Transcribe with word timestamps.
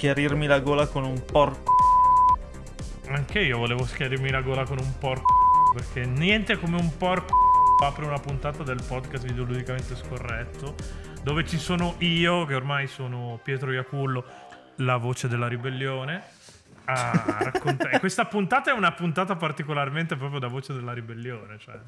schiarirmi 0.00 0.46
la 0.46 0.60
gola 0.60 0.86
con 0.86 1.04
un 1.04 1.22
porco. 1.26 1.74
Anche 3.08 3.40
io 3.40 3.58
volevo 3.58 3.84
schiarirmi 3.84 4.30
la 4.30 4.40
gola 4.40 4.64
con 4.64 4.78
un 4.78 4.98
porco. 4.98 5.70
Perché 5.74 6.06
niente 6.06 6.58
come 6.58 6.78
un 6.78 6.96
porco 6.96 7.36
apre 7.84 8.06
una 8.06 8.18
puntata 8.18 8.62
del 8.62 8.82
podcast 8.82 9.26
videoludicamente 9.26 9.94
scorretto. 9.94 10.74
Dove 11.22 11.44
ci 11.44 11.58
sono 11.58 11.96
io, 11.98 12.46
che 12.46 12.54
ormai 12.54 12.86
sono 12.86 13.38
Pietro 13.42 13.72
Iacullo, 13.72 14.24
la 14.76 14.96
voce 14.96 15.28
della 15.28 15.48
ribellione. 15.48 16.22
A 16.86 17.50
raccontare. 17.52 17.98
questa 18.00 18.24
puntata 18.24 18.70
è 18.70 18.72
una 18.72 18.92
puntata 18.92 19.36
particolarmente 19.36 20.16
proprio 20.16 20.40
da 20.40 20.48
voce 20.48 20.72
della 20.72 20.94
ribellione. 20.94 21.58
Cioè, 21.58 21.78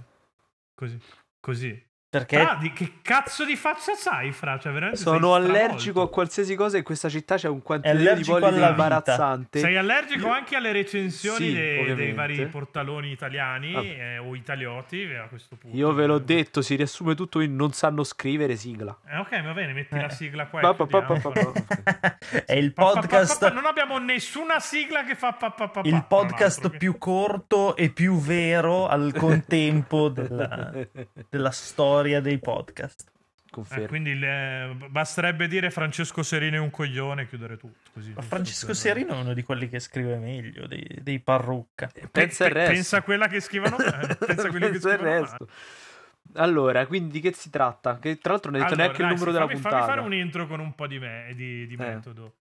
così. 0.74 1.00
Così. 1.40 1.91
Perché? 2.12 2.38
Ah, 2.38 2.58
di 2.60 2.74
che 2.74 2.92
cazzo 3.00 3.42
di 3.46 3.56
faccia 3.56 3.94
sai, 3.94 4.32
Fra? 4.32 4.58
Cioè, 4.58 4.70
veramente 4.70 5.00
Sono 5.00 5.32
allergico 5.34 6.02
a 6.02 6.10
qualsiasi 6.10 6.54
cosa. 6.54 6.76
In 6.76 6.82
questa 6.82 7.08
città 7.08 7.36
c'è 7.36 7.48
un 7.48 7.62
quantità 7.62 8.12
di 8.12 8.22
polline 8.22 8.68
imbarazzante. 8.68 9.60
Sei 9.60 9.78
allergico 9.78 10.28
anche 10.28 10.54
alle 10.54 10.72
recensioni 10.72 11.38
Sì, 11.38 11.54
dei, 11.54 11.94
dei 11.94 12.12
vari 12.12 12.44
portaloni 12.48 13.10
italiani 13.10 13.74
Ah. 13.74 13.82
eh, 13.82 14.18
o 14.18 14.34
italioti 14.34 15.04
eh, 15.04 15.16
a 15.16 15.26
questo 15.28 15.56
punto. 15.56 15.74
Io 15.74 15.90
ve 15.94 16.04
l'ho 16.04 16.18
detto, 16.18 16.60
si 16.60 16.74
riassume 16.74 17.14
tutto 17.14 17.40
in 17.40 17.56
non 17.56 17.72
sanno 17.72 18.04
scrivere 18.04 18.56
sigla. 18.56 18.94
Eh, 19.08 19.16
ok, 19.16 19.42
va 19.44 19.52
bene, 19.54 19.72
metti 19.72 19.98
la 19.98 20.10
sigla 20.10 20.48
qua. 20.48 20.58
e 20.58 20.62
Pa, 20.62 20.74
pa, 20.74 20.86
pa. 20.86 21.20
È 22.44 22.52
il 22.52 22.74
Pa, 22.74 22.82
pa, 22.84 22.90
pa, 22.92 23.00
podcast. 23.00 23.38
pa, 23.38 23.48
pa, 23.48 23.54
Non 23.54 23.64
abbiamo 23.64 23.96
nessuna 23.96 24.60
sigla 24.60 25.02
che 25.04 25.14
fa 25.14 25.32
pa, 25.32 25.50
pa, 25.52 25.68
pa, 25.68 25.80
pa, 25.80 25.88
il 25.88 26.04
podcast 26.06 26.76
più 26.76 26.98
corto 26.98 27.74
e 27.74 27.88
più 27.88 28.18
vero 28.18 28.86
al 28.86 29.14
contempo 29.16 30.10
della, 30.12 30.72
della 31.30 31.50
storia 31.50 32.00
dei 32.20 32.38
podcast. 32.38 33.10
Eh, 33.72 33.86
quindi 33.86 34.18
le- 34.18 34.74
basterebbe 34.88 35.46
dire 35.46 35.70
Francesco 35.70 36.22
Serino 36.22 36.56
è 36.56 36.58
un 36.58 36.70
coglione 36.70 37.22
e 37.22 37.28
chiudere 37.28 37.58
tutto. 37.58 37.90
Così, 37.92 38.14
Francesco 38.18 38.72
Serino 38.72 39.14
è 39.14 39.20
uno 39.20 39.34
di 39.34 39.42
quelli 39.42 39.68
che 39.68 39.78
scrive 39.78 40.16
meglio, 40.16 40.66
dei, 40.66 40.86
dei 41.02 41.20
parrucca. 41.20 41.90
Pe- 41.92 42.08
Pensa 42.10 42.46
il 42.46 42.52
pe- 42.52 42.58
resto. 42.58 42.72
Pensa 42.74 42.96
a 42.96 43.02
quella 43.02 43.26
che 43.28 43.40
scrivono 43.40 43.76
eh, 43.78 44.16
Pensa 44.26 44.46
a 44.46 44.50
quelli 44.50 44.66
che 44.66 44.70
Pensa 44.72 44.92
il 44.92 44.98
scrivono 44.98 45.20
resto. 45.20 45.48
Allora, 46.34 46.86
quindi 46.86 47.10
di 47.10 47.20
che 47.20 47.34
si 47.34 47.50
tratta? 47.50 47.98
Che 47.98 48.16
tra 48.18 48.32
l'altro 48.32 48.50
non 48.50 48.60
hai 48.62 48.66
detto 48.68 48.80
Allora, 48.80 48.94
neanche 48.96 49.02
il 49.02 49.08
dai, 49.08 49.16
numero 49.18 49.30
sì, 49.30 49.36
della 49.36 49.46
fammi, 49.46 49.60
puntata. 49.60 49.84
Fammi 49.84 49.96
fare 49.96 50.06
un 50.06 50.14
intro 50.14 50.46
con 50.46 50.60
un 50.60 50.74
po' 50.74 50.86
di, 50.86 50.98
me, 50.98 51.32
di, 51.34 51.66
di 51.66 51.74
Eh. 51.74 51.76
metodo. 51.76 52.34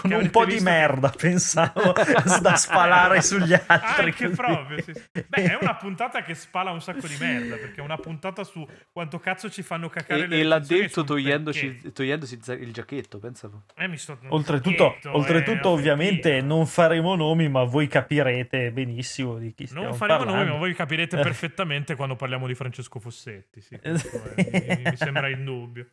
Con 0.00 0.10
un 0.10 0.30
po' 0.30 0.46
di 0.46 0.52
visto 0.52 0.64
che- 0.64 0.70
merda, 0.70 1.10
pensavo, 1.16 1.92
da 2.40 2.56
spalare 2.56 3.20
sugli 3.20 3.52
altri. 3.52 4.04
Anche 4.06 4.24
così. 4.24 4.34
proprio. 4.36 4.82
sì, 4.82 4.92
sì. 4.94 5.24
Beh, 5.28 5.42
è 5.44 5.58
una 5.60 5.74
puntata 5.76 6.22
che 6.22 6.32
spala 6.34 6.70
un 6.70 6.80
sacco 6.80 7.06
di 7.06 7.14
merda. 7.20 7.56
Perché 7.56 7.80
è 7.80 7.84
una 7.84 7.98
puntata 7.98 8.42
su 8.42 8.66
quanto 8.90 9.18
cazzo 9.18 9.50
ci 9.50 9.62
fanno 9.62 9.90
cacare 9.90 10.22
E, 10.22 10.26
le 10.28 10.40
e 10.40 10.42
l'ha 10.44 10.58
detto 10.60 11.04
perché. 11.04 11.92
togliendosi 11.92 12.40
il 12.60 12.72
giacchetto, 12.72 13.18
pensa. 13.18 13.50
Eh, 13.76 13.86
mi 13.86 13.98
sto... 13.98 14.18
Oltretutto, 14.28 14.86
Pacchetto, 14.88 15.14
oltretutto 15.16 15.68
eh, 15.68 15.72
ovviamente, 15.72 16.28
offensivo. 16.30 16.54
non 16.54 16.66
faremo 16.66 17.14
nomi, 17.14 17.48
ma 17.50 17.62
voi 17.64 17.86
capirete 17.86 18.72
benissimo 18.72 19.36
di 19.36 19.52
chi 19.52 19.66
stiamo 19.66 19.88
Non 19.88 19.94
faremo 19.94 20.18
parlando. 20.18 20.42
nomi, 20.44 20.52
ma 20.54 20.58
voi 20.58 20.74
capirete 20.74 21.18
Eh. 21.18 21.22
perfettamente 21.22 21.96
quando 21.96 22.16
parliamo 22.16 22.46
di 22.46 22.54
Francesco 22.54 22.98
Fossetti. 22.98 23.60
Sì, 23.60 23.78
questo 23.78 24.08
mi, 24.36 24.82
mi 24.84 24.96
sembra 24.96 25.28
indubbio. 25.28 25.86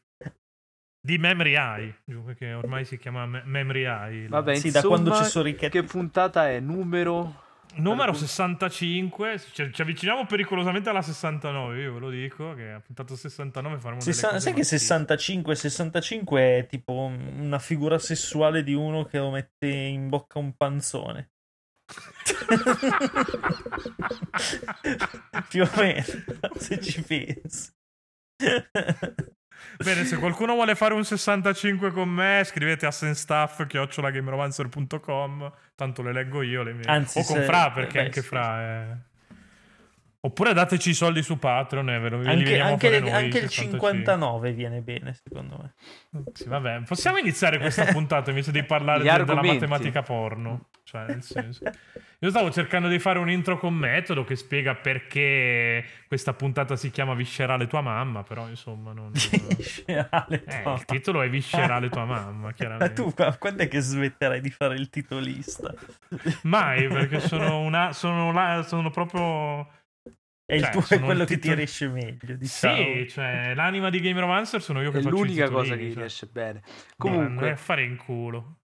Di 1.01 1.17
Memory 1.17 1.55
Eye, 1.55 1.95
perché 2.25 2.53
ormai 2.53 2.83
si 2.85 2.97
chiama 2.97 3.25
Me- 3.25 3.43
Memory 3.45 3.83
Eye. 3.85 4.27
Vabbè, 4.27 4.55
Sì, 4.55 4.69
da 4.71 4.81
quando 4.81 5.09
insomma, 5.09 5.25
ci 5.25 5.31
sono 5.31 5.45
Ricchetti. 5.45 5.79
Che 5.79 5.83
puntata 5.83 6.49
è? 6.49 6.59
Numero... 6.59 7.47
Numero 7.75 8.01
Allora, 8.11 8.17
65, 8.17 9.39
ci, 9.53 9.71
ci 9.71 9.81
avviciniamo 9.83 10.25
pericolosamente 10.25 10.89
alla 10.89 11.03
69, 11.03 11.79
io 11.79 11.93
ve 11.93 11.99
lo 11.99 12.09
dico, 12.09 12.55
che 12.55 12.71
a 12.71 12.79
puntato 12.79 13.15
69 13.15 13.77
faremo 13.77 13.99
delle 13.99 14.11
Sessa- 14.11 14.29
cose 14.29 14.39
sai 14.39 14.53
che 14.53 14.59
massime. 14.61 14.79
65 14.79 15.55
65 15.55 16.41
è 16.57 16.65
tipo 16.65 16.93
una 16.93 17.59
figura 17.59 17.99
sessuale 17.99 18.63
di 18.63 18.73
uno 18.73 19.03
che 19.05 19.19
lo 19.19 19.29
mette 19.29 19.67
in 19.67 20.09
bocca 20.09 20.39
un 20.39 20.53
panzone. 20.57 21.29
Più 25.49 25.63
o 25.63 25.69
meno, 25.77 26.03
se 26.57 26.79
ci 26.81 27.01
pensi. 27.03 27.71
Bene, 29.81 30.03
se 30.03 30.17
qualcuno 30.17 30.55
vuole 30.55 30.75
fare 30.75 30.93
un 30.93 31.05
65 31.05 31.91
con 31.91 32.09
me, 32.09 32.41
scrivete 32.45 32.85
a 32.85 32.91
senstaff.com, 32.91 35.51
tanto 35.75 36.01
le 36.01 36.11
leggo 36.11 36.41
io 36.41 36.63
le 36.63 36.73
mie. 36.73 36.83
Anzi, 36.85 37.19
o 37.19 37.23
con 37.23 37.37
se- 37.37 37.43
Fra, 37.43 37.71
perché 37.71 37.99
beh, 37.99 38.05
anche 38.05 38.21
sì. 38.21 38.27
Fra 38.27 38.61
è... 38.61 38.97
Oppure 40.21 40.51
dateci 40.53 40.89
i 40.89 40.93
soldi 40.93 41.23
su 41.23 41.39
Patreon 41.39 41.89
e 41.91 41.99
ve 41.99 42.09
lo 42.09 42.17
Anche, 42.29 42.59
anche- 42.59 42.87
fare 42.89 42.99
noi, 42.99 43.09
anche 43.11 43.37
il 43.37 43.49
65. 43.49 43.79
59 43.79 44.51
viene 44.51 44.81
bene, 44.81 45.13
secondo 45.13 45.57
me. 45.61 45.73
Sì, 46.33 46.45
vabbè, 46.49 46.81
possiamo 46.85 47.17
iniziare 47.19 47.57
questa 47.57 47.85
puntata 47.93 48.29
invece 48.29 48.51
di 48.51 48.63
parlare 48.63 49.01
de- 49.03 49.23
della 49.23 49.41
matematica 49.41 50.01
porno. 50.01 50.67
Cioè, 50.83 51.05
nel 51.05 51.21
senso. 51.23 51.63
Io 52.21 52.29
stavo 52.31 52.51
cercando 52.51 52.87
di 52.89 52.97
fare 52.99 53.19
un 53.19 53.29
intro 53.29 53.57
con 53.59 53.73
metodo 53.75 54.23
che 54.25 54.35
spiega 54.35 54.73
perché 54.75 55.85
questa 56.07 56.33
puntata 56.33 56.75
si 56.75 56.89
chiama 56.89 57.13
Viscerale 57.13 57.67
tua 57.67 57.81
mamma, 57.81 58.23
però 58.23 58.49
insomma 58.49 58.91
non... 58.91 59.11
Viscerale 59.13 60.43
Eh, 60.45 60.61
tua 60.63 60.73
il 60.73 60.85
titolo 60.85 61.21
è 61.21 61.29
Viscerale 61.29 61.89
tua 61.89 62.05
mamma, 62.05 62.47
Ma 62.47 62.53
chiaramente. 62.53 62.93
tu 62.93 63.13
qua- 63.13 63.37
quando 63.37 63.63
è 63.63 63.67
che 63.67 63.79
smetterai 63.79 64.41
di 64.41 64.49
fare 64.49 64.75
il 64.75 64.89
titolista? 64.89 65.73
Mai, 66.43 66.87
perché 66.87 67.19
sono 67.19 67.59
una... 67.61 67.93
sono, 67.93 68.31
la- 68.33 68.63
sono 68.63 68.89
proprio... 68.89 69.77
È, 70.49 70.55
il 70.55 70.61
Cioè, 70.63 70.71
tuo, 70.71 70.83
è 70.89 70.99
quello 70.99 71.21
il 71.21 71.27
che 71.27 71.33
ti 71.35 71.39
titolo- 71.41 71.55
riesce 71.57 71.87
meglio, 71.89 72.35
diciamo. 72.35 72.75
Sì, 72.75 73.07
cioè 73.09 73.53
l'anima 73.53 73.91
di 73.91 73.99
Game 73.99 74.19
Romancer 74.19 74.59
sono 74.63 74.81
io 74.81 74.89
che 74.89 74.97
È 74.97 75.01
faccio 75.03 75.15
l'unica 75.15 75.47
cosa 75.47 75.75
che 75.75 75.85
cioè. 75.91 75.97
riesce 75.99 76.25
bene. 76.25 76.63
Comunque, 76.97 77.51
a 77.51 77.55
fare 77.55 77.83
in 77.83 77.95
culo. 77.97 78.55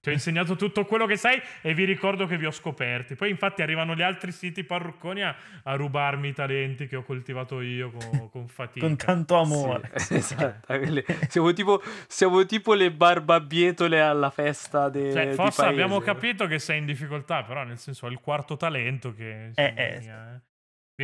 Ti 0.00 0.08
ho 0.08 0.12
insegnato 0.12 0.56
tutto 0.56 0.86
quello 0.86 1.04
che 1.06 1.16
sai 1.16 1.38
e 1.60 1.74
vi 1.74 1.84
ricordo 1.84 2.26
che 2.26 2.36
vi 2.38 2.46
ho 2.46 2.50
scoperti. 2.50 3.14
Poi, 3.16 3.28
infatti, 3.30 3.60
arrivano 3.62 3.94
gli 3.94 4.00
altri 4.00 4.32
siti 4.32 4.64
parrucconi 4.64 5.22
a, 5.22 5.36
a 5.64 5.74
rubarmi 5.76 6.28
i 6.28 6.32
talenti 6.32 6.86
che 6.88 6.96
ho 6.96 7.02
coltivato 7.02 7.60
io 7.60 7.90
con, 7.92 8.30
con 8.32 8.48
fatica. 8.48 8.84
Con 8.86 8.96
tanto 8.96 9.36
amore. 9.36 9.90
Sì, 9.96 10.14
esatto. 10.16 10.74
Siamo, 11.28 11.52
tipo, 11.52 11.82
siamo 12.08 12.44
tipo 12.46 12.72
le 12.74 12.90
barbabietole 12.90 14.00
alla 14.00 14.30
festa 14.30 14.88
de, 14.88 15.12
Cioè, 15.12 15.28
di 15.28 15.34
forse 15.34 15.60
paese. 15.62 15.72
abbiamo 15.74 16.00
capito 16.00 16.46
che 16.46 16.58
sei 16.58 16.78
in 16.78 16.86
difficoltà, 16.86 17.44
però 17.44 17.62
nel 17.64 17.78
senso 17.78 18.06
è 18.06 18.10
il 18.10 18.18
quarto 18.20 18.56
talento 18.56 19.12
che 19.14 19.30
Eh, 19.30 19.46
insomma, 19.48 19.68
eh. 19.68 19.88
vieni, 19.98 20.10
a, 20.10 20.40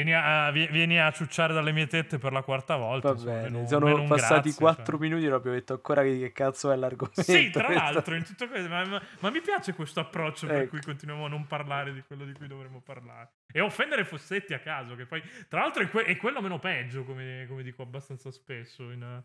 vieni 0.02 0.14
a- 0.14 0.50
vi- 0.50 0.66
vieni 0.68 1.00
a 1.00 1.10
ciucciare 1.10 1.54
dalle 1.54 1.72
mie 1.72 1.86
tette 1.86 2.18
per 2.18 2.32
la 2.32 2.42
quarta 2.42 2.76
volta. 2.76 3.08
Va 3.08 3.14
insomma, 3.14 3.32
bene, 3.34 3.50
meno- 3.50 3.66
sono 3.66 4.04
passati 4.04 4.52
4 4.52 4.84
cioè. 4.98 5.00
minuti 5.00 5.24
e 5.24 5.28
non 5.28 5.38
abbiamo 5.38 5.56
detto 5.56 5.72
ancora 5.72 6.02
che, 6.02 6.18
che 6.18 6.32
cazzo 6.32 6.70
è 6.70 6.76
l'argomento. 6.76 7.22
Sì, 7.22 7.50
tra 7.50 7.72
l'altro, 7.72 8.14
in 8.14 8.24
tutto 8.24 8.46
questo, 8.48 8.68
ma, 8.68 8.84
ma- 8.84 9.02
ma 9.20 9.30
mi 9.30 9.40
piace 9.40 9.72
questo 9.74 10.00
approccio 10.00 10.46
per 10.46 10.56
Ecco. 10.62 10.68
cui 10.70 10.80
continuiamo 10.82 11.24
a 11.24 11.28
non 11.28 11.46
parlare 11.46 11.94
di 11.94 12.02
quello 12.06 12.24
di 12.24 12.32
cui 12.34 12.46
dovremmo 12.46 12.80
parlare. 12.80 13.30
E 13.52 13.60
offendere 13.60 14.04
Fossetti 14.04 14.52
a 14.52 14.58
caso, 14.58 14.94
che 14.96 15.06
poi, 15.06 15.22
tra 15.48 15.60
l'altro, 15.60 15.82
è, 15.82 15.88
que- 15.88 16.04
è 16.04 16.16
quello 16.16 16.42
meno 16.42 16.58
peggio, 16.58 17.04
come, 17.04 17.46
come 17.48 17.62
dico 17.62 17.82
abbastanza 17.82 18.30
spesso, 18.30 18.90
in, 18.90 19.22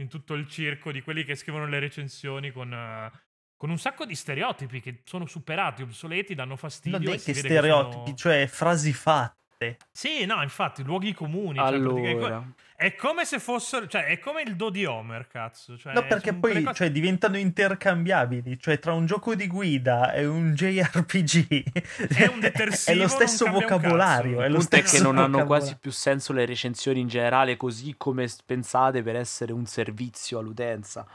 in 0.00 0.08
tutto 0.08 0.34
il 0.34 0.48
circo 0.48 0.90
di 0.90 1.02
quelli 1.02 1.22
che 1.24 1.34
scrivono 1.34 1.66
le 1.66 1.78
recensioni 1.78 2.50
con, 2.50 2.72
eh, 2.72 3.10
con 3.56 3.70
un 3.70 3.78
sacco 3.78 4.04
di 4.06 4.14
stereotipi 4.14 4.80
che 4.80 5.02
sono 5.04 5.26
superati, 5.26 5.82
obsoleti, 5.82 6.34
danno 6.34 6.56
fastidio. 6.56 6.98
Non 6.98 7.08
è 7.14 7.20
che 7.20 7.34
stereotipi, 7.34 8.02
sono- 8.04 8.14
cioè 8.16 8.46
frasi 8.46 8.92
fatte. 8.92 9.42
Sì, 9.90 10.24
no, 10.24 10.42
infatti, 10.42 10.82
luoghi 10.82 11.12
comuni. 11.12 11.56
cioè, 11.56 11.66
Allora, 11.66 12.44
è 12.76 12.94
come 12.94 13.24
se 13.24 13.38
fossero... 13.38 13.86
Cioè, 13.86 14.06
è 14.06 14.18
come 14.18 14.42
il 14.42 14.56
do 14.56 14.70
di 14.70 14.84
Homer, 14.84 15.26
cazzo. 15.28 15.78
Cioè, 15.78 15.92
No, 15.94 16.06
perché 16.06 16.34
poi 16.34 16.62
cose- 16.62 16.74
cioè, 16.74 16.90
diventano 16.90 17.38
intercambiabili. 17.38 18.58
Cioè, 18.58 18.78
tra 18.78 18.92
un 18.92 19.06
gioco 19.06 19.34
di 19.34 19.46
guida 19.46 20.12
e 20.12 20.26
un 20.26 20.54
JRPG 20.54 21.62
È 22.16 22.26
un 22.26 22.40
è 22.86 22.94
lo 22.94 23.08
stesso 23.08 23.50
vocabolario. 23.50 24.42
È 24.42 24.46
il 24.46 24.52
lo 24.52 24.58
punto 24.58 24.76
è 24.76 24.80
stesso 24.80 24.96
che 24.96 25.02
non 25.02 25.18
hanno 25.18 25.44
quasi 25.46 25.76
più 25.78 25.90
senso 25.92 26.32
le 26.32 26.44
recensioni 26.44 27.00
in 27.00 27.08
generale, 27.08 27.56
così 27.56 27.94
come 27.96 28.28
pensate 28.44 29.02
per 29.02 29.16
essere 29.16 29.52
un 29.52 29.66
servizio 29.66 30.38
all'utenza. 30.38 31.06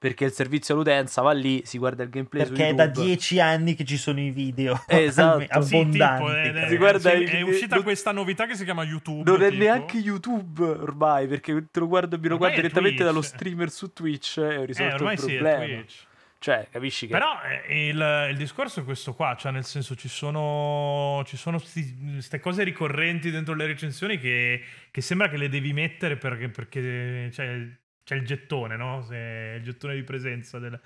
Perché 0.00 0.24
il 0.24 0.32
servizio 0.32 0.72
all'utenza 0.72 1.20
va 1.20 1.32
lì, 1.32 1.60
si 1.66 1.76
guarda 1.76 2.02
il 2.02 2.08
gameplay 2.08 2.44
Perché 2.44 2.64
su 2.64 2.70
è 2.70 2.74
da 2.74 2.86
dieci 2.86 3.38
anni 3.38 3.74
che 3.74 3.84
ci 3.84 3.98
sono 3.98 4.18
i 4.18 4.30
video 4.30 4.82
Esatto. 4.88 5.40
Sì, 5.62 5.74
abbondanti. 5.76 6.24
Sì, 6.26 6.42
tipo, 6.42 6.58
eh, 6.62 6.68
Si 6.68 6.74
eh, 6.74 6.76
guarda 6.78 7.10
sì, 7.10 7.16
il- 7.18 7.28
è 7.28 7.40
uscita 7.42 7.74
non- 7.74 7.84
questa 7.84 8.12
novità 8.12 8.46
che 8.46 8.54
si 8.54 8.64
chiama 8.64 8.82
YouTube. 8.82 9.30
Non 9.30 9.42
è 9.42 9.50
tipo. 9.50 9.62
neanche 9.62 9.98
YouTube 9.98 10.62
ormai, 10.64 11.26
perché 11.26 11.66
te 11.70 11.80
lo 11.80 11.86
guardo, 11.86 12.16
mi 12.18 12.28
lo 12.28 12.34
Ormai 12.34 12.38
guardo 12.38 12.56
è 12.56 12.60
direttamente 12.62 12.96
Twitch. 12.96 13.10
dallo 13.12 13.22
streamer 13.22 13.70
su 13.70 13.92
Twitch 13.92 14.38
e 14.38 14.56
ho 14.56 14.62
Eh, 14.62 14.64
risolto 14.64 14.94
ormai 14.94 15.12
il 15.14 15.20
sì, 15.20 15.34
è 15.34 15.38
problema. 15.38 15.64
Twitch. 15.66 16.08
Cioè, 16.38 16.68
capisci 16.70 17.06
che... 17.06 17.12
Però 17.12 17.32
eh, 17.68 17.88
il, 17.88 18.26
il 18.30 18.36
discorso 18.38 18.80
è 18.80 18.84
questo 18.84 19.12
qua, 19.12 19.36
cioè 19.38 19.52
nel 19.52 19.66
senso 19.66 19.94
ci 19.94 20.08
sono, 20.08 21.22
ci 21.26 21.36
sono 21.36 21.60
queste 21.60 22.40
cose 22.40 22.62
ricorrenti 22.64 23.30
dentro 23.30 23.52
le 23.54 23.66
recensioni 23.66 24.18
che, 24.18 24.62
che 24.90 25.00
sembra 25.02 25.28
che 25.28 25.36
le 25.36 25.50
devi 25.50 25.74
mettere 25.74 26.16
perché, 26.16 26.48
perché 26.48 27.28
c'è, 27.30 27.68
c'è 28.10 28.16
il 28.16 28.26
gettone, 28.26 28.76
no? 28.76 29.02
Se- 29.02 29.54
il 29.58 29.62
gettone 29.62 29.94
di 29.94 30.02
presenza 30.02 30.58
del- 30.58 30.80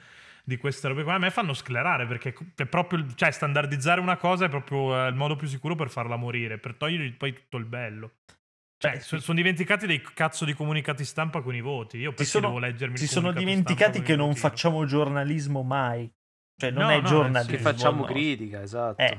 di 0.44 0.58
queste 0.58 0.88
robe 0.88 1.04
qua. 1.04 1.14
A 1.14 1.18
me 1.18 1.30
fanno 1.30 1.54
sclerare 1.54 2.06
perché 2.06 2.34
è 2.56 2.66
proprio, 2.66 3.06
cioè 3.14 3.30
standardizzare 3.30 3.98
una 4.00 4.16
cosa 4.18 4.44
è 4.44 4.48
proprio 4.50 4.94
eh, 5.04 5.08
il 5.08 5.14
modo 5.14 5.34
più 5.36 5.46
sicuro 5.48 5.74
per 5.74 5.88
farla 5.88 6.16
morire, 6.16 6.58
per 6.58 6.74
togliergli 6.74 7.14
poi 7.14 7.32
tutto 7.32 7.56
il 7.56 7.64
bello. 7.64 8.10
Cioè, 8.76 9.00
sì. 9.00 9.18
sono 9.20 9.36
dimenticati 9.38 9.86
dei 9.86 10.02
cazzo 10.02 10.44
di 10.44 10.52
comunicati 10.52 11.02
stampa 11.06 11.40
con 11.40 11.54
i 11.54 11.62
voti. 11.62 11.96
Io 11.96 12.10
perché 12.10 12.24
sono, 12.24 12.48
devo 12.48 12.58
leggermi 12.58 12.98
si 12.98 13.06
sono 13.06 13.32
dimenticati 13.32 14.02
che 14.02 14.16
non 14.16 14.34
facciamo 14.34 14.84
giornalismo 14.84 15.62
mai. 15.62 16.10
Cioè, 16.56 16.70
non 16.70 16.82
No, 16.84 16.90
è 16.90 17.00
no, 17.00 17.08
giornalismo. 17.08 17.50
sì. 17.50 17.56
Che 17.56 17.62
facciamo 17.62 18.04
critica, 18.04 18.60
esatto. 18.60 19.00
Eh, 19.02 19.18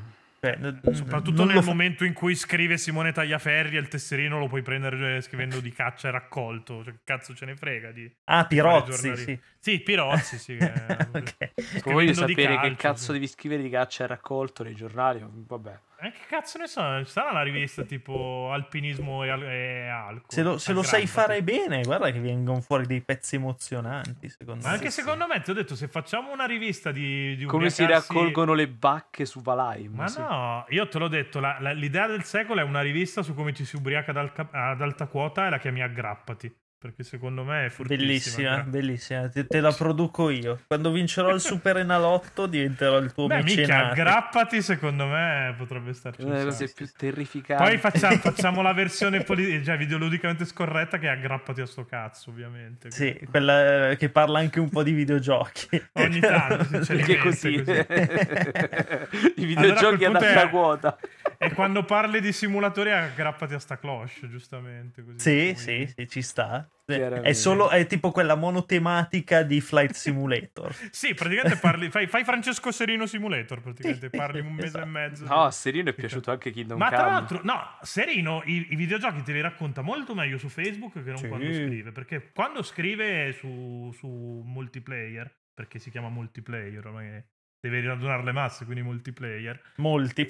cioè, 0.54 0.94
Soprattutto 0.94 1.44
nel 1.46 1.58
fa- 1.58 1.66
momento 1.66 2.04
in 2.06 2.14
cui 2.14 2.36
scrive 2.36 2.78
Simone 2.78 3.12
Tagliaferri 3.12 3.78
e 3.78 3.80
il 3.80 3.88
tesserino 3.88 4.38
lo 4.38 4.48
puoi 4.48 4.62
prendere 4.62 5.18
eh, 5.18 5.22
scrivendo 5.22 5.60
di 5.60 5.72
caccia 5.72 6.10
e 6.10 6.12
raccolto. 6.12 6.84
Cioè, 6.84 6.94
che 6.94 7.00
cazzo 7.04 7.34
ce 7.34 7.46
ne 7.46 7.56
frega 7.56 7.92
di... 7.92 8.10
Ah, 8.26 8.46
Pirozzi, 8.46 9.16
sì. 9.16 9.40
Sì, 9.60 9.80
Pirozzi, 9.80 10.38
sì. 10.38 10.56
che- 10.58 10.74
Ok. 11.12 11.82
Come 11.82 11.96
voglio 11.96 12.14
sapere 12.14 12.36
che 12.36 12.56
calcio, 12.56 12.76
cazzo 12.78 13.06
sì. 13.06 13.12
devi 13.14 13.28
scrivere 13.28 13.62
di 13.62 13.70
caccia 13.70 14.04
e 14.04 14.08
raccolto 14.08 14.64
nei 14.64 14.76
giornali. 14.76 15.24
Vabbè. 15.24 15.80
Eh, 16.06 16.12
che 16.12 16.20
cazzo 16.28 16.58
ne 16.58 16.68
so? 16.68 16.82
Ci 17.04 17.12
sarà 17.12 17.32
una 17.32 17.42
rivista 17.42 17.84
tipo 17.84 18.50
Alpinismo 18.52 19.24
e, 19.24 19.30
al- 19.30 19.44
e 19.44 19.88
Alcol. 19.88 20.26
Se 20.28 20.42
lo, 20.44 20.58
se 20.58 20.74
lo 20.74 20.84
sai 20.84 21.08
fare 21.08 21.42
bene, 21.42 21.82
guarda 21.84 22.12
che 22.12 22.20
vengono 22.20 22.62
fuori 22.62 22.86
dei 22.86 23.02
pezzi 23.02 23.36
emozionanti, 23.36 24.30
secondo 24.30 24.62
Ma 24.64 24.70
me. 24.70 24.76
anche 24.76 24.90
Sì, 24.92 25.02
secondo 25.02 25.26
me, 25.28 25.42
ti 25.42 25.50
ho 25.52 25.54
detto, 25.54 25.76
se 25.76 25.88
facciamo 25.88 26.32
una 26.32 26.46
rivista 26.46 26.92
di, 26.92 27.36
di 27.36 27.46
Come 27.46 27.70
si 27.70 27.86
raccolgono 27.86 28.54
le 28.54 28.68
bacche 28.68 29.26
su 29.26 29.42
Valheim. 29.42 29.94
Ma 29.96 30.08
sì. 30.08 30.20
no, 30.20 30.66
io 30.70 30.88
te 30.88 31.00
l'ho 31.00 31.08
detto, 31.08 31.40
la- 31.40 31.58
la- 31.60 31.72
l'idea 31.72 32.08
del 32.08 32.24
secolo 32.24 32.60
è 32.60 32.64
una 32.64 32.82
rivista 32.82 33.22
su 33.24 33.34
come 33.34 33.54
ci 33.54 33.66
si 33.66 33.76
ubriaca 33.76 34.12
ad, 34.12 34.18
alca- 34.18 34.50
ad 34.52 34.82
alta 34.82 35.08
quota 35.08 35.48
e 35.48 35.50
la 35.50 35.58
chiami 35.60 35.82
Aggrappati. 35.82 36.56
Perché 36.86 37.02
secondo 37.04 37.44
me 37.44 37.66
è 37.66 37.70
fortissima. 37.70 38.06
Bellissima, 38.06 38.52
Aggra- 38.52 38.64
bellissima. 38.70 39.28
Te, 39.30 39.48
te 39.48 39.60
la 39.60 39.72
produco 39.72 40.30
io. 40.30 40.60
Quando 40.68 40.92
vincerò 40.92 41.34
il 41.34 41.40
Super 41.42 41.78
Enalotto 41.78 42.46
diventerò 42.46 43.00
il 43.00 43.12
tuo 43.12 43.26
Beh, 43.26 43.42
mecenato. 43.42 43.92
aggrappati 43.92 44.62
secondo 44.62 45.08
me 45.08 45.56
potrebbe 45.58 45.94
starci 45.94 46.22
Una 46.22 46.34
un 46.34 46.38
delle 46.38 46.50
cose 46.52 46.68
sacco. 46.68 46.78
più 46.78 46.90
terrificanti. 46.96 47.64
Poi 47.64 47.78
facciamo, 47.80 48.16
facciamo 48.22 48.62
la 48.62 48.74
versione 48.74 49.24
poli- 49.24 49.64
cioè, 49.66 49.78
videoludicamente 49.78 50.46
scorretta 50.46 51.00
che 51.00 51.08
è 51.08 51.10
aggrappati 51.10 51.62
a 51.62 51.66
sto 51.66 51.86
cazzo, 51.86 52.30
ovviamente. 52.30 52.92
Sì, 52.92 53.20
quella 53.32 53.90
eh, 53.90 53.98
che 53.98 54.10
parla 54.10 54.38
anche 54.38 54.60
un 54.60 54.70
po' 54.70 54.84
di 54.84 54.92
videogiochi. 54.92 55.68
Ogni 55.94 56.20
tanto, 56.20 56.66
sinceramente, 56.86 56.96
Perché 56.96 57.18
così. 57.18 57.50
I 57.50 57.64
Allora, 57.64 59.34
videogiochi 59.36 60.06
a 60.06 60.10
ad 60.10 60.14
punto 60.14 60.26
alta 60.28 60.42
è- 60.44 60.50
quota. 60.50 60.98
E 61.46 61.54
quando 61.54 61.84
parli 61.86 62.22
di 62.22 62.32
simulatori 62.32 62.92
aggrappati 62.92 63.54
a 63.54 63.60
sta 63.60 63.78
cloche, 63.78 64.28
giustamente. 64.30 65.04
Così, 65.04 65.18
Sì, 65.20 65.54
sì, 65.56 65.94
sì, 65.96 66.08
ci 66.08 66.22
sta. 66.22 66.70
È 66.86 67.34
solo 67.34 67.70
è 67.70 67.88
tipo 67.88 68.12
quella 68.12 68.36
monotematica 68.36 69.42
di 69.44 69.60
Flight 69.62 69.94
Simulator. 69.96 70.74
Sì, 70.92 71.14
praticamente 71.14 71.58
parli, 71.58 71.90
fai, 71.90 72.08
fai 72.08 72.24
Francesco 72.24 72.72
Serino 72.72 73.06
Simulator, 73.08 73.62
praticamente 73.62 74.10
parli 74.10 74.42
un 74.42 74.54
mese 74.54 74.68
esatto. 74.68 74.84
e 74.86 74.90
mezzo. 74.90 75.26
No, 75.26 75.44
a 75.46 75.52
Serino 75.52 75.90
è 75.90 75.94
piaciuto 75.94 76.30
anche 76.32 76.52
Kingdom 76.52 76.78
Ma 76.78 76.86
Come. 76.90 76.98
tra 76.98 77.08
l'altro, 77.08 77.40
no, 77.44 77.78
Serino 77.82 78.42
i, 78.46 78.68
i 78.70 78.76
videogiochi 78.76 79.24
te 79.24 79.34
li 79.34 79.42
racconta 79.42 79.82
molto 79.82 80.14
meglio 80.14 80.38
su 80.38 80.48
Facebook 80.48 80.94
che 80.94 81.10
non 81.10 81.18
Sì. 81.18 81.28
quando 81.28 81.52
scrive. 81.52 81.92
Perché 81.92 82.32
quando 82.34 82.62
scrive 82.62 83.34
su, 83.34 83.92
su 83.98 84.08
multiplayer, 84.46 85.34
perché 85.54 85.80
si 85.80 85.90
chiama 85.90 86.10
multiplayer, 86.10 86.86
ormai 86.86 87.24
deve 87.60 87.82
radunare 87.82 88.24
le 88.24 88.32
masse, 88.32 88.64
quindi 88.66 88.84
multiplayer, 88.84 89.60
Molti. 89.78 90.28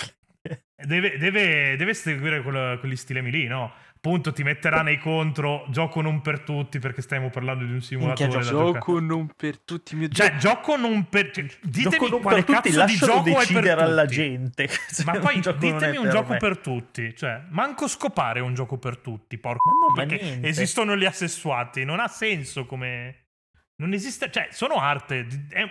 Deve, 0.76 1.18
deve, 1.18 1.76
deve 1.76 1.94
seguire 1.94 2.42
quel- 2.42 2.78
quegli 2.80 2.96
stilemi 2.96 3.32
lì, 3.32 3.48
no? 3.48 3.74
Appunto, 4.06 4.32
ti 4.34 4.44
metterà 4.44 4.84
nei 4.84 5.00
contro 5.00 5.66
gioco 5.70 6.00
non 6.00 6.22
per 6.22 6.42
tutti, 6.42 6.78
perché 6.78 7.02
stiamo 7.02 7.32
parlando 7.32 7.66
di 7.66 7.72
un 7.72 7.82
simulatore 7.82 8.28
Minchia, 8.28 8.52
giocare. 8.52 8.74
Gioco 8.74 9.00
non 9.00 9.32
per 9.36 9.60
tutti. 9.60 9.96
Mio 9.96 10.08
Cioè, 10.10 10.36
gioco 10.36 10.76
non 10.76 11.10
per. 11.10 11.32
Cioè, 11.32 11.44
ditemi 11.64 11.90
Gioco 11.90 12.08
non 12.10 12.22
quale 12.22 12.44
per 12.44 12.56
tutti, 12.62 12.70
di 12.70 12.96
gioco 12.96 13.20
è 13.20 13.24
per 13.24 13.34
decidere 13.34 13.82
alla 13.82 14.02
tutti. 14.04 14.14
gente. 14.14 14.70
Ma 15.06 15.14
poi 15.20 15.40
ditemi 15.40 15.98
un 15.98 16.10
gioco 16.12 16.34
me. 16.34 16.38
per 16.38 16.58
tutti. 16.60 17.16
Cioè, 17.16 17.46
manco 17.50 17.88
scopare 17.88 18.42
un 18.42 18.54
gioco 18.54 18.78
per 18.78 18.98
tutti. 18.98 19.40
Porco. 19.40 19.70
No, 19.88 19.94
perché 19.96 20.22
niente. 20.22 20.48
esistono 20.50 20.96
gli 20.96 21.06
assessuati. 21.06 21.84
Non 21.84 22.00
ha 22.00 22.08
senso 22.08 22.68
come. 22.68 23.30
Non 23.78 23.92
esiste. 23.94 24.30
Cioè, 24.30 24.50
sono 24.52 24.76
arte. 24.76 25.26
È 25.50 25.68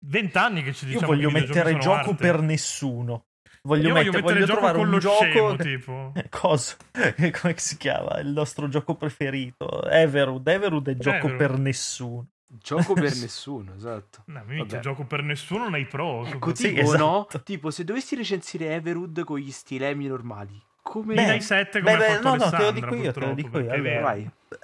vent'anni 0.00 0.64
che 0.64 0.72
ci 0.72 0.86
Io 0.86 0.94
diciamo 0.94 1.12
voglio 1.12 1.28
che 1.30 1.36
i 1.36 1.40
videogiochi 1.40 1.66
mettere 1.68 1.78
gioco 1.78 2.10
arte. 2.10 2.14
per 2.16 2.40
nessuno. 2.40 3.26
Voglio, 3.66 3.88
Io 3.88 3.94
mette- 3.94 4.10
voglio 4.10 4.22
voglio 4.22 4.22
mettere 4.22 4.46
gioco 4.46 4.52
trovare 4.58 4.78
con 4.78 4.86
un 4.86 4.92
lo 4.92 4.98
gioco. 4.98 5.24
scemo, 5.24 5.56
tipo. 5.56 6.12
Cosa? 6.30 6.76
Come 7.40 7.54
si 7.56 7.76
chiama? 7.76 8.18
Il 8.20 8.28
nostro 8.28 8.68
gioco 8.68 8.94
preferito. 8.94 9.82
Everwood. 9.88 10.46
Everwood 10.46 10.88
è 10.88 10.96
gioco 10.96 11.16
Everwood. 11.26 11.36
per 11.36 11.58
nessuno. 11.58 12.26
Gioco 12.48 12.92
per 12.94 13.14
nessuno, 13.18 13.74
esatto. 13.74 14.22
No, 14.26 14.42
minchia, 14.46 14.78
gioco 14.78 15.04
per 15.04 15.22
nessuno 15.24 15.68
nei 15.68 15.84
pro. 15.86 16.24
Ecco, 16.24 16.54
Sì, 16.54 16.68
tipo, 16.68 16.80
esatto. 16.82 17.04
no? 17.32 17.42
Tipo, 17.42 17.70
se 17.70 17.84
dovessi 17.84 18.14
recensire 18.14 18.72
Everwood 18.74 19.24
con 19.24 19.38
gli 19.38 19.50
stilemi 19.50 20.06
normali, 20.06 20.56
come... 20.80 21.14
Beh, 21.14 21.26
dai 21.26 21.40
7 21.40 21.80
come 21.80 21.96
beh, 21.96 22.04
ha 22.04 22.08
beh, 22.08 22.14
fatto 22.14 22.28
no, 22.28 22.30
no, 22.30 22.36
te 22.36 22.38
lo 22.38 22.44
Alessandra, 22.68 22.70
dico 22.70 22.94
io, 22.94 23.12
te 23.12 23.20
lo 23.20 23.34
purtroppo, 23.34 23.34
dico 23.34 23.58
io, 23.58 23.72
allora. 23.72 24.16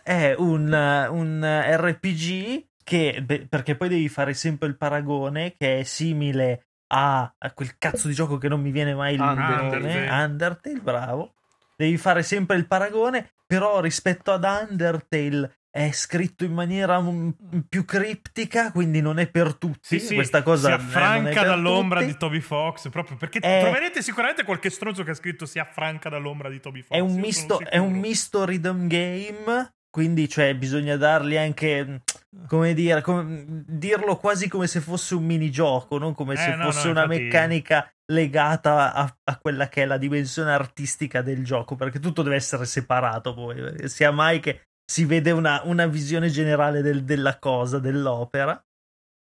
È 0.04 0.34
un, 0.38 1.08
un 1.10 1.62
RPG 1.76 2.64
che, 2.84 3.22
beh, 3.24 3.46
perché 3.48 3.74
poi 3.76 3.88
devi 3.88 4.08
fare 4.08 4.32
sempre 4.34 4.68
il 4.68 4.76
paragone, 4.76 5.54
che 5.58 5.80
è 5.80 5.82
simile 5.82 6.66
a, 6.94 7.32
a 7.38 7.52
quel 7.52 7.78
cazzo 7.78 8.06
di 8.08 8.14
gioco 8.14 8.36
che 8.36 8.48
non 8.48 8.60
mi 8.60 8.70
viene 8.70 8.94
mai 8.94 9.14
il 9.14 9.20
Undertale. 9.20 9.78
nome, 9.78 10.10
Undertale, 10.10 10.80
bravo. 10.80 11.32
Devi 11.74 11.96
fare 11.96 12.22
sempre 12.22 12.56
il 12.56 12.66
paragone, 12.66 13.32
però 13.46 13.80
rispetto 13.80 14.30
ad 14.30 14.44
Undertale 14.44 15.56
è 15.70 15.90
scritto 15.90 16.44
in 16.44 16.52
maniera 16.52 17.00
mm, 17.00 17.30
più 17.66 17.86
criptica, 17.86 18.70
quindi 18.72 19.00
non 19.00 19.18
è 19.18 19.26
per 19.26 19.54
tutti. 19.54 19.98
Sì, 19.98 20.00
sì, 20.00 20.14
Questa 20.14 20.42
cosa 20.42 20.68
si 20.68 20.74
affranca 20.74 21.44
dall'ombra 21.44 22.00
tutti. 22.00 22.12
di 22.12 22.18
Toby 22.18 22.40
Fox. 22.40 22.90
Proprio 22.90 23.16
perché 23.16 23.38
È- 23.38 23.60
troverete 23.62 24.02
sicuramente 24.02 24.44
qualche 24.44 24.68
stronzo 24.68 25.02
che 25.02 25.12
ha 25.12 25.14
scritto 25.14 25.46
si 25.46 25.58
affranca 25.58 26.10
dall'ombra 26.10 26.50
di 26.50 26.60
Toby 26.60 26.82
Fox. 26.82 26.94
È 26.94 27.00
un, 27.00 27.14
misto, 27.14 27.58
è 27.58 27.78
un 27.78 27.92
misto 27.94 28.44
rhythm 28.44 28.86
game, 28.86 29.72
quindi 29.92 30.26
cioè, 30.26 30.56
bisogna 30.56 30.96
dargli 30.96 31.36
anche, 31.36 32.00
come 32.48 32.72
dire, 32.72 33.02
come- 33.02 33.44
dirlo 33.66 34.16
quasi 34.16 34.48
come 34.48 34.66
se 34.66 34.80
fosse 34.80 35.14
un 35.14 35.24
minigioco, 35.24 35.98
non 35.98 36.14
come 36.14 36.32
Eh, 36.32 36.38
se 36.38 36.54
no, 36.56 36.64
fosse 36.64 36.86
no, 36.86 36.92
una 36.92 37.02
infatti- 37.02 37.22
meccanica 37.24 37.92
legata 38.06 38.94
a, 38.94 39.16
a 39.24 39.38
quella 39.38 39.68
che 39.68 39.82
è 39.82 39.84
la 39.84 39.98
dimensione 39.98 40.50
artistica 40.50 41.20
del 41.20 41.44
gioco, 41.44 41.76
perché 41.76 41.98
tutto 42.00 42.22
deve 42.22 42.36
essere 42.36 42.64
separato 42.64 43.34
poi, 43.34 43.56
perché 43.60 43.88
sia 43.88 44.10
mai 44.10 44.40
che 44.40 44.62
si 44.90 45.04
vede 45.04 45.30
una, 45.30 45.60
una 45.64 45.86
visione 45.86 46.30
generale 46.30 46.80
del- 46.80 47.04
della 47.04 47.38
cosa, 47.38 47.78
dell'opera. 47.78 48.58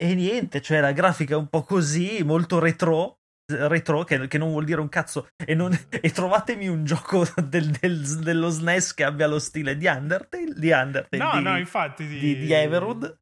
E 0.01 0.15
niente, 0.15 0.62
cioè 0.62 0.79
la 0.79 0.91
grafica 0.93 1.36
è 1.36 1.38
un 1.38 1.48
po' 1.48 1.63
così, 1.63 2.24
molto 2.24 2.60
retro, 2.60 3.20
retro 3.45 4.03
che, 4.03 4.27
che 4.27 4.38
non 4.38 4.50
vuol 4.50 4.65
dire 4.65 4.81
un 4.81 4.89
cazzo. 4.89 5.27
E, 5.45 5.53
non- 5.55 5.77
e 5.89 6.09
trovatemi 6.12 6.67
un 6.67 6.83
gioco 6.85 7.25
del- 7.43 7.71
del- 7.71 8.19
dello 8.19 8.50
SNES 8.50 8.93
che 8.93 9.03
abbia 9.03 9.27
lo 9.27 9.39
stile 9.39 9.77
di 9.77 9.85
Undertale, 9.88 10.53
di, 10.55 10.71
Undertale, 10.71 11.23
No, 11.23 11.38
di, 11.38 11.43
no, 11.43 11.57
infatti. 11.57 12.05
Di, 12.07 12.19
di, 12.19 12.38
di 12.38 12.51
Everwood. 12.53 13.19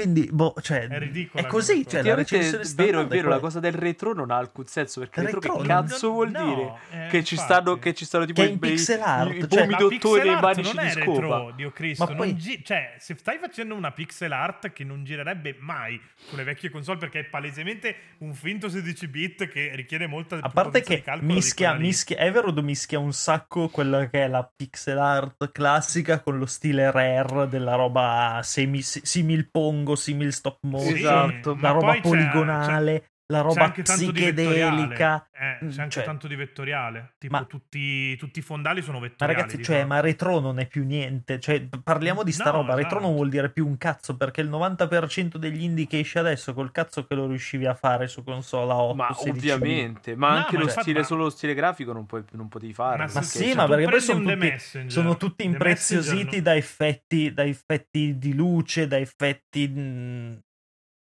Quindi, 0.00 0.28
boh, 0.30 0.54
cioè, 0.62 0.86
È 0.86 0.96
ridicola 0.96 1.42
è 1.42 1.46
così, 1.48 1.84
cioè, 1.84 2.02
la 2.04 2.14
recensione 2.14 2.62
è 2.62 2.68
vero, 2.76 3.00
è 3.00 3.06
vero, 3.08 3.28
la 3.30 3.40
cosa 3.40 3.58
del 3.58 3.72
retro 3.72 4.14
non 4.14 4.30
ha 4.30 4.36
alcun 4.36 4.64
senso, 4.66 5.00
perché 5.00 5.22
retro, 5.22 5.40
Retro 5.40 5.56
che 5.60 5.66
non- 5.66 5.66
cazzo 5.88 6.10
vuol 6.12 6.30
no, 6.30 6.44
dire? 6.90 7.06
eh, 7.06 7.08
che, 7.08 7.24
ci 7.24 7.36
stanno, 7.36 7.80
che 7.80 7.94
ci 7.94 8.04
stanno 8.04 8.24
tipo 8.24 8.40
Che 8.40 8.46
è 8.46 8.52
i, 8.52 8.58
pixel 8.58 9.00
art, 9.00 9.32
i, 9.32 9.38
i 9.38 9.40
cioè- 9.40 9.48
pomi 9.48 9.72
Ma 9.72 9.76
dottori 9.76 9.98
pixel 9.98 10.20
nei 10.24 10.34
art 10.34 10.42
manici 10.42 10.74
non 10.76 10.84
di 10.84 10.88
è 10.88 10.92
scopa. 10.92 11.20
retro, 11.20 11.52
Dio 11.56 11.70
Cristo. 11.72 12.04
Ma 12.04 12.14
poi- 12.14 12.28
non 12.28 12.36
gi- 12.36 12.62
cioè, 12.64 12.94
se 13.00 13.16
stai 13.18 13.38
facendo 13.38 13.74
una 13.74 13.90
pixel 13.90 14.30
art 14.32 14.72
che 14.72 14.84
non 14.84 15.02
girerebbe 15.02 15.56
mai 15.58 16.00
sulle 16.28 16.44
vecchie 16.44 16.70
console 16.70 16.98
perché 16.98 17.18
è 17.18 17.24
palesemente 17.24 17.96
un 18.18 18.34
finto 18.34 18.68
16 18.68 19.08
bit 19.08 19.48
che 19.48 19.72
richiede 19.74 20.06
molta 20.06 20.38
A 20.40 20.48
parte 20.48 20.80
che 20.80 21.02
mischia, 21.22 21.74
mischia, 21.74 22.18
Everwood 22.18 22.58
mischia 22.60 23.00
un 23.00 23.12
sacco 23.12 23.68
quella 23.68 24.06
che 24.08 24.22
è 24.26 24.28
la 24.28 24.48
pixel 24.54 24.96
art 24.98 25.50
classica 25.50 26.20
con 26.20 26.38
lo 26.38 26.46
stile 26.46 26.88
rare 26.92 27.48
della 27.48 27.74
roba 27.74 28.38
semi, 28.44 28.80
simil 28.80 29.48
pongo, 29.88 29.96
simil 29.96 30.32
stop 30.32 30.58
motion, 30.62 30.94
Sì, 30.94 30.98
Esatto. 31.00 31.54
ma 31.54 31.60
la 31.62 31.70
roba 31.70 31.92
c'è- 31.94 32.00
poligonale, 32.00 33.10
la 33.30 33.42
roba 33.42 33.70
psichedelica. 33.70 35.28
Eh, 35.32 35.66
c'è 35.68 35.80
anche 35.82 35.90
Cioè- 35.90 36.04
tanto 36.04 36.26
di 36.26 36.34
vettoriale. 36.34 37.12
Tipo, 37.18 37.36
Ma- 37.36 37.44
tutti, 37.44 38.16
tutti, 38.16 38.38
i 38.38 38.42
fondali 38.42 38.80
sono 38.82 38.98
Ma 38.98 39.06
vettoriali. 39.06 39.38
ragazzi, 39.40 39.56
diciamo. 39.58 39.78
cioè, 39.78 39.86
ma 39.86 40.00
retro 40.00 40.40
non 40.40 40.58
è 40.58 40.66
più 40.66 40.84
niente. 40.84 41.38
Cioè, 41.38 41.68
parliamo 41.82 42.22
di 42.22 42.32
sta 42.32 42.44
No, 42.50 42.52
roba. 42.52 42.74
Retro 42.74 42.86
esatto. 42.96 43.02
non 43.04 43.14
vuol 43.14 43.28
dire 43.28 43.50
più 43.50 43.66
un 43.66 43.76
cazzo, 43.76 44.16
perché 44.16 44.40
il 44.40 44.48
90% 44.48 45.36
degli 45.36 45.62
indie 45.62 45.86
che 45.86 45.98
esce 45.98 46.18
adesso, 46.18 46.54
col 46.54 46.72
cazzo 46.72 47.04
che 47.06 47.14
lo 47.14 47.26
riuscivi 47.26 47.66
a 47.66 47.74
fare 47.74 48.08
su 48.08 48.24
console 48.24 48.72
a 48.72 48.76
8, 48.76 48.94
Ma 48.94 49.12
16 49.12 49.50
ovviamente, 49.50 50.16
ma 50.16 50.28
No, 50.30 50.36
anche 50.36 50.52
ma 50.54 50.58
lo 50.60 50.64
infatti- 50.64 50.82
stile, 50.82 50.98
ma- 51.00 51.04
solo 51.04 51.22
lo 51.24 51.30
stile 51.30 51.54
grafico 51.54 51.92
non, 51.92 52.06
puoi- 52.06 52.24
non 52.32 52.48
potevi 52.48 52.72
farlo. 52.72 53.04
Ma 53.04 53.10
Ma 53.12 53.22
sì, 53.22 53.52
ma 53.54 53.66
perché 53.66 53.88
poi 53.90 54.00
sono 54.00 54.22
tutti, 54.24 54.58
sono 54.86 55.16
tutti 55.18 55.44
impreziositi 55.44 56.40
da 56.40 56.56
effetti, 56.56 57.32
da 57.32 57.44
effetti 57.44 58.16
di 58.18 58.34
luce, 58.34 58.86
da 58.86 58.96
effetti 58.98 59.68
mh, 59.68 60.42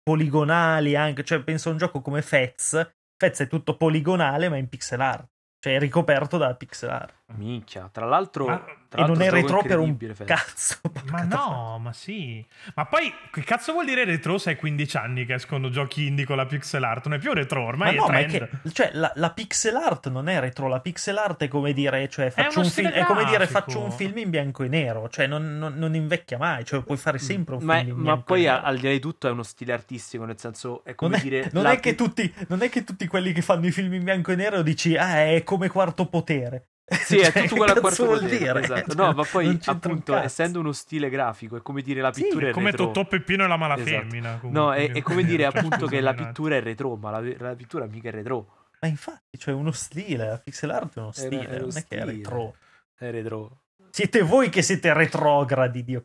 poligonali 0.07 0.95
anche. 0.95 1.25
Cioè, 1.25 1.43
penso 1.43 1.67
a 1.67 1.73
un 1.73 1.77
gioco 1.77 1.99
come 1.99 2.21
Fez. 2.21 2.93
Fez 3.17 3.39
è 3.41 3.47
tutto 3.47 3.75
poligonale, 3.75 4.47
ma 4.47 4.55
in 4.55 4.69
pixel 4.69 5.01
art. 5.01 5.27
Cioè, 5.59 5.75
è 5.75 5.79
ricoperto 5.79 6.37
da 6.37 6.55
pixel 6.55 6.89
art. 6.89 7.25
Minchia, 7.35 7.89
tra 7.91 8.05
l'altro... 8.05 8.45
Ma 8.47 8.63
Tra 8.89 9.03
e 9.03 9.07
non 9.07 9.17
l'altro 9.17 9.37
è 9.37 9.41
retro 9.41 9.61
per 9.63 9.79
un 9.79 9.97
Fede. 9.97 10.23
cazzo. 10.23 10.77
Ma 11.11 11.23
no, 11.23 11.77
ma 11.77 11.91
sì. 11.91 12.45
Ma 12.73 12.85
poi, 12.85 13.13
che 13.31 13.43
cazzo 13.43 13.73
vuol 13.73 13.85
dire 13.85 14.05
retro 14.05 14.37
se 14.37 14.51
hai 14.51 14.55
15 14.55 14.95
anni 14.97 15.25
che 15.25 15.33
escono 15.33 15.69
giochi 15.69 16.07
indie 16.07 16.25
con 16.25 16.37
la 16.37 16.45
pixel 16.45 16.83
art? 16.85 17.07
Non 17.07 17.17
è 17.17 17.19
più 17.21 17.33
retro, 17.33 17.63
Ma 17.63 17.67
ormai 17.67 17.95
no, 17.95 18.07
è 18.07 18.11
ma 18.11 18.19
è 18.19 18.25
trend. 18.27 18.61
che 18.63 18.71
cioè, 18.71 18.91
la, 18.93 19.11
la 19.15 19.31
pixel 19.31 19.75
art 19.75 20.09
non 20.09 20.29
è 20.29 20.39
retro, 20.39 20.69
la 20.69 20.79
pixel 20.79 21.17
art 21.17 21.43
è 21.43 21.47
come 21.49 21.73
dire, 21.73 22.07
cioè, 22.07 22.29
faccio 22.29 22.61
un 22.61 22.71
è 22.93 23.03
come 23.03 23.25
dire 23.25 23.45
faccio 23.45 23.81
un 23.81 23.91
film 23.91 24.17
in 24.19 24.29
bianco 24.29 24.63
e 24.63 24.69
nero, 24.69 25.09
cioè 25.09 25.27
non, 25.27 25.57
non- 25.57 25.73
non 25.75 25.93
invecchia 25.93 26.37
mai, 26.37 26.63
cioè 26.63 26.81
puoi 26.81 26.97
fare 26.97 27.17
sempre 27.19 27.55
un 27.55 27.63
Ma, 27.63 27.79
film 27.79 27.97
in 27.97 28.03
ma 28.03 28.17
poi 28.21 28.45
e 28.45 28.47
al 28.47 28.77
di 28.77 28.83
là 28.87 28.91
di 28.91 28.99
tutto 28.99 29.27
è 29.27 29.31
uno 29.31 29.43
stile 29.43 29.73
artistico, 29.73 30.23
nel 30.23 30.39
senso 30.39 30.81
è 30.85 30.95
come 30.95 31.11
Non 31.11 31.19
è, 31.19 31.23
dire... 31.23 31.49
non 31.51 31.63
la 31.63 31.77
è 31.77 31.95
tutti, 31.95 32.33
non 32.47 32.61
è 32.61 32.69
che 32.69 32.85
tutti 32.85 33.05
quelli 33.07 33.33
che 33.33 33.41
fanno 33.41 33.65
i 33.67 33.71
film 33.71 33.93
in 33.93 34.03
bianco 34.05 34.31
e 34.31 34.35
nero 34.35 34.61
dici, 34.61 34.95
ah, 34.95 35.25
è 35.25 35.43
come 35.43 35.67
quarto 35.67 36.07
potere. 36.07 36.67
Sì, 36.89 37.17
è 37.17 37.31
Cioè, 37.31 37.41
tutto 37.43 37.55
quello 37.57 37.73
a 37.73 37.79
quarto 37.81 38.05
vuol 38.05 38.19
potere, 38.21 38.37
dire? 38.37 38.59
esatto. 38.61 38.93
Cioè, 38.93 39.05
No, 39.05 39.11
ma 39.13 39.23
poi 39.25 39.47
un 39.47 39.59
appunto, 39.65 40.15
essendo 40.15 40.59
uno 40.61 40.71
stile 40.71 41.09
grafico, 41.09 41.57
è 41.57 41.61
come 41.61 41.81
dire 41.81 41.99
la 41.99 42.13
Sì, 42.13 42.23
pittura 42.23 42.47
è 42.47 42.51
Come 42.51 42.71
retro. 42.71 42.85
Totò 42.87 43.05
Peppino 43.05 43.43
e 43.43 43.47
la 43.47 43.57
mala 43.57 43.75
Esatto. 43.75 43.89
femmina. 43.89 44.37
comunque, 44.39 44.49
No, 44.61 44.73
è, 44.73 44.91
è 44.91 45.01
come 45.01 45.23
dire 45.25 45.43
cioè, 45.51 45.57
appunto 45.57 45.87
che 45.87 45.99
la 45.99 46.13
pittura 46.13 46.55
è 46.55 46.61
retro, 46.61 46.95
ma 46.95 47.11
la, 47.19 47.33
la 47.39 47.55
pittura 47.55 47.85
mica 47.87 48.07
è 48.07 48.11
retro. 48.11 48.67
Ma 48.79 48.87
infatti, 48.87 49.37
cioè 49.37 49.53
uno 49.53 49.71
stile, 49.71 50.27
la 50.27 50.37
pixel 50.37 50.69
art 50.69 50.95
è 50.95 50.99
uno 50.99 51.11
stile, 51.11 51.47
era 51.47 51.59
non 51.59 51.69
è 51.69 51.71
che 51.71 51.79
è 51.79 51.83
stile. 51.99 52.05
retro. 52.05 52.55
È 52.95 53.11
retro. 53.11 53.61
Siete 53.97 54.21
voi 54.21 54.49
che 54.49 54.61
siete 54.61 54.93
retrogradi, 54.93 55.83
Dio. 55.83 56.03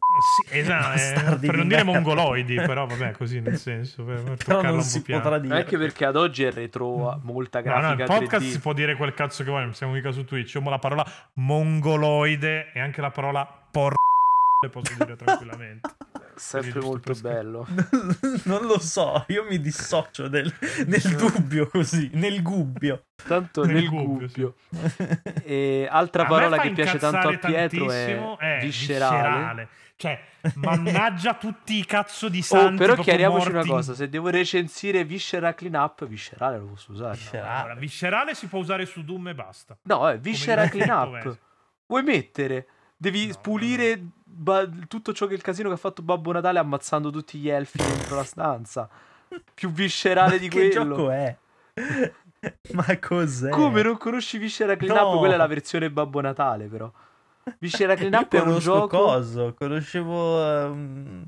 Sì, 0.49 0.61
esatto, 0.61 0.99
eh, 0.99 1.13
per 1.47 1.57
non 1.57 1.69
di 1.69 1.69
dire 1.69 1.85
merda. 1.85 1.85
mongoloidi, 1.85 2.55
però 2.55 2.87
vabbè, 2.87 3.11
così 3.11 3.41
nel 3.41 3.59
senso, 3.59 4.03
per, 4.03 4.23
per 4.23 4.37
Però 4.43 4.63
non 4.63 4.81
si 4.81 5.03
piano. 5.03 5.21
potrà 5.21 5.39
dire. 5.39 5.57
Anche 5.57 5.77
perché 5.77 6.07
ad 6.07 6.17
oggi 6.17 6.43
è 6.45 6.51
retro, 6.51 7.21
molta 7.23 7.61
No, 7.61 7.81
no, 7.81 7.95
grafica 7.95 8.03
il 8.05 8.09
podcast 8.21 8.47
3D. 8.47 8.51
si 8.51 8.61
può 8.61 8.73
dire 8.73 8.97
quel 8.97 9.13
cazzo 9.13 9.45
che 9.45 9.51
vuoi, 9.51 9.65
non 9.65 9.75
siamo 9.75 9.93
mica 9.93 10.11
su 10.11 10.25
Twitch. 10.25 10.55
Io 10.55 10.71
la 10.71 10.79
parola 10.79 11.07
mongoloide 11.35 12.73
e 12.73 12.81
anche 12.81 13.03
la 13.03 13.11
parola 13.11 13.45
por 13.71 13.93
le 14.63 14.69
posso 14.71 14.95
dire 14.97 15.15
tranquillamente. 15.15 15.91
Sempre 16.35 16.81
molto 16.81 17.12
bello. 17.21 17.67
non 18.45 18.67
lo 18.67 18.79
so, 18.79 19.25
io 19.29 19.45
mi 19.49 19.61
dissocio 19.61 20.29
del- 20.29 20.53
nel 20.87 21.01
dubbio 21.17 21.69
così, 21.69 22.11
nel 22.15 22.43
gubbio. 22.43 23.05
Tanto 23.27 23.65
Nel 23.65 23.75
nel 23.77 23.89
gubbio, 23.89 24.27
gubbio. 24.29 24.55
E 25.45 25.87
altra 25.91 26.25
A 26.25 26.27
parola 26.27 26.59
che 26.59 26.71
piace 26.73 26.99
tanto 26.99 27.29
a 27.29 27.37
Pietro 27.39 27.91
è 27.91 28.37
è 28.37 28.59
viscerale. 28.61 29.69
Cioè, 29.95 30.21
mannaggia 30.55 31.35
tutti 31.35 31.77
i 31.79 31.85
cazzo 31.85 32.29
di 32.29 32.39
Oh, 32.41 32.43
santi 32.43 32.77
però 32.79 32.95
proprio 32.95 33.05
chiariamoci 33.05 33.47
una 33.49 33.55
morti 33.59 33.69
in- 33.71 33.75
cosa: 33.77 33.95
se 33.95 34.09
devo 34.09 34.31
recensire 34.31 35.05
Viscera 35.05 35.55
Clean 35.55 35.75
Up, 35.75 36.05
Viscerale 36.07 36.59
lo 36.59 36.65
posso 36.67 36.91
usare. 36.91 37.17
Viscerale. 37.17 37.59
Allora, 37.61 37.75
viscerale 37.79 38.35
si 38.35 38.47
può 38.49 38.59
usare 38.59 38.85
su 38.85 39.05
Doom 39.05 39.29
e 39.29 39.35
basta. 39.35 39.77
No, 39.83 40.09
è 40.09 40.19
Viscera 40.19 40.67
Clean 40.69 40.91
Up. 40.91 41.39
Vuoi 41.87 42.03
mettere? 42.03 42.67
Devi 42.97 43.29
No, 43.29 43.39
pulire 43.41 44.03
ba- 44.35 44.69
tutto 44.89 45.12
ciò 45.12 45.27
che 45.27 45.35
il 45.35 45.43
casino 45.43 45.69
che 45.69 45.75
ha 45.75 45.79
fatto 45.79 46.03
Babbo 46.03 46.33
Natale 46.33 46.59
ammazzando 46.59 47.11
tutti 47.11 47.39
gli 47.39 47.49
elfi 47.49 47.79
dentro 47.79 48.17
la 48.17 48.25
stanza. 48.25 48.89
Più 49.55 49.71
viscerale 49.71 50.39
di 50.39 50.49
che 50.51 50.71
quello. 50.71 50.95
gioco 50.97 51.11
è? 51.11 51.37
Ma 52.73 52.99
cos'è? 53.01 53.51
Come 53.51 53.83
non 53.83 53.97
conosci 53.97 54.37
Viscera 54.39 54.77
Clean 54.77 54.95
No. 54.97 55.12
Up? 55.12 55.19
Quella 55.19 55.35
è 55.35 55.37
la 55.39 55.47
versione 55.47 55.91
Babbo 55.91 56.21
Natale, 56.21 56.67
però. 56.67 56.91
Viscera 57.59 57.95
Clean 57.97 58.12
Up 58.15 58.35
è 58.35 58.41
un 58.41 58.59
gioco. 58.59 58.99
coso, 58.99 59.55
conoscevo 59.57 60.45
ehm, 60.45 61.25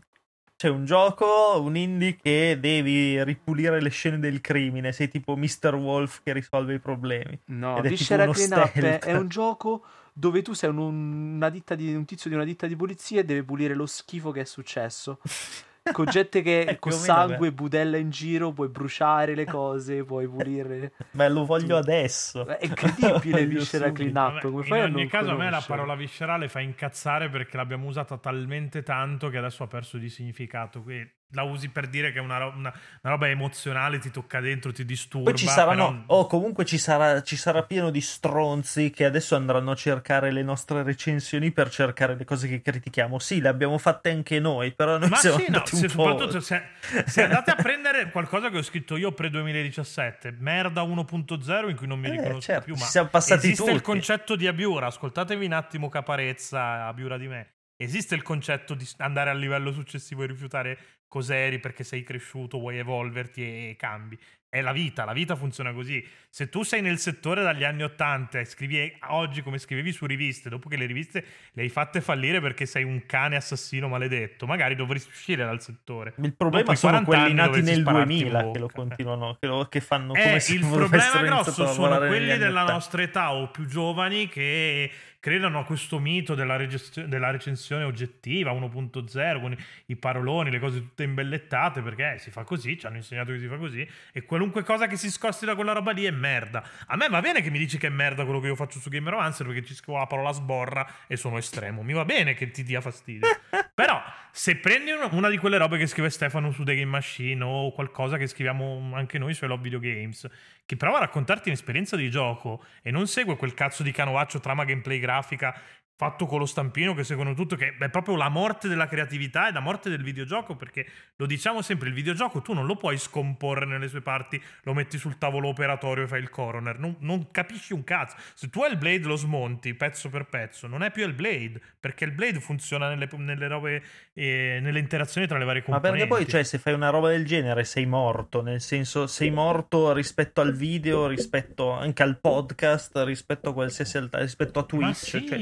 c'è 0.64 0.70
un 0.70 0.86
gioco, 0.86 1.60
un 1.60 1.76
indie 1.76 2.16
che 2.16 2.56
devi 2.58 3.22
ripulire 3.22 3.82
le 3.82 3.90
scene 3.90 4.18
del 4.18 4.40
crimine, 4.40 4.92
sei 4.92 5.10
tipo 5.10 5.36
Mr. 5.36 5.74
Wolf 5.74 6.22
che 6.24 6.32
risolve 6.32 6.72
i 6.72 6.78
problemi. 6.78 7.38
No, 7.46 7.82
Viscera 7.82 8.24
tipo 8.24 8.38
uno 8.38 8.70
Clean 8.72 8.94
Up 8.94 9.04
è, 9.04 9.12
un 9.14 9.28
gioco 9.28 9.84
dove 10.14 10.40
tu 10.40 10.54
sei 10.54 10.70
un, 10.70 10.78
una 10.78 11.50
ditta 11.50 11.74
di, 11.74 11.94
un 11.94 12.06
tizio 12.06 12.30
di 12.30 12.36
una 12.36 12.46
ditta 12.46 12.66
di 12.66 12.76
polizia 12.76 13.20
e 13.20 13.24
deve 13.24 13.42
pulire 13.42 13.74
lo 13.74 13.84
schifo 13.84 14.30
che 14.30 14.40
è 14.40 14.44
successo. 14.46 15.18
Con 15.92 16.06
gente 16.06 16.40
che 16.40 16.76
con 16.80 16.92
sangue 16.92 17.52
budella 17.52 17.98
in 17.98 18.08
giro, 18.08 18.52
puoi 18.52 18.68
bruciare 18.68 19.34
le 19.34 19.44
cose, 19.44 20.02
puoi 20.02 20.26
pulire. 20.26 20.92
Beh, 21.12 21.28
lo 21.28 21.44
voglio 21.44 21.76
adesso. 21.76 22.46
È 22.46 22.58
incredibile 22.64 23.44
Viscera. 23.46 23.92
Clean 23.92 24.16
Up. 24.16 24.32
Vabbè, 24.32 24.40
Come 24.40 24.56
in 24.60 24.64
fai 24.64 24.80
a 24.80 24.84
ogni 24.84 24.92
non 25.02 25.08
caso 25.08 25.30
a 25.32 25.36
me 25.36 25.50
la 25.50 25.62
parola 25.66 25.94
viscerale 25.94 26.48
fa 26.48 26.60
incazzare 26.60 27.28
perché 27.28 27.58
l'abbiamo 27.58 27.86
usata 27.86 28.16
talmente 28.16 28.82
tanto 28.82 29.28
che 29.28 29.36
adesso 29.36 29.62
ha 29.62 29.66
perso 29.66 29.98
di 29.98 30.08
significato. 30.08 30.82
Qui 30.82 31.06
la 31.30 31.42
usi 31.42 31.68
per 31.68 31.88
dire 31.88 32.12
che 32.12 32.18
è 32.18 32.20
una, 32.20 32.36
una- 32.46 32.72
una 33.02 33.12
roba 33.12 33.28
emozionale, 33.28 33.98
ti 33.98 34.10
tocca 34.10 34.40
dentro, 34.40 34.72
ti 34.72 34.84
disturba. 34.84 35.30
Poi 35.30 35.38
ci 35.38 35.46
saranno, 35.48 36.02
però- 36.04 36.18
o 36.20 36.26
comunque 36.26 36.64
ci 36.64 36.78
sarà, 36.78 37.22
ci 37.22 37.34
sarà 37.36 37.64
pieno 37.64 37.90
di 37.90 38.00
stronzi 38.00 38.90
che 38.90 39.04
adesso 39.04 39.34
andranno 39.34 39.72
a 39.72 39.74
cercare 39.74 40.30
le 40.30 40.42
nostre 40.42 40.82
recensioni 40.84 41.50
per 41.50 41.70
cercare 41.70 42.14
le 42.16 42.24
cose 42.24 42.46
che 42.48 42.60
critichiamo. 42.60 43.18
Sì, 43.18 43.40
le 43.40 43.48
abbiamo 43.48 43.78
fatte 43.78 44.10
anche 44.10 44.38
noi, 44.38 44.72
però 44.74 44.96
noi 44.98 45.08
Ma 45.08 45.16
siamo 45.16 45.38
sì, 45.38 45.50
no, 45.50 45.62
se, 45.66 45.88
soprattutto 45.88 46.40
se, 46.40 46.62
se 47.06 47.22
andate 47.24 47.50
a 47.50 47.56
prendere 47.56 48.10
qualcosa 48.10 48.48
che 48.50 48.58
ho 48.58 48.62
scritto 48.62 48.96
io 48.96 49.10
pre-2017, 49.12 50.36
merda 50.38 50.82
1.0 50.82 51.68
in 51.68 51.76
cui 51.76 51.86
non 51.88 51.98
mi 51.98 52.08
Eh, 52.08 52.10
riconosco 52.12 52.40
certo, 52.40 52.64
più, 52.64 52.74
ma 52.76 52.84
siamo 52.84 53.08
passati 53.08 53.46
esiste 53.46 53.70
il 53.70 53.76
tutti. 53.78 53.82
concetto 53.90 54.36
di 54.36 54.46
Abiura, 54.46 54.86
ascoltatevi 54.86 55.46
un 55.46 55.52
attimo 55.52 55.88
Caparezza, 55.88 56.86
Abiura 56.86 57.16
di 57.18 57.26
me, 57.28 57.52
esiste 57.76 58.14
il 58.14 58.22
concetto 58.22 58.74
di 58.74 58.88
andare 58.98 59.30
al 59.30 59.38
livello 59.38 59.72
successivo 59.72 60.22
e 60.22 60.26
rifiutare 60.26 60.78
cos'eri 61.14 61.60
perché 61.60 61.84
sei 61.84 62.02
cresciuto, 62.02 62.58
vuoi 62.58 62.78
evolverti 62.78 63.40
e, 63.40 63.70
e 63.70 63.76
cambi. 63.76 64.18
È 64.48 64.60
la 64.60 64.70
vita, 64.72 65.04
la 65.04 65.12
vita 65.12 65.34
funziona 65.34 65.72
così. 65.72 66.04
Se 66.28 66.48
tu 66.48 66.62
sei 66.62 66.80
nel 66.80 66.98
settore 66.98 67.42
dagli 67.42 67.64
anni 67.64 67.82
80 67.82 68.38
e 68.38 68.44
scrivi 68.44 68.92
oggi 69.08 69.42
come 69.42 69.58
scrivevi 69.58 69.90
su 69.90 70.06
riviste, 70.06 70.48
dopo 70.48 70.68
che 70.68 70.76
le 70.76 70.86
riviste 70.86 71.24
le 71.54 71.62
hai 71.62 71.68
fatte 71.68 72.00
fallire 72.00 72.40
perché 72.40 72.64
sei 72.64 72.84
un 72.84 73.04
cane 73.04 73.34
assassino 73.34 73.88
maledetto, 73.88 74.46
magari 74.46 74.76
dovresti 74.76 75.08
uscire 75.10 75.44
dal 75.44 75.60
settore. 75.60 76.14
Il 76.22 76.34
problema 76.36 76.64
Dopo 76.66 76.76
sono 76.76 77.02
40 77.02 77.04
quelli 77.04 77.34
nati 77.34 77.62
nel 77.62 77.80
spararti 77.80 78.12
in 78.12 78.18
2000 78.28 78.50
che 78.52 78.58
lo 78.60 78.68
continuano, 78.72 79.36
che, 79.40 79.46
lo- 79.48 79.66
che 79.68 79.80
fanno 79.80 80.14
Eh, 80.14 80.22
come 80.22 80.40
se 80.40 80.54
il 80.54 80.60
problema 80.60 81.22
grosso 81.22 81.66
sono 81.66 81.98
quelli 81.98 82.36
della 82.38 82.60
80. 82.62 82.72
nostra 82.72 83.02
età 83.02 83.32
o 83.32 83.50
più 83.50 83.66
giovani 83.66 84.28
che 84.28 84.88
credono 85.24 85.58
a 85.58 85.64
questo 85.64 85.98
mito 85.98 86.34
della, 86.34 86.56
regestio- 86.56 87.06
della 87.08 87.30
recensione 87.30 87.82
oggettiva 87.84 88.52
1.0 88.52 89.40
con 89.40 89.52
i- 89.52 89.56
i 89.86 89.96
paroloni, 89.96 90.50
le 90.50 90.58
cose 90.58 90.80
tutte 90.80 91.02
imbellettate 91.02 91.80
perché 91.80 92.16
eh, 92.16 92.18
si 92.18 92.30
fa 92.30 92.42
così, 92.44 92.78
ci 92.78 92.84
hanno 92.84 92.96
insegnato 92.96 93.32
che 93.32 93.38
si 93.38 93.46
fa 93.46 93.56
così 93.56 93.88
e 94.12 94.22
qualunque 94.24 94.62
cosa 94.64 94.86
che 94.86 94.96
si 94.96 95.10
scosti 95.10 95.46
da 95.46 95.54
quella 95.54 95.72
roba 95.72 95.92
lì 95.92 96.04
è 96.04 96.10
merda. 96.10 96.62
A 96.88 96.96
me 96.96 97.08
va 97.08 97.22
bene 97.22 97.40
che 97.40 97.48
mi 97.48 97.56
dici 97.56 97.78
che 97.78 97.86
è 97.86 97.90
merda 97.90 98.24
quello 98.24 98.38
che 98.38 98.48
io 98.48 98.54
faccio 98.54 98.78
su 98.78 98.90
Gamer 98.90 99.14
Avancer 99.14 99.46
perché 99.46 99.64
ci 99.64 99.74
scrivo 99.74 99.96
la 99.98 100.06
parola 100.06 100.30
sborra 100.32 100.86
e 101.06 101.16
sono 101.16 101.38
estremo. 101.38 101.82
Mi 101.82 101.94
va 101.94 102.04
bene 102.04 102.34
che 102.34 102.50
ti 102.50 102.62
dia 102.62 102.82
fastidio. 102.82 103.26
Però 103.74 103.98
se 104.36 104.56
prendi 104.56 104.90
una, 104.90 105.28
di 105.28 105.38
quelle 105.38 105.58
robe 105.58 105.78
che 105.78 105.86
scrive 105.86 106.10
Stefano 106.10 106.50
su 106.50 106.64
The 106.64 106.74
Game 106.74 106.90
Machine 106.90 107.44
o 107.44 107.70
qualcosa 107.70 108.16
che 108.16 108.26
scriviamo 108.26 108.90
anche 108.92 109.16
noi 109.16 109.32
su 109.32 109.46
Love 109.46 109.62
Video 109.62 109.78
Games, 109.78 110.28
che 110.66 110.76
prova 110.76 110.96
a 110.96 111.00
raccontarti 111.02 111.50
un'esperienza 111.50 111.94
di 111.94 112.10
gioco 112.10 112.64
e 112.82 112.90
non 112.90 113.06
segue 113.06 113.36
quel 113.36 113.54
cazzo 113.54 113.84
di 113.84 113.92
canovaccio 113.92 114.40
trama 114.40 114.64
gameplay 114.64 114.98
grafica 114.98 115.56
fatto 115.96 116.26
con 116.26 116.40
lo 116.40 116.46
stampino 116.46 116.92
che 116.92 117.04
secondo 117.04 117.34
tutto 117.34 117.54
che 117.54 117.76
è 117.78 117.88
proprio 117.88 118.16
la 118.16 118.28
morte 118.28 118.66
della 118.66 118.88
creatività 118.88 119.48
e 119.48 119.52
la 119.52 119.60
morte 119.60 119.88
del 119.88 120.02
videogioco 120.02 120.56
perché 120.56 120.86
lo 121.16 121.26
diciamo 121.26 121.62
sempre 121.62 121.88
il 121.88 121.94
videogioco 121.94 122.42
tu 122.42 122.52
non 122.52 122.66
lo 122.66 122.76
puoi 122.76 122.98
scomporre 122.98 123.64
nelle 123.64 123.86
sue 123.86 124.00
parti 124.00 124.42
lo 124.62 124.74
metti 124.74 124.98
sul 124.98 125.18
tavolo 125.18 125.48
operatorio 125.48 126.04
e 126.04 126.08
fai 126.08 126.20
il 126.20 126.30
coroner 126.30 126.78
non, 126.78 126.96
non 127.00 127.30
capisci 127.30 127.72
un 127.72 127.84
cazzo 127.84 128.16
se 128.34 128.50
tu 128.50 128.64
il 128.64 128.76
blade 128.76 129.06
lo 129.06 129.16
smonti 129.16 129.74
pezzo 129.74 130.10
per 130.10 130.26
pezzo 130.26 130.66
non 130.66 130.82
è 130.82 130.90
più 130.90 131.06
il 131.06 131.12
blade 131.12 131.60
perché 131.78 132.04
il 132.04 132.12
blade 132.12 132.40
funziona 132.40 132.88
nelle, 132.88 133.08
nelle 133.16 133.46
robe 133.46 133.82
eh, 134.14 134.58
nelle 134.62 134.78
interazioni 134.78 135.26
tra 135.26 135.38
le 135.38 135.44
varie 135.44 135.62
Ma 135.66 135.74
componenti 135.74 136.06
perché 136.06 136.24
poi, 136.24 136.30
cioè, 136.30 136.44
se 136.44 136.58
fai 136.58 136.72
una 136.72 136.90
roba 136.90 137.08
del 137.08 137.24
genere 137.24 137.64
sei 137.64 137.84
morto, 137.84 138.42
nel 138.42 138.60
senso 138.60 139.06
sei 139.06 139.30
morto 139.30 139.92
rispetto 139.92 140.40
al 140.40 140.54
video, 140.54 141.06
rispetto 141.08 141.70
anche 141.70 142.02
al 142.02 142.18
podcast, 142.18 142.96
rispetto 143.04 143.50
a 143.50 143.52
qualsiasi 143.52 143.96
altra, 143.96 144.20
rispetto 144.20 144.60
a 144.60 144.62
Twitch, 144.62 144.94
sì. 144.94 145.26
cioè 145.26 145.38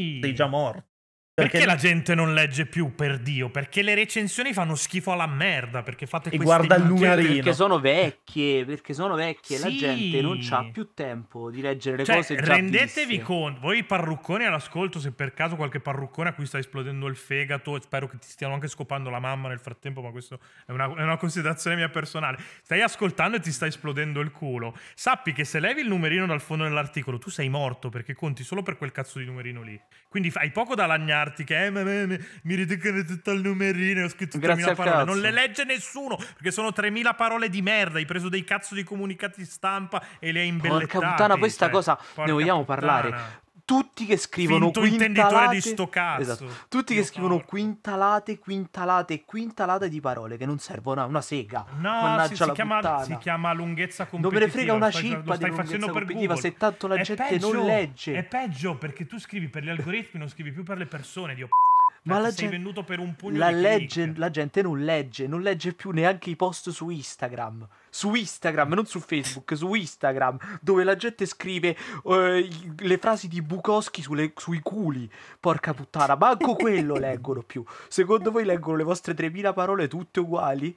sei 0.50 0.72
già 0.72 0.91
morto. 1.34 1.50
Perché, 1.50 1.64
la 1.64 1.76
gente 1.76 2.14
non 2.14 2.34
legge 2.34 2.66
più, 2.66 2.94
per 2.94 3.18
Dio? 3.18 3.48
Perché 3.48 3.82
le 3.82 3.94
recensioni 3.94 4.52
fanno 4.52 4.74
schifo 4.74 5.12
alla 5.12 5.26
merda, 5.26 5.82
perché 5.82 6.06
fate 6.06 6.28
E 6.28 6.36
queste 6.36 6.44
guarda 6.44 6.74
il 6.76 6.84
numerino. 6.84 7.34
Perché 7.34 7.52
sono 7.54 7.80
vecchie, 7.80 8.64
perché 8.66 8.92
sono 8.92 9.14
vecchie 9.14 9.56
e 9.56 9.60
la 9.60 9.68
Sì. 9.68 9.78
gente 9.78 10.20
non 10.20 10.40
ha 10.50 10.70
più 10.70 10.92
tempo 10.92 11.50
di 11.50 11.62
leggere 11.62 11.96
le 11.96 12.04
Cioè, 12.04 12.16
cose 12.16 12.36
già 12.36 12.54
rendetevi 12.54 13.20
conto, 13.20 13.60
voi 13.60 13.82
parrucconi 13.84 14.44
all'ascolto, 14.44 15.00
se 15.00 15.12
per 15.12 15.32
caso 15.32 15.56
qualche 15.56 15.80
parruccone 15.80 16.28
a 16.28 16.32
cui 16.34 16.44
sta 16.44 16.58
esplodendo 16.58 17.06
il 17.06 17.16
fegato, 17.16 17.80
spero 17.80 18.08
che 18.08 18.18
ti 18.18 18.28
stiano 18.28 18.54
anche 18.54 18.68
scopando 18.68 19.08
la 19.08 19.20
mamma 19.20 19.48
nel 19.48 19.60
frattempo, 19.60 20.02
ma 20.02 20.10
questo 20.10 20.38
è 20.66 20.72
una, 20.72 20.84
è 20.84 21.02
una 21.02 21.16
considerazione 21.16 21.76
mia 21.76 21.88
personale. 21.88 22.38
Stai 22.62 22.82
ascoltando 22.82 23.38
e 23.38 23.40
ti 23.40 23.52
sta 23.52 23.66
esplodendo 23.66 24.20
il 24.20 24.30
culo. 24.30 24.76
Sappi 24.94 25.32
che 25.32 25.44
se 25.44 25.60
levi 25.60 25.80
il 25.80 25.88
numerino 25.88 26.26
dal 26.26 26.40
fondo 26.42 26.64
dell'articolo, 26.64 27.16
tu 27.18 27.30
sei 27.30 27.48
morto 27.48 27.88
perché 27.88 28.14
conti 28.14 28.44
solo 28.44 28.62
per 28.62 28.76
quel 28.76 28.92
cazzo 28.92 29.18
di 29.18 29.24
numerino 29.24 29.62
lì. 29.62 29.80
Quindi 30.08 30.30
hai 30.34 30.50
poco 30.50 30.74
da 30.74 30.84
lagnarti 31.22 31.44
che 31.44 31.64
eh, 31.66 31.70
ma- 31.70 31.82
ma- 31.82 32.06
ma- 32.06 32.16
mi 32.42 32.54
riducono 32.54 33.04
tutto 33.04 33.30
il 33.30 33.40
numerino, 33.40 34.04
ho 34.04 34.08
scritto 34.08 34.38
Grazie 34.38 34.64
3000 34.64 34.70
al 34.70 34.76
parole. 34.76 34.96
cazzo. 34.96 35.12
Non 35.12 35.20
le 35.20 35.30
legge 35.30 35.64
nessuno 35.64 36.16
perché 36.16 36.50
sono 36.50 36.72
3000 36.72 37.14
parole 37.14 37.48
di 37.48 37.62
merda. 37.62 37.98
Hai 37.98 38.04
preso 38.04 38.28
dei 38.28 38.44
cazzo 38.44 38.74
di 38.74 38.82
comunicati 38.84 39.44
stampa 39.44 40.02
e 40.18 40.32
le 40.32 40.40
hai 40.40 40.48
imbellettate. 40.48 40.86
Porca 40.92 41.08
puttana, 41.10 41.36
poi 41.36 41.50
sta 41.50 41.66
cioè, 41.66 41.74
cosa 41.74 41.98
ne 42.16 42.32
vogliamo 42.32 42.64
puttana. 42.64 42.80
parlare. 42.80 43.40
Tutti 43.64 44.06
che 44.06 44.16
scrivono 44.16 44.70
Finto 44.72 44.80
quintalate 44.80 45.54
di 45.54 45.60
sto 45.60 45.88
cazzo. 45.88 46.20
Esatto. 46.20 46.46
Tutti 46.68 46.94
che 46.94 47.00
Dio 47.00 47.08
scrivono 47.08 47.34
porco. 47.36 47.48
quintalate, 47.50 48.38
quintalate 48.38 49.14
e 49.14 49.24
quintalate 49.24 49.88
di 49.88 50.00
parole 50.00 50.36
che 50.36 50.46
non 50.46 50.58
servono 50.58 51.00
a 51.00 51.04
una 51.04 51.20
sega. 51.20 51.64
No, 51.78 52.24
si, 52.28 52.36
si 52.36 52.52
chiama, 52.52 53.02
si 53.04 53.16
chiama 53.18 53.52
lunghezza 53.52 54.06
Non 54.10 54.22
competitiva. 54.22 54.40
me 54.40 54.46
ne 54.46 54.52
frega 54.52 54.72
una 54.74 54.90
stai, 54.90 55.02
cippa 55.02 55.34
stai 55.34 55.50
di 55.50 55.56
facendo 55.56 55.86
per 55.92 56.04
Google. 56.04 56.36
se 56.36 56.56
tanto 56.56 56.86
la 56.86 56.94
È 56.96 57.02
gente 57.02 57.38
non 57.38 57.50
peggio, 57.52 57.64
legge. 57.64 58.14
È 58.16 58.22
peggio 58.24 58.76
perché 58.76 59.06
tu 59.06 59.18
scrivi 59.18 59.48
per 59.48 59.62
gli 59.64 59.68
algoritmi, 59.70 60.18
non 60.20 60.28
scrivi 60.28 60.52
più 60.52 60.62
per 60.62 60.78
le 60.78 60.86
persone, 60.86 61.34
Dio 61.34 61.48
Ma 61.48 61.71
Ma 62.04 62.18
la 62.18 62.30
sei 62.30 62.48
gen- 62.48 62.50
venduto 62.50 62.82
per 62.82 62.98
un 62.98 63.14
pugno 63.14 63.38
La, 63.38 63.52
di 63.52 63.60
legge- 63.60 64.12
la 64.16 64.30
gente 64.30 64.60
non 64.60 64.84
legge, 64.84 65.26
non 65.28 65.40
legge 65.40 65.72
più 65.72 65.90
neanche 65.90 66.30
i 66.30 66.36
post 66.36 66.70
su 66.70 66.88
Instagram. 66.88 67.66
Su 67.90 68.14
Instagram, 68.14 68.72
non 68.72 68.86
su 68.86 68.98
Facebook, 69.00 69.56
su 69.56 69.72
Instagram, 69.74 70.58
dove 70.60 70.82
la 70.82 70.96
gente 70.96 71.26
scrive 71.26 71.76
eh, 72.04 72.48
le 72.78 72.98
frasi 72.98 73.28
di 73.28 73.40
Bukowski 73.40 74.02
sulle- 74.02 74.32
sui 74.36 74.60
culi. 74.60 75.08
Porca 75.38 75.74
puttana, 75.74 76.16
manco 76.16 76.54
quello 76.56 76.96
leggono 76.98 77.42
più. 77.42 77.64
Secondo 77.88 78.30
voi 78.32 78.44
leggono 78.44 78.76
le 78.78 78.84
vostre 78.84 79.14
3000 79.14 79.52
parole 79.52 79.86
tutte 79.88 80.18
uguali? 80.20 80.76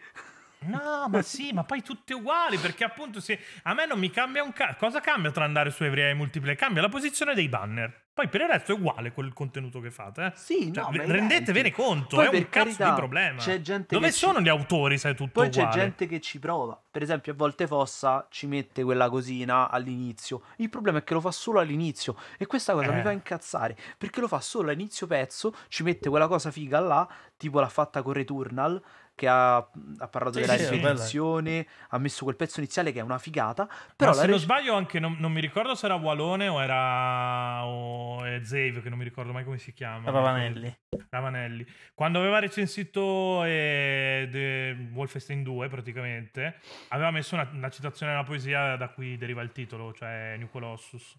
No, 0.67 1.07
ma 1.09 1.21
sì, 1.21 1.53
ma 1.53 1.63
poi 1.63 1.81
tutte 1.83 2.13
uguali, 2.13 2.57
perché 2.57 2.83
appunto 2.83 3.19
se 3.19 3.39
a 3.63 3.73
me 3.73 3.85
non 3.85 3.99
mi 3.99 4.09
cambia 4.09 4.43
un 4.43 4.51
cazzo. 4.53 4.77
Cosa 4.79 4.99
cambia 4.99 5.31
tra 5.31 5.43
andare 5.43 5.69
su 5.69 5.83
Every 5.83 6.01
e 6.09 6.13
Multiplay? 6.13 6.55
Cambia 6.55 6.81
la 6.81 6.89
posizione 6.89 7.33
dei 7.35 7.47
banner. 7.49 8.03
Poi 8.15 8.29
per 8.29 8.39
il 8.39 8.47
resto 8.47 8.71
è 8.71 8.75
uguale 8.75 9.11
quel 9.11 9.33
contenuto 9.33 9.81
che 9.81 9.91
fate, 9.91 10.25
eh. 10.27 10.31
Sì, 10.35 10.71
Cioè, 10.73 10.85
no, 10.89 10.89
rendetevene 11.05 11.69
conto, 11.69 12.15
Poi 12.15 12.25
è 12.27 12.29
un 12.29 12.47
cazzo 12.49 12.49
carità, 12.63 12.89
di 12.91 12.95
problema. 12.95 13.41
C'è 13.41 13.59
gente 13.59 13.93
Dove 13.93 14.07
che 14.07 14.13
ci- 14.13 14.19
sono 14.19 14.39
gli 14.39 14.47
autori 14.47 14.97
se 14.97 15.09
è 15.09 15.15
tutto 15.15 15.31
Poi 15.41 15.47
uguale? 15.47 15.69
c'è 15.69 15.77
gente 15.79 16.07
che 16.07 16.21
ci 16.21 16.39
prova. 16.39 16.81
Per 16.95 17.03
esempio, 17.03 17.33
a 17.33 17.35
volte 17.35 17.67
Fossa 17.67 18.25
ci 18.29 18.47
mette 18.47 18.81
quella 18.81 19.09
cosina 19.09 19.69
all'inizio. 19.69 20.43
Il 20.59 20.69
problema 20.69 20.99
è 20.99 21.03
che 21.03 21.13
lo 21.13 21.19
fa 21.19 21.31
solo 21.31 21.59
all'inizio. 21.59 22.15
E 22.37 22.45
questa 22.45 22.71
cosa 22.71 22.89
Eh. 22.89 22.95
mi 22.95 23.01
fa 23.01 23.11
incazzare. 23.11 23.75
Perché 23.97 24.21
lo 24.21 24.29
fa 24.29 24.39
solo 24.39 24.69
all'inizio 24.69 25.05
pezzo. 25.05 25.53
Ci 25.67 25.83
mette 25.83 26.07
quella 26.07 26.27
cosa 26.29 26.51
figa 26.51 26.79
là. 26.79 27.05
Tipo 27.35 27.59
l'ha 27.59 27.67
fatta 27.67 28.01
con 28.01 28.13
Returnal. 28.13 28.81
Che 29.13 29.27
ha, 29.29 29.55
ha 29.55 30.07
parlato 30.09 30.39
Sì, 30.39 30.41
della 30.45 30.57
sì, 30.57 30.69
ripetizione. 30.69 31.65
Ha 31.89 31.97
messo 31.97 32.23
quel 32.25 32.35
pezzo 32.37 32.59
iniziale 32.59 32.91
che 32.93 32.99
è 32.99 33.03
una 33.03 33.17
figata. 33.17 33.67
Però 33.95 34.11
se 34.13 34.21
non 34.21 34.31
rec- 34.31 34.39
sbaglio 34.41 34.73
anche, 34.75 34.99
non, 34.99 35.15
non 35.19 35.31
mi 35.33 35.39
ricordo 35.41 35.73
se 35.75 35.85
era 35.85 35.95
Walone 35.95 36.47
o 36.49 36.61
era 36.61 37.65
o 37.65 38.19
Zave, 38.43 38.81
che 38.81 38.89
non 38.89 38.97
mi 38.97 39.03
ricordo 39.05 39.31
mai 39.31 39.43
come 39.45 39.57
si 39.57 39.71
chiama. 39.73 40.09
Ravanelli. 40.11 40.77
Ravanelli. 41.09 41.65
Quando 41.93 42.19
aveva 42.19 42.39
recensito 42.39 43.43
eh, 43.45 44.27
The 44.29 44.89
Wolfenstein 44.93 45.43
2, 45.43 45.69
praticamente, 45.69 46.59
aveva 46.89 47.11
messo 47.11 47.35
una, 47.35 47.49
una 47.53 47.69
citazione 47.69 48.11
della 48.11 48.23
poesia 48.23 48.75
da 48.75 48.89
cui 48.89 49.17
deriva 49.17 49.41
il 49.41 49.51
titolo, 49.51 49.93
cioè 49.93 50.35
New 50.37 50.49
Colossus. 50.49 51.15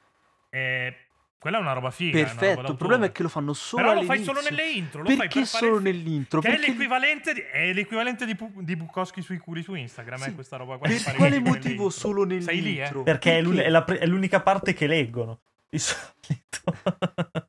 E 0.51 0.97
quella 1.39 1.59
è 1.59 1.61
una 1.61 1.73
roba 1.75 1.91
figa. 1.91 2.17
è 2.19 2.23
una 2.23 2.31
roba 2.31 2.41
Perfetto. 2.41 2.71
Il 2.73 2.77
problema 2.79 3.07
è 3.07 3.13
che 3.13 3.23
lo 3.23 3.29
fanno 3.29 3.53
solo 3.53 3.83
Però 3.83 3.95
lo 3.95 4.03
fai 4.05 4.23
solo 4.25 4.41
nelle 4.41 4.71
intro, 4.71 5.03
lo 5.03 5.09
fai 5.09 5.17
Perché 5.17 5.39
per 5.41 5.49
solo 5.49 5.79
nell'intro? 5.79 6.41
Che 6.41 6.49
è 6.49 6.51
Perché- 6.53 6.67
l'equivalente 6.69 7.33
di, 7.35 7.41
è 7.41 7.73
l'equivalente 7.73 8.27
di, 8.27 8.35
Pu- 8.35 8.63
di 8.63 8.75
Bukowski 8.77 9.23
sui 9.23 9.39
culi 9.39 9.63
su 9.63 9.75
Instagram, 9.75 10.19
Sì. 10.19 10.29
eh, 10.31 10.35
questa 10.35 10.57
roba 10.57 10.77
qua. 10.79 10.89
Per 10.89 11.15
quale 11.15 11.39
motivo 11.39 11.53
nell'intro. 11.53 11.91
solo 11.91 12.25
nell'intro? 12.25 12.53
Sei 12.53 12.63
lì, 12.63 12.81
eh? 12.81 13.03
Perché 13.03 13.39
è, 13.39 13.43
l'uni- 13.43 13.59
è 13.59 13.85
pre- 13.85 13.99
è 13.99 14.07
l'unica 14.07 14.41
parte 14.41 14.73
che 14.73 14.87
leggono. 14.87 15.41
Di 15.69 15.79
solito. 15.79 17.49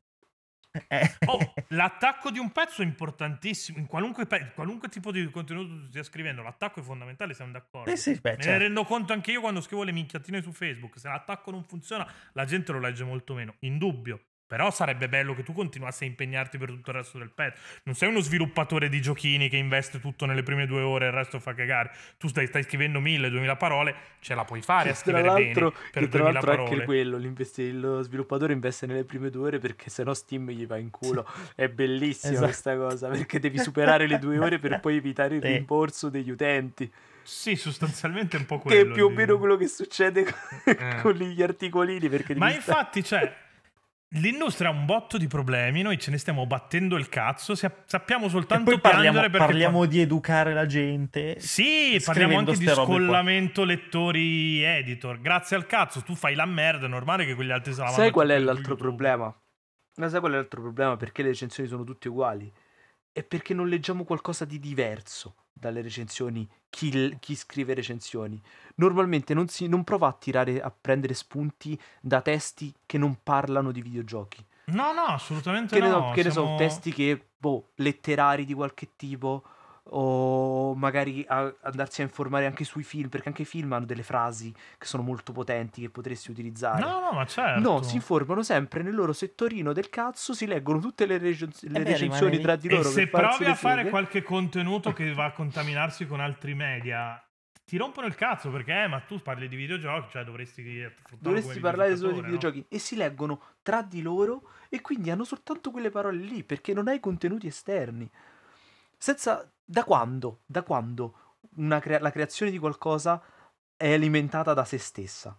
Eh. 0.86 1.14
Oh, 1.26 1.38
l'attacco 1.68 2.30
di 2.30 2.38
un 2.38 2.50
pezzo 2.52 2.82
è 2.82 2.84
importantissimo. 2.84 3.78
In 3.78 3.86
qualunque, 3.86 4.26
pe- 4.26 4.52
qualunque 4.54 4.88
tipo 4.88 5.10
di 5.12 5.28
contenuto 5.30 5.68
tu 5.68 5.86
stia 5.88 6.02
scrivendo, 6.02 6.42
l'attacco 6.42 6.80
è 6.80 6.82
fondamentale, 6.82 7.34
siamo 7.34 7.52
d'accordo. 7.52 7.90
Sì, 7.94 7.96
sì, 8.14 8.20
beh, 8.20 8.30
Me 8.30 8.36
ne 8.36 8.42
certo. 8.42 8.62
rendo 8.62 8.84
conto 8.84 9.12
anche 9.12 9.30
io 9.32 9.40
quando 9.40 9.60
scrivo 9.60 9.82
le 9.82 9.92
minchiatine 9.92 10.42
su 10.42 10.52
Facebook. 10.52 10.98
Se 10.98 11.08
l'attacco 11.08 11.50
non 11.50 11.64
funziona, 11.64 12.10
la 12.32 12.44
gente 12.44 12.72
lo 12.72 12.78
legge 12.80 13.04
molto 13.04 13.34
meno. 13.34 13.54
Indubbio. 13.60 14.20
Però 14.48 14.70
sarebbe 14.70 15.10
bello 15.10 15.34
che 15.34 15.42
tu 15.42 15.52
continuassi 15.52 16.04
a 16.04 16.06
impegnarti 16.06 16.56
per 16.56 16.70
tutto 16.70 16.88
il 16.90 16.96
resto 16.96 17.18
del 17.18 17.30
pezzo. 17.30 17.60
Non 17.82 17.94
sei 17.94 18.08
uno 18.08 18.20
sviluppatore 18.20 18.88
di 18.88 18.98
giochini 19.02 19.50
che 19.50 19.58
investe 19.58 20.00
tutto 20.00 20.24
nelle 20.24 20.42
prime 20.42 20.66
due 20.66 20.80
ore 20.80 21.04
e 21.04 21.08
il 21.08 21.14
resto 21.14 21.38
fa 21.38 21.52
cagare. 21.52 21.90
Tu 22.16 22.28
stai, 22.28 22.46
stai 22.46 22.62
scrivendo 22.62 22.98
1000-2000 22.98 23.56
parole, 23.58 23.94
ce 24.20 24.34
la 24.34 24.44
puoi 24.46 24.62
fare 24.62 24.88
a 24.88 24.92
Tra 24.92 25.00
scrivere 25.02 25.28
bene 25.34 25.52
che 25.52 25.60
per 25.60 25.72
tra 25.90 26.00
2000 26.00 26.22
l'altro 26.32 26.50
parole. 26.50 26.70
anche 26.70 26.84
quello, 26.86 27.18
lo 27.18 28.02
sviluppatore 28.02 28.52
investe 28.54 28.86
nelle 28.86 29.04
prime 29.04 29.28
due 29.28 29.48
ore 29.48 29.58
perché 29.58 29.90
sennò 29.90 30.14
Steam 30.14 30.48
gli 30.50 30.66
va 30.66 30.78
in 30.78 30.90
culo. 30.90 31.26
È 31.54 31.68
bellissima 31.68 32.32
Esatto. 32.32 32.46
questa 32.46 32.76
cosa 32.76 33.08
perché 33.08 33.38
devi 33.38 33.58
superare 33.58 34.06
le 34.06 34.18
due 34.18 34.38
ore 34.38 34.58
per 34.58 34.80
poi 34.80 34.96
evitare 34.96 35.36
il 35.36 35.42
Sì. 35.42 35.48
rimborso 35.48 36.08
degli 36.08 36.30
utenti. 36.30 36.90
Sì, 37.22 37.54
sostanzialmente 37.56 38.38
è 38.38 38.40
un 38.40 38.46
po' 38.46 38.56
Che 38.56 38.62
quello. 38.62 38.90
è 38.90 38.94
più 38.94 39.04
o 39.04 39.10
meno 39.10 39.36
quello 39.36 39.56
che 39.58 39.68
succede 39.68 40.24
con, 40.24 40.32
Eh. 40.74 41.00
con 41.02 41.12
gli 41.12 41.42
articolini. 41.42 42.08
Ma 42.36 42.50
infatti, 42.50 43.04
cioè, 43.04 43.30
l'industria 44.10 44.70
ha 44.70 44.72
un 44.72 44.86
botto 44.86 45.18
di 45.18 45.26
problemi, 45.26 45.82
noi 45.82 45.98
ce 45.98 46.10
ne 46.10 46.18
stiamo 46.18 46.46
battendo 46.46 46.96
il 46.96 47.08
cazzo, 47.08 47.54
sappiamo 47.54 48.26
E 48.26 48.30
soltanto 48.30 48.70
poi 48.70 48.80
parliamo, 48.80 49.02
piangere 49.02 49.30
perché... 49.30 49.46
parliamo 49.46 49.84
di 49.86 50.00
educare 50.00 50.54
la 50.54 50.66
gente. 50.66 51.38
Sì, 51.40 52.00
parliamo 52.04 52.38
anche 52.38 52.56
di 52.56 52.66
scollamento 52.66 53.64
lettori 53.64 54.62
editor. 54.62 55.20
Grazie 55.20 55.56
al 55.56 55.66
cazzo, 55.66 56.02
tu 56.02 56.14
fai 56.14 56.34
la 56.34 56.46
merda, 56.46 56.86
è 56.86 56.88
normale 56.88 57.26
che 57.26 57.34
quegli 57.34 57.50
altri 57.50 57.72
se 57.74 57.82
la 57.82 57.88
Sai 57.88 58.10
qual 58.10 58.28
è 58.28 58.38
l'altro 58.38 58.72
YouTube. 58.72 58.80
problema? 58.80 59.42
Ma 59.96 60.08
sai 60.08 60.20
qual 60.20 60.32
è 60.32 60.36
l'altro 60.36 60.60
problema? 60.62 60.96
Perché 60.96 61.22
le 61.22 61.28
recensioni 61.28 61.68
sono 61.68 61.84
tutte 61.84 62.08
uguali? 62.08 62.50
È 63.12 63.24
perché 63.24 63.52
non 63.52 63.68
leggiamo 63.68 64.04
qualcosa 64.04 64.44
di 64.44 64.60
diverso 64.60 65.34
dalle 65.58 65.82
recensioni, 65.82 66.48
chi, 66.70 67.16
chi 67.20 67.34
scrive 67.34 67.74
recensioni. 67.74 68.40
Normalmente 68.76 69.34
non, 69.34 69.48
si, 69.48 69.66
non 69.68 69.84
prova 69.84 70.08
a 70.08 70.12
tirare, 70.12 70.60
a 70.60 70.70
prendere 70.70 71.14
spunti 71.14 71.78
da 72.00 72.20
testi 72.20 72.72
che 72.86 72.98
non 72.98 73.18
parlano 73.22 73.72
di 73.72 73.82
videogiochi. 73.82 74.44
No, 74.66 74.92
no, 74.92 75.04
assolutamente 75.06 75.74
Che 75.74 75.80
ne, 75.82 75.88
no. 75.88 76.08
so, 76.08 76.12
che 76.12 76.22
ne 76.22 76.30
so, 76.30 76.40
siamo- 76.42 76.56
testi 76.56 76.92
che, 76.92 77.28
boh, 77.36 77.70
letterari 77.76 78.44
di 78.44 78.54
qualche 78.54 78.90
tipo, 78.96 79.42
o 79.90 80.74
magari 80.74 81.24
a- 81.28 81.54
andarsi 81.62 82.00
a 82.00 82.04
informare 82.04 82.46
anche 82.46 82.64
sui 82.64 82.82
film, 82.82 83.08
perché 83.08 83.28
anche 83.28 83.42
i 83.42 83.46
film 83.46 83.72
hanno 83.72 83.86
delle 83.86 84.02
frasi 84.02 84.52
che 84.76 84.86
sono 84.86 85.02
molto 85.02 85.32
potenti 85.32 85.80
che 85.80 85.90
potresti 85.90 86.30
utilizzare. 86.30 86.82
No, 86.82 87.00
no, 87.00 87.12
ma 87.12 87.24
certo. 87.24 87.60
No, 87.60 87.82
si 87.82 87.96
informano 87.96 88.42
sempre 88.42 88.82
nel 88.82 88.94
loro 88.94 89.12
settorino 89.12 89.72
del 89.72 89.88
cazzo, 89.88 90.34
si 90.34 90.46
leggono 90.46 90.78
tutte 90.78 91.06
le, 91.06 91.18
recen- 91.18 91.50
le 91.60 91.68
beh, 91.68 91.84
recensioni 91.84 92.36
rimane 92.36 92.40
tra 92.40 92.56
di 92.56 92.68
E 92.68 92.70
loro. 92.76 92.88
se 92.88 93.06
per 93.08 93.20
farsi 93.22 93.36
provi 93.38 93.50
a 93.50 93.54
fare 93.54 93.76
seghe. 93.78 93.90
qualche 93.90 94.22
contenuto 94.22 94.92
che 94.92 95.12
va 95.14 95.26
a 95.26 95.32
contaminarsi 95.32 96.06
con 96.06 96.20
altri 96.20 96.54
media, 96.54 97.22
ti 97.64 97.76
rompono 97.76 98.06
il 98.06 98.14
cazzo 98.14 98.50
perché, 98.50 98.84
eh, 98.84 98.86
ma 98.88 99.00
tu 99.00 99.20
parli 99.20 99.48
di 99.48 99.56
videogiochi, 99.56 100.10
cioè 100.10 100.24
dovresti 100.24 100.62
Dovresti 101.18 101.60
parlare 101.60 101.96
solo 101.96 102.12
di 102.12 102.20
videogiocatore, 102.20 102.20
no? 102.20 102.22
videogiochi 102.22 102.66
e 102.68 102.78
si 102.78 102.96
leggono 102.96 103.42
tra 103.62 103.82
di 103.82 104.02
loro 104.02 104.48
e 104.68 104.80
quindi 104.80 105.10
hanno 105.10 105.24
soltanto 105.24 105.70
quelle 105.70 105.90
parole 105.90 106.18
lì 106.18 106.44
perché 106.44 106.72
non 106.72 106.88
hai 106.88 107.00
contenuti 107.00 107.46
esterni. 107.46 108.08
Senza 108.96 109.50
da 109.70 109.84
quando? 109.84 110.42
Da 110.46 110.62
quando 110.62 111.36
una 111.56 111.78
crea- 111.80 112.00
la 112.00 112.10
creazione 112.10 112.50
di 112.50 112.58
qualcosa 112.58 113.22
è 113.76 113.92
alimentata 113.92 114.54
da 114.54 114.64
se 114.64 114.78
stessa? 114.78 115.38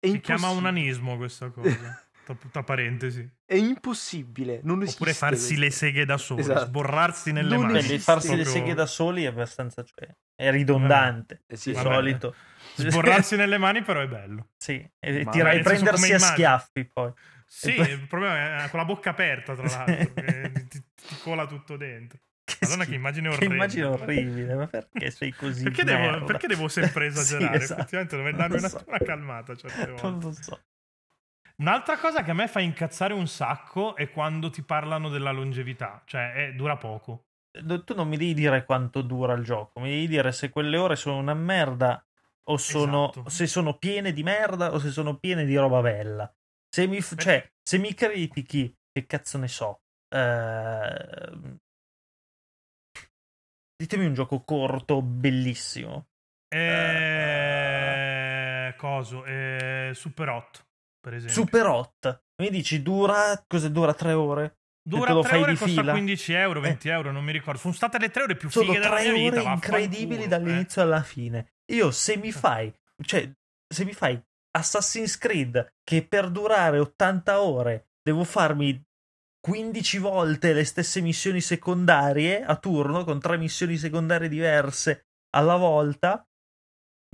È 0.00 0.08
Si 0.08 0.20
chiama 0.20 0.48
unanismo 0.50 1.16
questa 1.16 1.50
cosa. 1.50 2.04
tra, 2.24 2.36
tra 2.50 2.62
parentesi. 2.64 3.28
È 3.44 3.54
impossibile, 3.54 4.60
non 4.64 4.82
esiste 4.82 4.96
Oppure 5.02 5.14
farsi 5.16 5.54
questo. 5.56 5.60
le 5.64 5.70
seghe 5.70 6.04
da 6.04 6.16
soli, 6.18 6.40
Esatto. 6.40 6.66
sborrarsi 6.66 7.32
nelle 7.32 7.48
Non 7.54 7.60
mani. 7.62 7.72
Beh, 7.74 7.78
esiste. 7.78 7.98
farsi 8.12 8.28
le 8.36 8.42
Proprio- 8.42 8.52
seghe 8.60 8.74
da 8.74 8.86
soli 8.86 9.22
è 9.24 9.26
abbastanza, 9.28 9.84
cioè, 9.84 10.08
è 10.34 10.50
ridondante. 10.50 11.42
Eh 11.46 11.56
sì, 11.56 11.70
di 11.72 11.76
solito. 11.78 12.34
Sborrarsi 12.74 13.36
nelle 13.36 13.56
mani 13.58 13.82
però 13.82 14.00
è 14.00 14.08
bello. 14.08 14.48
Sì, 14.56 14.74
e, 14.98 15.24
Ma- 15.24 15.30
tira- 15.30 15.44
Ma 15.44 15.50
e 15.52 15.54
nel 15.54 15.64
senso 15.66 15.82
prendersi 15.84 16.12
a 16.12 16.18
schiaffi 16.18 16.84
poi. 16.86 17.12
Sì, 17.46 17.72
poi- 17.72 17.90
il 17.90 18.06
problema 18.06 18.64
è 18.64 18.68
con 18.68 18.78
la 18.80 18.84
bocca 18.84 19.10
aperta, 19.10 19.54
tra 19.54 19.62
l'altro, 19.86 20.12
ti, 20.68 20.84
ti 20.94 21.16
cola 21.22 21.46
tutto 21.46 21.76
dentro. 21.78 22.18
Che 22.48 22.56
Madonna, 22.62 22.82
schifo. 22.84 22.90
che 22.90 22.94
immagine 22.96 23.28
Che 23.28 23.34
orrenda. 23.34 23.54
immagine 23.54 23.84
orribile, 23.84 24.54
ma 24.54 24.66
perché 24.68 25.10
sei 25.10 25.32
così? 25.34 25.64
Perché 25.64 25.84
devo, 25.84 26.24
perché 26.24 26.46
devo 26.46 26.68
sempre 26.68 27.10
Sì, 27.12 27.20
esagerare? 27.20 27.56
esatto. 27.58 27.80
Effettivamente 27.80 28.16
dovrei 28.16 28.34
darmi 28.34 28.56
una, 28.58 28.68
so. 28.68 28.82
una 28.86 28.98
calmata 28.98 29.54
certe 29.54 29.86
volte. 29.86 30.02
Non 30.08 30.18
lo 30.20 30.32
so. 30.32 30.62
Un'altra 31.56 31.98
cosa 31.98 32.22
che 32.22 32.30
a 32.30 32.34
me 32.34 32.46
fa 32.48 32.60
incazzare 32.60 33.12
un 33.12 33.26
sacco 33.26 33.96
è 33.96 34.08
quando 34.10 34.48
ti 34.48 34.62
parlano 34.62 35.08
della 35.10 35.30
longevità, 35.32 36.02
cioè 36.06 36.32
eh, 36.36 36.52
dura 36.54 36.76
poco. 36.76 37.24
No, 37.62 37.82
Tu 37.82 37.94
non 37.94 38.08
mi 38.08 38.16
devi 38.16 38.32
dire 38.32 38.64
quanto 38.64 39.02
dura 39.02 39.34
il 39.34 39.42
gioco, 39.42 39.80
mi 39.80 39.90
devi 39.90 40.06
dire 40.06 40.30
se 40.32 40.48
quelle 40.50 40.76
ore 40.78 40.94
sono 40.96 41.16
una 41.18 41.34
merda 41.34 42.02
o 42.50 42.56
sono, 42.56 43.10
Esatto. 43.10 43.28
se 43.28 43.46
sono 43.46 43.76
piene 43.76 44.12
di 44.12 44.22
merda 44.22 44.72
o 44.72 44.78
se 44.78 44.90
sono 44.90 45.18
piene 45.18 45.44
di 45.44 45.56
roba 45.56 45.80
bella. 45.80 46.32
Se 46.70 46.86
mi, 46.86 47.02
cioè, 47.02 47.50
se 47.60 47.76
mi 47.78 47.92
critichi, 47.92 48.72
che 48.92 49.04
cazzo 49.06 49.36
ne 49.38 49.48
so. 49.48 49.80
ehm, 50.10 51.56
ditemi 53.80 54.06
un 54.06 54.14
gioco 54.14 54.40
corto, 54.40 55.00
bellissimo. 55.00 56.08
Eh, 57.28 58.74
coso, 58.76 59.24
eh, 59.24 59.92
Super 59.94 60.28
Hot, 60.30 60.66
per 61.00 61.14
esempio. 61.14 61.42
Super 61.42 61.66
Hot. 61.66 62.22
Mi 62.42 62.50
dici 62.50 62.82
dura, 62.82 63.40
cosa 63.46 63.68
dura? 63.68 63.94
Tre 63.94 64.12
ore? 64.12 64.56
Dura 64.82 65.12
lo 65.12 65.20
3 65.20 65.30
fai 65.30 65.42
ore, 65.42 65.52
di 65.52 65.58
costa 65.58 65.80
fila? 65.80 65.92
15 65.92 66.32
euro, 66.32 66.60
20 66.60 66.88
euro, 66.88 67.12
non 67.12 67.22
mi 67.22 67.32
ricordo. 67.32 67.60
Sono 67.60 67.74
state 67.74 67.98
le 67.98 68.10
3 68.10 68.22
ore 68.22 68.36
più 68.36 68.48
Sono 68.48 68.66
fighe 68.66 68.78
della 68.80 68.96
tre 68.96 69.12
mia 69.12 69.30
vita. 69.30 69.40
ore 69.42 69.52
incredibili 69.52 70.22
vaffanculo, 70.22 70.44
dall'inizio 70.44 70.82
alla 70.82 71.02
fine. 71.02 71.52
Io 71.72 71.90
se 71.90 72.16
mi 72.16 72.32
fai, 72.32 72.72
cioè, 73.04 73.30
se 73.68 73.84
mi 73.84 73.92
fai 73.92 74.20
Assassin's 74.56 75.18
Creed 75.18 75.74
che 75.84 76.02
per 76.06 76.30
durare 76.30 76.78
80 76.78 77.42
ore 77.42 77.88
devo 78.02 78.24
farmi 78.24 78.82
15 79.40 79.98
volte 79.98 80.52
le 80.52 80.64
stesse 80.64 81.00
missioni 81.00 81.40
secondarie 81.40 82.44
a 82.44 82.56
turno, 82.56 83.04
con 83.04 83.20
tre 83.20 83.38
missioni 83.38 83.76
secondarie 83.76 84.28
diverse 84.28 85.06
alla 85.30 85.56
volta. 85.56 86.22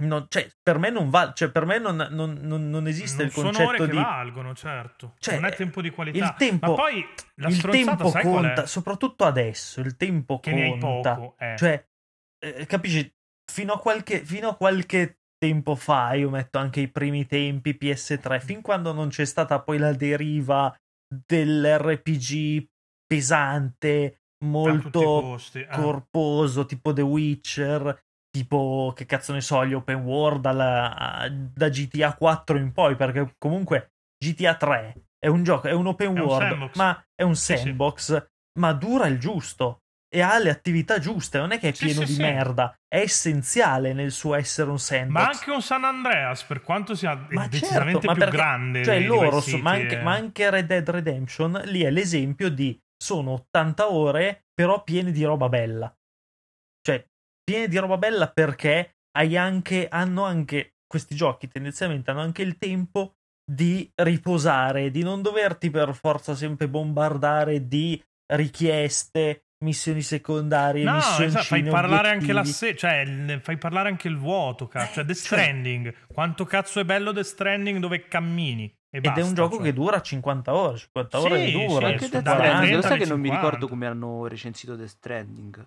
Non, 0.02 0.26
cioè, 0.28 0.50
per 0.60 0.78
me 0.78 0.90
non 0.90 1.08
va, 1.08 1.32
cioè, 1.32 1.50
per 1.52 1.66
me 1.66 1.78
non, 1.78 1.94
non, 2.10 2.38
non, 2.42 2.68
non 2.68 2.88
esiste 2.88 3.22
il 3.22 3.30
sono 3.30 3.44
concetto 3.52 3.68
ore 3.68 3.78
che 3.78 3.87
di 3.87 3.92
valgono, 3.96 4.52
certo. 4.54 5.14
Cioè, 5.18 5.34
non 5.37 5.44
è 5.44 5.54
tempo 5.54 5.80
di 5.80 5.90
qualità. 5.90 6.24
il 6.24 6.34
tempo- 6.37 6.70
Ma 6.70 6.74
poi 6.74 7.06
la 7.37 7.48
il 7.48 7.60
tempo 7.60 8.10
conta, 8.10 8.66
soprattutto 8.66 9.24
adesso, 9.24 9.80
il 9.80 9.96
tempo 9.96 10.40
Che 10.40 10.76
conta. 10.80 11.14
poco. 11.14 11.37
eh. 11.38 11.54
Cioè, 11.56 11.87
eh, 12.44 12.66
capisci? 12.66 13.08
Fino 13.52 13.74
a, 13.74 13.78
qualche, 13.78 14.24
fino 14.24 14.48
a 14.48 14.56
qualche 14.56 15.18
tempo 15.38 15.76
fa, 15.76 16.14
io 16.14 16.30
metto 16.30 16.58
anche 16.58 16.80
i 16.80 16.88
primi 16.88 17.26
tempi 17.26 17.76
PS3, 17.80 18.40
fin 18.40 18.62
quando 18.62 18.92
non 18.92 19.10
c'è 19.10 19.24
stata 19.24 19.60
poi 19.60 19.78
la 19.78 19.92
deriva 19.92 20.74
dell'RPG 21.27 22.66
pesante, 23.07 24.20
molto 24.44 25.37
eh. 25.55 25.66
corposo, 25.68 26.66
tipo 26.66 26.92
The 26.92 27.03
Witcher, 27.03 27.98
tipo 28.31 28.92
che 28.94 29.07
cazzo 29.07 29.33
ne 29.33 29.40
so, 29.40 29.64
gli 29.64 29.74
open 29.74 30.03
world 30.03 30.44
alla- 30.46 31.29
da 31.31 31.68
GTA 31.68 32.14
4 32.14 32.59
in 32.59 32.72
poi, 32.72 32.96
perché 32.96 33.35
comunque 33.38 33.92
GTA 34.18 34.57
3 34.57 35.07
è 35.18 35.29
un 35.29 35.42
gioco, 35.44 35.68
è 35.68 35.72
un 35.72 35.87
open 35.87 36.16
È 36.16 36.20
un 36.20 36.27
world, 36.27 36.48
sandbox. 36.48 36.77
ma 36.77 37.05
è 37.14 37.22
un 37.22 37.37
Sì, 37.37 37.57
sì. 37.57 37.62
sandbox, 37.62 38.27
ma 38.59 38.72
dura 38.72 39.07
il 39.07 39.18
giusto 39.18 39.83
e 40.14 40.20
ha 40.20 40.38
le 40.38 40.50
attività 40.50 41.00
giuste, 41.00 41.38
non 41.38 41.50
è 41.50 41.59
che 41.59 41.70
è 41.70 41.72
Sì, 41.72 41.87
pieno 41.87 42.00
sì, 42.03 42.07
di 42.07 42.12
sì. 42.12 42.20
merda, 42.22 42.72
è 42.87 42.98
essenziale 42.98 43.92
nel 43.92 44.12
suo 44.12 44.37
essere 44.37 44.70
un 44.70 44.79
sandbox. 44.79 45.22
Ma 45.22 45.29
anche 45.29 45.50
un 45.50 45.61
San 45.61 45.83
Andreas, 45.83 46.44
per 46.44 46.61
quanto 46.62 46.94
sia 46.94 47.14
Ma 47.31 47.48
decisamente 47.48 47.92
certo, 48.07 48.12
più 48.12 48.14
perché- 48.14 48.37
grande. 48.37 48.85
Cioè, 48.85 49.00
loro, 49.00 49.40
so- 49.40 49.59
ma, 49.59 49.72
anche, 49.72 49.98
eh. 49.98 50.03
ma 50.03 50.12
anche 50.12 50.48
Red 50.50 50.66
Dead 50.66 50.88
Redemption, 50.88 51.62
lì 51.64 51.83
è 51.83 51.90
l'esempio 51.90 52.48
di 52.48 52.81
sono 52.96 53.33
80 53.33 53.90
ore, 53.90 54.44
però 54.55 54.85
piene 54.85 55.11
di 55.11 55.24
roba 55.24 55.48
bella. 55.48 55.92
Cioè, 56.81 57.05
piene 57.42 57.66
di 57.66 57.77
roba 57.79 57.96
bella 57.98 58.31
perché 58.31 58.98
hai 59.16 59.37
anche, 59.37 59.88
hanno 59.88 60.24
anche, 60.24 60.77
questi 60.87 61.16
giochi 61.16 61.48
tendenzialmente 61.48 62.12
hanno 62.12 62.20
anche 62.20 62.42
il 62.42 62.57
tempo 62.57 63.16
di 63.44 63.90
riposare, 63.96 64.90
di 64.92 65.03
non 65.03 65.22
doverti 65.22 65.70
per 65.70 65.92
forza 65.94 66.35
sempre 66.37 66.68
bombardare 66.68 67.66
di 67.66 68.00
richieste, 68.33 69.43
missioni 69.64 70.03
secondarie, 70.03 70.85
No, 70.85 70.94
missioni 70.94 71.27
esatto, 71.27 71.44
fai 71.44 71.62
parlare 71.64 72.11
anche 72.11 72.33
la 72.33 72.44
se- 72.44 72.77
cioè 72.77 72.98
il- 73.00 73.40
fai 73.42 73.57
parlare 73.59 73.88
anche 73.88 74.07
il 74.09 74.16
vuoto, 74.16 74.68
cazzo. 74.68 74.90
Eh, 74.90 74.94
Cioè, 74.94 75.05
The 75.07 75.14
cioè- 75.14 75.24
Stranding. 75.38 75.94
Quanto 76.12 76.44
cazzo 76.44 76.79
è 76.81 76.85
bello 76.85 77.12
The 77.12 77.24
Stranding 77.24 77.79
dove 77.81 78.07
cammini 78.07 78.64
e 78.64 78.98
Ed 78.98 79.05
è 79.07 79.09
basta, 79.09 79.24
un 79.24 79.35
gioco 79.35 79.57
cioè. 79.57 79.64
che 79.64 79.72
dura 79.72 80.00
50 80.00 80.55
ore, 80.55 80.79
50 80.79 81.18
Sì, 81.18 81.24
ore 81.27 81.46
sì, 81.46 81.53
dura. 81.53 81.88
sì, 81.88 81.96
Death 82.09 82.11
dalla 82.22 82.37
Stranding, 82.37 82.59
30 82.61 82.74
lo 82.77 82.83
sai 82.83 82.98
che 82.98 83.07
non 83.07 83.18
mi 83.20 83.27
50. 83.29 83.40
ricordo 83.46 83.68
come 83.68 83.87
hanno 83.87 84.27
recensito 84.29 84.77
Death 84.77 84.88
Stranding. 84.88 85.66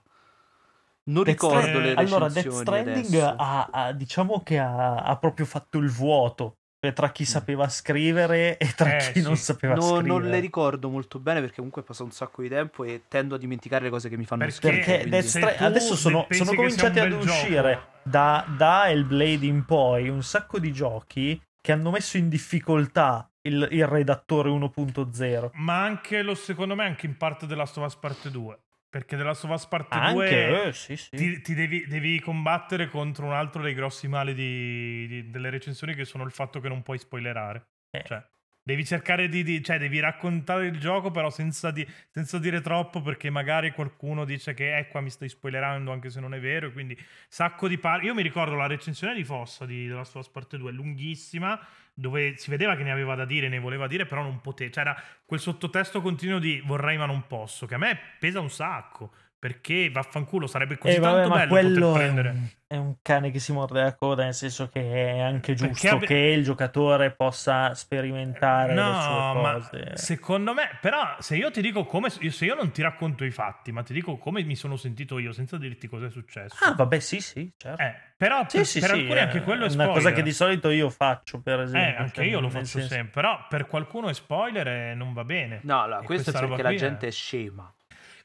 Non 1.03 1.23
Death 1.23 1.27
ricordo 1.41 1.59
Stranding- 1.59 1.83
le 1.85 1.93
allora, 1.93 2.25
recensioni 2.27 2.63
Death 2.83 3.05
Stranding 3.05 3.35
ha, 3.37 3.67
ha- 3.71 3.91
diciamo 3.93 4.41
che 4.43 4.59
ha, 4.59 4.95
ha 4.95 5.17
proprio 5.17 5.45
fatto 5.45 5.77
il 5.77 5.89
vuoto 5.89 6.43
cioè, 6.43 6.55
tra 6.93 7.11
chi 7.11 7.25
sapeva 7.25 7.67
scrivere 7.69 8.57
e 8.57 8.73
tra 8.75 8.97
Eh, 8.97 9.11
chi 9.11 9.21
non 9.21 9.35
sì. 9.35 9.43
sapeva 9.43 9.75
No, 9.75 9.81
scrivere. 9.81 10.07
non 10.07 10.21
le 10.23 10.39
ricordo 10.39 10.89
molto 10.89 11.19
bene 11.19 11.39
perché 11.39 11.55
comunque 11.55 11.83
passa 11.83 12.03
un 12.03 12.11
sacco 12.11 12.41
di 12.41 12.49
tempo 12.49 12.83
e 12.83 13.03
tendo 13.07 13.35
a 13.35 13.37
dimenticare 13.37 13.85
le 13.85 13.89
cose 13.89 14.09
che 14.09 14.17
mi 14.17 14.25
fanno 14.25 14.45
Perché- 14.45 15.01
schifo. 15.01 15.45
Perché 15.45 15.63
adesso 15.63 15.95
sono, 15.95 16.25
sono 16.29 16.53
cominciati 16.53 16.99
ad 16.99 17.11
uscire 17.11 17.73
gioco- 17.73 17.85
da, 18.03 18.45
da 18.57 18.89
Hellblade 18.89 19.45
in 19.45 19.65
poi 19.65 20.09
un 20.09 20.23
sacco 20.23 20.59
di 20.59 20.71
giochi 20.71 21.41
che 21.61 21.71
hanno 21.71 21.91
messo 21.91 22.17
in 22.17 22.29
difficoltà 22.29 23.29
il, 23.41 23.67
il 23.71 23.85
redattore 23.87 24.49
1.0. 24.49 25.49
Ma 25.53 25.83
anche 25.83 26.21
lo 26.21 26.35
secondo 26.35 26.75
me 26.75 26.85
anche 26.85 27.05
in 27.05 27.17
parte 27.17 27.45
della 27.45 27.61
Last 27.61 27.77
of 27.77 27.85
Us 27.85 27.95
Parte 27.95 28.29
2. 28.31 28.57
Perché 28.89 29.15
della 29.17 29.29
Last 29.29 29.43
of 29.43 29.67
Parte 29.67 29.97
2 29.99 30.05
Anche, 30.07 30.63
eh, 30.67 30.73
sì, 30.73 30.95
sì. 30.95 31.09
ti, 31.15 31.41
ti 31.41 31.53
devi, 31.53 31.85
devi 31.87 32.19
combattere 32.21 32.87
contro 32.87 33.25
un 33.25 33.33
altro 33.33 33.61
dei 33.61 33.73
grossi 33.73 34.07
mali 34.07 34.33
di- 34.33 35.07
di- 35.07 35.29
delle 35.29 35.49
recensioni 35.49 35.93
che 35.93 36.05
sono 36.05 36.23
il 36.23 36.31
fatto 36.31 36.59
che 36.61 36.69
non 36.69 36.83
puoi 36.83 36.97
spoilerare. 36.97 37.67
Eh. 37.91 38.03
Cioè, 38.05 38.25
devi 38.63 38.85
cercare 38.85 39.27
di, 39.27 39.43
di- 39.43 39.61
cioè, 39.61 39.77
devi 39.77 39.99
raccontare 39.99 40.67
il 40.67 40.79
gioco, 40.79 41.11
però 41.11 41.29
senza, 41.29 41.69
di- 41.71 41.85
senza 42.09 42.39
dire 42.39 42.61
troppo, 42.61 43.01
perché 43.01 43.29
magari 43.29 43.71
qualcuno 43.71 44.23
dice 44.23 44.53
che 44.53 44.77
eh, 44.77 44.87
qua 44.87 45.01
mi 45.01 45.09
stai 45.09 45.27
spoilerando, 45.29 45.91
anche 45.91 46.09
se 46.09 46.21
non 46.21 46.33
è 46.33 46.39
vero. 46.39 46.71
Quindi, 46.71 46.97
sacco 47.27 47.67
di 47.67 47.77
par- 47.77 48.03
Io 48.03 48.13
mi 48.13 48.21
ricordo 48.23 48.55
la 48.55 48.67
recensione 48.67 49.13
di 49.15 49.23
Fossa 49.25 49.65
di 49.65 49.87
The 49.87 49.93
Last 49.93 50.15
of 50.15 50.23
Us 50.25 50.31
Parte 50.31 50.57
2, 50.57 50.71
lunghissima, 50.71 51.59
dove 51.99 52.37
si 52.37 52.51
vedeva 52.51 52.75
che 52.75 52.83
ne 52.83 52.91
aveva 52.91 53.15
da 53.15 53.25
dire, 53.25 53.49
ne 53.49 53.57
voleva 53.57 53.87
dire, 53.87 54.05
però 54.05 54.21
non 54.21 54.39
poteva. 54.39 54.69
C'era 54.69 55.03
quel 55.25 55.39
sottotesto 55.39 55.99
continuo 55.99 56.37
di 56.37 56.61
vorrei 56.63 56.95
ma 56.95 57.07
non 57.07 57.25
posso, 57.25 57.65
che 57.65 57.73
a 57.73 57.79
me 57.79 57.97
pesa 58.19 58.39
un 58.39 58.51
sacco. 58.51 59.11
Perché 59.39 59.91
vaffanculo 59.91 60.47
sarebbe 60.47 60.79
così 60.79 60.95
Eh, 60.95 60.99
vabbè, 60.99 61.13
tanto 61.21 61.29
ma 61.29 61.35
bello 61.37 61.49
quello 61.49 61.91
poter 61.91 62.01
è 62.01 62.05
prendere. 62.05 62.29
un, 62.29 62.47
è 62.65 62.75
un 62.75 62.95
cane 63.03 63.29
che 63.29 63.37
si 63.37 63.51
morde 63.53 63.81
la 63.83 63.93
coda, 63.93 64.23
nel 64.23 64.33
senso 64.33 64.67
che 64.67 64.81
è 65.13 65.19
anche 65.19 65.53
giusto 65.53 65.89
abbi- 65.89 66.07
che 66.07 66.15
il 66.15 66.43
giocatore 66.43 67.11
possa 67.11 67.75
sperimentare 67.75 68.73
le 68.73 68.81
sue 68.81 69.39
ma 69.39 69.53
cose. 69.53 69.91
secondo 69.95 70.53
me, 70.55 70.77
però, 70.81 71.15
se 71.19 71.35
io 71.35 71.51
ti 71.51 71.61
dico 71.61 71.85
come. 71.85 72.09
Se 72.09 72.45
io 72.45 72.55
non 72.55 72.71
ti 72.71 72.81
racconto 72.81 73.23
i 73.25 73.29
fatti, 73.29 73.71
ma 73.71 73.83
ti 73.83 73.93
dico 73.93 74.17
come 74.17 74.41
mi 74.43 74.55
sono 74.55 74.75
sentito 74.75 75.19
io, 75.19 75.31
senza 75.31 75.57
dirti 75.57 75.87
cosa 75.87 76.07
è 76.07 76.09
successo. 76.09 76.55
Ah, 76.65 76.73
vabbè, 76.73 76.99
sì, 76.99 77.21
sì, 77.21 77.51
certo. 77.55 77.79
Eh, 77.81 77.93
però 78.17 78.43
Sì, 78.47 78.57
per, 78.57 78.65
sì, 78.65 78.79
per 78.79 78.89
sì, 78.89 78.95
alcuni 78.95 79.13
è 79.13 79.19
anche 79.21 79.41
quello 79.43 79.61
è 79.61 79.65
una 79.65 79.71
spoiler. 79.73 79.93
cosa 79.93 80.11
che 80.13 80.23
di 80.23 80.33
solito 80.33 80.69
io 80.71 80.89
faccio, 80.89 81.41
per 81.41 81.59
Eh, 81.59 81.63
esempio. 81.63 81.99
anche 81.99 82.15
cioè, 82.15 82.25
io 82.25 82.39
lo 82.39 82.49
faccio 82.49 82.65
senso- 82.65 82.87
sempre. 82.87 83.11
Però 83.21 83.45
per 83.47 83.67
qualcuno 83.67 84.09
è 84.09 84.13
spoiler 84.15 84.67
e 84.67 84.93
non 84.95 85.13
va 85.13 85.23
bene. 85.23 85.59
No, 85.61 85.83
allora, 85.83 86.01
questo 86.01 86.31
è 86.31 86.33
perché 86.33 86.63
la 86.63 86.69
è- 86.71 86.75
gente 86.75 87.05
è 87.07 87.11
scema. 87.11 87.71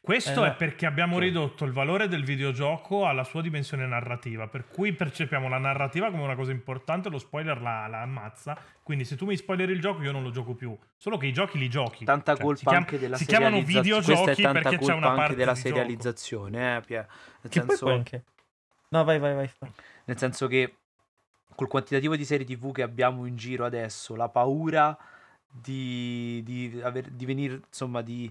Questo 0.04 0.44
Eh, 0.44 0.48
è 0.48 0.54
perché 0.54 0.84
abbiamo 0.84 1.14
Ok. 1.14 1.22
ridotto 1.22 1.64
il 1.64 1.70
valore 1.70 2.08
del 2.08 2.24
videogioco 2.24 3.06
alla 3.06 3.22
sua 3.22 3.40
dimensione 3.40 3.86
narrativa, 3.86 4.48
per 4.48 4.66
cui 4.66 4.92
percepiamo 4.92 5.48
la 5.48 5.58
narrativa 5.58 6.10
come 6.10 6.24
una 6.24 6.34
cosa 6.34 6.50
importante, 6.50 7.08
lo 7.08 7.18
spoiler 7.18 7.62
la, 7.62 7.86
la 7.86 8.00
ammazza. 8.00 8.58
Quindi 8.82 9.04
se 9.04 9.14
tu 9.14 9.26
mi 9.26 9.36
spoileri 9.36 9.70
il 9.70 9.80
gioco 9.80 10.02
io 10.02 10.10
non 10.10 10.24
lo 10.24 10.30
gioco 10.32 10.54
più. 10.54 10.76
Solo 10.96 11.18
che 11.18 11.26
i 11.26 11.32
giochi 11.32 11.56
li 11.56 11.68
giochi. 11.68 12.04
Tanta 12.04 12.32
Cioè, 12.34 12.42
colpa 12.42 12.58
si 12.58 12.64
chiam- 12.64 12.76
anche 12.82 12.98
della 12.98 13.16
Si 13.16 13.26
chiamano 13.26 13.60
serializzazione. 13.60 13.82
videogiochi 13.94 14.24
Questa 14.24 14.40
è 14.40 14.44
tanta 14.52 14.68
perché 14.70 14.84
c'è 14.84 14.92
una 14.94 15.06
anche 15.06 15.18
parte 15.20 15.34
della 15.36 15.52
di 15.52 15.58
gioco. 15.60 15.68
serializzazione, 15.68 16.76
eh, 16.76 16.80
Pia. 16.80 17.06
Nel 17.42 17.52
Che 17.52 17.60
poi 17.60 17.68
senso, 17.68 17.86
anche... 17.94 18.24
No, 18.88 19.04
vai, 19.04 19.18
vai, 19.20 19.34
vai. 19.34 19.50
vai. 19.60 19.70
nel 20.06 20.18
senso 20.18 20.48
che 20.48 20.74
col 21.54 21.68
quantitativo 21.68 22.16
di 22.16 22.24
serie 22.24 22.44
TV 22.44 22.72
che 22.72 22.82
abbiamo 22.82 23.24
in 23.24 23.36
giro 23.36 23.64
adesso, 23.64 24.16
la 24.16 24.28
paura 24.28 24.98
di, 25.48 26.42
di, 26.44 26.80
aver, 26.82 27.08
di 27.08 27.24
venire, 27.24 27.60
insomma, 27.68 28.02
di, 28.02 28.30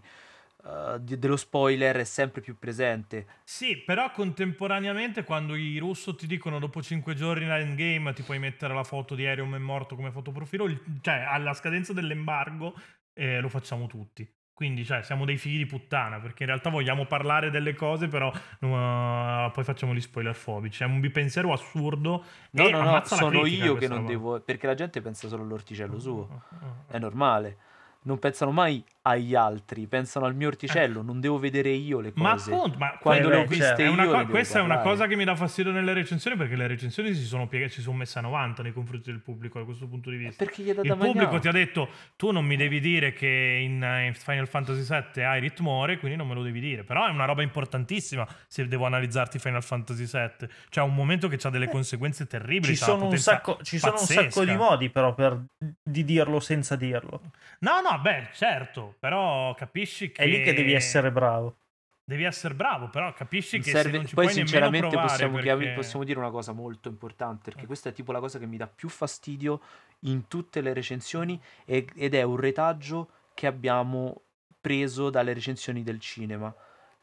eh, 0.65 0.97
di- 1.01 1.17
dello 1.19 1.35
spoiler 1.37 1.95
è 1.97 2.03
sempre 2.03 2.41
più 2.41 2.57
presente. 2.57 3.25
Sì, 3.43 3.77
però 3.77 4.11
contemporaneamente 4.11 5.23
quando 5.23 5.55
i 5.55 5.77
russo 5.77 6.15
ti 6.15 6.27
dicono 6.27 6.59
dopo 6.59 6.81
5 6.81 7.13
giorni 7.15 7.43
in 7.45 7.51
endgame 7.51 8.13
ti 8.13 8.21
puoi 8.23 8.39
mettere 8.39 8.73
la 8.73 8.83
foto 8.83 9.15
di 9.15 9.25
Arium 9.25 9.55
è 9.55 9.59
morto 9.59 9.95
come 9.95 10.11
fotoprofilo, 10.11 10.65
il- 10.65 10.81
cioè 11.01 11.25
alla 11.27 11.53
scadenza 11.53 11.93
dell'embargo 11.93 12.73
eh, 13.13 13.39
lo 13.39 13.49
facciamo 13.49 13.87
tutti. 13.87 14.27
Quindi, 14.53 14.85
cioè, 14.85 15.01
siamo 15.01 15.25
dei 15.25 15.37
figli 15.37 15.57
di 15.57 15.65
puttana, 15.65 16.19
perché 16.19 16.43
in 16.43 16.49
realtà 16.49 16.69
vogliamo 16.69 17.05
parlare 17.07 17.49
delle 17.49 17.73
cose, 17.73 18.07
però 18.07 18.27
uh, 18.27 19.51
poi 19.51 19.63
facciamo 19.63 19.91
gli 19.95 19.99
spoiler 20.01 20.35
fobici. 20.35 20.83
È 20.83 20.85
un 20.85 20.99
bipensiero 20.99 21.51
assurdo. 21.51 22.23
No, 22.51 22.69
no, 22.69 22.83
no, 22.83 23.01
sono 23.05 23.43
io 23.47 23.73
che 23.73 23.87
non 23.87 23.97
roba. 23.99 24.09
devo... 24.09 24.39
Perché 24.41 24.67
la 24.67 24.75
gente 24.75 25.01
pensa 25.01 25.27
solo 25.27 25.41
all'orticello 25.41 25.99
suo. 25.99 26.43
Eh, 26.87 26.95
È 26.95 26.99
normale. 26.99 27.57
Non 28.03 28.17
pensano 28.17 28.51
mai 28.51 28.83
agli 29.03 29.35
altri, 29.35 29.85
pensano 29.87 30.25
al 30.25 30.35
mio 30.35 30.47
orticello. 30.47 31.03
Non 31.03 31.19
devo 31.19 31.37
vedere 31.37 31.69
io 31.69 31.99
le 31.99 32.11
Ma 32.15 32.31
cose. 32.31 32.51
appunto, 32.53 32.77
ma 32.79 32.97
Quando 32.97 33.29
le 33.29 33.35
ho 33.37 33.45
viste 33.45 33.75
È 33.83 33.87
una 33.87 34.03
io, 34.03 34.11
co- 34.11 34.25
questa 34.25 34.59
è 34.59 34.61
una 34.61 34.79
cosa 34.79 35.05
che 35.05 35.15
mi 35.15 35.23
dà 35.23 35.35
fastidio 35.35 35.71
nelle 35.71 35.93
recensioni 35.93 36.35
perché 36.35 36.55
le 36.55 36.65
recensioni 36.65 37.13
si 37.13 37.23
sono, 37.25 37.47
piegate, 37.47 37.71
si 37.71 37.81
sono 37.81 37.97
messe 37.97 38.17
a 38.17 38.23
90 38.23 38.63
nei 38.63 38.73
confronti 38.73 39.11
del 39.11 39.21
pubblico 39.21 39.59
da 39.59 39.65
questo 39.65 39.87
punto 39.87 40.09
di 40.09 40.17
vista. 40.17 40.43
Perché 40.43 40.63
gli 40.63 40.71
dà 40.73 40.81
Il 40.81 40.87
da 40.87 40.95
pubblico 40.95 41.17
mangiare. 41.17 41.39
ti 41.39 41.47
ha 41.47 41.51
detto 41.51 41.89
tu 42.15 42.31
non 42.31 42.43
mi 42.45 42.55
devi 42.55 42.79
dire 42.79 43.13
che 43.13 43.59
in, 43.61 43.83
eh, 43.83 44.07
in 44.07 44.13
Final 44.15 44.47
Fantasy 44.47 44.81
VII 45.13 45.23
Aerith 45.23 45.59
muore, 45.59 45.99
quindi 45.99 46.17
non 46.17 46.27
me 46.27 46.33
lo 46.33 46.41
devi 46.41 46.59
dire. 46.59 46.83
Però 46.83 47.05
è 47.05 47.09
una 47.11 47.25
roba 47.25 47.43
importantissima 47.43 48.27
se 48.47 48.67
devo 48.67 48.85
analizzarti 48.85 49.37
Final 49.37 49.63
Fantasy 49.63 50.05
VII. 50.11 50.47
Cioè 50.69 50.83
un 50.83 50.95
momento 50.95 51.27
che 51.27 51.37
ha 51.41 51.49
delle 51.51 51.69
conseguenze 51.69 52.25
terribili. 52.27 52.75
Ci 52.75 52.83
sono, 52.83 53.07
un 53.07 53.17
sacco, 53.17 53.59
ci 53.61 53.77
sono 53.77 53.93
un 53.93 53.99
sacco 53.99 54.43
di 54.43 54.55
modi 54.55 54.89
però 54.89 55.13
per, 55.13 55.39
di 55.83 56.03
dirlo 56.03 56.39
senza 56.39 56.75
dirlo. 56.75 57.21
No, 57.59 57.79
no, 57.81 57.90
beh, 57.99 58.29
certo, 58.33 58.95
però 58.99 59.53
capisci 59.55 60.11
che... 60.11 60.23
È 60.23 60.25
lì 60.25 60.43
che 60.43 60.53
devi 60.53 60.73
essere 60.73 61.11
bravo. 61.11 61.57
Devi 62.03 62.23
essere 62.23 62.55
bravo, 62.55 62.89
però 62.89 63.13
capisci 63.13 63.59
che 63.59 63.71
Serve- 63.71 63.91
se 63.91 63.97
non 63.97 64.05
ci 64.05 64.15
Poi 64.15 64.29
sinceramente 64.29 64.97
possiamo, 64.97 65.39
perché- 65.39 65.73
possiamo 65.73 66.03
dire 66.03 66.19
una 66.19 66.31
cosa 66.31 66.51
molto 66.51 66.89
importante, 66.89 67.51
perché 67.51 67.65
questa 67.65 67.89
è 67.89 67.93
tipo 67.93 68.11
la 68.11 68.19
cosa 68.19 68.37
che 68.37 68.45
mi 68.45 68.57
dà 68.57 68.67
più 68.67 68.89
fastidio 68.89 69.61
in 70.01 70.27
tutte 70.27 70.61
le 70.61 70.73
recensioni 70.73 71.39
e- 71.63 71.87
ed 71.95 72.13
è 72.13 72.23
un 72.23 72.35
retaggio 72.35 73.09
che 73.33 73.47
abbiamo 73.47 74.23
preso 74.59 75.09
dalle 75.09 75.33
recensioni 75.33 75.83
del 75.83 75.99
cinema. 75.99 76.53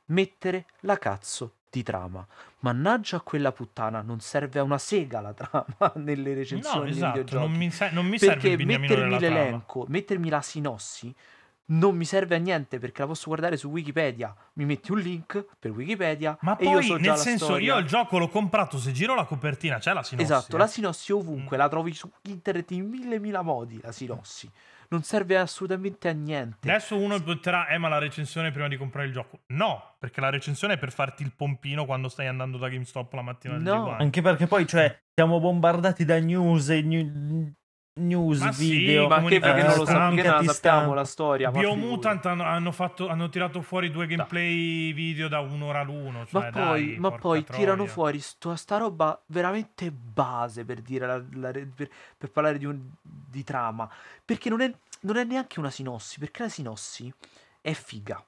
Mettere 0.07 0.67
la 0.81 0.99
cazzo 0.99 1.55
di 1.71 1.83
trama. 1.83 2.27
Mannaggia 2.61 3.17
a 3.17 3.21
quella 3.21 3.53
puttana, 3.53 4.01
non 4.03 4.21
serve 4.21 4.59
a 4.59 4.63
una 4.63 4.79
sega 4.79 5.21
la 5.21 5.33
trama 5.33 5.67
nelle 5.97 6.35
recensioni 6.35 6.91
No, 6.91 6.97
esatto, 6.97 7.39
non 7.39 7.53
mi, 7.53 7.71
se- 7.71 7.91
non 7.93 8.07
mi 8.07 8.19
serve 8.19 8.35
perché 8.41 8.57
beniamino 8.57 8.95
mettermi 8.95 9.17
della 9.19 9.27
trama. 9.31 9.45
l'elenco, 9.45 9.85
mettermi 9.89 10.29
la 10.29 10.43
sinossi 10.43 11.15
non 11.71 11.95
mi 11.97 12.07
serve 12.07 12.35
a 12.37 12.39
niente 12.39 12.79
perché 12.79 13.03
la 13.03 13.09
posso 13.09 13.27
guardare 13.27 13.59
su 13.59 13.69
Wikipedia. 13.69 14.35
Mi 14.55 14.65
metti 14.65 14.91
un 14.91 15.01
link 15.01 15.45
per 15.59 15.71
Wikipedia 15.73 16.35
Ma 16.41 16.57
e 16.57 16.65
poi, 16.65 16.73
io 16.73 16.81
so 16.81 16.95
già 16.95 17.01
nel 17.01 17.11
la 17.11 17.17
senso, 17.17 17.45
storia. 17.45 17.75
io 17.75 17.79
il 17.81 17.87
gioco 17.87 18.17
l'ho 18.17 18.29
comprato, 18.29 18.79
se 18.79 18.91
giro 18.93 19.15
la 19.15 19.25
copertina 19.25 19.77
c'è 19.79 19.93
la 19.93 20.03
sinossi. 20.03 20.25
Esatto, 20.33 20.57
eh. 20.57 20.59
la 20.59 20.67
sinossi 20.67 21.13
ovunque, 21.13 21.57
Mm. 21.59 21.61
la 21.61 21.69
trovi 21.69 21.93
su 21.93 22.11
internet 22.23 22.71
in 22.71 22.89
mille 22.89 23.19
mila 23.19 23.43
modi, 23.43 23.79
la 23.83 23.93
sinossi. 23.93 24.51
Non 24.91 25.03
serve 25.03 25.37
assolutamente 25.37 26.09
a 26.09 26.13
niente. 26.13 26.69
Adesso 26.69 26.97
uno 26.97 27.21
butterà, 27.21 27.69
eh 27.69 27.77
ma 27.77 27.89
la 27.89 27.99
recensione 27.99 28.51
prima 28.51 28.69
di 28.69 28.77
comprare 28.79 29.07
il 29.07 29.13
gioco. 29.13 29.41
No, 29.49 29.97
perché 29.99 30.21
la 30.23 30.31
recensione 30.31 30.75
è 30.75 30.79
per 30.79 30.93
farti 30.93 31.23
il 31.23 31.33
pompino 31.37 31.85
quando 31.85 32.09
stai 32.09 32.27
andando 32.27 32.57
da 32.57 32.69
GameStop 32.69 33.13
la 33.13 33.23
mattina 33.23 33.55
del 33.55 33.63
No, 33.65 33.85
G1. 33.87 33.97
Anche 34.01 34.23
perché 34.23 34.47
poi, 34.47 34.67
cioè, 34.67 34.99
siamo 35.15 35.41
bombardati 35.41 36.05
da 36.07 36.19
news 36.19 36.71
e 36.71 36.81
new- 36.81 37.53
news, 37.99 38.41
Ma 38.41 38.53
sì, 38.53 38.71
video. 38.71 39.09
ma 39.09 39.23
che 39.23 39.39
perché 39.41 39.61
eh, 39.61 39.63
non 39.65 39.77
lo 39.77 39.85
sappiamo, 39.85 40.15
non 40.15 40.45
la 40.47 40.53
sappiamo 40.53 40.95
la 40.95 41.05
storia. 41.05 41.51
ma 41.51 41.59
Biomutant 41.59 42.25
hanno, 42.27 42.43
hanno 42.45 42.73
fatto- 42.73 43.09
hanno 43.09 43.29
tirato 43.29 43.61
fuori 43.61 43.91
due 43.91 44.07
gameplay 44.07 44.93
video 44.93 45.29
da 45.29 45.41
un'ora 45.41 45.83
l'uno. 45.83 46.27
Ma 46.31 46.41
Cioè, 46.43 46.51
poi, 46.51 46.87
dai, 46.87 46.97
ma 46.99 47.11
poi 47.13 47.45
tirano 47.45 47.87
fuori 47.87 48.19
sto- 48.21 48.57
sta 48.57 48.77
roba 48.79 49.21
veramente 49.27 49.91
base 49.91 50.65
per 50.65 50.81
dire 50.81 51.07
la- 51.07 51.23
la- 51.33 51.51
per, 51.53 51.89
per 52.17 52.31
parlare 52.31 52.59
di, 52.59 52.65
un- 52.65 52.81
di 53.03 53.43
trama. 53.45 53.89
Perché 54.25 54.49
non 54.49 54.61
è, 54.61 54.73
non 55.03 55.17
è 55.17 55.25
neanche 55.25 55.59
una 55.59 55.71
sinossi. 55.71 56.19
Perché 56.19 56.43
la 56.43 56.49
sinossi 56.49 57.13
è 57.61 57.73
figa. 57.73 58.25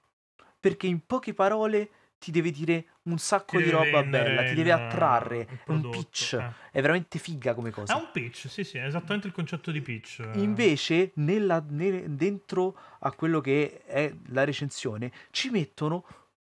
Perché 0.58 0.86
in 0.86 1.06
poche 1.06 1.32
parole 1.34 1.90
ti 2.20 2.30
deve 2.30 2.50
dire 2.50 2.84
un 3.04 3.18
sacco 3.18 3.56
Ti 3.56 3.64
di 3.64 3.70
roba 3.70 4.02
bella, 4.04 4.44
ti 4.44 4.54
deve 4.54 4.70
attrarre. 4.72 5.46
È 5.64 5.70
un 5.70 5.88
pitch. 5.90 6.34
eh. 6.34 6.52
È 6.70 6.80
veramente 6.82 7.18
figa 7.18 7.54
come 7.54 7.70
cosa. 7.70 7.94
È 7.94 7.96
un 7.96 8.10
pitch, 8.12 8.48
sì, 8.48 8.62
sì, 8.62 8.76
è 8.78 8.84
esattamente 8.84 9.26
il 9.26 9.32
concetto 9.32 9.70
di 9.72 9.80
pitch. 9.80 10.28
Invece, 10.34 11.12
nella- 11.14 11.64
ne- 11.66 12.14
dentro 12.14 12.76
a 13.00 13.10
quello 13.12 13.40
che 13.40 13.80
è 13.86 14.12
la 14.28 14.44
recensione, 14.44 15.10
ci 15.30 15.48
mettono 15.50 16.04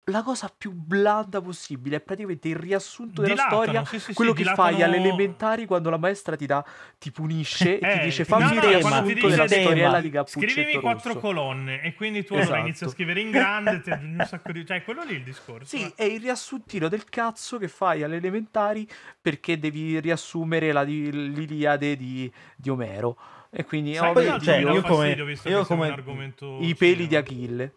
la 0.10 0.24
cosa 0.24 0.50
più 0.56 0.72
blanda 0.72 1.41
possibile. 1.41 1.98
È 1.98 2.00
praticamente 2.00 2.48
il 2.48 2.56
riassunto 2.56 3.22
della 3.22 3.34
Dilatano, 3.34 3.62
storia. 3.63 3.86
sì, 3.86 4.00
sì, 4.00 4.06
sì, 4.06 4.13
quello 4.13 4.32
che 4.32 4.43
dilatano- 4.43 4.70
fai 4.72 4.82
alle 4.84 4.96
elementari 4.98 5.65
quando 5.65 5.89
la 5.89 5.98
maestra 5.98 6.36
ti 6.38 6.46
dà, 6.46 6.63
ti 6.98 7.12
punisce 7.12 7.78
e 7.80 7.88
Eh, 7.89 7.98
ti 8.00 8.04
dice 8.06 8.24
fammi 8.26 8.43
no, 8.43 8.50
il 8.50 8.56
no, 8.56 8.67
riassunto 8.70 9.28
della 9.28 9.46
tema, 9.46 9.62
storiella 9.63 10.00
di 10.00 10.10
Cappuccetto 10.10 10.52
Scrivimi 10.54 10.80
quattro 10.82 11.10
Rosso. 11.10 11.20
colonne 11.20 11.82
e 11.82 11.93
quindi 11.93 12.24
tu 12.24 12.34
allora 12.34 12.46
Esatto. 12.48 12.62
inizi 12.62 12.84
a 12.86 12.88
scrivere 12.88 13.20
in 13.20 13.32
grande, 13.32 13.82
ti 13.82 13.89
un 13.91 14.26
sacco 14.26 14.52
di... 14.54 14.65
Cioè, 14.65 14.84
quello 14.84 15.04
lì 15.04 15.13
è 15.13 15.17
il 15.17 15.24
discorso. 15.24 15.65
Sì, 15.76 15.84
eh. 15.84 15.93
è 15.96 16.04
il 16.04 16.22
riassuntino 16.22 16.88
del 16.88 17.04
cazzo 17.04 17.58
che 17.58 17.67
fai 17.67 18.04
alle 18.04 18.15
elementari 18.15 18.88
perché 19.22 19.60
devi 19.60 20.00
riassumere 20.00 20.72
la 20.72 20.84
l'Iliade 20.84 21.98
di, 21.98 22.32
di 22.56 22.70
Omero. 22.70 23.17
E 23.50 23.65
quindi, 23.65 23.96
Sai 23.96 24.13
no, 24.13 24.39
cioè, 24.39 24.63
dà 24.63 24.72
io 24.72 24.82
come- 24.84 24.96
fastidio, 24.96 25.26
visto 25.26 25.50
io 25.50 25.65
come- 25.65 25.88
un 25.88 25.91
argomento 25.93 26.58
i 26.62 26.76
peli 26.76 26.91
cinema. 26.93 27.08
di 27.10 27.15
Achille. 27.17 27.74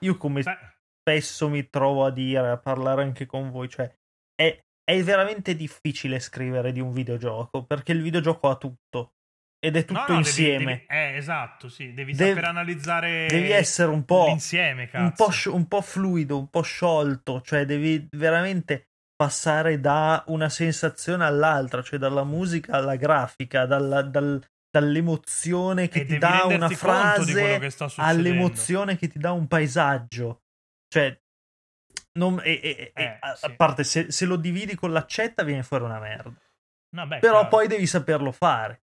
Io 0.00 0.16
come 0.16 0.42
Sai- 0.42 0.56
spesso 1.00 1.48
mi 1.48 1.68
trovo 1.68 2.04
a 2.04 2.10
dire, 2.10 2.50
a 2.50 2.58
parlare 2.58 3.02
anche 3.02 3.26
con 3.26 3.50
voi, 3.50 3.68
cioè 3.68 3.92
è, 4.34 4.58
è 4.84 5.02
veramente 5.02 5.56
difficile 5.56 6.20
scrivere 6.20 6.72
di 6.72 6.80
un 6.80 6.92
videogioco 6.92 7.64
perché 7.64 7.92
il 7.92 8.02
videogioco 8.02 8.48
ha 8.48 8.56
tutto 8.56 9.14
ed 9.58 9.76
è 9.76 9.84
tutto 9.84 10.00
No, 10.00 10.06
no, 10.06 10.14
devi- 10.14 10.18
insieme. 10.18 10.64
devi- 10.64 10.84
eh, 10.88 11.16
esatto, 11.16 11.68
sì, 11.68 11.92
devi 11.92 12.14
Dev- 12.14 12.28
saper 12.28 12.44
analizzare 12.44 13.26
Devi 13.26 13.50
essere 13.50 13.90
un 13.90 14.04
po', 14.04 14.24
l'insieme, 14.26 14.86
cazzo. 14.88 15.48
un, 15.48 15.54
un 15.54 15.68
po' 15.68 15.80
fluido, 15.82 16.38
un 16.38 16.48
po' 16.48 16.62
sciolto, 16.62 17.40
cioè 17.42 17.64
devi 17.64 18.06
veramente 18.10 18.86
passare 19.14 19.78
da 19.80 20.24
una 20.28 20.48
sensazione 20.48 21.24
all'altra, 21.26 21.82
cioè 21.82 21.98
dalla 21.98 22.24
musica 22.24 22.72
alla 22.72 22.96
grafica, 22.96 23.66
dalla- 23.66 24.02
dal- 24.02 24.42
dall'emozione 24.70 25.88
che 25.88 26.00
E 26.00 26.04
ti 26.04 26.12
devi 26.12 26.18
dà 26.18 26.44
una 26.44 26.68
frase 26.70 27.72
all'emozione 27.96 28.96
che 28.96 29.08
ti 29.08 29.18
dà 29.18 29.32
un 29.32 29.46
paesaggio. 29.46 30.42
Cioè, 30.90 31.16
non- 32.14 32.40
e- 32.42 32.60
e- 32.62 32.92
e- 32.94 33.02
Eh, 33.02 33.16
a, 33.20 33.34
sì. 33.36 33.44
a 33.46 33.50
parte 33.50 33.84
se, 33.84 34.10
se 34.10 34.24
lo 34.26 34.34
dividi 34.34 34.74
con 34.74 34.92
l'accetta 34.92 35.44
viene 35.44 35.62
fuori 35.62 35.84
una 35.84 36.00
merda. 36.00 36.32
No, 36.90 37.06
beh, 37.06 37.18
Però 37.20 37.34
chiaro. 37.34 37.48
poi 37.48 37.68
devi 37.68 37.86
saperlo 37.86 38.32
fare. 38.32 38.80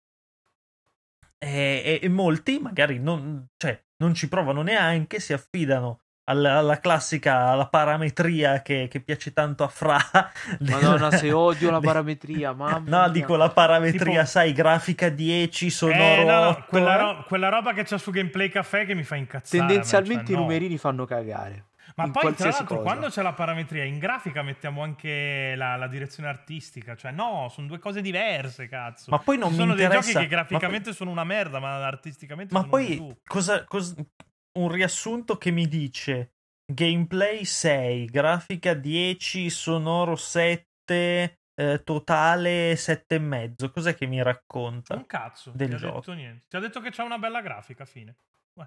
E, 1.38 1.82
e- 1.84 2.00
e 2.04 2.10
molti 2.10 2.60
magari 2.60 3.00
non, 3.00 3.48
cioè, 3.58 3.80
non 3.98 4.14
ci 4.14 4.28
provano 4.30 4.62
neanche, 4.62 5.20
si 5.20 5.34
affidano 5.34 6.02
alla, 6.28 6.58
alla 6.58 6.80
classica 6.80 7.48
alla 7.50 7.68
parametria 7.68 8.62
che, 8.62 8.88
che 8.90 9.00
piace 9.00 9.34
tanto 9.34 9.64
a 9.64 9.68
Fra. 9.68 9.98
Madonna, 10.62 11.10
se 11.12 11.32
odio 11.32 11.72
la 11.72 11.80
parametria, 11.82 12.54
mamma 12.54 12.78
No, 12.86 13.00
mia. 13.00 13.08
dico 13.10 13.36
la 13.36 13.50
parametria, 13.50 14.12
Tipo- 14.22 14.26
sai, 14.26 14.54
grafica 14.54 15.10
10, 15.10 15.70
sonoro 15.72 16.22
Eh, 16.22 16.24
no, 16.24 16.40
no, 16.44 16.48
8, 16.50 16.66
quella, 16.68 16.94
eh. 16.96 16.98
ro- 17.00 17.24
quella 17.24 17.50
roba 17.50 17.74
che 17.74 17.84
c'è 17.84 17.98
su 17.98 18.12
Gameplay 18.12 18.50
Caffè 18.50 18.86
che 18.86 18.94
mi 18.94 19.04
fa 19.04 19.16
incazzare. 19.16 19.64
me, 19.64 19.68
Tendenzialmente 19.70 20.26
cioè, 20.26 20.34
i 20.34 20.36
no. 20.36 20.42
numerini 20.42 20.78
fanno 20.78 21.06
cagare. 21.06 21.66
Ma 21.96 22.12
poi, 22.12 22.34
tra 22.34 22.50
l'altro, 22.50 22.66
cosa. 22.66 22.82
quando 22.82 23.08
c'è 23.08 23.22
la 23.22 23.34
parametria 23.34 23.86
in 23.86 24.00
grafica 24.00 24.42
mettiamo 24.42 24.84
anche 24.84 25.54
la, 25.56 25.78
la 25.78 25.88
direzione 25.88 26.28
artistica. 26.28 26.96
Cioè, 26.96 27.12
no, 27.12 27.48
sono 27.50 27.68
due 27.68 27.80
cose 27.80 28.02
diverse, 28.02 28.68
cazzo. 28.68 29.12
Ma 29.12 29.20
poi 29.20 29.38
non 29.38 29.48
Ci 29.48 29.54
mi 29.54 29.60
sono 29.62 29.76
dei 29.76 29.86
interessa- 29.86 30.12
giochi 30.12 30.26
che 30.26 30.30
graficamente 30.30 30.94
sono 30.94 31.12
una 31.12 31.24
merda, 31.24 31.60
ma 31.60 31.86
artisticamente 31.86 32.54
Ma 32.54 32.62
sono 32.62 32.72
poi 32.72 33.18
cosa, 33.24 33.64
cos- 33.64 33.96
un 34.60 34.72
riassunto 34.72 35.38
che 35.38 35.52
mi 35.52 35.68
dice 35.68 36.34
gameplay 36.66 37.46
6, 37.46 38.06
grafica 38.08 38.74
10, 38.74 39.50
sonoro 39.50 40.18
7, 40.18 41.40
eh, 41.56 41.82
totale 41.84 42.76
7 42.76 43.16
e 43.16 43.20
mezzo. 43.20 43.72
Cos'è 43.72 43.96
che 43.96 44.06
mi 44.06 44.22
racconta? 44.22 44.96
Un 44.96 45.06
cazzo. 45.06 45.52
del 45.56 45.70
ti 45.70 45.76
ha 45.76 45.78
gioco. 45.78 46.00
detto 46.00 46.14
niente. 46.14 46.46
Ti 46.50 46.56
ha 46.58 46.60
detto 46.60 46.82
che 46.82 46.92
c'è 46.92 47.04
una 47.04 47.18
bella 47.18 47.42
grafica, 47.42 47.86
fine. 47.86 48.18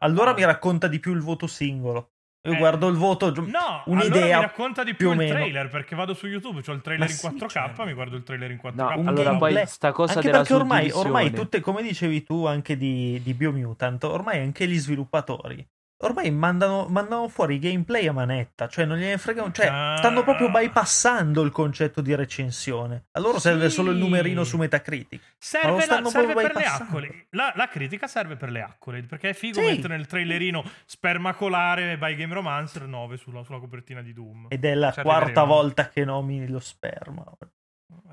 Allora 0.00 0.30
ah. 0.30 0.34
mi 0.34 0.44
racconta 0.44 0.86
di 0.86 0.98
più 0.98 1.12
il 1.12 1.20
voto 1.20 1.46
singolo. 1.46 2.12
Io 2.42 2.52
Eh, 2.52 2.56
guardo 2.56 2.86
il 2.88 2.96
voto, 2.96 3.32
No, 3.34 3.82
un'idea 3.86 4.20
allora 4.22 4.36
mi 4.38 4.42
racconta 4.42 4.84
di 4.84 4.90
più, 4.94 4.98
più 4.98 5.08
o 5.08 5.12
il 5.12 5.18
meno. 5.18 5.32
trailer 5.34 5.68
perché 5.68 5.96
vado 5.96 6.14
su 6.14 6.26
YouTube, 6.28 6.62
c'ho 6.62 6.72
il 6.72 6.80
trailer 6.82 7.06
Ma 7.06 7.12
in 7.12 7.18
sì, 7.18 7.26
4K, 7.26 7.48
certo. 7.48 7.84
mi 7.84 7.92
guardo 7.92 8.16
il 8.16 8.22
trailer 8.22 8.50
in 8.52 8.58
4K. 8.62 8.74
No, 8.74 8.98
un 9.00 9.08
allora 9.08 9.30
gameplay. 9.30 9.54
poi 9.54 9.66
sta 9.66 9.92
cosa 9.92 10.12
anche 10.14 10.26
della 10.26 10.38
perché 10.38 10.54
ormai, 10.54 10.90
ormai 10.92 11.30
tutte, 11.32 11.60
come 11.60 11.82
dicevi 11.82 12.22
tu 12.22 12.46
anche 12.46 12.76
di, 12.76 13.20
di 13.22 13.34
Biomutant, 13.34 14.04
ormai 14.04 14.38
anche 14.40 14.66
gli 14.68 14.78
sviluppatori 14.78 15.66
ormai 16.00 16.30
mandano, 16.30 16.86
mandano 16.88 17.28
fuori 17.28 17.56
i 17.56 17.58
gameplay 17.58 18.06
a 18.06 18.12
manetta, 18.12 18.68
cioè 18.68 18.84
non 18.84 18.98
gliene 18.98 19.18
fregano, 19.18 19.50
cioè 19.52 19.66
Ah. 19.66 19.96
stanno 19.96 20.22
proprio 20.22 20.50
bypassando 20.50 21.42
il 21.42 21.50
concetto 21.50 22.00
di 22.00 22.14
recensione. 22.14 23.06
A 23.12 23.20
loro 23.20 23.38
serve 23.38 23.68
Sì. 23.68 23.74
solo 23.76 23.90
il 23.90 23.96
numerino 23.98 24.44
su 24.44 24.56
Metacritic. 24.58 25.34
Serve, 25.38 25.72
la- 25.76 25.80
stanno 25.82 26.08
serve 26.08 26.32
proprio 26.32 26.46
per 26.46 26.56
le 26.56 26.62
bypassando. 26.62 26.90
accolade. 26.98 27.26
La, 27.30 27.52
la 27.56 27.68
critica 27.68 28.06
serve 28.06 28.36
per 28.36 28.50
le 28.50 28.62
accolade 28.62 29.06
perché 29.06 29.30
è 29.30 29.34
figo 29.34 29.60
Sì. 29.60 29.66
mettere 29.66 29.96
nel 29.96 30.06
trailerino 30.06 30.62
spermacolare 30.86 31.98
by 31.98 32.14
Game 32.14 32.34
Romancer 32.34 32.82
9 32.86 33.16
sulla, 33.16 33.42
sulla 33.42 33.58
copertina 33.58 34.02
di 34.02 34.12
Doom. 34.12 34.46
Ed 34.50 34.64
è 34.64 34.74
la 34.74 34.92
Ci 34.92 35.02
quarta 35.02 35.20
arriveremo. 35.24 35.46
volta 35.46 35.88
che 35.88 36.04
nomini 36.04 36.46
lo 36.48 36.60
sperma. 36.60 37.24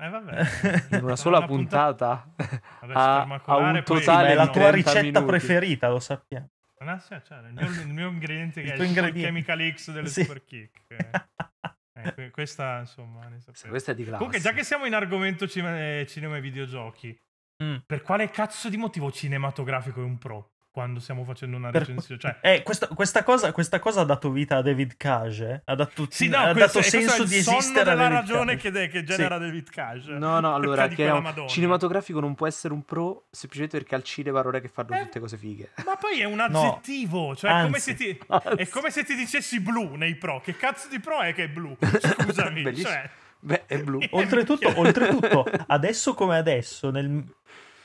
Eh, 0.00 0.08
vabbè. 0.08 0.44
in 0.96 1.04
una 1.04 1.16
sola 1.16 1.42
puntata 1.46 2.26
Vabbè, 2.36 2.92
ha, 2.94 3.12
ha 3.12 3.14
spermacolare, 3.20 3.78
un 3.78 3.84
totale 3.84 4.26
ma 4.26 4.32
è 4.32 4.34
la 4.34 4.44
tua 4.48 4.52
30 4.68 4.70
ricetta 4.72 5.00
minuti. 5.20 5.24
preferita, 5.24 5.88
lo 5.88 6.00
sappiamo. 6.00 6.48
Sì, 6.98 7.16
cioè, 7.24 7.38
il, 7.48 7.52
mio, 7.54 7.70
il 7.82 7.88
mio 7.92 8.08
ingrediente 8.08 8.60
che 8.62 8.68
Il 8.68 8.78
è 8.78 8.82
il 8.82 8.88
ingrediente. 8.88 9.20
Chemical 9.20 9.72
X 9.74 9.90
delle 9.92 10.08
Sì. 10.08 10.22
Super 10.22 10.44
Kick. 10.44 10.82
Eh, 10.88 11.10
eh, 11.94 12.14
que- 12.14 12.30
questa, 12.30 12.80
insomma, 12.80 13.26
questa 13.68 13.92
è 13.92 13.94
di 13.94 14.02
classe 14.04 14.16
Comunque, 14.18 14.40
già 14.40 14.52
che 14.52 14.62
siamo 14.64 14.84
in 14.86 14.94
argomento 14.94 15.48
cine- 15.48 16.00
eh, 16.00 16.06
cinema 16.06 16.36
e 16.36 16.40
videogiochi, 16.40 17.18
Mm. 17.64 17.76
per 17.86 18.02
quale 18.02 18.28
cazzo 18.28 18.68
di 18.68 18.76
motivo 18.76 19.10
cinematografico 19.10 20.00
è 20.02 20.04
un 20.04 20.18
pro 20.18 20.55
quando 20.76 21.00
stiamo 21.00 21.24
facendo 21.24 21.56
una 21.56 21.70
recensione? 21.70 22.20
Cioè, 22.20 22.36
Eh, 22.42 22.62
questa, 22.62 22.86
questa 22.88 23.22
cosa, 23.22 23.50
questa 23.52 23.78
cosa 23.78 24.02
ha 24.02 24.04
dato 24.04 24.30
vita 24.30 24.58
a 24.58 24.62
David 24.62 24.98
Cage. 24.98 25.62
Ha 25.64 25.74
dato, 25.74 26.06
sì, 26.10 26.28
no, 26.28 26.36
ha 26.36 26.52
questo, 26.52 26.80
dato 26.80 26.82
senso 26.82 27.22
è 27.22 27.26
di 27.26 27.40
sonno 27.40 27.56
esistere 27.58 27.80
a 27.80 27.94
della 27.94 28.08
David 28.08 28.18
ragione 28.18 28.56
che, 28.56 28.70
de- 28.70 28.88
che 28.88 29.02
genera 29.02 29.38
David 29.38 29.70
Cage. 29.70 30.12
no 30.12 30.38
no 30.40 30.52
allora 30.54 30.86
chiariamo, 30.88 31.22
Madonna. 31.22 31.48
cinematografico 31.48 32.20
non 32.20 32.34
può 32.34 32.46
essere 32.46 32.74
un 32.74 32.84
pro 32.84 33.24
semplicemente 33.30 33.78
perché 33.78 33.94
al 33.94 34.02
cinema 34.02 34.42
non 34.42 34.54
è 34.54 34.60
che 34.60 34.68
fanno 34.68 34.94
Eh. 34.94 35.00
tutte 35.04 35.18
cose 35.18 35.38
fighe 35.38 35.70
Ma 35.86 35.96
poi 35.96 36.20
è 36.20 36.24
un 36.24 36.34
No. 36.36 36.42
aggettivo, 36.44 37.34
cioè 37.34 37.50
è 37.50 37.62
come, 37.62 37.76
Anzi. 37.76 37.80
se 37.80 37.94
ti, 37.94 38.18
è 38.58 38.68
come 38.68 38.90
se 38.90 39.02
ti 39.04 39.14
dicessi 39.14 39.60
blu 39.60 39.94
nei 39.94 40.14
pro. 40.16 40.40
Che 40.40 40.56
cazzo 40.58 40.88
di 40.88 41.00
pro 41.00 41.20
è 41.22 41.32
che 41.32 41.44
è 41.44 41.48
blu? 41.48 41.74
Scusami, 41.80 42.76
cioè, 42.76 43.08
beh 43.40 43.62
è 43.66 43.78
blu 43.78 44.00
Oltretutto, 44.10 44.72
oltretutto, 44.78 45.46
adesso 45.68 46.12
come 46.12 46.36
adesso, 46.36 46.90
nel- 46.90 47.24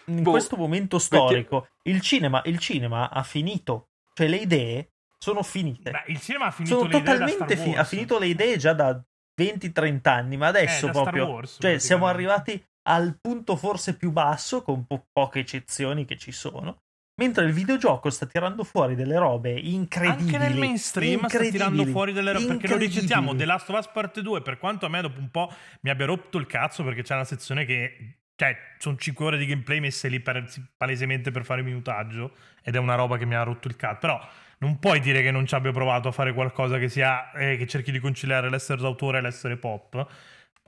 in 0.05 0.23
Boh, 0.23 0.31
questo 0.31 0.55
momento 0.55 0.99
storico, 0.99 1.67
il 1.83 2.01
cinema, 2.01 2.41
il 2.45 2.59
cinema 2.59 3.09
ha 3.09 3.23
finito. 3.23 3.89
Cioè, 4.13 4.27
le 4.27 4.37
idee 4.37 4.89
sono 5.17 5.43
finite. 5.43 5.91
Beh, 5.91 6.03
il 6.07 6.19
cinema 6.19 6.45
ha 6.47 6.51
finito 6.51 6.77
sono 6.77 6.89
le 6.89 6.97
idee 6.97 7.11
totalmente 7.13 7.55
finite. 7.55 7.69
Wars. 7.69 7.79
Ha 7.79 7.83
finito 7.83 8.19
le 8.19 8.27
idee 8.27 8.57
già 8.57 8.73
da 8.73 9.01
20-30 9.39 9.99
anni, 10.09 10.37
ma 10.37 10.47
adesso 10.47 10.87
Eh, 10.87 10.91
proprio. 10.91 11.27
Wars, 11.27 11.57
cioè, 11.59 11.77
siamo 11.79 12.07
arrivati 12.07 12.61
al 12.89 13.17
punto 13.21 13.55
forse 13.55 13.95
più 13.95 14.11
basso, 14.11 14.63
con 14.63 14.85
po- 14.85 15.05
poche 15.11 15.39
eccezioni 15.39 16.05
che 16.05 16.17
ci 16.17 16.31
sono. 16.31 16.77
Mentre 17.21 17.45
il 17.45 17.53
videogioco 17.53 18.09
sta 18.09 18.25
tirando 18.25 18.63
fuori 18.63 18.95
delle 18.95 19.17
robe 19.17 19.51
incredibili. 19.51 20.33
Anche 20.33 20.37
nel 20.39 20.57
mainstream 20.57 21.27
sta 21.27 21.39
tirando 21.39 21.85
fuori 21.85 22.13
delle 22.13 22.31
robe. 22.31 22.45
Perché 22.47 22.67
lo 22.67 22.77
ricetiamo, 22.77 23.35
The 23.35 23.45
Last 23.45 23.69
of 23.69 23.77
Us 23.77 23.87
Part 23.89 24.21
2, 24.21 24.41
per 24.41 24.57
quanto 24.57 24.87
a 24.87 24.89
me 24.89 25.01
dopo 25.01 25.19
un 25.19 25.29
po' 25.29 25.53
mi 25.81 25.91
abbia 25.91 26.07
rotto 26.07 26.39
il 26.39 26.47
cazzo 26.47 26.83
perché 26.83 27.03
c'è 27.03 27.13
una 27.13 27.25
sezione 27.25 27.65
che... 27.65 28.20
Cioè, 28.41 28.57
sono 28.79 28.97
5 28.97 29.23
ore 29.23 29.37
di 29.37 29.45
gameplay 29.45 29.79
messe 29.79 30.07
lì 30.07 30.19
per- 30.19 30.51
palesemente 30.75 31.29
per 31.29 31.45
fare 31.45 31.61
minutaggio 31.61 32.35
ed 32.63 32.73
è 32.73 32.79
una 32.79 32.95
roba 32.95 33.17
che 33.17 33.25
mi 33.27 33.35
ha 33.35 33.43
rotto 33.43 33.67
il 33.67 33.75
cazzo. 33.75 33.99
Però 33.99 34.19
non 34.57 34.79
puoi 34.79 34.99
dire 34.99 35.21
che 35.21 35.29
non 35.29 35.45
ci 35.45 35.53
abbia 35.53 35.71
provato 35.71 36.07
a 36.07 36.11
fare 36.11 36.33
qualcosa 36.33 36.79
che 36.79 36.89
sia 36.89 37.31
eh, 37.33 37.55
che 37.55 37.67
cerchi 37.67 37.91
di 37.91 37.99
conciliare 37.99 38.49
l'essere 38.49 38.81
d'autore 38.81 39.19
e 39.19 39.21
l'essere 39.21 39.57
pop. 39.57 40.07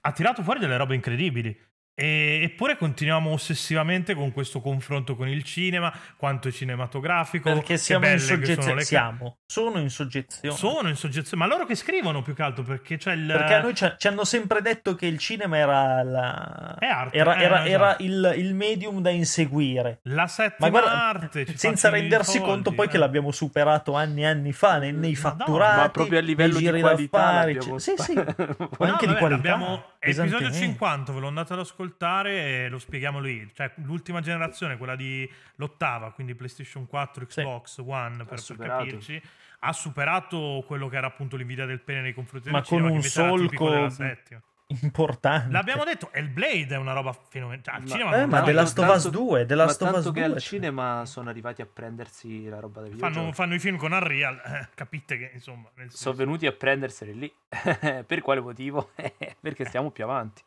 Ha 0.01 0.11
tirato 0.11 0.43
fuori 0.43 0.59
delle 0.59 0.77
robe 0.77 0.93
incredibili. 0.93 1.59
E, 1.95 2.39
eppure 2.41 2.75
continuiamo 2.75 3.29
ossessivamente 3.29 4.15
con 4.15 4.31
questo 4.31 4.61
confronto 4.61 5.15
con 5.15 5.27
il 5.27 5.43
cinema, 5.43 5.93
quanto 6.17 6.47
è 6.47 6.51
cinematografico. 6.51 7.53
Perché 7.53 7.77
siamo 7.77 8.07
in 8.07 8.19
soggezione. 8.19 8.61
Sono, 8.63 8.79
siamo. 8.79 9.37
sono 9.45 9.79
in 9.79 9.89
soggezione. 9.91 10.55
Sono 10.57 10.89
in 10.89 10.95
soggezione. 10.95 11.45
Ma 11.45 11.49
loro 11.49 11.67
che 11.67 11.75
scrivono 11.75 12.23
più 12.23 12.33
che 12.33 12.41
altro 12.41 12.63
perché 12.63 12.97
c'è 12.97 13.13
il. 13.13 13.27
Perché 13.27 13.53
a 13.53 13.61
noi 13.61 13.75
ci, 13.75 14.07
hanno 14.07 14.23
sempre 14.25 14.61
detto 14.61 14.95
che 14.95 15.05
il 15.05 15.19
cinema 15.19 15.57
era 15.57 16.01
la. 16.01 16.75
È 16.79 16.85
arte. 16.85 17.15
Era, 17.17 17.35
eh, 17.35 17.43
era, 17.43 17.55
esatto. 17.65 17.69
era 17.69 17.95
il, 17.99 18.33
il, 18.37 18.55
medium 18.55 18.99
da 18.99 19.11
inseguire. 19.11 19.99
La 20.03 20.25
settima 20.25 20.69
Ma 20.69 20.69
guarda, 20.69 21.07
arte. 21.09 21.57
senza 21.57 21.89
rendersi 21.89 22.39
conto 22.39 22.71
poi 22.71 22.87
eh. 22.87 22.89
che 22.89 22.97
l'abbiamo 22.97 23.31
superato 23.31 23.93
anni 23.93 24.21
e 24.23 24.25
anni 24.25 24.51
fa 24.51 24.79
nei, 24.79 24.93
nei 24.93 25.15
fatturati. 25.15 25.79
Ma 25.79 25.89
proprio 25.89 26.17
a 26.17 26.21
livello 26.23 26.57
di 26.57 26.79
qualità. 26.79 27.47
Sì, 27.77 27.93
sì. 27.97 28.13
Ma 28.15 28.23
no, 28.35 28.65
anche 28.79 29.05
vabbè, 29.05 29.07
di 29.07 29.15
qualità. 29.15 29.35
Abbiamo 29.35 29.92
episodio 30.03 30.51
50, 30.51 31.13
ve 31.13 31.19
lo 31.19 31.27
andate 31.27 31.53
ad 31.53 31.59
ascoltare 31.59 32.65
e 32.65 32.69
lo 32.69 32.79
spieghiamo 32.79 33.19
lì. 33.19 33.49
Cioè, 33.53 33.71
l'ultima 33.77 34.21
generazione, 34.21 34.77
quella 34.77 34.95
di 34.95 35.29
l'ottava, 35.55 36.11
quindi 36.11 36.35
PlayStation 36.35 36.85
4, 36.87 37.25
Xbox 37.25 37.73
sì. 37.73 37.81
One, 37.85 38.25
per, 38.25 38.41
per 38.57 38.67
capirci, 38.67 39.21
ha 39.59 39.73
superato 39.73 40.63
quello 40.67 40.87
che 40.87 40.97
era 40.97 41.07
appunto 41.07 41.35
l'invidia 41.35 41.65
del 41.65 41.79
pene 41.81 42.01
nei 42.01 42.13
confronti 42.13 42.49
Ma 42.49 42.59
del 42.59 42.67
cinema, 42.67 42.87
con 42.87 42.97
un 42.97 43.03
solco 43.03 43.69
della 43.69 43.89
settima. 43.89 44.41
Importante. 44.81 45.51
L'abbiamo 45.51 45.83
detto, 45.83 46.09
Hellblade 46.11 46.75
è 46.75 46.77
una 46.77 46.93
roba 46.93 47.13
fenomenale. 47.13 47.61
Ma, 47.79 47.85
cinema 47.85 48.21
eh, 48.21 48.25
ma 48.25 48.41
The 48.41 48.51
Last 48.51 48.79
of 48.79 48.95
Us 48.95 49.09
2, 49.09 49.45
The 49.45 49.55
Last 49.55 49.81
ma 49.81 49.89
of 49.89 49.95
Us 49.95 50.03
tanto 50.03 50.11
2. 50.11 50.21
che 50.21 50.25
al 50.25 50.39
cioè. 50.39 50.49
cinema 50.49 51.05
sono 51.05 51.29
arrivati 51.29 51.61
a 51.61 51.67
prendersi 51.71 52.47
la 52.47 52.59
roba 52.59 52.81
da 52.81 52.87
videogiochi. 52.87 53.13
Fanno, 53.13 53.31
fanno 53.31 53.55
i 53.55 53.59
film 53.59 53.77
con 53.77 53.91
Unreal, 53.91 54.41
eh, 54.45 54.69
capite 54.75 55.17
che 55.17 55.31
insomma... 55.33 55.69
Nel 55.75 55.89
senso... 55.89 55.97
Sono 55.97 56.15
venuti 56.15 56.47
a 56.47 56.51
prenderseli 56.51 57.17
lì. 57.17 57.33
per 58.05 58.21
quale 58.21 58.39
motivo? 58.41 58.91
perché 59.39 59.65
stiamo 59.65 59.91
più 59.91 60.03
avanti. 60.03 60.41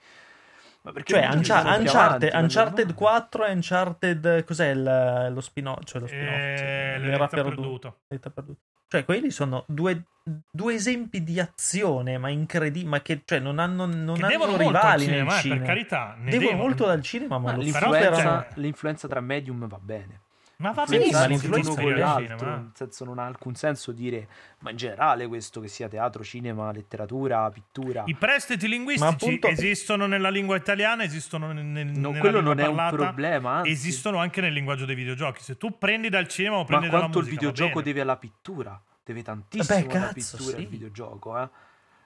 Ma 0.83 0.93
cioè, 1.03 1.27
Uncha- 1.33 1.77
Uncharted, 1.77 2.29
avanti, 2.29 2.37
Uncharted 2.37 2.95
4 2.95 3.45
e 3.45 3.53
Uncharted. 3.53 4.45
Cos'è 4.45 4.69
il, 4.69 5.31
lo 5.33 5.41
spin-off? 5.41 5.83
Cioè, 5.83 6.01
lo 6.01 6.07
spin-off 6.07 6.37
eh, 6.37 6.55
cioè, 6.57 6.99
l'era 7.01 7.27
perduto. 7.27 7.99
perduto. 8.09 8.57
Cioè, 8.88 9.05
quelli 9.05 9.31
sono 9.31 9.64
due, 9.66 10.05
due 10.51 10.75
esempi 10.75 11.22
di 11.22 11.40
azione, 11.40 12.18
ma 12.18 12.29
incredibili, 12.29 12.88
ma 12.88 13.01
che 13.01 13.22
cioè, 13.25 13.40
non 13.40 13.59
hanno, 13.59 13.87
non 13.87 14.16
che 14.16 14.25
hanno 14.25 14.57
rivali 14.57 15.05
cinema, 15.05 15.31
nel 15.31 15.38
eh, 15.38 15.40
cinema. 15.40 15.59
Per 15.61 15.66
carità, 15.66 16.14
ne 16.18 16.31
devono, 16.31 16.49
devono 16.49 16.62
molto 16.62 16.87
dal 16.87 17.03
cinema, 17.03 17.38
ma, 17.38 17.53
ma 17.53 17.59
l'influenza, 17.59 18.46
l'influenza 18.55 19.09
tra 19.09 19.20
medium 19.20 19.66
va 19.66 19.79
bene. 19.81 20.20
Ma 20.59 20.71
va 20.71 20.85
benissimo 20.87 21.27
l'influenza 21.27 21.73
uno 21.73 21.83
con 21.83 21.95
l'altro, 21.95 22.49
nel 22.49 22.71
senso 22.73 23.05
non 23.05 23.19
ha 23.19 23.27
alcun 23.27 23.55
senso 23.55 23.92
dire, 23.92 24.27
ma 24.61 24.71
in 24.71 24.77
generale 24.77 25.27
questo 25.27 25.61
che 25.61 25.69
sia 25.69 25.87
teatro, 25.87 26.25
cinema, 26.25 26.73
letteratura, 26.73 27.51
pittura. 27.51 28.05
I 28.07 28.14
prestiti 28.14 28.66
linguistici 28.66 29.12
appunto... 29.12 29.49
esistono 29.49 30.07
nella 30.07 30.31
lingua 30.31 30.57
italiana, 30.57 31.03
esistono 31.03 31.53
nel, 31.53 31.64
no, 31.64 32.09
nella 32.11 32.21
quello 32.21 32.40
non 32.40 32.57
parlata, 32.57 32.97
è 32.97 32.99
un 32.99 33.05
problema, 33.05 33.51
anzi. 33.57 33.71
esistono 33.71 34.16
anche 34.16 34.40
nel 34.40 34.55
linguaggio 34.55 34.87
dei 34.87 34.95
videogiochi. 34.95 35.42
Se 35.42 35.59
tu 35.59 35.77
prendi 35.77 36.09
dal 36.09 36.27
cinema 36.27 36.57
o 36.57 36.64
prendi 36.64 36.87
ma 36.87 36.90
dalla 36.90 37.03
quanto 37.05 37.19
musica, 37.19 37.35
il 37.35 37.40
videogioco 37.40 37.83
deve 37.83 38.01
alla 38.01 38.16
pittura, 38.16 38.83
deve 39.05 39.23
tantissimo 39.23 39.79
Beh, 39.79 39.85
alla 39.85 40.07
cazzo, 40.07 40.37
pittura 40.37 40.57
sì. 40.57 40.62
il 40.62 40.69
videogioco, 40.69 41.38
eh 41.38 41.49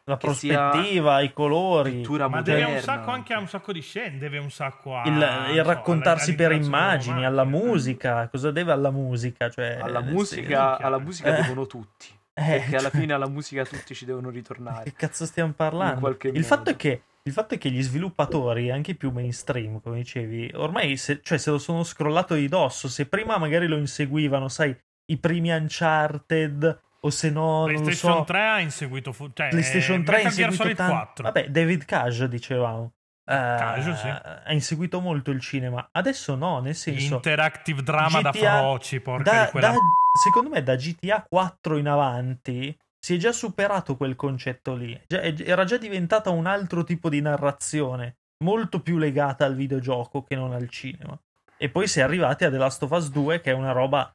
la 0.05 0.17
prospettiva, 0.17 1.21
i 1.21 1.33
colori. 1.33 1.93
Pittura 1.93 2.29
ma 2.29 2.39
moderna. 2.39 2.67
deve 2.67 2.77
un 2.77 2.83
sacco 2.83 3.11
anche 3.11 3.33
a 3.33 3.39
un 3.39 3.49
sacco 3.49 3.73
di 3.73 3.81
scene, 3.81 4.19
deve 4.19 4.39
un 4.39 4.51
sacco 4.51 4.97
a 4.97 5.07
il, 5.07 5.55
il 5.55 5.65
raccontarsi 5.65 6.31
so, 6.31 6.37
per 6.37 6.53
immagini, 6.53 7.25
alla 7.25 7.45
musica. 7.45 8.29
Cosa 8.29 8.51
deve 8.51 8.73
alla 8.73 8.91
musica? 8.91 9.49
Cioè, 9.51 9.79
alla 9.81 10.01
musica, 10.01 10.77
sì, 10.77 10.83
alla 10.83 10.99
musica 10.99 11.37
eh. 11.37 11.43
devono 11.43 11.67
tutti. 11.67 12.07
Eh, 12.33 12.59
perché 12.59 12.77
alla 12.77 12.91
cioè... 12.91 13.01
fine 13.01 13.13
alla 13.13 13.29
musica 13.29 13.65
tutti 13.65 13.95
ci 13.95 14.05
devono 14.05 14.31
ritornare. 14.31 14.85
Che 14.85 14.93
cazzo 14.95 15.27
stiamo 15.27 15.53
parlando? 15.53 16.09
il 16.09 16.19
modo. 16.33 16.43
fatto 16.43 16.71
è 16.71 16.77
che 16.77 17.03
il 17.23 17.33
fatto 17.33 17.55
è 17.55 17.59
che 17.59 17.71
gli 17.71 17.83
sviluppatori, 17.83 18.71
anche 18.71 18.95
più 18.95 19.11
mainstream, 19.11 19.81
come 19.81 19.99
dicevi, 19.99 20.53
ormai 20.55 20.97
se, 20.97 21.21
cioè, 21.23 21.37
se 21.37 21.51
lo 21.51 21.59
sono 21.59 21.83
scrollato 21.83 22.35
di 22.35 22.49
dosso. 22.49 22.89
Se 22.89 23.07
prima 23.07 23.37
magari 23.37 23.67
lo 23.67 23.77
inseguivano, 23.77 24.49
sai, 24.49 24.75
i 25.11 25.19
primi 25.19 25.51
Uncharted, 25.51 26.81
o 27.03 27.11
se 27.11 27.31
no 27.31 27.65
PlayStation 27.65 28.19
so, 28.19 28.25
3 28.25 28.49
ha 28.49 28.61
inseguito 28.61 29.13
fu- 29.13 29.31
cioè, 29.33 29.49
PlayStation 29.49 30.01
eh, 30.01 30.05
3 30.05 30.15
ha 30.15 30.17
Metal 30.19 30.33
Gear 30.33 30.51
inseguito 30.51 30.63
Solid 30.63 30.77
tan- 30.77 30.91
4 30.91 31.25
vabbè 31.25 31.49
David 31.49 31.85
Cage 31.85 32.29
dicevamo. 32.29 32.93
Cage, 33.31 33.91
uh, 33.91 33.95
sì. 33.95 34.09
ha 34.09 34.53
inseguito 34.53 35.01
molto 35.01 35.31
il 35.31 35.41
cinema. 35.41 35.89
Adesso 35.93 36.35
no 36.35 36.61
nel 36.61 36.75
senso 36.75 37.15
interactive 37.15 37.83
drama 37.83 38.19
GTA 38.19 38.21
da 38.23 38.33
feroci 38.33 39.01
porca 39.01 39.31
da, 39.31 39.45
di 39.45 39.51
quella 39.51 39.69
da, 39.69 39.77
secondo 40.25 40.51
me 40.51 40.63
da 40.65 40.75
GTA 40.75 41.25
4 41.29 41.77
in 41.77 41.87
avanti 41.87 42.77
si 42.99 43.15
è 43.15 43.19
già 43.19 43.31
superato 43.31 43.97
quel 43.97 44.17
concetto 44.17 44.75
lì. 44.75 45.01
Era 45.07 45.65
già 45.65 45.77
diventata 45.79 46.31
un 46.31 46.47
altro 46.47 46.83
tipo 46.83 47.09
di 47.09 47.21
narrazione 47.21 48.17
molto 48.45 48.81
più 48.81 48.99
legata 48.99 49.45
al 49.45 49.55
videogioco 49.55 50.23
che 50.23 50.35
non 50.35 50.53
al 50.53 50.69
cinema. 50.69 51.19
E 51.57 51.69
poi 51.69 51.87
si 51.87 52.01
è 52.01 52.03
arrivati 52.03 52.45
a 52.45 52.51
The 52.51 52.57
Last 52.57 52.83
of 52.83 52.91
Us 52.91 53.11
2 53.11 53.41
che 53.41 53.51
è 53.51 53.55
una 53.55 53.73
roba 53.73 54.11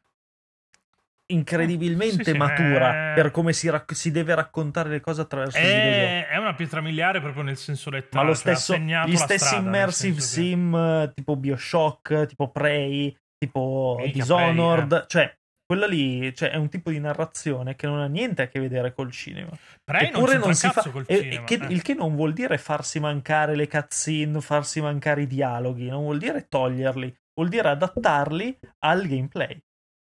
incredibilmente 1.28 2.24
Sì, 2.24 2.32
sì, 2.32 2.38
matura 2.38 3.12
è- 3.12 3.16
per 3.16 3.32
come 3.32 3.54
si, 3.54 3.70
rac- 3.70 3.94
si 3.94 4.12
deve 4.12 4.36
raccontare 4.36 4.90
le 4.90 5.02
cose 5.02 5.22
attraverso 5.22 5.58
il 5.58 5.64
videogioco. 5.64 6.06
è, 6.06 6.28
è 6.28 6.38
una 6.38 6.54
pietra 6.54 6.82
miliare 6.82 7.22
proprio 7.22 7.44
nel 7.44 7.58
senso 7.58 7.90
Ma 7.90 7.98
letterale 7.98 8.28
lo 8.30 8.36
cioè, 8.36 8.54
stesso, 8.56 8.74
segnato 8.74 9.10
gli 9.10 9.16
stessi 9.16 9.46
strada, 9.46 9.66
immersive 9.66 10.16
che- 10.16 10.22
sim 10.22 10.76
eh, 10.76 11.12
tipo 11.14 11.36
Bioshock, 11.36 12.26
tipo 12.28 12.50
Prey, 12.52 13.16
tipo 13.38 13.96
Minchia, 14.00 14.14
Dishonored, 14.24 14.88
Prey, 14.88 15.00
eh. 15.02 15.06
cioè 15.08 15.38
quello 15.68 15.88
lì 15.88 16.36
cioè, 16.36 16.52
è 16.52 16.58
un 16.58 16.70
tipo 16.70 16.92
di 16.92 17.00
narrazione 17.00 17.76
che 17.76 17.88
non 17.88 18.00
ha 18.00 18.06
niente 18.06 18.44
a 18.44 18.48
che 18.48 18.60
vedere 18.60 18.94
col 18.94 19.12
cinema. 19.12 19.50
Prey 19.84 20.12
non 20.12 20.24
un 20.44 20.54
si 20.54 20.68
fa 20.70 20.88
col 20.92 21.06
e- 21.08 21.18
cinema 21.22 21.44
che- 21.44 21.56
eh. 21.56 21.66
il 21.74 21.82
che 21.82 21.94
non 21.96 22.16
vuol 22.16 22.34
dire 22.34 22.58
farsi 22.60 23.00
mancare 23.00 23.56
le 23.56 23.68
cutscene, 23.68 24.40
farsi 24.42 24.80
mancare 24.80 25.24
i 25.24 25.28
dialoghi, 25.28 25.88
non 25.90 26.04
vuol 26.04 26.20
dire 26.20 26.46
toglierli, 26.48 27.16
vuol 27.34 27.50
dire 27.50 27.70
adattarli 27.70 28.60
al 28.86 29.08
gameplay. 29.08 29.60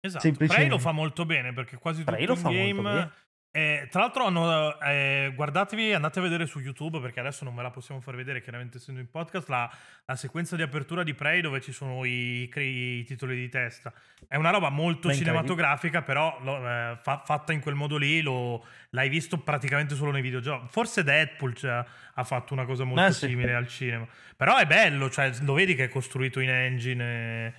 Esatto, 0.06 0.22
semplicemente. 0.24 0.68
Prey 0.68 0.78
lo 0.78 0.84
fa 0.84 0.92
molto 0.92 1.26
bene 1.26 1.54
perché 1.54 1.78
quasi 1.78 2.04
Prey 2.04 2.26
tutto 2.26 2.42
molto 2.42 2.82
game 2.82 3.12
eh, 3.56 3.88
tra 3.92 4.00
l'altro 4.02 4.26
hanno, 4.26 4.80
eh, 4.82 5.32
guardatevi, 5.36 5.94
andate 5.94 6.18
a 6.18 6.24
vedere 6.24 6.48
su 6.48 6.60
YouTube 6.60 7.00
perché 7.00 7.20
adesso 7.20 7.46
non 7.46 7.54
me 7.54 7.62
la 7.62 7.70
possiamo 7.70 8.02
far 8.02 8.16
vedere 8.16 8.42
chiaramente 8.42 8.78
essendo 8.78 9.00
in 9.00 9.08
podcast 9.12 9.48
la, 9.48 9.72
la 10.06 10.16
sequenza 10.16 10.56
di 10.56 10.64
apertura 10.64 11.04
di 11.04 11.14
Prey 11.14 11.40
dove 11.40 11.62
ci 11.62 11.72
sono 11.72 12.04
i, 12.04 12.50
i- 12.52 12.60
i 12.62 13.04
titoli 13.06 13.36
di 13.36 13.50
testa. 13.50 13.94
È 14.28 14.38
una 14.38 14.50
roba 14.50 14.70
molto 14.70 15.08
Ma 15.10 15.14
cinematografica 15.14 16.02
però 16.02 16.36
lo- 16.42 16.68
eh, 16.68 16.98
fa- 17.00 17.22
fatta 17.24 17.54
in 17.54 17.60
quel 17.62 17.76
modo 17.76 17.96
lì 17.98 18.22
lo- 18.22 18.66
l'hai 18.90 19.08
visto 19.08 19.38
praticamente 19.38 19.94
solo 19.94 20.10
nei 20.10 20.24
videogiochi. 20.24 20.66
Forse 20.70 21.04
Deadpool 21.04 21.54
cioè, 21.54 21.86
ha 22.16 22.24
fatto 22.24 22.54
una 22.54 22.66
cosa 22.66 22.86
molto 22.86 23.04
Eh, 23.06 23.12
sì. 23.12 23.28
simile 23.28 23.54
al 23.54 23.68
cinema. 23.68 24.08
Però 24.36 24.58
è 24.58 24.66
bello, 24.66 25.12
cioè, 25.12 25.32
lo 25.44 25.54
vedi 25.54 25.76
che 25.76 25.84
è 25.84 25.90
costruito 25.90 26.40
in 26.40 26.50
engine. 26.50 27.54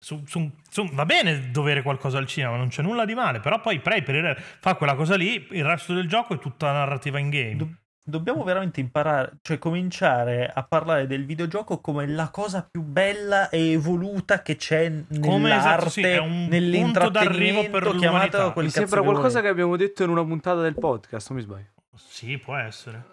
E- 0.00 0.04
su- 0.04 0.22
su- 0.26 0.50
su- 0.68 0.88
va 0.94 1.04
bene 1.04 1.50
dovere 1.50 1.82
qualcosa 1.82 2.18
al 2.18 2.26
cinema, 2.26 2.56
non 2.56 2.68
c'è 2.68 2.82
nulla 2.82 3.04
di 3.04 3.14
male, 3.14 3.40
però 3.40 3.60
poi 3.60 3.80
Prey 3.80 4.02
per 4.02 4.40
fa 4.60 4.74
quella 4.74 4.94
cosa 4.94 5.16
lì, 5.16 5.46
il 5.50 5.64
resto 5.64 5.92
del 5.94 6.08
gioco 6.08 6.34
è 6.34 6.38
tutta 6.38 6.72
narrativa 6.72 7.18
in 7.18 7.28
game. 7.30 7.56
Do- 7.56 7.74
dobbiamo 8.02 8.42
veramente 8.42 8.80
imparare, 8.80 9.38
cioè 9.42 9.58
cominciare 9.58 10.50
a 10.52 10.62
parlare 10.64 11.06
del 11.06 11.24
videogioco 11.26 11.80
come 11.80 12.06
la 12.08 12.30
cosa 12.30 12.66
più 12.68 12.82
bella 12.82 13.50
e 13.50 13.72
evoluta 13.72 14.42
che 14.42 14.56
c'è 14.56 14.88
nell'arte, 14.88 15.20
Come, 15.20 15.56
esatto, 15.56 15.88
sì, 15.90 16.00
è 16.02 16.18
un 16.18 16.48
punto 16.48 17.08
d'arrivo 17.10 17.68
per 17.70 17.94
l'umanità. 17.94 18.52
Mi 18.56 18.70
sembra 18.70 19.02
qualcosa 19.02 19.40
che 19.40 19.48
abbiamo 19.48 19.76
detto 19.76 20.02
in 20.02 20.08
una 20.08 20.24
puntata 20.24 20.60
del 20.62 20.74
podcast, 20.74 21.28
non 21.28 21.38
mi 21.38 21.44
sbaglio. 21.44 21.68
Sì, 21.94 22.38
può 22.38 22.56
essere. 22.56 23.04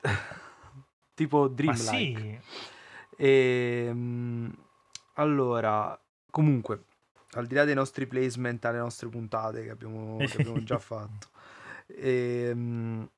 tipo 1.14 1.40
Ma 1.42 1.48
Dreamlike. 1.48 2.20
sì, 2.20 2.38
Ehm, 3.18 4.52
allora, 5.14 5.98
comunque, 6.36 6.82
al 7.32 7.46
di 7.46 7.54
là 7.54 7.64
dei 7.64 7.74
nostri 7.74 8.06
placement 8.06 8.62
alle 8.66 8.76
nostre 8.76 9.08
puntate 9.08 9.62
che 9.64 9.70
abbiamo, 9.70 10.18
che 10.18 10.36
abbiamo 10.36 10.62
già 10.62 10.78
fatto, 10.78 11.28
ehm, 11.86 13.08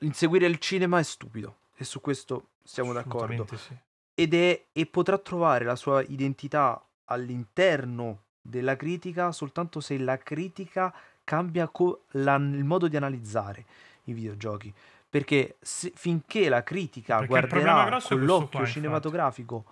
inseguire 0.00 0.46
il 0.46 0.58
cinema 0.58 0.98
è 0.98 1.02
stupido 1.02 1.58
e 1.76 1.84
su 1.84 2.00
questo 2.00 2.52
siamo 2.64 2.94
d'accordo. 2.94 3.46
sì. 3.54 3.76
Ed 4.14 4.32
è 4.32 4.64
e 4.72 4.86
potrà 4.86 5.18
trovare 5.18 5.66
la 5.66 5.76
sua 5.76 6.00
identità 6.08 6.82
all'interno 7.04 8.22
della 8.40 8.76
critica 8.76 9.30
soltanto 9.30 9.80
se 9.80 9.98
la 9.98 10.16
critica 10.16 10.94
cambia 11.22 11.68
co- 11.68 12.04
la- 12.12 12.36
il 12.36 12.64
modo 12.64 12.88
di 12.88 12.96
analizzare 12.96 13.66
i 14.04 14.14
videogiochi. 14.14 14.72
Perché 15.10 15.56
se- 15.60 15.92
finché 15.94 16.48
la 16.48 16.62
critica 16.62 17.18
Perché 17.18 17.28
guarderà 17.28 18.00
con 18.00 18.24
l'occhio 18.24 18.58
qua, 18.60 18.66
cinematografico 18.66 19.64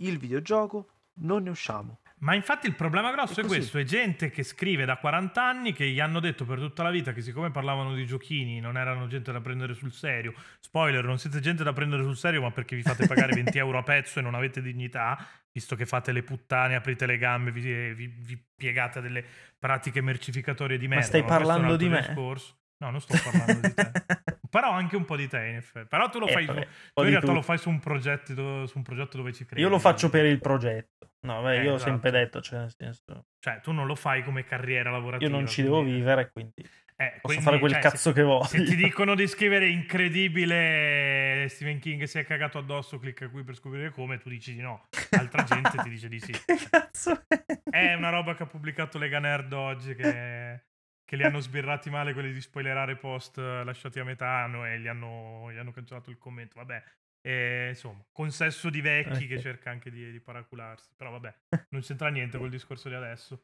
il 0.00 0.18
videogioco, 0.18 0.86
non 1.20 1.42
ne 1.44 1.50
usciamo. 1.50 2.00
Ma 2.20 2.34
infatti 2.34 2.66
il 2.66 2.74
problema 2.74 3.12
grosso 3.12 3.40
È 3.40 3.44
è, 3.44 3.46
questo, 3.46 3.78
è 3.78 3.84
gente 3.84 4.30
che 4.30 4.42
scrive 4.42 4.84
da 4.84 4.96
40 4.96 5.40
anni 5.40 5.72
che 5.72 5.88
gli 5.88 6.00
hanno 6.00 6.18
detto 6.18 6.44
per 6.44 6.58
tutta 6.58 6.82
la 6.82 6.90
vita 6.90 7.12
che 7.12 7.22
siccome 7.22 7.52
parlavano 7.52 7.94
di 7.94 8.04
giochini 8.06 8.58
non 8.58 8.76
erano 8.76 9.06
gente 9.06 9.30
da 9.30 9.40
prendere 9.40 9.74
sul 9.74 9.92
serio. 9.92 10.34
Spoiler, 10.58 11.04
non 11.04 11.18
siete 11.18 11.38
gente 11.38 11.62
da 11.62 11.72
prendere 11.72 12.02
sul 12.02 12.16
serio 12.16 12.42
ma 12.42 12.50
perché 12.50 12.74
vi 12.74 12.82
fate 12.82 13.06
pagare 13.06 13.34
20 13.34 13.56
euro 13.58 13.78
a 13.78 13.82
pezzo 13.84 14.18
e 14.18 14.22
non 14.22 14.34
avete 14.34 14.60
dignità, 14.60 15.16
visto 15.52 15.76
che 15.76 15.86
fate 15.86 16.10
le 16.10 16.24
puttane, 16.24 16.74
aprite 16.74 17.06
le 17.06 17.18
gambe, 17.18 17.52
vi, 17.52 17.92
vi- 17.92 18.06
vi 18.08 18.44
piegate 18.56 18.98
a 18.98 19.02
delle 19.02 19.24
pratiche 19.56 20.00
mercificatorie 20.00 20.76
di 20.76 20.88
merda. 20.88 21.04
stai 21.04 21.22
questo 21.22 21.38
è 21.38 21.40
un 21.40 21.46
parlando 21.46 21.76
di 21.76 21.88
me? 21.88 22.00
discorso. 22.00 22.56
No, 22.78 22.90
non 22.90 23.00
sto 23.00 23.16
parlando 23.22 23.60
di 23.60 23.74
te. 23.74 23.90
Però 24.50 24.70
anche 24.70 24.96
un 24.96 25.04
po' 25.04 25.16
di 25.16 25.28
te, 25.28 25.46
in 25.46 25.56
effetti. 25.56 25.86
Però 25.88 26.08
tu 26.08 26.18
lo 26.18 26.26
Eh, 26.26 26.32
fai, 26.32 26.46
vabbè, 26.46 26.62
tu, 26.62 26.68
tu 26.94 27.02
in 27.02 27.08
realtà 27.08 27.20
tutto. 27.20 27.32
lo 27.34 27.42
fai 27.42 27.58
su 27.58 27.68
un, 27.68 27.78
progetto, 27.80 28.66
su 28.66 28.76
un 28.78 28.82
progetto 28.82 29.16
dove 29.16 29.32
ci 29.32 29.44
credi. 29.44 29.62
Io 29.62 29.68
lo 29.68 29.78
faccio 29.78 30.08
per 30.10 30.24
il 30.24 30.38
progetto. 30.40 31.10
No, 31.20 31.42
beh, 31.42 31.58
Eh, 31.58 31.62
io 31.64 31.72
ho 31.72 31.74
esatto. 31.76 31.90
sempre 31.90 32.10
detto, 32.10 32.40
cioè, 32.40 32.60
nel 32.60 32.72
senso, 32.76 33.26
Cioè, 33.40 33.60
tu 33.60 33.72
non 33.72 33.86
lo 33.86 33.94
fai 33.94 34.22
come 34.22 34.44
carriera 34.44 34.90
lavorativa. 34.90 35.30
io 35.30 35.36
non 35.36 35.46
ci 35.46 35.62
devo 35.62 35.80
quindi- 35.80 35.98
vivere, 35.98 36.30
quindi 36.32 36.54
Eh, 37.00 37.10
posso 37.12 37.20
quindi, 37.22 37.44
fare 37.44 37.58
quel 37.58 37.72
cioè, 37.72 37.80
cazzo 37.80 38.12
che 38.12 38.22
voglio. 38.22 38.44
Se, 38.44 38.58
se 38.58 38.64
ti 38.64 38.76
dicono 38.76 39.14
di 39.14 39.26
scrivere 39.26 39.68
incredibile 39.68 41.46
Stephen 41.48 41.78
King 41.78 42.02
si 42.04 42.18
è 42.18 42.24
cagato 42.24 42.58
addosso, 42.58 42.98
clicca 42.98 43.28
qui 43.28 43.42
per 43.44 43.54
scoprire 43.56 43.90
come, 43.90 44.18
tu 44.18 44.28
dici 44.28 44.54
di 44.54 44.60
no. 44.60 44.88
Altra 45.10 45.42
gente 45.44 45.70
ti 45.82 45.88
dice 45.88 46.08
di 46.08 46.20
sì. 46.20 46.32
che 46.46 46.56
cazzo 46.70 47.20
è? 47.28 47.36
È 47.70 47.94
una 47.94 48.10
roba 48.10 48.34
che 48.34 48.44
ha 48.44 48.46
pubblicato 48.46 48.98
Lega 48.98 49.18
Nerd 49.18 49.52
oggi 49.52 49.94
che, 49.94 50.64
che 51.08 51.16
li 51.16 51.24
hanno 51.24 51.40
sbirrati 51.40 51.88
male 51.88 52.12
quelli 52.12 52.34
di 52.34 52.40
spoilerare 52.42 52.96
post 52.96 53.38
eh, 53.38 53.64
lasciati 53.64 53.98
a 53.98 54.04
metà 54.04 54.44
no, 54.44 54.66
e 54.66 54.78
gli 54.78 54.86
hanno, 54.86 55.50
gli 55.50 55.56
hanno 55.56 55.72
cancellato 55.72 56.10
il 56.10 56.18
commento. 56.18 56.56
Vabbè, 56.56 56.84
e, 57.22 57.68
insomma, 57.70 58.04
consesso 58.12 58.68
di 58.68 58.82
vecchi 58.82 59.26
che 59.26 59.36
Ok. 59.36 59.40
cerca 59.40 59.70
anche 59.70 59.90
di, 59.90 60.10
di 60.12 60.20
paracularsi. 60.20 60.92
Però 60.94 61.10
vabbè, 61.10 61.34
non 61.70 61.80
c'entra 61.80 62.10
niente 62.10 62.36
col 62.36 62.50
discorso 62.50 62.90
di 62.90 62.94
adesso. 62.94 63.42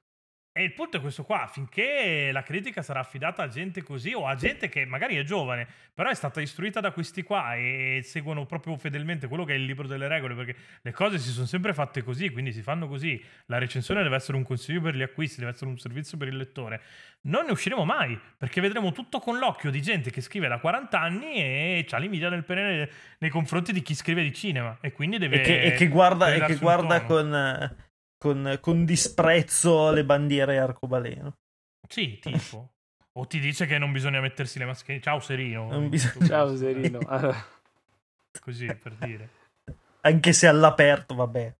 E 0.57 0.63
il 0.63 0.73
punto 0.73 0.99
è 0.99 1.01
questo 1.01 1.25
qua, 1.25 1.51
finché 1.53 2.31
la 2.31 2.45
critica 2.45 2.81
sarà 2.81 3.01
affidata 3.01 3.43
a 3.43 3.49
gente 3.49 3.83
così 3.83 4.13
o 4.13 4.25
a 4.25 4.37
gente 4.37 4.69
che 4.69 4.85
magari 4.85 5.17
è 5.17 5.25
giovane, 5.25 5.67
però 5.93 6.11
è 6.11 6.15
stata 6.15 6.41
istruita 6.41 6.79
da 6.79 6.93
questi 6.93 7.25
qua 7.25 7.57
e 7.57 8.03
seguono 8.05 8.47
proprio 8.47 8.77
fedelmente 8.77 9.27
quello 9.27 9.43
che 9.45 9.55
è 9.55 9.57
il 9.57 9.65
libro 9.65 9.89
delle 9.89 10.07
regole, 10.07 10.37
perché 10.37 10.55
le 10.81 10.93
cose 10.93 11.19
si 11.19 11.31
sono 11.31 11.47
sempre 11.47 11.75
fatte 11.75 12.05
così, 12.05 12.31
quindi 12.31 12.53
si 12.53 12.63
fanno 12.63 12.87
così. 12.87 13.21
La 13.47 13.59
recensione 13.59 14.05
deve 14.05 14.15
essere 14.15 14.37
un 14.37 14.45
consiglio 14.45 14.81
per 14.81 14.95
gli 14.95 15.03
acquisti, 15.03 15.41
deve 15.41 15.51
essere 15.51 15.71
un 15.71 15.77
servizio 15.77 16.17
per 16.17 16.29
il 16.29 16.37
lettore. 16.37 16.81
Non 17.23 17.47
ne 17.47 17.51
usciremo 17.51 17.85
mai, 17.85 18.17
perché 18.39 18.61
vedremo 18.61 18.93
tutto 18.93 19.19
con 19.19 19.39
l'occhio 19.39 19.73
di 19.73 19.83
gente 19.83 20.13
che 20.13 20.21
scrive 20.21 20.47
da 20.47 20.61
40 20.61 21.01
anni 21.01 21.35
e 21.35 21.87
ha 21.91 21.99
l'invidia 21.99 22.29
nel 22.29 22.45
pene 22.45 22.89
nei, 23.19 23.31
confronti 23.31 23.73
di 23.73 23.83
chi 23.83 23.97
scrive 23.97 24.23
di 24.23 24.33
cinema 24.33 24.79
e 24.81 24.93
quindi 24.93 25.19
deve... 25.19 25.41
E 25.41 25.41
che, 25.41 25.63
e 25.63 25.73
che 25.73 25.89
guarda, 25.89 26.33
e 26.33 26.45
che 26.45 26.55
guarda 26.55 27.03
con, 27.03 27.77
con, 28.25 28.57
con 28.63 28.87
disprezzo 28.87 29.93
le 29.93 30.03
bandiere 30.03 30.59
arcobaleno. 30.59 31.37
Sì, 31.87 32.19
tipo. 32.19 32.73
O 33.19 33.27
ti 33.27 33.39
dice 33.39 33.67
che 33.67 33.77
non 33.77 33.93
bisogna 33.93 34.23
mettersi 34.23 34.59
le 34.59 34.65
mascherine. 34.65 35.03
Ciao 35.03 35.21
Serino. 35.21 35.79
Bisogna- 35.89 36.27
Ciao. 36.27 36.57
Serino. 36.57 37.01
Così 38.41 38.65
per 38.75 38.95
dire. 38.95 39.29
Anche 40.01 40.33
se 40.33 40.47
all'aperto, 40.47 41.15
vabbè. 41.15 41.55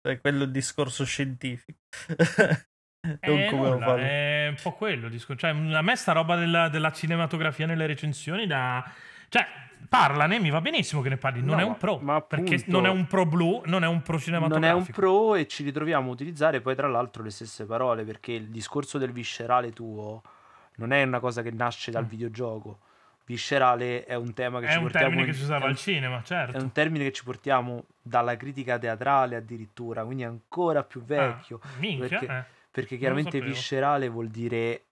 È 0.00 0.18
quello 0.18 0.44
il 0.44 0.50
discorso 0.50 1.04
scientifico. 1.04 1.78
Eh, 3.18 3.50
nulla, 3.50 3.96
è 3.96 4.46
un 4.46 4.54
po' 4.62 4.74
quello. 4.74 5.10
Cioè, 5.10 5.50
a 5.50 5.82
me 5.82 5.96
sta 5.96 6.12
roba 6.12 6.36
della, 6.36 6.68
della 6.68 6.92
cinematografia 6.92 7.66
nelle 7.66 7.86
recensioni 7.86 8.46
da... 8.46 8.88
Cioè, 9.28 9.44
parlane, 9.92 10.38
mi 10.40 10.48
va 10.48 10.62
benissimo 10.62 11.02
che 11.02 11.10
ne 11.10 11.18
parli. 11.18 11.40
Non 11.42 11.56
No, 11.56 11.60
è 11.60 11.64
un 11.64 11.76
pro. 11.76 11.98
ma 12.00 12.22
perché 12.22 12.54
appunto- 12.54 12.70
non 12.80 12.86
è 12.86 12.88
un 12.88 13.06
pro 13.06 13.26
blu, 13.26 13.60
non 13.66 13.84
è 13.84 13.86
un 13.86 14.00
pro 14.00 14.12
non 14.14 14.20
cinematografico. 14.22 14.74
è 14.74 14.74
un 14.78 14.86
pro 14.86 15.34
e 15.34 15.46
ci 15.46 15.62
ritroviamo 15.64 16.08
a 16.08 16.12
utilizzare 16.12 16.62
poi 16.62 16.74
tra 16.74 16.88
l'altro 16.88 17.22
le 17.22 17.28
stesse 17.30 17.66
parole 17.66 18.02
perché 18.04 18.32
il 18.32 18.48
discorso 18.48 18.96
del 18.96 19.12
viscerale 19.12 19.70
tuo 19.72 20.22
non 20.76 20.92
è 20.92 21.02
una 21.02 21.20
cosa 21.20 21.42
che 21.42 21.50
nasce 21.50 21.90
dal 21.90 22.04
Mm. 22.04 22.08
videogioco. 22.08 22.78
Viscerale 23.26 24.04
è 24.04 24.14
un 24.14 24.32
tema 24.34 24.58
che 24.60 24.66
È 24.66 24.70
ci 24.70 24.76
un 24.78 24.82
portiamo 24.84 25.06
termine 25.08 25.26
in- 25.26 25.30
che 25.32 25.36
si 25.38 25.44
usava 25.44 25.64
un- 25.66 25.70
al 25.70 25.76
cinema, 25.76 26.22
certo. 26.24 26.56
È 26.56 26.60
un 26.60 26.72
termine 26.72 27.04
che 27.04 27.12
ci 27.12 27.22
portiamo 27.24 27.84
dalla 28.00 28.36
critica 28.36 28.78
teatrale 28.78 29.36
addirittura, 29.36 30.04
quindi 30.04 30.24
ancora 30.24 30.82
più 30.82 31.04
vecchio. 31.04 31.60
Ah, 31.62 31.68
minchia, 31.78 32.08
perché- 32.18 32.26
eh. 32.38 32.44
Perché 32.72 32.96
chiaramente 32.96 33.38
viscerale 33.42 34.08
vuol 34.08 34.28
dire 34.28 34.84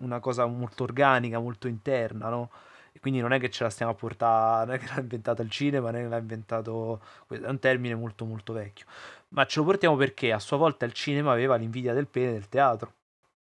una 0.00 0.20
cosa 0.20 0.46
molto 0.46 0.84
organica, 0.84 1.38
molto 1.38 1.68
interna, 1.68 2.30
no? 2.30 2.50
E 2.92 3.00
quindi 3.00 3.20
non 3.20 3.32
è 3.32 3.38
che 3.40 3.50
ce 3.50 3.62
la 3.64 3.70
stiamo 3.70 3.92
a 3.92 3.94
portare, 3.94 4.66
non 4.66 4.74
è 4.74 4.78
che 4.78 4.86
l'ha 4.94 5.00
inventato 5.00 5.42
il 5.42 5.50
cinema, 5.50 5.90
non 5.90 6.00
è 6.00 6.02
che 6.04 6.08
l'ha 6.08 6.16
inventato. 6.18 7.00
È 7.28 7.36
un 7.46 7.58
termine 7.58 7.94
molto 7.94 8.24
molto 8.24 8.52
vecchio. 8.52 8.86
Ma 9.28 9.46
ce 9.46 9.60
lo 9.60 9.64
portiamo 9.66 9.96
perché 9.96 10.32
a 10.32 10.38
sua 10.40 10.56
volta 10.56 10.84
il 10.84 10.92
cinema 10.92 11.32
aveva 11.32 11.56
l'invidia 11.56 11.94
del 11.94 12.06
pene 12.08 12.32
del 12.32 12.48
teatro. 12.48 12.94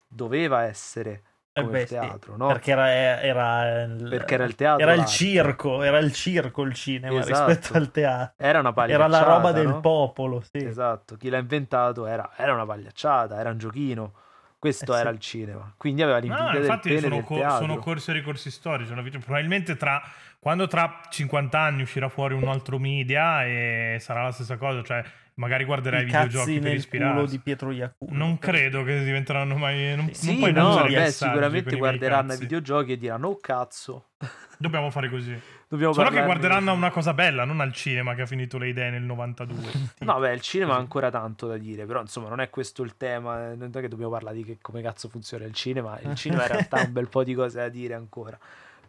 Doveva 0.08 0.64
essere 0.64 1.24
Eh 1.54 1.64
come 1.64 1.72
beh, 1.72 1.82
il 1.82 1.86
sì, 1.86 1.93
teatro, 2.00 2.36
no? 2.38 2.47
Perché 2.47 2.72
era, 2.72 2.89
era 3.22 3.84
il, 3.84 4.08
Perché 4.08 4.34
era 4.36 4.43
il 4.45 4.56
teatro. 4.56 4.84
era 4.84 4.93
il 4.93 5.00
l'arte. 5.00 5.06
circo, 5.06 5.82
era 5.84 5.97
il 6.00 6.12
circo 6.14 6.64
il 6.64 6.74
cinema 6.74 7.20
Esatto. 7.20 7.52
rispetto 7.52 7.74
al 7.78 7.91
teatro. 7.91 8.36
Era 8.38 8.60
una 8.60 8.74
Era 8.86 9.08
pagliacciata. 9.08 9.08
la 9.08 9.22
roba 9.24 9.52
del 9.52 9.68
no? 9.68 9.80
popolo, 9.80 10.41
sì. 10.41 10.66
Esatto, 10.66 11.16
chi 11.18 11.30
l'ha 11.30 11.38
inventato 11.38 12.06
era, 12.06 12.32
era 12.38 12.54
una 12.54 12.66
pagliacciata, 12.66 13.39
era 13.39 13.50
un 13.52 13.58
giochino. 13.58 14.14
Questo 14.60 14.91
Eh 14.91 14.95
sì. 14.95 14.99
era 15.01 15.10
il 15.10 15.20
cinema. 15.20 15.74
Quindi 15.78 16.01
aveva 16.01 16.18
l'invidia 16.18 16.45
no, 16.45 16.51
del 16.51 16.62
infatti 16.64 16.89
pene 16.89 16.99
sono, 17.01 17.16
del 17.16 17.24
co- 17.24 17.49
sono 17.57 17.78
corsi 17.78 18.10
e 18.10 18.14
ricorsi 18.14 18.51
storici. 18.51 18.91
una 18.91 19.01
vita- 19.01 19.18
Probabilmente 19.20 19.78
tra 19.78 20.01
quando 20.38 20.68
tra 20.68 20.99
50 21.10 21.57
anni 21.60 21.82
uscirà 21.84 22.10
fuori 22.10 22.34
un 22.34 22.47
altro 22.47 22.78
media 22.78 23.45
e 23.45 23.97
sarà 23.99 24.24
la 24.24 24.32
stessa 24.32 24.57
cosa, 24.57 24.84
cioè 24.84 25.03
magari 25.40 25.64
guarderai 25.64 26.02
i 26.02 26.06
videogiochi 26.06 26.60
per 26.60 26.74
ispirarsi. 26.74 27.36
di 27.36 27.40
Pietro 27.40 27.72
Iacuno. 27.72 28.18
Non 28.18 28.38
credo 28.38 28.84
che 28.84 29.04
diventeranno 29.04 29.56
mai. 29.56 29.96
Non, 29.96 30.06
non 30.06 30.14
Sì, 30.14 30.36
puoi 30.36 30.52
no, 30.52 30.86
beh, 30.86 31.12
sicuramente 31.12 31.76
guarderanno 31.78 32.34
i 32.34 32.38
videogiochi 32.38 32.92
e 32.92 32.98
diranno 32.98 33.30
oh 33.30 33.38
cazzo. 33.38 34.10
Dobbiamo 34.60 34.92
fare 34.92 35.10
così. 35.10 35.40
Dobbiamo 35.70 35.94
Solo 35.94 36.10
che 36.10 36.24
guarderanno 36.24 36.72
a 36.72 36.74
una 36.74 36.92
cosa 36.92 37.14
bella, 37.14 37.46
non 37.46 37.62
al 37.62 37.72
cinema 37.72 38.14
che 38.16 38.24
ha 38.24 38.26
finito 38.26 38.58
le 38.58 38.68
idee 38.68 38.90
nel 38.90 39.04
92. 39.04 39.72
No, 40.00 40.20
beh, 40.20 40.34
il 40.34 40.42
cinema 40.42 40.74
ha 40.74 40.78
ancora 40.78 41.10
tanto 41.10 41.48
da 41.48 41.58
dire, 41.58 41.86
però 41.86 42.02
insomma 42.02 42.28
non 42.28 42.42
è 42.42 42.50
questo 42.50 42.84
il 42.84 42.98
tema, 42.98 43.52
eh, 43.52 43.56
non 43.56 43.70
è 43.72 43.80
che 43.80 43.88
dobbiamo 43.88 44.12
parlare 44.12 44.36
di 44.36 44.44
che, 44.44 44.58
come 44.62 44.82
cazzo 44.82 45.08
funziona 45.08 45.46
il 45.46 45.54
cinema, 45.54 46.00
il 46.02 46.16
cinema 46.16 46.42
in 46.42 46.48
realtà 46.50 46.78
ha 46.78 46.84
un 46.84 46.92
bel 46.92 47.08
po' 47.08 47.24
di 47.24 47.34
cose 47.34 47.60
da 47.60 47.70
dire 47.70 47.94
ancora, 47.94 48.38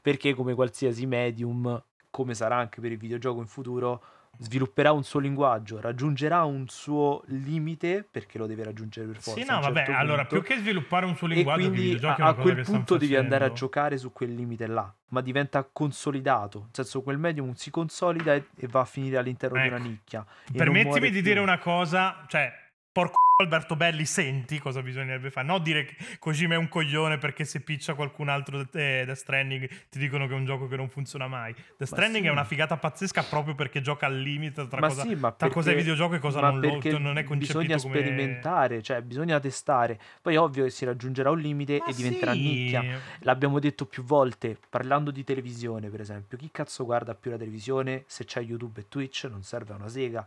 perché 0.01 0.34
come 0.34 0.55
qualsiasi 0.55 1.07
medium, 1.07 1.80
come 2.09 2.34
sarà 2.34 2.57
anche 2.57 2.80
per 2.80 2.90
il 2.90 2.98
videogioco 2.98 3.40
in 3.40 3.46
futuro, 3.46 4.03
svilupperà 4.43 4.91
un 4.93 5.05
suo 5.05 5.20
linguaggio, 5.20 5.80
raggiungerà 5.80 6.45
un 6.45 6.66
suo 6.68 7.22
limite, 7.26 8.07
perché 8.11 8.38
lo 8.38 8.47
deve 8.47 8.64
raggiungere 8.64 9.07
per 9.07 9.16
forza. 9.20 9.38
sì, 9.41 9.47
no, 9.47 9.61
vabbè, 9.61 9.84
certo 9.84 10.01
allora 10.01 10.24
punto. 10.24 10.41
più 10.43 10.43
che 10.55 10.61
sviluppare 10.61 11.05
un 11.05 11.14
suo 11.14 11.28
E 11.28 11.34
linguaggio, 11.34 11.61
i 11.61 11.68
quindi 11.70 12.07
a, 12.07 12.14
a 12.14 12.34
quel 12.34 12.62
punto 12.62 12.97
devi 12.97 13.16
andare 13.16 13.45
a 13.45 13.53
giocare 13.53 13.99
su 13.99 14.12
quel 14.12 14.34
limite 14.34 14.66
là, 14.66 14.93
ma 15.09 15.20
diventa 15.20 15.62
consolidato, 15.70 16.59
nel 16.61 16.68
senso 16.72 17.03
quel 17.03 17.18
medium 17.18 17.53
si 17.53 17.70
consolida 17.70 18.34
e, 18.34 18.47
e 18.57 18.66
va 18.66 18.80
a 18.80 18.84
finire 18.86 19.18
all'interno 19.18 19.61
di 19.61 19.66
una 19.68 19.76
Ecco. 19.76 19.86
nicchia. 19.88 20.24
e 20.51 20.57
Permettimi 20.57 21.09
di 21.11 21.20
più. 21.20 21.22
dire 21.22 21.41
una 21.41 21.59
cosa, 21.59 22.24
cioè, 22.26 22.51
porco 22.93 23.18
Alberto 23.41 23.74
Belli, 23.74 24.05
senti 24.05 24.59
cosa 24.59 24.82
bisognerebbe 24.82 25.30
fare. 25.30 25.47
Non 25.47 25.62
dire 25.62 25.84
che 25.84 25.97
Kojima 26.18 26.55
è 26.55 26.57
un 26.59 26.68
coglione 26.68 27.16
perché 27.16 27.45
se 27.45 27.61
piccia 27.61 27.95
qualcun 27.95 28.28
altro 28.28 28.59
da 28.59 28.66
te, 28.66 29.05
Death 29.07 29.16
Stranding 29.16 29.68
ti 29.88 29.99
dicono 29.99 30.26
che 30.26 30.34
è 30.34 30.36
un 30.36 30.45
gioco 30.45 30.68
che 30.68 30.76
non 30.76 30.88
funziona 30.88 31.26
mai. 31.26 31.55
Death 31.55 31.84
Stranding 31.91 32.24
sì. 32.24 32.28
è 32.28 32.32
una 32.32 32.45
figata 32.45 32.76
pazzesca 32.76 33.22
proprio 33.22 33.55
perché 33.55 33.80
gioca 33.80 34.07
al 34.07 34.18
limite 34.18 34.68
tra, 34.68 34.80
ma 34.80 34.88
cosa, 34.88 35.03
sì, 35.03 35.14
ma 35.14 35.32
tra 35.32 35.49
cosa 35.49 35.70
è 35.70 35.74
perché- 35.74 35.80
videogioco 35.80 36.14
e 36.16 36.18
cosa 36.18 36.41
non, 36.41 36.61
lo, 36.61 36.68
perché 36.68 36.99
non 36.99 37.16
è 37.16 37.24
concepito 37.24 37.61
bisogna 37.61 37.80
come... 37.80 37.95
sperimentare, 37.95 38.82
cioè 38.82 39.01
bisogna 39.03 39.41
testare. 39.41 39.99
Poi 40.20 40.34
è 40.34 40.38
ovvio 40.38 40.64
che 40.64 40.70
si 40.70 40.84
raggiungerà 40.84 41.30
un 41.30 41.38
limite 41.38 41.78
Ma 41.78 41.86
e 41.86 41.95
diventerà 41.95 42.32
sì. 42.32 42.41
nicchia. 42.41 42.84
L'abbiamo 43.20 43.59
detto 43.59 43.86
più 43.86 44.03
volte, 44.03 44.59
parlando 44.68 45.11
di 45.11 45.24
televisione, 45.24 45.88
per 45.88 46.01
esempio. 46.01 46.36
Chi 46.36 46.51
cazzo 46.53 46.84
guarda 46.84 47.14
più 47.14 47.30
la 47.30 47.38
televisione 47.38 48.05
se 48.07 48.24
c'è 48.24 48.43
YouTube 48.43 48.80
e 48.80 48.84
Twitch? 48.88 49.26
Non 49.30 49.43
serve 49.43 49.72
a 49.72 49.76
una 49.76 49.88
sega. 49.88 50.26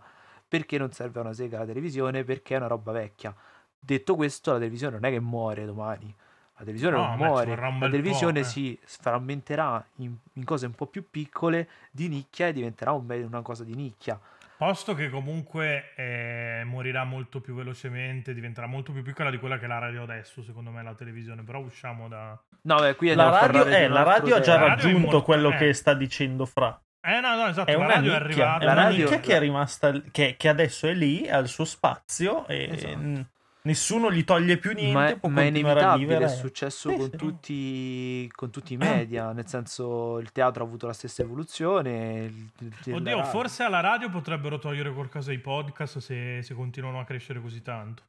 Perché 0.53 0.77
non 0.77 0.91
serve 0.91 1.17
a 1.17 1.23
una 1.23 1.33
sega 1.33 1.57
la 1.57 1.65
televisione? 1.65 2.23
Perché 2.23 2.53
è 2.53 2.57
una 2.57 2.67
roba 2.67 2.91
vecchia. 2.91 3.33
Detto 3.79 4.13
questo, 4.13 4.51
la 4.51 4.59
televisione 4.59 4.99
non 4.99 5.05
è 5.05 5.09
che 5.09 5.19
muore 5.19 5.65
domani. 5.65 6.13
La 6.53 6.59
televisione 6.59 6.95
No, 6.95 7.07
non 7.07 7.17
muore. 7.17 7.55
La 7.55 7.89
televisione 7.89 8.41
po', 8.41 8.45
eh. 8.45 8.49
si 8.49 8.79
frammenterà 8.83 9.83
in, 9.95 10.15
in 10.33 10.43
cose 10.43 10.67
un 10.67 10.73
po' 10.73 10.85
più 10.85 11.09
piccole 11.09 11.67
di 11.89 12.07
nicchia 12.07 12.49
e 12.49 12.53
diventerà 12.53 12.91
un 12.91 13.09
una 13.09 13.41
cosa 13.41 13.63
di 13.63 13.73
nicchia. 13.73 14.19
Posto 14.55 14.93
che 14.93 15.09
comunque 15.09 15.95
eh, 15.95 16.61
morirà 16.65 17.03
molto 17.03 17.41
più 17.41 17.55
velocemente, 17.55 18.35
diventerà 18.35 18.67
molto 18.67 18.91
più 18.91 19.01
piccola 19.01 19.31
di 19.31 19.39
quella 19.39 19.57
che 19.57 19.65
è 19.65 19.67
la 19.67 19.79
radio 19.79 20.03
adesso, 20.03 20.43
secondo 20.43 20.69
me, 20.69 20.83
la 20.83 20.93
televisione. 20.93 21.41
Però 21.41 21.61
usciamo 21.61 22.07
da... 22.07 22.39
No, 22.61 22.75
beh, 22.75 22.93
qui 22.93 23.11
La 23.15 23.31
radio, 23.31 23.65
eh, 23.65 23.87
la 23.87 24.03
radio 24.03 24.35
ha 24.35 24.39
già 24.39 24.57
raggiunto 24.57 24.99
molto- 24.99 25.23
quello 25.23 25.49
eh. 25.49 25.57
che 25.57 25.73
sta 25.73 25.95
dicendo 25.95 26.45
Fra. 26.45 26.79
Eh 27.05 27.19
no, 27.19 27.35
no, 27.35 27.47
esatto, 27.47 27.69
È 27.69 27.73
la 27.73 27.79
una 27.79 27.87
radio 27.95 28.13
è 28.13 28.19
nicchia, 28.19 28.25
arrivata... 28.25 28.61
è 28.61 28.65
La 28.65 28.71
una 28.71 28.81
radio- 28.83 29.03
nicchia 29.09 29.19
che 29.19 29.35
è 29.35 29.39
rimasta, 29.39 29.91
che, 30.11 30.35
che 30.37 30.47
adesso 30.49 30.87
è 30.87 30.93
lì, 30.93 31.27
ha 31.29 31.37
il 31.39 31.47
suo 31.49 31.65
spazio 31.65 32.47
e 32.47 32.69
Esatto. 32.71 32.95
n- 32.97 33.25
nessuno 33.63 34.09
gli 34.09 34.23
toglie 34.23 34.55
più 34.57 34.71
niente, 34.71 34.93
ma, 34.93 35.07
è- 35.09 35.17
può 35.19 35.27
ma 35.27 35.41
è 35.41 35.45
inevitabile, 35.45 36.17
è 36.17 36.27
successo 36.29 36.89
Sì, 36.89 36.95
con, 36.95 37.09
sì. 37.09 37.17
tutti, 37.17 38.31
con 38.33 38.51
tutti 38.51 38.73
i 38.73 38.77
media, 38.77 39.33
nel 39.33 39.47
senso 39.47 40.19
il 40.19 40.31
teatro 40.31 40.63
ha 40.63 40.65
avuto 40.67 40.87
la 40.87 40.93
stessa 40.93 41.23
evoluzione. 41.23 42.23
il- 42.57 42.93
Oddio, 42.93 43.23
forse 43.25 43.63
alla 43.63 43.81
radio 43.81 44.09
potrebbero 44.09 44.57
togliere 44.57 44.93
qualcosa 44.93 45.31
ai 45.31 45.39
podcast 45.39 45.97
se, 45.97 46.41
se 46.41 46.53
continuano 46.53 46.99
a 47.01 47.03
crescere 47.03 47.41
così 47.41 47.61
tanto. 47.61 48.03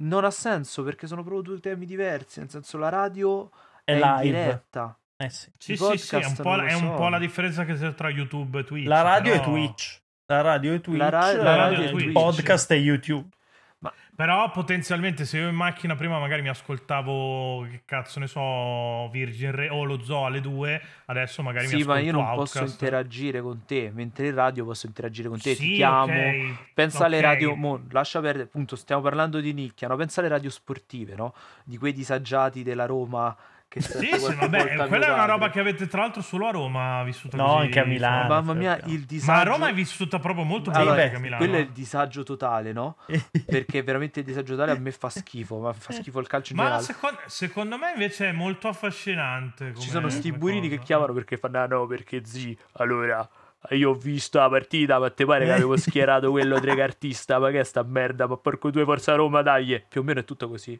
non 0.00 0.24
ha 0.24 0.30
senso 0.30 0.82
perché 0.84 1.06
sono 1.06 1.22
proprio 1.22 1.42
due 1.42 1.60
temi 1.60 1.86
diversi. 1.86 2.40
Nel 2.40 2.50
senso, 2.50 2.76
la 2.76 2.88
radio 2.90 3.50
È 3.84 3.92
è, 3.92 3.94
in 3.94 4.00
live. 4.00 4.22
diretta. 4.22 4.98
Eh 5.20 5.30
sì. 5.30 5.50
Sì, 5.58 5.76
sì, 5.76 5.98
sì, 5.98 6.16
è 6.16 6.24
un, 6.24 6.34
po', 6.36 6.54
lo 6.54 6.62
è 6.64 6.72
un 6.74 6.80
so. 6.80 6.94
po' 6.94 7.08
la 7.08 7.18
differenza 7.18 7.64
che 7.64 7.74
c'è 7.74 7.92
tra 7.94 8.08
YouTube 8.08 8.60
e 8.60 8.64
Twitch. 8.64 8.86
La 8.86 9.02
radio 9.02 9.32
però... 9.32 9.42
è 9.42 9.46
Twitch. 9.46 10.00
La 10.26 10.40
radio 10.42 10.74
è 10.74 10.80
Twitch. 10.80 11.00
ra- 11.10 11.32
la 11.32 11.56
radio 11.56 11.80
è 11.80 11.84
il 11.86 11.90
Twitch. 11.90 12.12
podcast 12.12 12.72
è 12.72 12.76
YouTube. 12.76 13.28
Però 14.14 14.50
potenzialmente 14.50 15.24
se 15.24 15.38
io 15.38 15.48
in 15.48 15.54
macchina 15.54 15.94
prima 15.94 16.18
magari 16.18 16.42
mi 16.42 16.48
ascoltavo, 16.48 17.64
che 17.70 17.82
cazzo 17.84 18.18
ne 18.18 18.26
so, 18.26 19.08
Virgin 19.10 19.52
Re 19.52 19.68
o 19.68 19.84
lo 19.84 20.02
Zoo 20.02 20.24
alle 20.26 20.40
2, 20.40 20.82
adesso 21.06 21.40
magari 21.44 21.66
mi 21.66 21.70
Sì, 21.70 21.76
ascolto 21.82 21.92
ma 22.00 22.04
io 22.04 22.12
non 22.12 22.24
posso 22.34 22.58
Outcast. 22.58 22.72
interagire 22.82 23.40
con 23.40 23.64
te, 23.64 23.92
mentre 23.94 24.26
in 24.26 24.34
radio 24.34 24.64
posso 24.64 24.86
interagire 24.88 25.28
con 25.28 25.40
te, 25.40 25.54
Sì, 25.54 25.68
ti 25.68 25.74
chiamo. 25.76 26.12
ok, 26.12 26.72
Pensa 26.74 27.04
alle 27.04 27.18
ok. 27.18 27.22
radio, 27.22 27.54
mo, 27.54 27.80
lascia 27.90 28.20
perdere, 28.20 28.44
appunto, 28.46 28.74
stiamo 28.74 29.02
parlando 29.02 29.38
di 29.38 29.52
nicchia, 29.52 29.86
no? 29.86 29.94
Pensa 29.94 30.18
alle 30.18 30.30
radio 30.30 30.50
sportive, 30.50 31.14
no? 31.14 31.32
Di 31.62 31.76
quei 31.78 31.92
disagiati 31.92 32.64
della 32.64 32.86
Roma 32.86 33.36
che 33.68 33.80
Sì, 33.82 34.06
sì, 34.18 34.34
vabbè, 34.34 34.86
quella 34.88 35.06
è 35.08 35.12
una 35.12 35.26
roba 35.26 35.50
che 35.50 35.60
avete 35.60 35.86
tra 35.86 36.00
l'altro 36.00 36.22
solo 36.22 36.46
a 36.46 36.50
Roma 36.50 37.02
vissuta 37.04 37.36
No, 37.36 37.44
così. 37.46 37.64
anche 37.66 37.80
a 37.80 37.84
Milano. 37.84 38.28
Mamma 38.28 38.54
mia, 38.54 38.80
il 38.86 39.04
disagio... 39.04 39.32
Ma 39.32 39.38
a 39.40 39.42
Roma 39.44 39.68
è 39.68 39.74
vissuta 39.74 40.18
proprio 40.18 40.44
molto 40.44 40.70
più 40.70 40.80
Allora, 40.80 40.96
bene 40.96 41.10
che 41.10 41.16
a 41.16 41.18
Milano. 41.18 41.44
quello 41.44 41.58
è 41.58 41.60
il 41.60 41.70
disagio 41.70 42.22
totale, 42.22 42.72
no? 42.72 42.96
Perché 43.46 43.82
veramente 43.82 44.20
il 44.20 44.24
disagio 44.26 44.54
totale 44.54 44.72
a 44.72 44.78
me 44.80 44.90
fa 44.90 45.10
schifo, 45.10 45.58
ma 45.58 45.72
fa 45.74 45.92
schifo 45.92 46.18
il 46.20 46.26
calcio 46.26 46.52
in 46.52 46.58
Ma 46.58 46.64
generale. 46.64 46.86
secondo, 46.86 47.18
secondo 47.26 47.76
me 47.78 47.92
invece 47.92 48.28
è 48.28 48.32
molto 48.32 48.68
affascinante. 48.68 49.74
Ci 49.76 49.88
sono 49.90 50.08
sti 50.08 50.32
burini 50.32 50.68
che 50.68 50.78
chiamano 50.78 51.12
perché 51.12 51.36
fanno 51.36 51.60
ah 51.62 51.66
no 51.66 51.86
perché 51.86 52.24
zi 52.24 52.56
allora 52.72 53.28
io 53.70 53.90
ho 53.90 53.94
visto 53.94 54.38
la 54.38 54.48
partita 54.48 54.98
ma 55.00 55.10
te 55.10 55.24
pare 55.26 55.44
che 55.44 55.52
avevo 55.52 55.76
schierato 55.76 56.30
quello 56.30 56.60
trecartista 56.60 57.38
ma 57.40 57.50
che 57.50 57.60
è 57.60 57.64
sta 57.64 57.82
merda 57.82 58.26
ma 58.28 58.36
porco 58.36 58.70
due 58.70 58.84
forza 58.84 59.14
Roma 59.16 59.42
dai 59.42 59.82
più 59.88 60.00
o 60.00 60.04
meno 60.04 60.20
è 60.20 60.24
tutto 60.24 60.48
così 60.48 60.78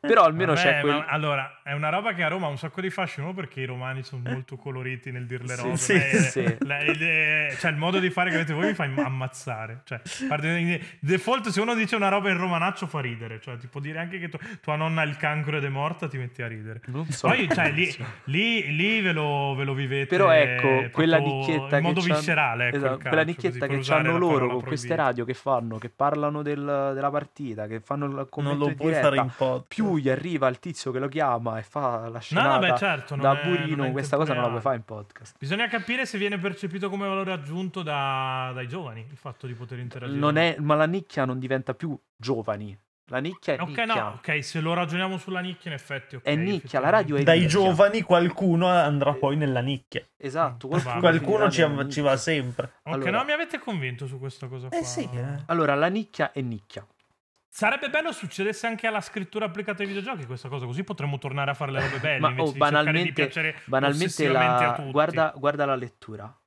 però 0.00 0.22
almeno 0.24 0.54
Vabbè, 0.54 0.62
c'è 0.66 0.80
quel 0.80 0.94
ma 0.96 1.04
allora, 1.06 1.60
è 1.62 1.72
una 1.72 1.88
roba 1.90 2.14
che 2.14 2.22
a 2.22 2.28
Roma 2.28 2.46
ha 2.46 2.48
un 2.48 2.56
sacco 2.58 2.80
di 2.80 2.88
fascino 2.90 3.32
perché 3.34 3.60
i 3.60 3.64
romani 3.66 4.02
sono 4.02 4.22
molto 4.24 4.56
coloriti 4.56 5.10
nel 5.10 5.26
dire 5.26 5.44
le 5.44 5.54
Sì, 5.54 5.62
robe. 5.62 5.76
sì, 5.76 5.92
Beh, 5.92 6.18
sì. 6.18 6.56
la- 6.60 6.80
il- 6.80 7.56
cioè, 7.58 7.70
il 7.70 7.76
modo 7.76 7.98
di 7.98 8.10
fare 8.10 8.30
che 8.30 8.36
avete 8.36 8.52
voi 8.54 8.66
mi 8.68 8.74
fa 8.74 8.84
ammazzare. 8.84 9.82
Cioè, 9.84 10.00
parte- 10.28 10.80
default, 11.00 11.48
se 11.48 11.60
uno 11.60 11.74
dice 11.74 11.96
una 11.96 12.08
roba 12.08 12.30
in 12.30 12.38
romanaccio 12.38 12.86
fa 12.86 13.00
ridere. 13.00 13.40
Cioè, 13.40 13.56
ti 13.58 13.66
può 13.66 13.80
dire 13.80 13.98
anche 13.98 14.18
che 14.18 14.28
tu- 14.28 14.38
tua 14.60 14.76
nonna 14.76 15.02
ha 15.02 15.04
il 15.04 15.16
cancro 15.16 15.56
ed 15.58 15.64
è 15.64 15.68
morta, 15.68 16.08
ti 16.08 16.16
metti 16.18 16.42
a 16.42 16.46
ridere. 16.48 16.80
non 16.86 17.06
so 17.10 17.28
Poi, 17.28 17.48
cioè, 17.52 17.70
lì, 17.70 17.94
lì, 18.24 18.74
lì 18.74 19.00
ve, 19.00 19.12
lo, 19.12 19.54
ve 19.54 19.64
lo 19.64 19.74
vivete. 19.74 20.16
però 20.16 20.30
ecco 20.30 20.88
quella 20.92 21.18
nicchietta 21.18 21.76
in 21.76 21.82
modo 21.82 22.00
viscerale. 22.00 22.68
Ecco, 22.68 22.76
esatto, 22.76 22.92
calcio, 22.94 23.08
quella 23.08 23.24
nicchietta 23.24 23.66
che 23.66 23.82
hanno 23.92 24.16
loro 24.18 24.48
con 24.48 24.62
queste 24.62 24.94
radio 24.96 25.24
che 25.24 25.34
fanno 25.34 25.78
che 25.78 25.90
parlano 25.90 26.42
del- 26.42 26.92
della 26.94 27.10
partita 27.10 27.66
che 27.66 27.80
fanno 27.80 28.06
il 28.06 28.12
non 28.14 28.26
commento 28.28 28.58
lo 28.64 28.68
in 28.70 28.74
puoi 28.76 28.88
diretta 28.88 29.08
fare 29.08 29.20
in 29.20 29.30
podcast. 29.36 29.64
più 29.68 29.89
gli 29.98 30.08
arriva 30.08 30.48
il 30.48 30.58
tizio 30.58 30.90
che 30.92 30.98
lo 30.98 31.08
chiama 31.08 31.58
e 31.58 31.62
fa 31.62 32.00
la 32.08 32.08
No, 32.10 32.20
scenata 32.20 32.54
no, 32.66 32.72
beh, 32.72 32.78
certo. 32.78 33.16
da 33.16 33.40
è- 33.40 33.44
burino 33.46 33.84
è 33.84 33.90
questa 33.92 34.16
cosa 34.16 34.34
non 34.34 34.42
la 34.44 34.48
puoi 34.50 34.60
fare 34.60 34.76
in 34.76 34.84
podcast 34.84 35.36
Bisogna 35.38 35.66
capire 35.68 36.06
se 36.06 36.18
viene 36.18 36.38
percepito 36.38 36.88
come 36.88 37.06
valore 37.08 37.32
aggiunto 37.32 37.82
da- 37.82 38.50
dai 38.54 38.68
giovani 38.68 39.06
il 39.10 39.16
fatto 39.16 39.46
di 39.46 39.54
poter 39.54 39.78
interagire. 39.78 40.18
non 40.18 40.36
è, 40.36 40.56
ma 40.58 40.74
la 40.74 40.86
nicchia 40.86 41.24
non 41.24 41.38
diventa 41.38 41.74
più 41.74 41.98
giovani. 42.16 42.78
La 43.10 43.18
nicchia 43.18 43.54
è 43.54 43.60
Ok, 43.60 43.66
nicchia. 43.66 43.84
no, 43.86 44.08
ok, 44.22 44.44
se 44.44 44.60
lo 44.60 44.72
ragioniamo 44.72 45.18
sulla 45.18 45.40
nicchia, 45.40 45.68
in 45.72 45.76
effetti. 45.76 46.14
ok, 46.14 46.22
È 46.22 46.36
nicchia, 46.36 46.78
la 46.78 46.90
radio 46.90 47.16
è 47.16 47.24
Dai 47.24 47.40
nicchia. 47.40 47.58
giovani 47.58 48.02
qualcuno 48.02 48.68
andrà 48.68 49.12
poi 49.14 49.36
nella 49.36 49.58
nicchia. 49.58 50.06
Esatto, 50.16 50.68
qualcuno. 50.68 51.00
Qualcuno 51.00 51.50
ci, 51.50 51.66
ci 51.90 52.00
va 52.02 52.16
sempre. 52.16 52.70
Ok, 52.84 52.94
Allora- 52.94 53.10
no, 53.10 53.24
mi 53.24 53.32
avete 53.32 53.58
convinto 53.58 54.06
su 54.06 54.16
questa 54.20 54.46
cosa 54.46 54.68
qua. 54.68 54.78
Eh 54.78 54.84
sì, 54.84 55.08
eh. 55.12 55.42
Allora, 55.46 55.74
la 55.74 55.88
nicchia 55.88 56.30
è 56.30 56.40
nicchia. 56.40 56.86
Sarebbe 57.52 57.90
bello 57.90 58.12
succedesse 58.12 58.68
anche 58.68 58.86
alla 58.86 59.00
scrittura 59.00 59.46
applicata 59.46 59.82
ai 59.82 59.88
videogiochi 59.88 60.24
questa 60.24 60.48
cosa, 60.48 60.66
così 60.66 60.84
potremmo 60.84 61.18
tornare 61.18 61.50
a 61.50 61.54
fare 61.54 61.72
le 61.72 61.80
robe 61.80 61.98
belle 61.98 62.20
Ma 62.20 62.28
invece 62.28 62.48
oh, 62.48 62.52
di 62.52 62.58
cercare 62.60 63.02
di 63.02 63.12
banalmente, 63.12 63.52
banalmente 63.64 64.28
la, 64.28 64.88
guarda, 64.90 65.34
guarda 65.36 65.64
la 65.66 65.74
lettura. 65.74 66.40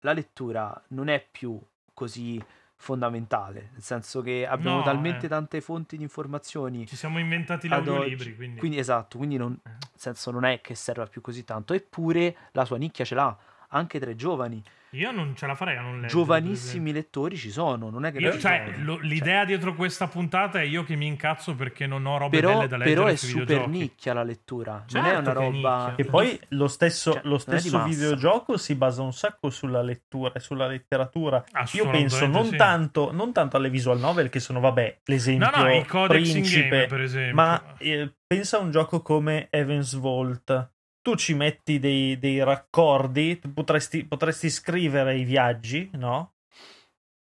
La 0.00 0.12
lettura 0.12 0.82
non 0.88 1.08
è 1.08 1.24
più 1.30 1.60
così 1.94 2.42
fondamentale, 2.74 3.70
nel 3.72 3.82
senso 3.82 4.20
che 4.20 4.46
abbiamo 4.46 4.78
No, 4.78 4.82
talmente 4.82 5.26
eh. 5.26 5.28
tante 5.28 5.60
fonti 5.60 5.96
di 5.96 6.02
informazioni 6.02 6.86
Ci 6.86 6.96
siamo 6.96 7.18
inventati 7.18 7.68
gli 7.68 7.72
audiolibri, 7.72 8.34
quindi... 8.34 8.58
Quindi 8.58 8.78
esatto, 8.78 9.16
quindi 9.16 9.36
non, 9.36 9.52
Eh. 9.64 9.68
nel 9.68 9.78
senso 9.94 10.30
non 10.32 10.44
è 10.44 10.60
che 10.60 10.74
serva 10.74 11.06
più 11.06 11.20
così 11.20 11.44
tanto, 11.44 11.72
eppure 11.72 12.36
la 12.52 12.64
sua 12.64 12.78
nicchia 12.78 13.04
ce 13.04 13.14
l'ha 13.14 13.36
anche 13.68 14.00
tra 14.00 14.10
i 14.10 14.16
giovani. 14.16 14.62
Io 14.92 15.10
non 15.10 15.36
ce 15.36 15.46
la 15.46 15.54
farei 15.54 15.76
a 15.76 15.80
non 15.82 16.00
leggere. 16.00 16.08
Giovanissimi 16.12 16.92
lettori 16.92 17.36
ci 17.36 17.50
sono, 17.50 17.90
non 17.90 18.04
è 18.06 18.12
che 18.12 18.18
Io- 18.18 18.38
cioè, 18.38 18.72
lo- 18.78 18.98
l'idea 18.98 19.44
dietro 19.44 19.74
questa 19.74 20.06
puntata 20.08 20.60
è 20.60 20.64
io 20.64 20.82
che 20.84 20.96
mi 20.96 21.06
incazzo 21.06 21.54
perché 21.54 21.86
non 21.86 22.06
ho 22.06 22.16
robe 22.16 22.38
però, 22.40 22.54
belle 22.54 22.68
da 22.68 22.76
leggere 22.78 22.94
però 22.96 23.06
è 23.08 23.16
super 23.16 23.44
videogiochi. 23.44 23.70
nicchia 23.78 24.12
la 24.14 24.22
lettura, 24.22 24.84
non 24.90 25.04
è 25.04 25.08
Certo 25.08 25.20
una 25.30 25.32
roba... 25.32 25.94
E 25.96 26.04
poi 26.04 26.40
lo 26.50 26.68
stesso, 26.68 27.12
Cioè, 27.12 27.20
lo 27.24 27.38
stesso 27.38 27.82
videogioco 27.84 28.56
si 28.56 28.74
basa 28.76 29.02
un 29.02 29.12
sacco 29.12 29.50
sulla 29.50 29.82
lettura 29.82 30.32
e 30.32 30.40
sulla 30.40 30.66
letteratura. 30.66 31.44
Io 31.72 31.90
penso 31.90 32.26
non, 32.26 32.46
sì. 32.46 32.56
tanto, 32.56 33.12
non 33.12 33.32
tanto 33.32 33.56
alle 33.56 33.70
visual 33.70 33.98
novel, 33.98 34.30
che 34.30 34.40
sono, 34.40 34.60
vabbè, 34.60 35.00
l'esempio 35.04 35.50
No, 35.50 35.64
no, 35.64 36.06
principe, 36.06 36.68
game, 36.68 36.86
per 36.86 37.00
esempio. 37.02 37.34
ma 37.34 37.74
eh, 37.78 38.10
pensa 38.26 38.56
a 38.56 38.60
un 38.60 38.70
gioco 38.70 39.02
come 39.02 39.48
Evans 39.50 39.94
Vault. 39.94 40.70
Tu 41.00 41.14
ci 41.16 41.34
metti 41.34 41.78
dei, 41.78 42.18
dei 42.18 42.42
raccordi, 42.42 43.40
potresti, 43.54 44.04
potresti 44.04 44.50
scrivere 44.50 45.16
i 45.16 45.24
viaggi, 45.24 45.88
no? 45.94 46.34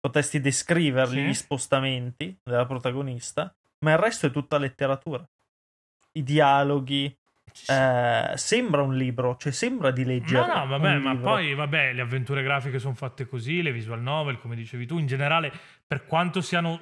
Potresti 0.00 0.40
descriverli, 0.40 1.20
Sì. 1.20 1.26
gli 1.26 1.34
spostamenti 1.34 2.36
della 2.42 2.66
protagonista, 2.66 3.54
ma 3.84 3.92
il 3.92 3.98
resto 3.98 4.26
è 4.26 4.30
tutta 4.30 4.58
letteratura. 4.58 5.24
I 6.14 6.22
dialoghi, 6.22 7.16
eh, 7.68 8.32
sembra 8.34 8.82
un 8.82 8.96
libro, 8.96 9.36
cioè 9.36 9.52
sembra 9.52 9.90
di 9.90 10.04
leggere. 10.04 10.46
No, 10.46 10.54
no, 10.58 10.66
vabbè, 10.66 10.98
ma 10.98 11.12
libro. 11.12 11.30
poi, 11.30 11.54
vabbè, 11.54 11.92
le 11.92 12.00
avventure 12.02 12.42
grafiche 12.42 12.78
sono 12.78 12.94
fatte 12.94 13.26
così, 13.26 13.62
le 13.62 13.72
visual 13.72 14.02
novel, 14.02 14.38
come 14.38 14.56
dicevi 14.56 14.86
tu, 14.86 14.98
in 14.98 15.06
generale, 15.06 15.52
per 15.86 16.04
quanto 16.06 16.40
siano 16.40 16.80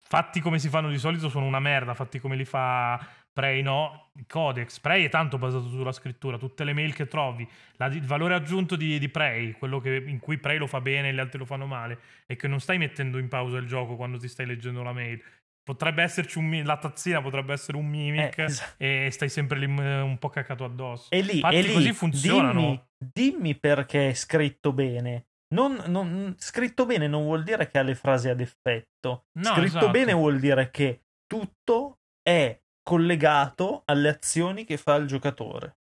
fatti 0.00 0.40
come 0.40 0.58
si 0.58 0.68
fanno 0.68 0.88
di 0.90 0.98
solito, 0.98 1.28
sono 1.28 1.46
una 1.46 1.60
merda, 1.60 1.92
fatti 1.94 2.20
come 2.20 2.36
li 2.36 2.44
fa 2.44 3.04
Prey, 3.34 3.62
no? 3.62 4.10
Il 4.14 4.26
Codex, 4.28 4.78
Prey 4.78 5.04
è 5.04 5.08
tanto 5.08 5.38
basato 5.38 5.66
sulla 5.68 5.90
scrittura, 5.92 6.38
tutte 6.38 6.62
le 6.64 6.72
mail 6.72 6.94
che 6.94 7.08
trovi, 7.08 7.46
la- 7.76 7.86
il 7.86 8.06
valore 8.06 8.34
aggiunto 8.34 8.76
di, 8.76 8.98
di 8.98 9.08
Prey, 9.08 9.52
quello 9.52 9.80
che- 9.80 10.04
in 10.06 10.20
cui 10.20 10.38
Prey 10.38 10.56
lo 10.56 10.68
fa 10.68 10.80
bene 10.80 11.08
e 11.08 11.12
gli 11.12 11.18
altri 11.18 11.38
lo 11.40 11.44
fanno 11.44 11.66
male, 11.66 11.98
è 12.26 12.36
che 12.36 12.46
non 12.48 12.60
stai 12.60 12.78
mettendo 12.78 13.18
in 13.18 13.28
pausa 13.28 13.58
il 13.58 13.66
gioco 13.66 13.96
quando 13.96 14.18
ti 14.18 14.28
stai 14.28 14.46
leggendo 14.46 14.82
la 14.84 14.92
mail. 14.92 15.20
Potrebbe 15.64 16.02
esserci 16.02 16.38
un 16.38 16.62
la 16.64 16.76
tazzina, 16.76 17.20
potrebbe 17.22 17.52
essere 17.54 17.76
un 17.76 17.86
mimic 17.88 18.38
Eh, 18.38 18.44
esatto. 18.44 18.74
e 18.84 19.08
stai 19.10 19.28
sempre 19.30 19.58
lì 19.58 19.64
eh, 19.64 20.00
un 20.00 20.18
po' 20.18 20.28
caccato 20.28 20.64
addosso. 20.64 21.10
E 21.10 21.20
lì, 21.22 21.40
Fatti 21.40 21.56
e 21.56 21.62
lì 21.62 21.72
così 21.72 21.92
funzionano. 21.92 22.86
Dimmi, 22.98 23.30
dimmi 23.32 23.54
perché 23.58 24.10
è 24.10 24.14
scritto 24.14 24.72
bene. 24.72 25.24
Non, 25.54 25.82
non- 25.86 26.34
scritto 26.38 26.84
bene 26.86 27.06
non 27.08 27.22
vuol 27.22 27.42
dire 27.44 27.68
che 27.70 27.78
ha 27.78 27.82
le 27.82 27.94
frasi 27.94 28.28
ad 28.28 28.40
effetto. 28.40 29.24
No, 29.38 29.44
scritto 29.54 29.62
esatto. 29.64 29.90
bene 29.90 30.12
vuol 30.12 30.38
dire 30.38 30.70
che 30.70 31.00
tutto 31.26 31.98
è 32.22 32.58
collegato 32.84 33.82
alle 33.86 34.10
azioni 34.10 34.64
che 34.64 34.76
fa 34.76 34.94
il 34.94 35.08
giocatore. 35.08 35.78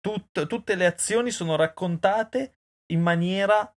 Tut- 0.00 0.46
tutte 0.46 0.74
le 0.74 0.86
azioni 0.86 1.30
sono 1.30 1.54
raccontate 1.54 2.58
in 2.92 3.00
maniera 3.02 3.72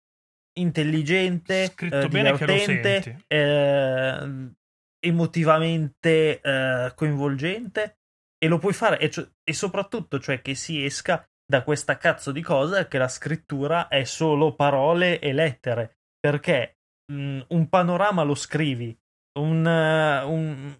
intelligente, 0.58 1.66
Scritto 1.68 1.98
eh, 1.98 2.08
che 2.08 2.22
lo 2.22 2.38
divertente, 2.38 3.24
eh, 3.28 4.52
emotivamente 5.00 6.42
eh, 6.42 6.92
coinvolgente 6.96 7.98
e 8.38 8.48
lo 8.48 8.58
puoi 8.58 8.74
fare 8.74 9.00
e, 9.00 9.10
cioè- 9.10 9.28
e 9.44 9.54
soprattutto 9.54 10.20
cioè 10.20 10.42
che 10.42 10.56
si 10.56 10.84
esca 10.84 11.28
da 11.46 11.64
questa 11.64 11.98
cazzo 11.98 12.32
di 12.32 12.42
cosa 12.42 12.88
che 12.88 12.98
la 12.98 13.08
scrittura 13.08 13.88
è 13.88 14.04
solo 14.04 14.54
parole 14.54 15.20
e 15.20 15.34
lettere 15.34 15.98
perché 16.20 16.80
mh, 17.12 17.42
un 17.50 17.70
panorama 17.70 18.24
lo 18.24 18.36
scrivi 18.36 18.96
un, 19.40 19.66
eh, 19.66 20.24
un, 20.24 20.78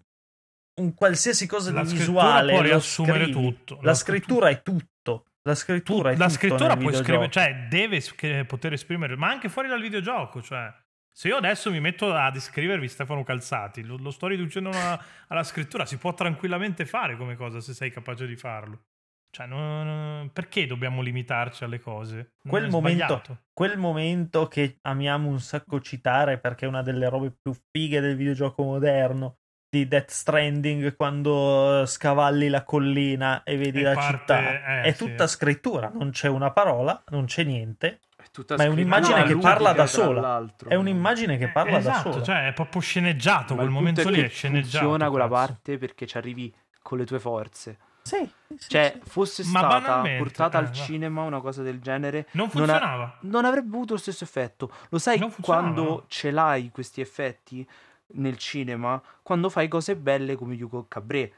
un 0.78 0.94
qualsiasi 0.94 1.46
cosa 1.46 1.72
La 1.72 1.82
di 1.82 1.88
scrittura 1.88 2.06
visuale 2.22 2.52
può 2.52 2.62
riassumere 2.62 3.24
scrivi. 3.24 3.32
tutto. 3.32 3.78
la 3.82 3.94
scrittura 3.94 4.48
è 4.48 4.62
tutto 4.62 5.24
la 5.42 5.54
scrittura 5.54 6.10
è 6.10 6.16
la 6.16 6.28
scrittura 6.28 6.76
puoi 6.76 6.94
scrivere, 6.94 7.30
cioè 7.30 7.66
deve 7.68 8.02
poter 8.46 8.74
esprimere, 8.74 9.16
ma 9.16 9.28
anche 9.28 9.48
fuori 9.48 9.68
dal 9.68 9.80
videogioco, 9.80 10.42
cioè 10.42 10.70
se 11.10 11.28
io 11.28 11.36
adesso 11.36 11.70
mi 11.70 11.80
metto 11.80 12.12
a 12.12 12.30
descrivervi 12.30 12.86
Stefano 12.86 13.24
Calzati, 13.24 13.82
lo, 13.82 13.96
lo 13.96 14.10
sto 14.10 14.26
riducendo 14.26 14.68
alla, 14.70 15.02
alla 15.28 15.42
scrittura, 15.42 15.86
si 15.86 15.96
può 15.96 16.12
tranquillamente 16.14 16.84
fare 16.86 17.16
come 17.16 17.34
cosa 17.34 17.60
se 17.60 17.72
sei 17.72 17.90
capace 17.90 18.26
di 18.26 18.36
farlo. 18.36 18.82
Cioè, 19.30 19.46
non- 19.46 20.30
perché 20.32 20.66
dobbiamo 20.66 21.02
limitarci 21.02 21.64
alle 21.64 21.80
cose? 21.80 22.14
Non 22.42 22.50
Quel 22.52 22.68
momento- 22.68 23.22
quel 23.52 23.76
momento 23.78 24.48
che 24.48 24.78
amiamo 24.82 25.28
un 25.28 25.40
sacco 25.40 25.80
citare 25.80 26.38
perché 26.38 26.66
è 26.66 26.68
una 26.68 26.82
delle 26.82 27.08
robe 27.08 27.36
più 27.40 27.52
fighe 27.70 28.00
del 28.00 28.16
videogioco 28.16 28.62
moderno 28.62 29.38
di 29.70 29.86
Death 29.86 30.10
Stranding 30.10 30.96
quando 30.96 31.84
scavalli 31.86 32.48
la 32.48 32.64
collina 32.64 33.42
e 33.42 33.56
vedi 33.56 33.80
E 33.80 33.82
la 33.82 33.92
parte- 33.94 34.16
città 34.18 34.80
eh, 34.80 34.82
è 34.82 34.92
sì. 34.92 35.04
tutta 35.06 35.26
scrittura 35.26 35.90
non 35.94 36.10
c'è 36.10 36.28
una 36.28 36.50
parola 36.52 37.02
non 37.08 37.26
c'è 37.26 37.44
niente 37.44 38.00
È 38.16 38.22
Tutta 38.32 38.56
Ma 38.56 38.64
è 38.64 38.66
un'immagine 38.68 39.20
Ah, 39.20 39.22
che 39.24 39.36
parla 39.36 39.72
da 39.72 39.86
sola. 39.86 40.44
È 40.66 40.74
un'immagine 40.74 41.36
che 41.38 41.48
parla 41.48 41.78
da 41.80 41.90
esatto, 41.90 42.12
sola. 42.12 42.24
cioè 42.24 42.46
è 42.48 42.52
proprio 42.52 42.80
sceneggiato, 42.80 43.54
Ma 43.54 43.60
quel 43.60 43.72
momento 43.72 44.08
lì 44.08 44.20
è 44.22 44.28
sceneggiato. 44.28 44.78
Funziona 44.84 45.08
quella 45.10 45.28
parte 45.28 45.78
perché 45.78 46.06
ci 46.06 46.16
arrivi 46.16 46.54
con 46.82 46.98
le 46.98 47.04
tue 47.06 47.18
forze. 47.20 47.78
Sì, 48.02 48.28
sì, 48.56 48.68
Cioè, 48.70 48.98
sì. 49.02 49.10
fosse 49.10 49.42
Ma 49.46 49.58
stata 49.60 50.02
portata 50.18 50.58
eh, 50.58 50.60
al 50.62 50.66
va. 50.68 50.72
cinema 50.72 51.22
una 51.22 51.40
cosa 51.40 51.62
del 51.62 51.78
genere, 51.80 52.26
Non 52.32 52.48
non, 52.54 52.62
ha- 52.64 52.72
funzionava. 52.72 53.18
non 53.22 53.44
avrebbe 53.44 53.68
avuto 53.74 53.92
lo 53.94 53.98
stesso 53.98 54.24
effetto. 54.24 54.70
Lo 54.90 54.98
sai 54.98 55.18
funzionava, 55.18 55.44
quando 55.72 55.82
no. 55.82 56.04
ce 56.08 56.30
l'hai 56.30 56.70
questi 56.70 57.00
effetti 57.00 57.66
nel 58.14 58.36
cinema? 58.36 59.02
Quando 59.22 59.48
fai 59.50 59.68
cose 59.68 59.96
belle 59.96 60.36
come 60.36 60.54
Yuko 60.54 60.86
Cabré, 60.88 61.32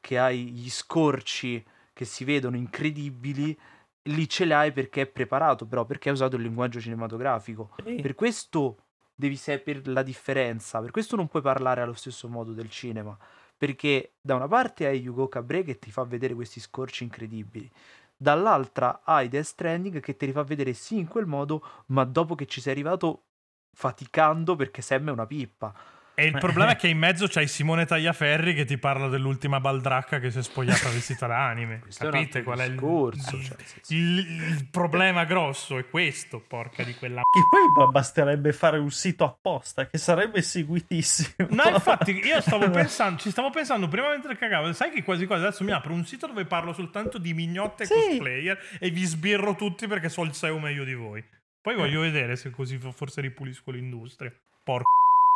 che 0.00 0.18
hai 0.18 0.50
gli 0.50 0.70
scorci 0.70 1.64
che 1.92 2.04
si 2.04 2.24
vedono 2.24 2.56
incredibili, 2.56 3.58
lì 4.04 4.28
ce 4.28 4.44
l'hai 4.44 4.72
perché 4.72 5.02
è 5.02 5.06
preparato, 5.06 5.66
però 5.66 5.84
perché 5.84 6.08
hai 6.08 6.14
usato 6.14 6.36
il 6.36 6.42
linguaggio 6.42 6.80
cinematografico. 6.80 7.70
Sì. 7.84 7.96
Per 8.00 8.14
questo 8.14 8.84
devi 9.14 9.36
sapere 9.36 9.82
la 9.84 10.02
differenza, 10.02 10.80
per 10.80 10.90
questo 10.90 11.16
non 11.16 11.28
puoi 11.28 11.42
parlare 11.42 11.82
allo 11.82 11.92
stesso 11.92 12.28
modo 12.28 12.52
del 12.52 12.70
cinema, 12.70 13.16
perché 13.56 14.12
da 14.20 14.34
una 14.34 14.48
parte 14.48 14.86
hai 14.86 15.06
Hugo 15.06 15.28
Cabré 15.28 15.62
che 15.62 15.78
ti 15.78 15.90
fa 15.90 16.04
vedere 16.04 16.32
questi 16.32 16.60
scorci 16.60 17.04
incredibili, 17.04 17.70
dall'altra 18.16 19.02
hai 19.04 19.28
Death 19.28 19.44
Stranding 19.44 20.00
che 20.00 20.16
te 20.16 20.24
li 20.24 20.32
fa 20.32 20.42
vedere 20.42 20.72
sì 20.72 20.98
in 20.98 21.06
quel 21.06 21.26
modo, 21.26 21.62
ma 21.86 22.04
dopo 22.04 22.34
che 22.34 22.46
ci 22.46 22.62
sei 22.62 22.72
arrivato 22.72 23.24
faticando 23.76 24.56
perché 24.56 24.80
Sam 24.80 25.08
è 25.08 25.12
una 25.12 25.26
pippa. 25.26 25.74
E 26.14 26.26
il 26.26 26.36
problema 26.38 26.72
è 26.72 26.76
che 26.76 26.88
in 26.88 26.98
mezzo 26.98 27.26
c'hai 27.28 27.46
Simone 27.48 27.86
Tagliaferri 27.86 28.52
che 28.52 28.66
ti 28.66 28.76
parla 28.76 29.08
dell'ultima 29.08 29.58
baldracca 29.58 30.18
che 30.18 30.30
si 30.30 30.38
è 30.40 30.42
spogliata 30.42 30.90
vestita 30.90 31.26
da 31.26 31.46
anime. 31.46 31.76
È 31.86 31.92
Capite 31.96 32.38
altro 32.38 32.42
qual 32.42 32.58
è 32.58 32.64
il, 32.64 32.70
discorso, 32.72 33.36
il- 33.36 33.44
cioè, 33.44 33.56
il- 33.88 34.18
il 34.50 34.68
problema 34.70 35.24
grosso? 35.24 35.78
È 35.78 35.88
questo, 35.88 36.40
porca 36.46 36.82
di 36.82 36.94
quella 36.94 37.22
Che 37.22 37.40
poi 37.50 37.72
ba- 37.74 37.90
basterebbe 37.90 38.52
fare 38.52 38.76
un 38.78 38.90
sito 38.90 39.24
apposta 39.24 39.86
che 39.86 39.96
sarebbe 39.96 40.42
seguitissimo. 40.42 41.48
No, 41.50 41.68
infatti, 41.70 42.12
io 42.12 42.40
stavo 42.42 42.68
pensando, 42.70 43.18
ci 43.18 43.30
stavo 43.30 43.48
pensando 43.48 43.88
prima 43.88 44.10
mentre 44.10 44.36
cagavo. 44.36 44.70
Sai 44.74 44.90
che 44.90 45.02
quasi 45.02 45.24
quasi 45.26 45.44
adesso 45.44 45.64
mi 45.64 45.72
apro 45.72 45.94
un 45.94 46.04
sito 46.04 46.26
dove 46.26 46.44
parlo 46.44 46.74
soltanto 46.74 47.16
di 47.16 47.32
mignotte 47.32 47.84
e 47.84 47.86
Sì. 47.86 47.94
cosplayer 47.94 48.58
e 48.78 48.90
vi 48.90 49.04
sbirro 49.04 49.54
tutti 49.54 49.86
perché 49.86 50.10
so 50.10 50.22
il 50.24 50.34
SEO 50.34 50.58
meglio 50.58 50.84
di 50.84 50.94
voi. 50.94 51.24
Poi 51.62 51.74
voglio 51.74 52.02
vedere 52.02 52.36
se 52.36 52.50
così 52.50 52.76
fo- 52.78 52.92
forse 52.92 53.22
ripulisco 53.22 53.70
l'industria. 53.70 54.30
Porco. 54.62 54.88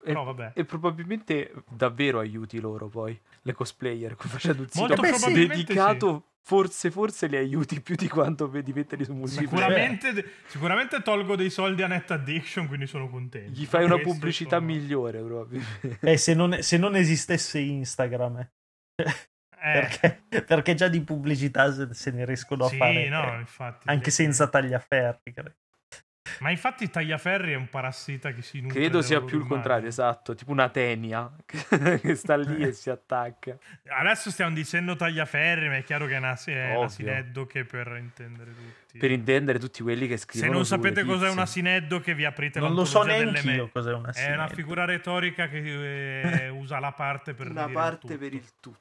E, 0.05 0.09
Però 0.09 0.25
vabbè. 0.25 0.53
e 0.55 0.65
probabilmente 0.67 1.51
davvero 1.71 2.19
aiuti 2.19 2.61
loro 2.61 2.89
poi, 2.89 3.19
le 3.41 3.53
cosplayer, 3.55 4.15
facendo 4.19 4.61
un 4.63 4.69
sito 4.69 4.87
Molto 4.87 5.01
beh, 5.01 5.15
sì. 5.15 5.33
dedicato, 5.33 6.33
forse, 6.43 6.91
forse 6.91 7.27
li 7.27 7.37
aiuti 7.37 7.81
più 7.81 7.95
di 7.95 8.07
quanto 8.07 8.51
vedi 8.51 8.75
metterli 8.75 9.07
su 9.07 9.15
multiplayer. 9.15 9.49
Sicuramente, 9.49 10.31
sicuramente 10.47 11.01
tolgo 11.03 11.37
dei 11.37 11.49
soldi 11.49 11.83
a 11.83 11.87
Net 11.87 12.11
Addiction, 12.11 12.67
quindi 12.67 12.87
sono 12.87 13.09
contento. 13.09 13.59
Gli 13.59 13.65
fai 13.65 13.85
una 13.85 13.99
pubblicità 13.99 14.57
sono- 14.59 14.67
migliore, 14.67 15.23
probabilmente. 15.23 15.99
Eh, 16.01 16.19
se, 16.19 16.35
non, 16.35 16.59
se 16.61 16.77
non 16.77 16.97
esistesse 16.97 17.59
Instagram, 17.61 18.39
eh. 18.41 18.51
Eh, 19.67 19.73
perché, 19.73 20.43
perché 20.43 20.75
già 20.75 20.89
di 20.89 21.01
pubblicità 21.01 21.73
se, 21.73 21.89
se 21.95 22.11
ne 22.11 22.27
riescono 22.27 22.67
a 22.67 22.69
sì, 22.69 22.77
fare 22.77 23.09
no, 23.09 23.37
eh, 23.37 23.39
infatti. 23.39 23.89
anche 23.89 24.11
senza 24.11 24.47
tagliaferri. 24.49 25.33
credo. 25.33 25.55
Ma 26.41 26.51
infatti 26.51 26.89
Tagliaferri 26.89 27.53
è 27.53 27.55
un 27.55 27.69
parassita 27.69 28.33
che 28.33 28.41
si 28.43 28.61
nutre 28.61 28.79
Credo 28.81 29.03
sia 29.03 29.21
più 29.21 29.39
il 29.41 29.47
contrario, 29.47 29.89
esatto, 29.89 30.35
tipo 30.35 30.53
una 30.53 30.69
tenia 30.71 31.31
che 31.45 31.59
che 32.01 32.15
sta 32.15 32.37
lì 32.37 32.63
e 32.63 32.73
si 32.73 32.89
attacca. 32.91 33.57
Adesso 33.89 34.31
stiamo 34.31 34.55
dicendo 34.55 34.97
tagliaferri, 34.97 35.69
ma 35.69 35.77
è 35.77 35.85
chiaro 35.85 36.07
che 36.07 36.15
è 36.15 36.19
una, 36.19 36.35
è 36.43 36.77
una 36.77 36.89
sineddoche 36.89 37.65
per 37.67 37.97
intendere 37.99 38.53
tutti. 38.53 38.99
Per 38.99 39.11
intendere 39.11 39.59
tutti 39.59 39.83
quelli 39.83 40.07
che 40.09 40.17
Se 40.17 40.25
scrivono 40.25 40.53
non 40.53 40.65
sulle 40.65 40.81
sapete 40.83 41.05
cos'è 41.05 41.29
una 41.29 41.47
sineddoche, 41.47 42.15
vi 42.15 42.25
aprite 42.25 42.59
Non 42.59 42.73
lo 42.75 42.85
so 42.85 43.03
neanche 43.03 43.41
delle 43.43 43.55
io 43.57 43.65
me- 43.65 43.71
cos'è 43.71 43.93
una 43.93 44.01
È 44.01 44.03
una 44.03 44.13
sineddoche. 44.13 44.55
figura 44.55 44.85
retorica 44.87 45.49
che 45.49 46.21
eh, 46.45 46.49
usa 46.49 46.79
la 46.79 46.93
parte 46.93 47.35
per 47.35 47.51
Una 47.51 47.63
dire 47.63 47.73
parte 47.75 47.99
tutto. 48.01 48.19
per 48.19 48.33
il 48.33 48.45
tutto. 48.61 48.79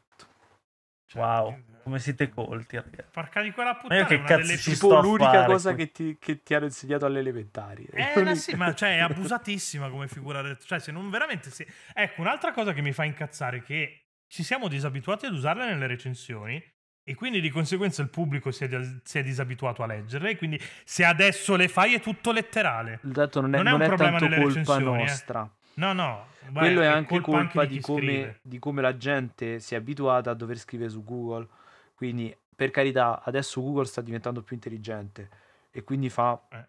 Cioè, 1.08 1.22
Wow, 1.22 1.50
eh, 1.52 1.64
come 1.84 2.00
siete 2.00 2.30
colti, 2.30 2.78
ragazzi. 2.78 3.10
Porca 3.12 3.42
di 3.42 3.52
quella 3.52 3.74
Ma 3.74 3.80
puttana, 3.80 4.00
io 4.00 4.06
che 4.08 4.22
cazzo 4.22 4.42
delle 4.42 4.58
ci 4.58 4.76
sto 4.76 5.02
l'unica 5.02 5.32
fare 5.32 5.46
cosa 5.46 5.76
che 5.76 5.92
ti, 5.92 6.18
che 6.20 6.42
ti 6.42 6.54
hanno 6.54 6.66
insegnato 6.66 7.06
alle 7.06 7.20
elementari. 7.20 7.86
Eh, 7.92 8.22
ma 8.24 8.36
sì, 8.36 8.56
ma 8.56 8.74
cioè, 8.74 8.96
è 8.98 9.00
abusatissima 9.02 9.90
come 9.90 10.08
figura. 10.08 10.42
Cioè, 10.58 10.80
se 10.80 10.92
non 10.92 11.10
veramente. 11.10 11.50
se- 11.52 11.68
Ecco, 11.94 12.22
un'altra 12.22 12.52
cosa 12.54 12.74
che 12.74 12.82
mi 12.82 12.92
fa 12.94 13.04
incazzare 13.04 13.58
è 13.58 13.62
che 13.62 14.06
ci 14.28 14.44
siamo 14.44 14.68
disabituati 14.68 15.26
ad 15.26 15.34
usarle 15.34 15.66
nelle 15.66 15.88
recensioni. 15.88 16.64
E 17.06 17.16
quindi 17.16 17.42
di 17.42 17.50
conseguenza 17.50 18.02
il 18.02 18.10
pubblico 18.10 18.50
si 18.52 18.64
è, 18.64 18.70
si 19.04 19.20
è 19.20 19.24
disabituato 19.24 19.84
a 19.84 19.88
leggerle. 19.88 20.30
E 20.30 20.38
quindi 20.38 20.60
se 20.86 21.04
adesso 21.04 21.58
le 21.58 21.68
fai 21.68 21.96
è 21.96 22.00
tutto 22.00 22.32
letterale. 22.32 23.00
Dato 23.02 23.42
non 23.42 23.54
è, 23.54 23.58
Non 23.58 23.68
è 23.68 23.72
non 23.72 23.80
un 23.80 23.86
è 23.86 23.88
problema 23.88 24.18
tanto 24.20 24.26
nelle 24.34 24.44
colpa 24.44 24.60
recensioni, 24.60 25.02
eh. 25.02 25.06
nostra. 25.06 25.54
No, 25.76 25.92
no. 25.94 26.28
guarda, 26.40 26.60
Quello 26.60 26.82
è 26.82 26.86
anche 26.86 27.20
colpa, 27.20 27.40
anche 27.40 27.68
di, 27.68 27.76
chi 27.76 27.82
come, 27.82 28.40
di 28.42 28.60
come 28.60 28.82
la 28.82 28.96
gente 28.96 29.60
si 29.60 29.74
è 29.74 29.78
abituata 29.78 30.32
a 30.32 30.34
dover 30.34 30.58
scrivere 30.58 30.90
su 30.90 31.04
Google. 31.04 31.48
Quindi, 32.04 32.38
per 32.54 32.70
carità, 32.70 33.22
adesso 33.24 33.62
Google 33.62 33.86
sta 33.86 34.02
diventando 34.02 34.42
più 34.42 34.56
intelligente 34.56 35.30
e 35.72 35.86
quindi 35.86 36.10
fa 36.10 36.38
Eh, 36.52 36.68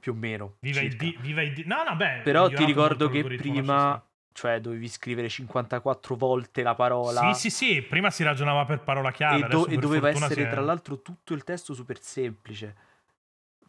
più 0.00 0.10
o 0.10 0.14
meno. 0.16 0.56
viva 0.58 0.80
il 0.80 0.96
di- 0.96 1.16
viva 1.20 1.42
il 1.42 1.52
di- 1.54 1.64
No, 1.64 1.84
no, 1.84 1.94
beh. 1.94 2.22
Però 2.24 2.48
ti 2.48 2.64
ricordo 2.64 3.08
che 3.08 3.22
prima, 3.22 4.04
cioè, 4.32 4.60
dovevi 4.60 4.88
scrivere 4.88 5.28
54 5.28 6.16
volte 6.16 6.64
la 6.64 6.74
parola. 6.74 7.32
Sì, 7.34 7.48
sì, 7.48 7.50
sì. 7.50 7.82
Prima 7.82 8.10
si 8.10 8.24
ragionava 8.24 8.64
per 8.64 8.80
parola 8.80 9.12
chiave. 9.12 9.44
e, 9.44 9.48
do- 9.48 9.68
e 9.68 9.76
doveva 9.76 10.08
essere 10.08 10.48
è- 10.48 10.50
tra 10.50 10.60
l'altro 10.60 11.00
tutto 11.02 11.32
il 11.32 11.44
testo 11.44 11.72
super 11.72 12.02
semplice. 12.02 12.76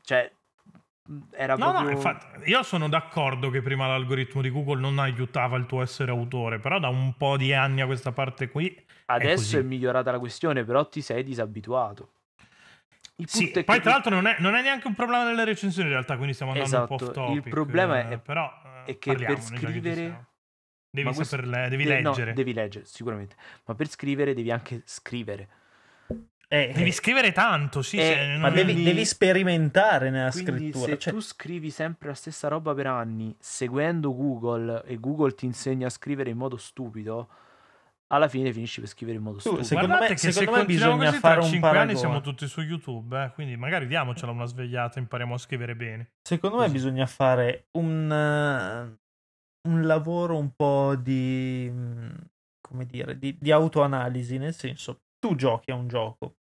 Cioè, 0.02 0.32
era 1.32 1.56
No, 1.56 1.66
proprio... 1.72 1.84
no, 1.86 1.90
infatti, 1.92 2.50
io 2.50 2.64
sono 2.64 2.88
d'accordo 2.90 3.50
che 3.50 3.62
prima 3.62 3.88
l'algoritmo 3.88 4.42
di 4.42 4.50
Google 4.50 4.80
non 4.80 5.00
aiutava 5.00 5.58
il 5.58 5.66
tuo 5.66 5.82
essere 5.82 6.12
autore, 6.12 6.60
però 6.60 6.80
da 6.80 6.90
un 6.90 7.16
po' 7.16 7.38
di 7.38 7.54
anni 7.54 7.82
a 7.82 7.86
questa 7.86 8.12
parte 8.12 8.50
qui... 8.50 8.86
Adesso 9.10 9.36
così. 9.36 9.58
è, 9.58 9.62
migliorata 9.62 10.12
la 10.12 10.20
questione, 10.20 10.64
però 10.66 10.88
ti 10.88 11.02
sei 11.02 11.24
disabituato. 11.24 12.12
Il 13.16 13.28
Sì, 13.30 13.50
è 13.52 13.64
poi 13.64 13.76
che- 13.78 13.82
tra 13.82 13.92
l'altro 13.92 14.14
non 14.14 14.28
è, 14.28 14.36
non 14.40 14.54
è 14.54 14.62
neanche 14.62 14.88
un 14.88 14.94
problema 14.94 15.24
nelle 15.24 15.44
recensioni 15.46 15.88
in 15.88 15.94
realtà, 15.94 16.16
quindi 16.18 16.34
stiamo 16.34 16.52
andando 16.52 16.80
un 16.82 16.86
po' 16.88 16.96
Esatto, 16.96 17.22
off 17.22 17.30
il 17.30 17.36
topic. 17.38 17.50
problema 17.54 18.08
è- 18.10 18.12
eh, 18.14 18.18
però, 18.20 18.52
eh, 18.86 18.92
è 18.92 19.00
che 19.00 19.14
per 19.16 19.26
parliamone, 19.26 19.38
già 19.38 19.50
che 19.50 19.60
ci 19.60 19.66
scrivere-. 19.80 20.26
Devi 20.90 21.14
questo- 21.14 21.24
saperle, 21.36 21.70
devi 21.70 21.84
de- 21.84 22.02
no, 22.02 22.10
leggere. 22.10 22.34
devi 22.34 22.54
leggere, 22.54 22.86
sicuramente. 22.86 23.36
Ma 23.66 23.76
per 23.76 23.88
scrivere 23.88 24.34
devi 24.34 24.52
anche 24.52 24.82
scrivere. 24.86 25.48
Eh, 26.50 26.72
Devi 26.74 26.90
eh, 26.90 26.94
scrivere 26.94 27.32
tanto, 27.34 27.82
sì. 27.82 27.98
Eh, 27.98 28.38
ma 28.40 28.50
devi, 28.50 28.72
quindi- 28.72 28.84
devi 28.92 29.04
sperimentare 29.06 30.10
nella 30.10 30.30
Quindi 30.32 30.52
scrittura. 30.72 30.86
se 30.92 30.98
cioè, 30.98 31.14
tu 31.14 31.20
scrivi 31.20 31.70
sempre 31.70 32.08
la 32.10 32.14
stessa 32.14 32.48
roba 32.48 32.74
per 32.74 32.88
anni, 32.88 33.36
seguendo 33.38 34.16
Google 34.16 34.84
e 34.86 34.98
Google 34.98 35.34
ti 35.36 35.46
insegna 35.46 35.88
a 35.88 35.90
scrivere 35.90 36.30
in 36.30 36.38
modo 36.38 36.56
stupido, 36.56 37.28
alla 38.08 38.30
fine 38.30 38.54
finisci 38.54 38.80
per 38.80 38.88
scrivere 38.88 39.18
in 39.18 39.24
modo 39.24 39.40
stupido. 39.40 39.64
secondo 39.64 39.88
Guardate 39.88 40.14
me- 40.14 40.20
che 40.20 40.32
secondo 40.32 40.54
se 40.54 40.58
me 40.60 40.66
bisogna 40.66 41.06
così, 41.10 41.18
fare 41.20 41.36
tra 41.36 41.44
un 41.44 41.50
5 41.50 41.68
anni 41.68 41.78
paragone. 41.78 41.98
siamo 42.00 42.22
tutti 42.22 42.48
su 42.48 42.62
YouTube, 42.62 43.24
eh, 43.26 43.32
quindi 43.34 43.58
magari 43.58 43.86
diamocela 43.86 44.32
una 44.32 44.46
svegliata 44.46 44.96
e 44.96 45.00
impariamo 45.02 45.34
a 45.34 45.38
scrivere 45.38 45.76
bene. 45.76 46.12
Secondo 46.22 46.56
me 46.56 46.62
Così. 46.64 46.74
bisogna 46.76 47.06
fare 47.08 47.68
un, 47.72 48.10
eh, 48.10 48.98
un 49.70 49.82
lavoro 49.86 50.38
un 50.38 50.52
po' 50.56 50.96
di, 50.96 51.70
mm, 51.70 52.10
come 52.62 52.86
dire, 52.86 53.20
di, 53.20 53.36
di 53.38 53.52
autoanalisi, 53.52 54.38
nel 54.38 54.54
senso, 54.54 55.02
tu 55.28 55.36
giochi 55.36 55.72
a 55.72 55.76
un 55.76 55.88
gioco, 55.88 56.36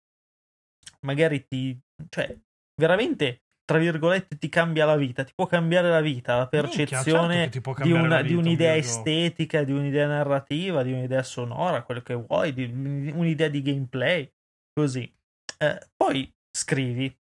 magari 1.01 1.47
ti, 1.47 1.79
cioè, 2.09 2.37
veramente, 2.75 3.43
tra 3.65 3.79
virgolette, 3.79 4.39
ti 4.39 4.49
cambia 4.49 4.85
la 4.85 4.97
vita, 4.97 5.25
ti 5.25 5.33
può 5.35 5.47
cambiare 5.47 5.89
la 5.89 6.01
vita, 6.01 6.37
la 6.37 6.49
Minchia, 6.51 6.67
certo 6.67 6.77
percezione 6.77 7.49
ti 7.51 7.61
può 7.61 7.75
di, 7.75 7.93
una- 7.93 8.17
la 8.17 8.23
di 8.23 8.29
vita 8.29 8.41
un 8.41 8.47
un'idea 8.47 8.73
videogioco. 8.75 8.99
estetica, 9.05 9.65
di 9.65 9.73
un'idea 9.73 10.07
narrativa, 10.07 10.83
di 10.83 10.93
un'idea 10.93 11.23
sonora, 11.23 11.83
quello 11.83 12.03
che 12.03 12.15
vuoi, 12.15 12.53
di 12.53 12.65
un'idea 12.65 13.49
di 13.49 13.63
gameplay, 13.63 14.31
così. 14.73 15.11
Eh, 15.59 15.89
poi 15.97 16.31
scrivi, 16.51 17.17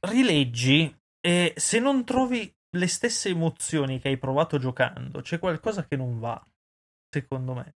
rileggi 0.00 0.94
e 1.20 1.54
se 1.56 1.78
non 1.78 2.04
trovi 2.04 2.52
le 2.76 2.86
stesse 2.88 3.30
emozioni 3.30 3.98
che 3.98 4.08
hai 4.08 4.18
provato 4.18 4.58
giocando, 4.58 5.20
c'è 5.22 5.38
qualcosa 5.38 5.86
che 5.86 5.96
non 5.96 6.18
va, 6.18 6.40
secondo 7.08 7.54
me. 7.54 7.74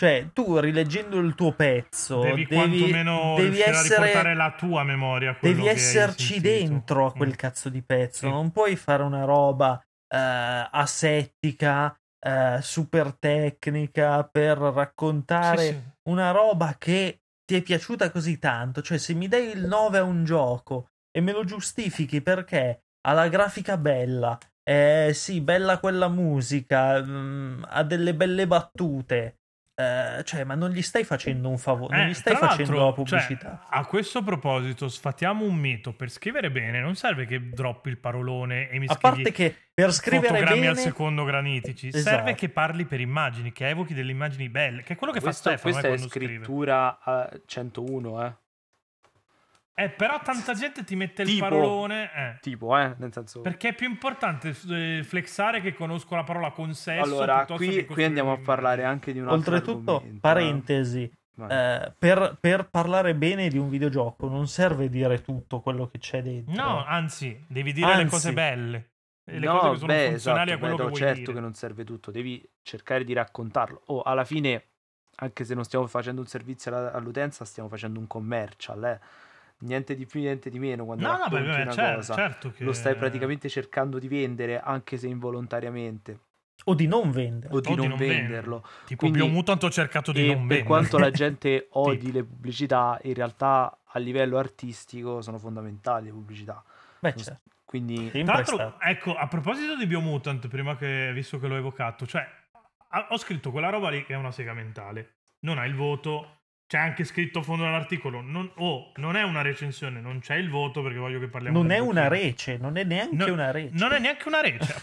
Cioè, 0.00 0.30
tu 0.32 0.58
rileggendo 0.58 1.18
il 1.18 1.34
tuo 1.34 1.52
pezzo, 1.52 2.22
Devi, 2.22 2.46
devi, 2.46 2.54
quantomeno 2.54 3.34
devi 3.36 3.48
riuscire 3.48 3.76
a 3.76 3.80
essere 3.80 3.96
riportare 4.06 4.34
la 4.34 4.54
tua 4.56 4.82
memoria. 4.82 5.36
devi 5.38 5.66
esserci 5.66 6.40
dentro 6.40 7.04
a 7.04 7.12
quel 7.12 7.28
Mm. 7.28 7.32
cazzo 7.32 7.68
di 7.68 7.82
pezzo. 7.82 8.20
Sì. 8.20 8.30
Non 8.30 8.50
puoi 8.50 8.76
fare 8.76 9.02
una 9.02 9.24
roba 9.24 9.78
eh, 10.12 10.68
asettica, 10.70 11.94
eh, 12.18 12.60
super 12.62 13.12
tecnica 13.18 14.24
per 14.24 14.56
raccontare 14.56 15.58
Sì, 15.58 15.66
sì. 15.68 15.82
una 16.08 16.30
roba 16.30 16.76
che 16.78 17.20
ti 17.44 17.56
è 17.56 17.60
piaciuta 17.62 18.10
così 18.10 18.38
tanto. 18.38 18.80
Cioè, 18.80 18.96
se 18.96 19.12
mi 19.12 19.28
dai 19.28 19.50
il 19.50 19.66
9 19.66 19.98
a 19.98 20.02
un 20.02 20.24
gioco 20.24 20.88
e 21.10 21.20
me 21.20 21.32
lo 21.32 21.44
giustifichi 21.44 22.22
perché 22.22 22.84
ha 23.06 23.12
la 23.12 23.28
grafica 23.28 23.76
bella, 23.76 24.38
eh, 24.66 25.10
sì, 25.12 25.42
bella 25.42 25.78
quella 25.78 26.08
musica, 26.08 27.02
mm, 27.02 27.64
ha 27.68 27.82
delle 27.82 28.14
belle 28.14 28.46
battute. 28.46 29.34
Eh, 29.80 30.24
cioè, 30.24 30.44
ma 30.44 30.54
non 30.54 30.70
gli 30.70 30.82
stai 30.82 31.04
facendo 31.04 31.48
un 31.48 31.58
favore, 31.58 31.96
non 31.96 32.06
Eh, 32.06 32.10
gli 32.10 32.14
stai 32.14 32.36
facendo 32.36 32.84
la 32.84 32.92
pubblicità. 32.92 33.60
cioè, 33.68 33.78
a 33.80 33.84
questo 33.86 34.22
proposito, 34.22 34.88
sfatiamo 34.88 35.44
un 35.44 35.54
mito. 35.56 35.92
Per 35.92 36.10
scrivere 36.10 36.50
bene 36.50 36.80
non 36.80 36.94
serve 36.94 37.26
che 37.26 37.48
droppi 37.50 37.88
il 37.88 37.98
parolone 37.98 38.68
e 38.68 38.78
mi 38.78 38.86
A 38.86 38.94
scrivi 38.94 39.00
parte 39.00 39.32
che 39.32 39.54
per 39.72 39.92
scrivere 39.92 40.28
fotogrammi 40.28 40.66
al 40.66 40.74
bene, 40.74 40.86
secondo 40.86 41.24
granitici. 41.24 41.88
Esatto. 41.88 42.16
Serve 42.16 42.34
che 42.34 42.48
parli 42.50 42.84
per 42.84 43.00
immagini, 43.00 43.52
che 43.52 43.68
evochi 43.68 43.94
delle 43.94 44.10
immagini 44.12 44.48
belle, 44.48 44.82
che 44.82 44.92
è 44.92 44.96
quello 44.96 45.12
che 45.12 45.20
Questo- 45.20 45.50
fa 45.50 45.56
Stefano 45.56 45.72
questa 45.72 45.88
eh, 45.88 45.92
è 45.92 45.94
quando 45.96 46.08
scrive. 46.12 46.34
scrittura 46.34 46.98
a 47.02 47.28
101, 47.46 48.24
eh. 48.26 48.34
Eh, 49.84 49.88
però 49.90 50.20
tanta 50.22 50.52
gente 50.54 50.84
ti 50.84 50.94
mette 50.96 51.22
il 51.22 51.28
Tipo- 51.28 51.48
parolone. 51.48 52.10
eh. 52.14 52.38
Tipo, 52.40 52.76
eh, 52.76 52.94
nel 52.98 53.12
senso... 53.12 53.40
Perché 53.40 53.68
è 53.68 53.74
più 53.74 53.88
importante 53.88 54.54
eh, 54.68 55.02
flexare 55.02 55.60
che 55.60 55.72
conosco 55.74 56.14
la 56.14 56.24
parola 56.24 56.50
consesso. 56.50 57.02
Allora, 57.02 57.46
qui, 57.46 57.68
che 57.70 57.84
qui 57.86 58.04
andiamo 58.04 58.32
a 58.32 58.38
parlare 58.38 58.84
anche 58.84 59.12
di 59.12 59.18
un 59.20 59.28
altro 59.28 59.54
oltretutto, 59.54 59.92
argomento, 59.96 60.16
eh. 60.16 60.20
parentesi, 60.20 61.12
eh, 61.48 61.94
per, 61.98 62.36
per 62.38 62.68
parlare 62.68 63.14
bene 63.14 63.48
di 63.48 63.56
un 63.56 63.70
videogioco 63.70 64.28
non 64.28 64.46
serve 64.46 64.90
dire 64.90 65.22
tutto 65.22 65.60
quello 65.60 65.86
che 65.86 65.98
c'è 65.98 66.22
dentro. 66.22 66.52
No, 66.54 66.84
anzi, 66.84 67.42
devi 67.48 67.72
dire 67.72 67.86
le 67.86 67.92
Anzi. 68.02 68.08
cose 68.08 68.32
belle. 68.32 68.90
E 69.24 69.38
Le 69.38 69.46
no, 69.46 69.58
cose 69.58 69.70
che 69.72 69.78
sono 69.78 69.92
beh, 69.92 70.08
funzionali 70.10 70.50
esatto, 70.50 70.64
a 70.64 70.68
quello 70.68 70.84
beh, 70.84 70.90
che 70.90 70.98
certo 70.98 71.20
dire. 71.20 71.32
che 71.32 71.40
non 71.40 71.54
serve 71.54 71.84
tutto, 71.84 72.10
devi 72.10 72.50
cercare 72.62 73.04
di 73.04 73.12
raccontarlo. 73.12 73.82
O 73.86 74.02
alla 74.02 74.24
fine, 74.24 74.64
anche 75.16 75.44
se 75.44 75.54
non 75.54 75.64
stiamo 75.64 75.86
facendo 75.86 76.20
un 76.20 76.26
servizio 76.26 76.74
all'utenza, 76.92 77.44
stiamo 77.44 77.68
facendo 77.68 77.98
un 78.00 78.06
commercial, 78.06 78.84
eh. 78.84 79.00
Niente 79.62 79.94
di 79.94 80.06
più, 80.06 80.20
niente 80.20 80.48
di 80.48 80.58
meno 80.58 80.84
quando 80.84 81.06
No, 81.06 81.18
no, 81.18 81.28
beh, 81.28 81.40
beh, 81.42 81.62
una 81.62 81.70
cer- 81.72 81.94
cosa. 81.96 82.14
certo 82.14 82.50
che... 82.50 82.64
Lo 82.64 82.72
stai 82.72 82.94
praticamente 82.96 83.48
cercando 83.48 83.98
di 83.98 84.08
vendere, 84.08 84.58
anche 84.58 84.96
se 84.96 85.06
involontariamente, 85.06 86.18
O 86.64 86.74
di 86.74 86.86
non 86.86 87.10
vendere. 87.10 87.54
o 87.54 87.60
di 87.60 87.68
O 87.68 87.74
di 87.74 87.76
non 87.76 87.88
non 87.88 87.98
venderlo. 87.98 88.64
Tipo 88.86 89.00
quindi- 89.00 89.18
Biomutant 89.18 89.62
ho 89.64 89.70
cercato 89.70 90.12
di 90.12 90.20
E 90.22 90.26
non 90.26 90.34
per 90.38 90.46
vendere. 90.46 90.62
quanto 90.64 90.98
la 90.98 91.10
gente 91.10 91.68
odi 91.72 92.10
le 92.12 92.24
pubblicità, 92.24 92.98
in 93.02 93.14
realtà 93.14 93.78
a 93.84 93.98
livello 93.98 94.38
artistico 94.38 95.20
sono 95.20 95.38
fondamentali 95.38 96.06
le 96.06 96.12
pubblicità. 96.12 96.62
Beh, 96.98 97.14
certo, 97.16 97.40
Quindi 97.64 98.10
Tra 98.10 98.22
l'altro, 98.34 98.80
ecco, 98.80 99.14
a 99.14 99.26
proposito 99.28 99.76
di 99.76 99.86
Biomutant, 99.86 100.48
prima 100.48 100.76
che, 100.76 101.10
visto 101.14 101.38
che 101.38 101.46
l'ho 101.48 101.56
evocato, 101.56 102.06
cioè, 102.06 102.26
ho 103.10 103.16
scritto 103.18 103.50
quella 103.50 103.68
roba 103.70 103.90
lì 103.90 104.04
che 104.04 104.14
è 104.14 104.16
una 104.16 104.32
sega 104.32 104.52
mentale. 104.54 105.14
Non 105.40 105.58
ha 105.58 105.64
il 105.66 105.74
voto, 105.74 106.39
c'è 106.70 106.78
anche 106.78 107.02
scritto 107.02 107.40
a 107.40 107.42
fondo 107.42 107.64
nell'articolo, 107.64 108.20
non, 108.20 108.48
oh, 108.58 108.92
non 108.98 109.16
è 109.16 109.24
una 109.24 109.42
recensione, 109.42 110.00
non 110.00 110.20
c'è 110.20 110.36
il 110.36 110.48
voto 110.48 110.82
perché 110.82 110.98
voglio 110.98 111.18
che 111.18 111.26
parliamo 111.26 111.60
Non 111.60 111.72
è 111.72 111.80
una 111.80 112.06
rece, 112.06 112.58
non 112.58 112.76
è 112.76 112.84
neanche 112.84 113.16
No, 113.16 113.32
una 113.32 113.50
rece. 113.50 113.70
Non 113.76 113.92
è 113.92 113.98
neanche 113.98 114.28
una 114.28 114.40
rece. 114.40 114.80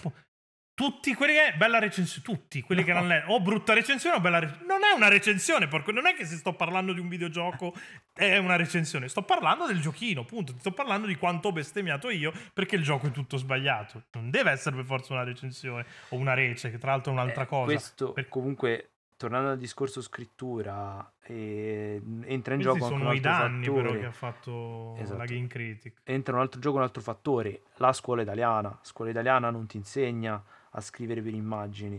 Tutti 0.73 1.13
quelli 1.13 1.31
che 1.31 1.53
bella 1.55 1.79
recensione, 1.79 2.23
tutti 2.25 2.61
quelli 2.61 2.83
che 2.83 2.91
No. 2.91 2.99
l'hanno 2.99 3.07
letto, 3.13 3.31
o 3.31 3.39
brutta 3.39 3.73
recensione 3.73 4.17
o 4.17 4.19
bella 4.19 4.39
recensione. 4.39 4.67
Non 4.73 4.83
è 4.83 4.93
una 4.93 5.07
recensione, 5.07 5.69
porco, 5.69 5.91
non 5.91 6.07
è 6.07 6.13
che 6.13 6.25
se 6.25 6.35
sto 6.35 6.53
parlando 6.55 6.91
di 6.91 6.99
un 6.99 7.07
videogioco 7.07 7.73
è 8.13 8.35
una 8.35 8.57
recensione, 8.57 9.07
sto 9.07 9.21
parlando 9.23 9.65
del 9.65 9.79
giochino, 9.79 10.25
punto. 10.25 10.51
Ti 10.51 10.59
sto 10.59 10.71
parlando 10.71 11.07
di 11.07 11.15
quanto 11.15 11.47
ho 11.47 11.51
bestemmiato 11.53 12.09
io 12.09 12.33
perché 12.53 12.75
il 12.75 12.83
gioco 12.83 13.07
è 13.07 13.11
tutto 13.11 13.37
sbagliato. 13.37 14.03
Non 14.11 14.29
deve 14.29 14.51
essere 14.51 14.75
per 14.75 14.83
forza 14.83 15.13
una 15.13 15.23
recensione 15.23 15.85
o 16.09 16.17
una 16.17 16.33
rece, 16.33 16.69
che 16.69 16.77
tra 16.79 16.91
l'altro 16.91 17.13
è 17.13 17.15
un'altra 17.15 17.43
Eh, 17.43 17.47
cosa. 17.47 17.65
Questo, 17.71 18.11
Per- 18.11 18.27
comunque, 18.27 18.89
tornando 19.17 19.49
al 19.49 19.57
discorso 19.57 20.01
scrittura, 20.01 21.11
eh, 21.23 22.01
entra 22.25 22.53
in 22.53 22.61
Questi 22.61 22.79
gioco 22.79 22.83
anche 22.85 22.93
un 22.93 22.99
sono 22.99 23.11
i 23.13 23.15
altro 23.17 23.31
danni 23.31 23.65
però 23.65 23.75
fattore. 23.81 23.99
che 23.99 24.05
ha 24.05 24.11
fatto 24.11 24.95
Esatto. 24.97 25.17
la 25.17 25.25
Game 25.25 25.47
Critic. 25.47 25.93
Entra 26.03 26.35
un 26.35 26.41
altro 26.41 26.59
gioco, 26.59 26.77
un 26.77 26.83
altro 26.83 27.01
fattore, 27.01 27.61
la 27.77 27.93
scuola 27.93 28.21
italiana. 28.21 28.69
La 28.69 28.79
scuola 28.83 29.11
italiana 29.11 29.49
non 29.49 29.65
ti 29.65 29.77
insegna 29.77 30.41
a 30.71 30.81
scrivere 30.81 31.21
per 31.21 31.33
immagini. 31.33 31.97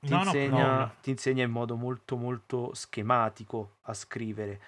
Ti, 0.00 0.10
No, 0.10 0.18
no, 0.18 0.24
insegna, 0.24 0.76
no. 0.78 0.92
ti 1.00 1.10
insegna 1.10 1.42
in 1.44 1.50
modo 1.50 1.76
molto 1.76 2.16
molto 2.16 2.72
schematico 2.74 3.76
a 3.82 3.94
scrivere. 3.94 4.60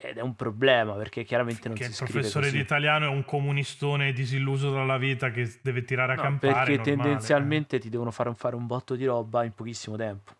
Ed 0.00 0.16
è 0.18 0.20
un 0.20 0.36
problema 0.36 0.92
perché 0.94 1.24
chiaramente 1.24 1.66
non 1.66 1.76
Che 1.76 1.82
si 1.84 1.88
il 1.90 1.96
scrive 1.96 2.12
professore 2.12 2.44
così. 2.46 2.56
di 2.56 2.62
italiano 2.62 3.06
è 3.06 3.08
un 3.08 3.24
comunistone 3.24 4.12
disilluso 4.12 4.70
dalla 4.70 4.96
vita 4.96 5.30
che 5.32 5.58
deve 5.60 5.82
tirare 5.82 6.12
a 6.12 6.14
No, 6.14 6.22
campare. 6.22 6.52
perché 6.52 6.76
normale, 6.76 6.90
eh. 6.92 6.94
tendenzialmente 7.02 7.78
ti 7.80 7.88
devono 7.88 8.12
fare, 8.12 8.32
fare 8.34 8.54
un 8.54 8.66
botto 8.68 8.94
di 8.94 9.04
roba 9.04 9.42
in 9.42 9.52
pochissimo 9.52 9.96
tempo. 9.96 10.36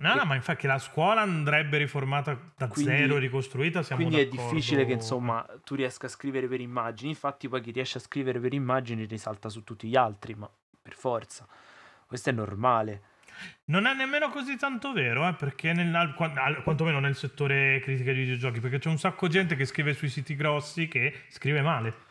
No, 0.00 0.14
no, 0.14 0.24
ma 0.24 0.34
infatti 0.34 0.66
la 0.66 0.78
scuola 0.78 1.20
andrebbe 1.20 1.76
riformata 1.76 2.38
da 2.56 2.68
Quindi- 2.68 2.90
zero, 2.90 3.18
ricostruita. 3.18 3.82
Siamo 3.82 4.02
Quindi 4.02 4.20
è 4.22 4.26
d'accordo. 4.28 4.54
difficile 4.54 4.86
che 4.86 4.92
insomma 4.92 5.46
tu 5.62 5.74
riesca 5.74 6.06
a 6.06 6.08
scrivere 6.08 6.48
per 6.48 6.60
immagini. 6.60 7.10
Infatti, 7.10 7.48
poi 7.48 7.60
chi 7.60 7.70
riesce 7.70 7.98
a 7.98 8.00
scrivere 8.00 8.40
per 8.40 8.54
immagini 8.54 9.04
risalta 9.04 9.48
su 9.50 9.62
tutti 9.62 9.88
gli 9.88 9.96
altri, 9.96 10.34
ma 10.34 10.48
per 10.80 10.94
forza. 10.94 11.46
Questo 12.06 12.30
è 12.30 12.32
normale. 12.32 13.02
Non 13.66 13.86
è 13.86 13.94
nemmeno 13.94 14.28
così 14.30 14.56
tanto 14.56 14.92
vero, 14.92 15.26
eh, 15.28 15.34
perché 15.34 15.72
nel, 15.72 16.14
quantomeno 16.14 16.98
nel 16.98 17.14
settore 17.14 17.80
critica 17.80 18.12
di 18.12 18.20
videogiochi, 18.20 18.60
perché 18.60 18.78
c'è 18.78 18.88
un 18.88 18.98
sacco 18.98 19.26
di 19.28 19.34
gente 19.34 19.54
che 19.54 19.64
scrive 19.64 19.94
sui 19.94 20.08
siti 20.08 20.34
grossi 20.34 20.88
che 20.88 21.22
scrive 21.28 21.62
male. 21.62 22.08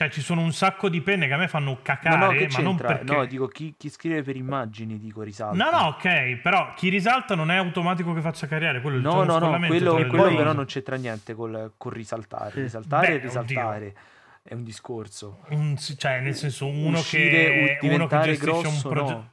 Cioè, 0.00 0.08
ci 0.08 0.22
sono 0.22 0.40
un 0.40 0.54
sacco 0.54 0.88
di 0.88 1.02
penne 1.02 1.26
che 1.26 1.34
a 1.34 1.36
me 1.36 1.46
fanno 1.46 1.72
No, 1.72 1.78
cacare, 1.82 2.16
no, 2.16 2.28
che 2.30 2.48
ma 2.52 2.60
non 2.60 2.76
perché... 2.76 3.04
No, 3.04 3.26
dico 3.26 3.46
chi, 3.48 3.74
chi 3.76 3.90
scrive 3.90 4.22
per 4.22 4.34
immagini, 4.34 4.98
dico 4.98 5.20
risalta. 5.20 5.62
No, 5.62 5.70
no, 5.70 5.86
ok, 5.88 6.36
però 6.36 6.72
chi 6.72 6.88
risalta 6.88 7.34
non 7.34 7.50
è 7.50 7.56
automatico 7.56 8.14
che 8.14 8.22
faccia 8.22 8.46
carriere, 8.46 8.80
quello 8.80 8.98
No, 8.98 9.12
uno 9.16 9.24
no, 9.24 9.32
no, 9.34 9.38
scollamento 9.40 9.76
quello, 9.76 9.98
le 9.98 10.06
quello 10.06 10.34
però 10.34 10.52
non 10.54 10.64
c'entra 10.64 10.96
niente 10.96 11.34
col, 11.34 11.72
col 11.76 11.92
risaltare. 11.92 12.62
Risaltare 12.62 13.06
Beh, 13.08 13.12
e 13.12 13.18
risaltare 13.18 13.94
è 14.42 14.54
un 14.54 14.64
discorso. 14.64 15.40
Un- 15.50 15.76
cioè, 15.76 16.20
nel 16.20 16.34
senso, 16.34 16.66
uno 16.66 16.96
Uscire, 16.96 17.76
che, 17.78 17.86
uno 17.86 18.06
che 18.06 18.20
gestisce 18.20 18.48
un 18.48 18.60
grosso, 18.62 18.88
progetto. 18.88 19.12
no. 19.18 19.32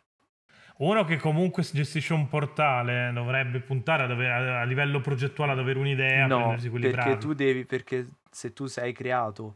Uno 0.80 1.06
che 1.06 1.16
comunque 1.16 1.64
gestisce 1.64 2.14
un 2.14 2.28
portale 2.28 3.10
dovrebbe 3.14 3.62
puntare 3.62 4.04
ad 4.04 4.12
avere- 4.12 4.34
a, 4.60 4.64
livello 4.64 5.00
progettuale 5.00 5.54
ad 5.54 5.60
avere 5.60 5.80
un'idea, 5.80 6.28
No, 6.28 6.40
prendersi 6.40 6.68
quelli 6.68 6.90
perché 6.90 7.04
bravi. 7.12 7.20
tu 7.22 7.34
devi, 7.34 7.64
perché 7.64 8.08
se 8.30 8.52
tu 8.52 8.66
sei 8.66 8.92
creato 8.92 9.56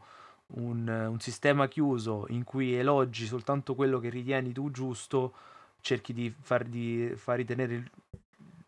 un, 0.55 0.87
un 0.87 1.19
sistema 1.19 1.67
chiuso 1.67 2.25
in 2.29 2.43
cui 2.43 2.73
elogi 2.75 3.25
soltanto 3.25 3.75
quello 3.75 3.99
che 3.99 4.09
ritieni 4.09 4.51
tu 4.51 4.71
giusto, 4.71 5.33
cerchi 5.81 6.13
di 6.13 6.33
far, 6.41 6.65
di 6.65 7.11
far 7.15 7.37
ritenere 7.37 7.89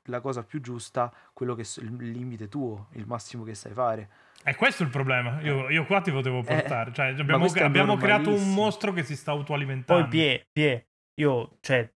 la 0.07 0.19
cosa 0.19 0.43
più 0.43 0.59
giusta 0.61 1.13
quello 1.31 1.55
che 1.55 1.63
s- 1.63 1.77
il 1.77 2.11
limite 2.11 2.49
tuo, 2.49 2.87
il 2.93 3.05
massimo 3.05 3.43
che 3.43 3.55
sai 3.55 3.73
fare. 3.73 4.09
E 4.43 4.55
questo 4.55 4.83
è 4.83 4.85
il 4.85 4.91
problema. 4.91 5.39
Io, 5.41 5.69
io 5.69 5.85
qua 5.85 6.01
ti 6.01 6.11
potevo 6.11 6.41
portare. 6.41 6.91
cioè, 6.93 7.07
abbiamo, 7.07 7.35
Eh, 7.35 7.39
questo 7.39 7.59
è 7.59 7.63
abbiamo 7.63 7.95
creato 7.95 8.29
un 8.29 8.53
mostro 8.53 8.91
che 8.91 9.03
si 9.03 9.15
sta 9.15 9.31
autoalimentando. 9.31 10.01
Poi 10.01 10.09
Pie, 10.09 10.47
Pie, 10.51 10.87
io, 11.15 11.57
cioè, 11.61 11.89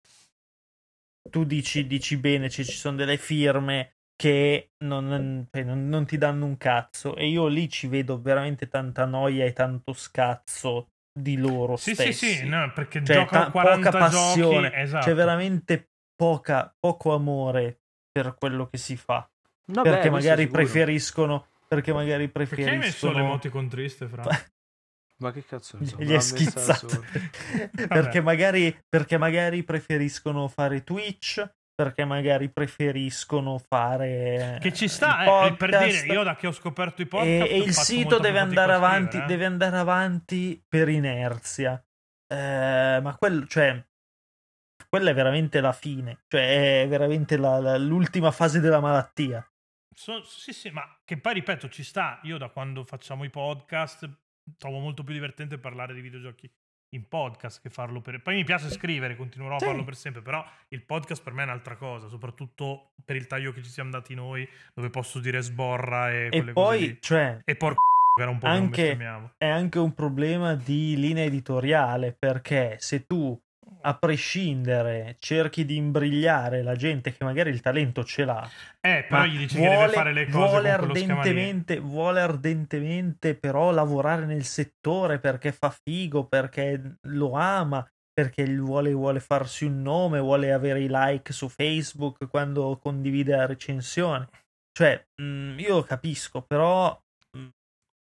tu 1.29 1.43
dici, 1.43 1.85
dici 1.87 2.17
bene, 2.17 2.49
ci, 2.49 2.63
ci 2.63 2.71
sono 2.77 2.95
delle 2.95 3.17
firme 3.17 3.96
che 4.17 4.71
non, 4.83 5.47
cioè, 5.51 5.63
non- 5.63 5.87
non 5.87 6.05
ti 6.05 6.17
danno 6.17 6.45
un 6.45 6.57
cazzo 6.57 7.15
e 7.15 7.29
io 7.29 7.47
lì 7.47 7.69
ci 7.69 7.87
vedo 7.87 8.19
veramente 8.19 8.67
tanta 8.67 9.05
noia 9.05 9.45
e 9.45 9.53
tanto 9.53 9.93
scazzo 9.93 10.87
di 11.17 11.37
loro 11.37 11.77
Sì, 11.77 11.93
stessi. 11.93 12.13
sì, 12.13 12.35
sì, 12.35 12.47
no, 12.49 12.71
perché 12.73 13.01
Cioè, 13.03 13.15
giocano 13.15 13.45
ta- 13.45 13.51
40 13.51 13.89
poca 13.91 13.97
passione, 13.99 14.69
giochi. 14.69 14.81
Esatto. 14.81 15.05
c'è 15.05 15.13
veramente 15.13 15.89
poca, 16.15 16.75
poco 16.79 17.13
amore 17.13 17.79
per 18.11 18.35
quello 18.35 18.67
che 18.67 18.77
si 18.77 18.97
fa. 18.97 19.29
No, 19.71 19.83
perché 19.83 20.05
beh, 20.05 20.09
magari 20.09 20.47
preferiscono 20.47 21.47
perché 21.67 21.93
magari 21.93 22.29
Perché 22.29 22.55
hai 22.55 22.77
messo 22.77 23.07
preferiscono 23.07 23.13
l'emoticon 23.13 23.69
triste, 23.69 24.07
Fra? 24.07 24.23
Ma 25.19 25.31
che 25.31 25.43
cazzo 25.43 25.77
ne 25.79 25.85
so, 25.85 25.97
gli 25.99 26.11
è 26.13 26.19
schizzato 26.19 26.89
perché 27.87 28.21
magari, 28.21 28.75
perché 28.87 29.17
magari 29.17 29.63
preferiscono 29.63 30.47
fare 30.47 30.83
Twitch 30.83 31.43
perché 31.77 32.05
magari 32.05 32.49
preferiscono 32.49 33.59
fare 33.59 34.57
Che 34.59 34.73
ci 34.73 34.87
sta, 34.87 35.21
il 35.45 35.53
eh, 35.53 35.55
per 35.55 35.69
podcast, 35.69 36.01
dire, 36.01 36.13
io 36.13 36.23
da 36.23 36.35
che 36.35 36.47
ho 36.47 36.51
scoperto 36.51 37.03
i 37.03 37.05
podcast 37.05 37.51
e, 37.51 37.53
e 37.53 37.57
il 37.59 37.71
sito 37.73 38.17
deve 38.17 38.39
andare 38.39 38.73
avanti 38.73 39.17
eh. 39.17 39.25
deve 39.25 39.45
andare 39.45 39.77
avanti 39.77 40.59
per 40.67 40.89
inerzia 40.89 41.79
Eh, 42.33 42.99
ma 43.03 43.15
quello 43.15 43.45
cioè 43.45 43.79
quella 44.89 45.11
è 45.11 45.13
veramente 45.13 45.61
la 45.61 45.71
fine 45.71 46.23
cioè 46.27 46.81
è 46.81 46.87
veramente 46.87 47.37
la- 47.37 47.59
la- 47.59 47.77
l'ultima 47.77 48.31
fase 48.31 48.59
della 48.59 48.79
malattia 48.79 49.47
So- 49.93 50.23
sì, 50.23 50.53
sì, 50.53 50.69
ma 50.71 50.83
che 51.03 51.17
poi 51.17 51.33
ripeto, 51.33 51.69
ci 51.69 51.83
sta. 51.83 52.19
Io 52.23 52.37
da 52.37 52.49
quando 52.49 52.83
facciamo 52.83 53.23
i 53.23 53.31
podcast 53.31 54.07
trovo 54.55 54.77
molto 54.77 55.03
più 55.03 55.11
divertente 55.13 55.57
parlare 55.57 55.95
di 55.95 56.01
videogiochi 56.01 56.47
in 56.91 57.07
podcast 57.07 57.61
che 57.61 57.69
farlo 57.69 58.01
per. 58.01 58.21
Poi 58.21 58.35
mi 58.35 58.43
piace 58.43 58.69
scrivere, 58.69 59.15
continuerò 59.15 59.57
Sì. 59.59 59.65
a 59.65 59.67
farlo 59.67 59.83
per 59.83 59.95
sempre. 59.95 60.21
Però 60.21 60.43
il 60.69 60.81
podcast 60.83 61.23
per 61.23 61.33
me 61.33 61.41
è 61.41 61.45
un'altra 61.45 61.75
cosa, 61.75 62.07
soprattutto 62.07 62.91
per 63.03 63.15
il 63.15 63.27
taglio 63.27 63.51
che 63.51 63.61
ci 63.63 63.69
siamo 63.69 63.89
dati 63.89 64.13
noi, 64.15 64.47
dove 64.73 64.89
posso 64.89 65.19
dire 65.19 65.41
sborra 65.41 66.11
e, 66.11 66.25
e 66.25 66.29
quelle 66.29 66.53
cose 66.53 66.77
poi 66.77 66.97
cioè 67.01 67.39
E 67.43 67.55
porco 67.55 67.81
che 68.15 68.21
era 68.23 68.31
un 68.31 68.37
po' 68.39 68.47
anche- 68.47 68.97
è 69.37 69.47
anche 69.47 69.79
un 69.79 69.93
problema 69.93 70.55
di 70.55 70.95
linea 70.97 71.23
editoriale 71.23 72.13
perché 72.13 72.75
se 72.79 73.05
tu 73.05 73.39
a 73.81 73.97
prescindere 73.97 75.15
cerchi 75.19 75.65
di 75.65 75.75
imbrigliare 75.75 76.63
la 76.63 76.75
gente 76.75 77.11
che 77.11 77.23
magari 77.23 77.49
il 77.49 77.61
talento 77.61 78.03
ce 78.03 78.25
l'ha 78.25 78.49
Eh, 78.81 79.05
però 79.07 79.25
gli 79.25 79.37
dici 79.37 79.55
che 79.55 79.61
deve 79.61 79.75
vuole, 79.75 79.93
fare 79.93 80.13
le 80.13 80.25
cose 80.27 80.47
vuole 80.47 80.71
ardentemente 80.71 81.79
vuole 81.79 82.21
ardentemente 82.21 83.35
però 83.35 83.71
lavorare 83.71 84.25
nel 84.25 84.43
settore 84.43 85.19
perché 85.19 85.51
fa 85.51 85.69
figo 85.69 86.25
perché 86.25 86.97
lo 87.07 87.31
ama 87.33 87.87
perché 88.17 88.51
vuole, 88.57 88.93
vuole 88.93 89.19
farsi 89.19 89.65
un 89.65 89.83
nome, 89.83 90.19
vuole 90.19 90.51
avere 90.51 90.81
i 90.81 90.87
like 90.89 91.31
su 91.31 91.49
Facebook 91.49 92.27
quando 92.27 92.75
condivide 92.81 93.35
la 93.35 93.45
recensione. 93.45 94.27
Cioè, 94.71 95.07
mm, 95.21 95.59
io 95.59 95.83
capisco, 95.83 96.41
però 96.41 96.99
mm, 97.37 97.47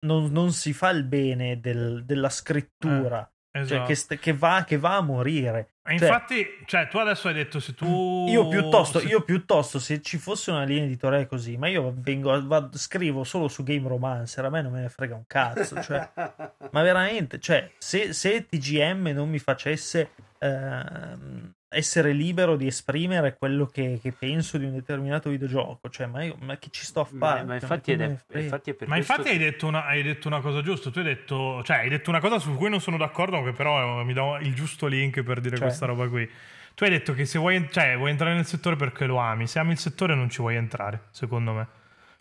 non, 0.06 0.32
non, 0.32 0.50
si 0.50 0.72
fa 0.72 0.90
il 0.90 1.04
bene 1.04 1.60
del, 1.60 2.04
della 2.04 2.28
scrittura. 2.28 3.24
Eh. 3.24 3.39
Esatto. 3.52 3.68
Cioè, 3.74 3.86
che, 3.86 3.92
esatto. 3.92 4.14
st- 4.14 4.20
che, 4.20 4.32
va, 4.32 4.64
che, 4.66 4.78
va, 4.78 4.96
a 4.96 5.00
morire. 5.00 5.74
Cioè, 5.82 5.92
infatti, 5.92 6.46
cioè, 6.66 6.86
tu 6.86 6.98
adesso 6.98 7.28
hai 7.28 7.34
detto 7.34 7.58
se 7.58 7.74
tu. 7.74 8.26
Io 8.28 8.46
piuttosto, 8.48 9.00
se... 9.00 9.06
io 9.06 9.22
piuttosto, 9.22 9.80
se 9.80 10.00
ci 10.02 10.18
fosse 10.18 10.50
una 10.50 10.62
linea 10.62 10.84
editoriale 10.84 11.26
così, 11.26 11.56
ma 11.56 11.66
io 11.66 11.92
vengo, 11.96 12.46
vado, 12.46 12.78
scrivo 12.78 13.24
solo 13.24 13.48
su 13.48 13.64
Game 13.64 13.88
Romancer, 13.88 14.44
a 14.44 14.50
me 14.50 14.62
non 14.62 14.72
me 14.72 14.82
ne 14.82 14.88
frega 14.88 15.16
un 15.16 15.26
cazzo. 15.26 15.82
Cioè, 15.82 16.10
ma 16.70 16.82
veramente, 16.82 17.40
cioè, 17.40 17.72
se, 17.78 18.12
se 18.12 18.46
TGM 18.46 19.08
non 19.08 19.28
mi 19.28 19.38
facesse. 19.38 20.10
Ehm, 20.38 21.54
essere 21.72 22.12
libero 22.12 22.56
di 22.56 22.66
esprimere 22.66 23.36
quello 23.36 23.66
che, 23.66 24.00
che, 24.02 24.10
penso 24.10 24.58
di 24.58 24.64
un 24.64 24.72
determinato 24.72 25.30
videogioco. 25.30 25.88
Cioè, 25.88 26.06
ma, 26.06 26.24
io, 26.24 26.36
ma 26.40 26.58
che 26.58 26.68
ci 26.70 26.84
sto 26.84 27.00
a 27.00 27.04
fare? 27.04 27.40
Ma, 27.40 27.46
ma 27.46 27.54
infatti, 27.54 27.92
è, 27.92 28.16
infatti, 28.32 28.76
ma 28.86 28.96
infatti 28.96 29.28
hai, 29.28 29.38
detto 29.38 29.68
una, 29.68 29.86
hai, 29.86 30.02
detto 30.02 30.26
una, 30.26 30.40
cosa 30.40 30.62
giusta. 30.62 30.90
Tu 30.90 30.98
hai 30.98 31.04
detto, 31.04 31.62
cioè, 31.62 31.78
hai 31.78 31.88
detto 31.88 32.10
una 32.10 32.20
cosa 32.20 32.40
su 32.40 32.56
cui 32.56 32.68
non 32.68 32.80
sono 32.80 32.96
d'accordo, 32.96 33.42
che 33.44 33.52
però 33.52 34.02
mi 34.02 34.12
dà 34.12 34.38
il 34.40 34.52
giusto 34.52 34.88
link 34.88 35.22
per 35.22 35.40
dire 35.40 35.56
cioè. 35.56 35.66
questa 35.66 35.86
roba 35.86 36.08
qui. 36.08 36.28
Tu 36.74 36.84
hai 36.84 36.90
detto 36.90 37.14
che 37.14 37.24
se 37.24 37.38
vuoi, 37.38 37.68
cioè, 37.70 37.96
vuoi 37.96 38.10
entrare 38.10 38.34
nel 38.34 38.46
settore 38.46 38.74
perché 38.74 39.06
lo 39.06 39.18
ami. 39.18 39.46
Se 39.46 39.60
ami 39.60 39.72
il 39.72 39.78
settore 39.78 40.16
non 40.16 40.28
ci 40.28 40.38
vuoi 40.38 40.56
entrare, 40.56 41.04
secondo 41.10 41.52
me. 41.52 41.66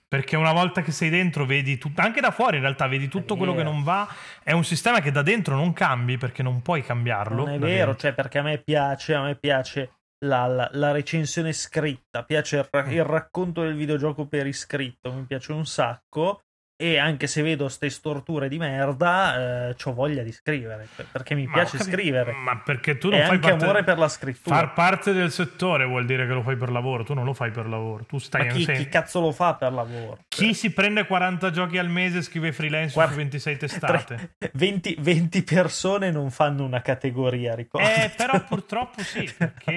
Perché 0.10 0.36
una 0.36 0.51
volta 0.51 0.82
che 0.82 0.91
sei 0.91 1.10
dentro, 1.10 1.45
vedi 1.45 1.78
tutto, 1.78 2.01
anche 2.01 2.20
da 2.20 2.32
fuori 2.32 2.55
in 2.55 2.64
realtà, 2.64 2.88
vedi 2.88 3.07
tutto 3.07 3.38
quello 3.38 3.53
che 3.53 3.62
non 3.62 3.84
va. 3.84 4.07
È 4.43 4.53
un 4.53 4.64
sistema 4.64 5.01
che 5.01 5.12
da 5.12 5.22
dentro 5.22 5.55
non 5.55 5.72
cambi 5.72 6.18
perché 6.18 6.41
non 6.41 6.64
puoi 6.64 6.82
cambiarlo. 6.82 7.45
Non 7.45 7.53
è 7.53 7.60
vero, 7.60 7.91
dentro. 7.91 7.95
cioè, 7.95 8.14
perché 8.14 8.39
a 8.39 8.41
me 8.41 8.57
piace, 8.57 9.14
a 9.14 9.22
me 9.22 9.36
piace 9.36 9.99
la, 10.26 10.47
la, 10.47 10.68
la 10.74 10.91
recensione 10.91 11.53
scritta, 11.53 12.24
piace 12.24 12.57
il, 12.57 12.91
il, 12.91 13.03
racconto 13.03 13.62
del 13.62 13.76
videogioco 13.76 14.26
per 14.26 14.47
iscritto, 14.47 15.14
mi 15.14 15.26
piace 15.26 15.51
un 15.51 15.66
sacco 15.66 16.41
e 16.82 16.97
anche 16.97 17.27
se 17.27 17.41
vedo 17.41 17.67
ste 17.67 17.89
storture 17.89 18.47
di 18.47 18.57
merda, 18.57 19.67
eh, 19.67 19.75
ho 19.84 19.93
voglia 19.93 20.23
di 20.23 20.32
scrivere 20.32 20.88
perché 21.11 21.36
mi 21.36 21.45
ma 21.45 21.55
piace 21.55 21.77
capi- 21.77 21.91
scrivere. 21.91 22.32
Ma 22.32 22.55
perché 22.63 22.97
tu 22.97 23.09
non 23.09 23.19
e 23.19 23.23
fai 23.23 23.36
anche 23.36 23.49
parte 23.49 23.63
amore 23.65 23.84
per 23.84 23.97
la 23.97 24.07
scrittura. 24.07 24.55
Far 24.55 24.73
parte 24.73 25.11
del 25.11 25.30
settore 25.30 25.84
vuol 25.84 26.05
dire 26.05 26.25
che 26.25 26.32
lo 26.32 26.41
fai 26.41 26.55
per 26.55 26.71
lavoro. 26.71 27.03
Tu 27.03 27.13
non 27.13 27.25
lo 27.25 27.34
fai 27.34 27.51
per 27.51 27.67
lavoro. 27.67 28.05
Tu 28.05 28.17
stai 28.17 28.45
ma 28.47 28.53
chi, 28.53 28.65
chi 28.65 28.88
cazzo 28.88 29.19
lo 29.19 29.34
fa 29.34 29.55
per 29.55 29.73
lavoro? 29.73 30.19
Chi 30.30 30.53
si 30.53 30.71
prende 30.71 31.05
40 31.05 31.51
giochi 31.51 31.77
al 31.77 31.89
mese 31.89 32.19
e 32.19 32.21
scrive 32.21 32.53
freelance 32.53 32.93
Guarda, 32.93 33.11
su 33.11 33.17
26 33.17 33.57
testate? 33.57 34.36
20, 34.53 34.95
20, 34.99 35.43
persone 35.43 36.11
non 36.11 36.32
fanno 36.32 36.63
una 36.63 36.82
categoria, 36.82 37.55
ricordo. 37.55 37.86
Eh, 37.89 38.09
però 38.15 38.41
purtroppo 38.45 39.03
sì, 39.03 39.30
perché 39.38 39.71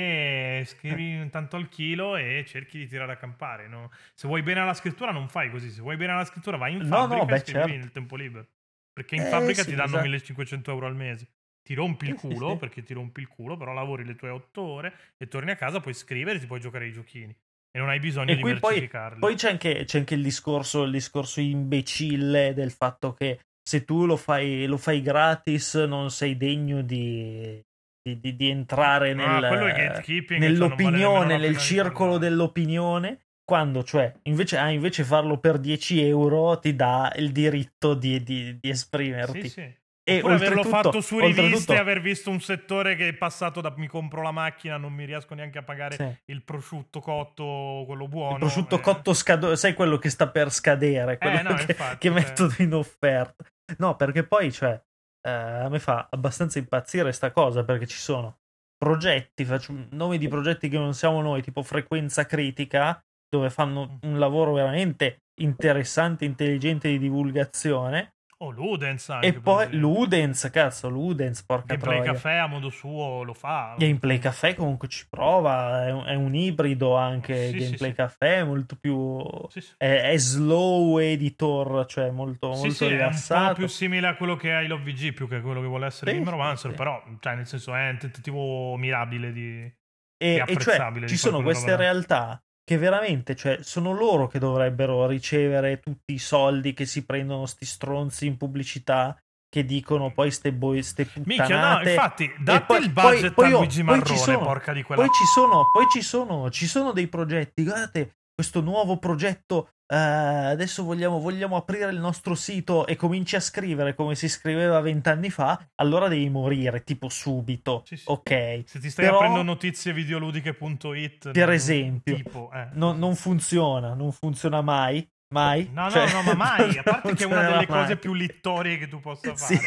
scrivi 0.64 1.28
tanto 1.30 1.56
al 1.56 1.68
chilo 1.68 2.16
e 2.16 2.44
cerchi 2.46 2.78
di 2.78 2.86
tirare 2.86 3.12
a 3.12 3.16
campare. 3.16 3.68
No? 3.68 3.90
Se 4.14 4.26
vuoi 4.26 4.42
bene 4.42 4.60
alla 4.60 4.74
scrittura, 4.74 5.12
non 5.12 5.28
fai 5.28 5.50
così. 5.50 5.70
Se 5.70 5.80
vuoi 5.80 5.96
bene 5.96 6.12
alla 6.12 6.24
scrittura, 6.24 6.56
vai 6.56 6.74
in 6.74 6.86
no, 6.86 7.06
no, 7.06 7.24
beh, 7.24 7.42
certo. 7.44 7.68
nel 7.68 7.92
tempo 7.92 8.16
libero. 8.16 8.46
Perché 8.92 9.16
in 9.16 9.22
eh, 9.22 9.26
fabbrica 9.26 9.62
sì, 9.62 9.70
ti 9.70 9.74
danno 9.74 9.88
esatto. 9.88 10.02
1500 10.02 10.70
euro 10.70 10.86
al 10.86 10.96
mese. 10.96 11.28
Ti 11.62 11.74
rompi 11.74 12.08
il 12.08 12.14
culo, 12.14 12.56
perché 12.56 12.82
ti 12.82 12.92
rompi 12.92 13.20
il 13.20 13.28
culo, 13.28 13.56
però 13.56 13.72
lavori 13.72 14.04
le 14.04 14.16
tue 14.16 14.30
8 14.30 14.60
ore 14.60 14.94
e 15.16 15.28
torni 15.28 15.52
a 15.52 15.56
casa, 15.56 15.80
puoi 15.80 15.94
scrivere 15.94 16.38
e 16.38 16.40
ti 16.40 16.46
puoi 16.46 16.60
giocare 16.60 16.86
i 16.86 16.92
giochini. 16.92 17.34
E 17.74 17.78
non 17.78 17.88
hai 17.88 18.00
bisogno 18.00 18.32
e 18.32 18.36
di 18.36 18.42
mercificarli. 18.42 19.20
Poi, 19.20 19.30
poi 19.30 19.38
c'è, 19.38 19.50
anche, 19.50 19.84
c'è 19.84 19.98
anche, 19.98 20.14
il 20.14 20.22
discorso, 20.22 20.82
il 20.82 20.90
discorso 20.90 21.40
imbecille 21.40 22.52
del 22.52 22.72
fatto 22.72 23.14
che 23.14 23.38
se 23.62 23.84
tu 23.84 24.06
lo 24.06 24.16
fai, 24.16 24.66
lo 24.66 24.76
fai 24.76 25.00
gratis 25.00 25.74
non 25.74 26.10
sei 26.10 26.36
degno 26.36 26.82
di, 26.82 27.64
di, 28.02 28.18
di, 28.18 28.36
di 28.36 28.50
entrare 28.50 29.14
nel, 29.14 29.44
ah, 29.44 30.02
nell'opinione, 30.38 31.38
nel 31.38 31.56
circolo 31.56 32.18
dell'opinione 32.18 33.20
quando, 33.44 33.82
cioè, 33.82 34.12
invece, 34.22 34.56
ah, 34.56 34.70
invece 34.70 35.04
farlo 35.04 35.38
per 35.38 35.58
10 35.58 36.06
euro 36.06 36.58
ti 36.58 36.74
dà 36.74 37.12
il 37.16 37.32
diritto 37.32 37.94
di, 37.94 38.22
di, 38.22 38.58
di 38.58 38.70
esprimerti. 38.70 39.42
Sì, 39.42 39.48
sì. 39.48 39.80
E 40.04 40.18
Oppure 40.18 40.34
averlo 40.34 40.64
fatto 40.64 41.00
su 41.00 41.20
riviste 41.20 41.74
e 41.74 41.78
aver 41.78 42.00
visto 42.00 42.28
un 42.28 42.40
settore 42.40 42.96
che 42.96 43.06
è 43.06 43.12
passato 43.14 43.60
da 43.60 43.72
mi 43.76 43.86
compro 43.86 44.20
la 44.20 44.32
macchina, 44.32 44.76
non 44.76 44.92
mi 44.92 45.04
riesco 45.04 45.34
neanche 45.34 45.58
a 45.58 45.62
pagare 45.62 45.94
sì. 45.94 46.32
il 46.32 46.42
prosciutto 46.42 46.98
cotto, 46.98 47.84
quello 47.86 48.08
buono. 48.08 48.32
Il 48.32 48.38
prosciutto 48.40 48.76
eh. 48.76 48.80
cotto 48.80 49.14
scado- 49.14 49.54
sai 49.54 49.74
quello 49.74 49.98
che 49.98 50.10
sta 50.10 50.28
per 50.28 50.50
scadere, 50.50 51.18
quello 51.18 51.38
eh, 51.38 51.42
no, 51.42 51.54
che, 51.54 51.66
infatti, 51.68 51.98
che 51.98 52.10
mettono 52.10 52.52
in 52.58 52.74
offerta. 52.74 53.44
No, 53.78 53.94
perché 53.94 54.24
poi, 54.24 54.50
cioè, 54.50 54.80
eh, 55.22 55.30
a 55.30 55.68
me 55.68 55.78
fa 55.78 56.08
abbastanza 56.10 56.58
impazzire 56.58 57.12
sta 57.12 57.30
cosa, 57.30 57.64
perché 57.64 57.86
ci 57.86 57.98
sono 57.98 58.38
progetti, 58.76 59.44
faccio 59.44 59.72
nomi 59.90 60.18
di 60.18 60.28
progetti 60.28 60.68
che 60.68 60.78
non 60.78 60.94
siamo 60.94 61.22
noi, 61.22 61.42
tipo 61.42 61.62
frequenza 61.62 62.26
critica, 62.26 63.00
dove 63.28 63.48
fanno 63.48 63.98
un 64.02 64.18
lavoro 64.18 64.52
veramente 64.52 65.22
interessante, 65.40 66.24
intelligente 66.24 66.88
di 66.88 66.98
divulgazione. 66.98 68.14
Oh, 68.42 68.50
Ludens 68.50 69.08
anche. 69.08 69.28
E 69.28 69.32
poi 69.34 69.72
Ludens, 69.76 70.50
cazzo, 70.50 70.88
Ludens, 70.88 71.44
porca 71.44 71.76
Gameplay 71.76 71.98
troia. 71.98 72.12
Caffè 72.12 72.34
a 72.34 72.46
modo 72.48 72.70
suo 72.70 73.22
lo 73.22 73.34
fa. 73.34 73.76
Gameplay 73.78 74.18
Caffè 74.18 74.54
comunque 74.56 74.88
ci 74.88 75.06
prova, 75.08 75.86
è 75.86 75.92
un, 75.92 76.04
è 76.06 76.14
un 76.14 76.34
ibrido 76.34 76.96
anche. 76.96 77.50
Sì, 77.50 77.58
Gameplay 77.58 77.90
sì, 77.90 77.96
Caffè 77.96 78.38
è 78.38 78.42
molto 78.42 78.74
più... 78.74 79.24
Sì, 79.48 79.64
è, 79.76 80.10
è, 80.10 80.16
slow 80.16 80.98
editor, 80.98 81.86
cioè 81.86 82.10
molto, 82.10 82.48
molto 82.48 82.88
rilassato. 82.88 83.40
è 83.40 83.42
un 83.42 83.48
po' 83.50 83.58
più 83.58 83.66
simile 83.68 84.08
a 84.08 84.16
quello 84.16 84.34
che 84.34 84.50
è 84.50 84.62
il 84.62 84.72
OVG 84.72 85.12
più 85.12 85.28
che 85.28 85.40
quello 85.40 85.60
che 85.60 85.68
vuole 85.68 85.86
essere 85.86 86.12
Game 86.12 86.28
Romancer, 86.28 86.74
però 86.74 87.00
cioè, 87.20 87.36
nel 87.36 87.46
senso 87.46 87.72
è 87.74 87.90
un 87.90 87.98
tentativo 87.98 88.76
mirabile 88.76 89.32
di... 89.32 89.72
E, 90.16 90.42
e 90.44 90.56
cioè 90.56 91.06
ci 91.06 91.16
sono 91.16 91.42
queste 91.42 91.76
realtà 91.76 92.42
che 92.64 92.78
veramente, 92.78 93.34
cioè, 93.34 93.58
sono 93.62 93.92
loro 93.92 94.26
che 94.26 94.38
dovrebbero 94.38 95.06
ricevere 95.06 95.80
tutti 95.80 96.14
i 96.14 96.18
soldi 96.18 96.74
che 96.74 96.86
si 96.86 97.04
prendono 97.04 97.46
sti 97.46 97.64
stronzi 97.64 98.26
in 98.26 98.36
pubblicità 98.36 99.16
che 99.48 99.64
dicono 99.66 100.12
poi 100.12 100.30
ste 100.30 100.52
boy, 100.52 100.82
ste 100.82 101.04
puttanate. 101.04 101.42
Mica, 101.42 101.74
no, 101.74 101.88
infatti, 101.88 102.32
date 102.38 102.64
poi, 102.64 102.82
il 102.82 102.90
budget 102.90 103.32
poi, 103.34 103.44
poi, 103.44 103.52
a 103.52 103.56
Luigi 103.58 103.82
Marrone, 103.82 104.16
sono, 104.16 104.38
porca 104.38 104.72
di 104.72 104.82
quella... 104.82 105.02
Poi 105.02 105.10
ci 105.12 105.24
sono, 105.24 105.68
poi 105.70 105.86
ci 105.90 106.00
sono, 106.00 106.50
ci 106.50 106.66
sono 106.66 106.92
dei 106.92 107.06
progetti, 107.08 107.64
guardate, 107.64 108.14
questo 108.34 108.60
nuovo 108.60 108.98
progetto 108.98 109.68
Uh, 109.92 110.48
adesso 110.48 110.84
vogliamo, 110.84 111.20
vogliamo, 111.20 111.54
aprire 111.54 111.90
il 111.90 111.98
nostro 111.98 112.34
sito 112.34 112.86
e 112.86 112.96
cominci 112.96 113.36
a 113.36 113.40
scrivere 113.40 113.94
come 113.94 114.14
si 114.14 114.26
scriveva 114.26 114.80
vent'anni 114.80 115.28
fa, 115.28 115.68
allora 115.74 116.08
devi 116.08 116.30
morire, 116.30 116.82
tipo 116.82 117.10
subito. 117.10 117.82
Sì, 117.84 117.98
sì. 117.98 118.04
Ok. 118.06 118.62
Se 118.64 118.78
ti 118.80 118.88
stai 118.88 119.04
Però, 119.04 119.18
aprendo 119.18 119.42
notizie 119.42 119.92
videoludiche.it, 119.92 121.32
per 121.32 121.50
esempio, 121.50 122.14
tipo, 122.14 122.50
eh. 122.54 122.68
no, 122.72 122.92
non 122.92 123.14
funziona, 123.16 123.92
non 123.92 124.12
funziona 124.12 124.62
mai. 124.62 125.06
Mai? 125.34 125.68
No, 125.70 125.90
cioè, 125.90 126.10
no, 126.10 126.22
no, 126.22 126.22
ma 126.22 126.34
mai. 126.34 126.78
A 126.78 126.82
parte 126.82 127.12
che 127.14 127.24
è 127.24 127.26
una 127.26 127.50
delle 127.50 127.66
cose 127.66 127.96
più 127.98 128.14
littorie 128.14 128.78
che 128.78 128.88
tu 128.88 128.98
possa 128.98 129.36
fare. 129.36 129.56
Sì. 129.56 129.60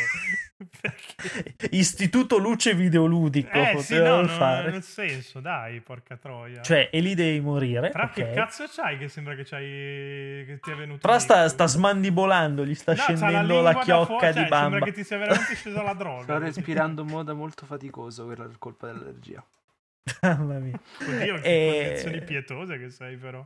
Istituto 1.71 2.37
Luce 2.37 2.73
Videoludico. 2.73 3.49
Eh 3.51 3.77
sì, 3.79 3.97
no, 3.97 4.25
fare. 4.27 4.71
nel 4.71 4.83
senso, 4.83 5.39
dai, 5.39 5.79
porca 5.81 6.17
troia. 6.17 6.61
Cioè, 6.61 6.89
e 6.91 6.99
lì 6.99 7.15
devi 7.15 7.39
morire. 7.39 7.89
Però 7.89 8.05
okay. 8.05 8.13
che 8.29 8.33
cazzo 8.33 8.65
c'hai 8.67 8.97
che 8.97 9.07
sembra 9.07 9.35
che 9.35 9.43
c'hai 9.43 10.45
che 10.45 10.59
ti 10.61 10.71
è 10.71 10.75
venuto 10.75 10.99
Però 10.99 11.19
sta, 11.19 11.47
sta, 11.47 11.67
smandibolando, 11.67 12.65
gli 12.65 12.75
sta 12.75 12.93
no, 12.93 12.97
scendendo 12.97 13.61
la, 13.61 13.73
la 13.73 13.79
chiocca 13.79 14.31
di 14.31 14.39
cioè, 14.39 14.47
bamba. 14.47 14.69
Sembra 14.69 14.79
che 14.85 14.91
ti 14.91 15.03
sia 15.03 15.17
veramente 15.17 15.55
scesa 15.55 15.81
la 15.81 15.93
droga. 15.93 16.23
Sto 16.23 16.37
respirando 16.37 17.01
in 17.01 17.07
modo 17.07 17.35
molto 17.35 17.65
faticoso 17.65 18.25
per 18.25 18.49
colpa 18.57 18.87
dell'allergia. 18.87 19.43
Mamma 20.21 20.59
mia. 20.59 20.79
Oddio, 21.01 21.39
che 21.39 21.77
e... 21.79 21.83
condizioni 21.85 22.21
pietose 22.21 22.77
che 22.77 22.89
sei 22.89 23.17
però. 23.17 23.45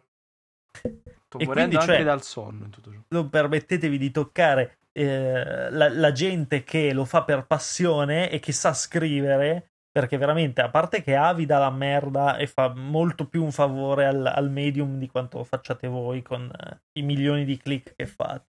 Sto 0.72 1.38
e 1.38 1.46
morendo 1.46 1.76
quindi, 1.76 1.76
anche 1.76 1.94
cioè, 1.94 2.04
dal 2.04 2.24
sonno 2.24 2.66
in 2.66 2.70
tutto 2.72 2.92
ciò. 2.92 3.00
Non 3.10 3.30
permettetevi 3.30 3.98
di 3.98 4.12
toccare 4.12 4.79
eh, 5.00 5.72
la, 5.72 5.90
la, 5.90 6.12
gente 6.12 6.64
che 6.64 6.92
lo 6.92 7.06
fa 7.06 7.24
per 7.24 7.46
passione 7.46 8.30
e 8.30 8.40
che 8.40 8.52
sa 8.52 8.74
scrivere, 8.74 9.72
perché 9.90 10.18
veramente, 10.18 10.62
a 10.62 10.70
parte 10.70 11.02
che 11.02 11.16
Avi 11.16 11.46
dà 11.46 11.58
la 11.58 11.70
merda 11.70 12.38
e 12.38 12.48
fa 12.48 12.74
molto 12.76 13.28
più 13.28 13.44
un 13.44 13.52
favore 13.52 14.06
al, 14.06 14.26
al 14.26 14.52
medium 14.52 14.98
di 14.98 15.08
quanto 15.08 15.44
facciate 15.44 15.88
voi 15.88 16.22
con 16.22 16.52
eh, 16.54 16.82
i 17.00 17.04
milioni 17.04 17.46
di 17.46 17.58
click 17.58 17.96
che 17.96 18.06
fate. 18.06 18.48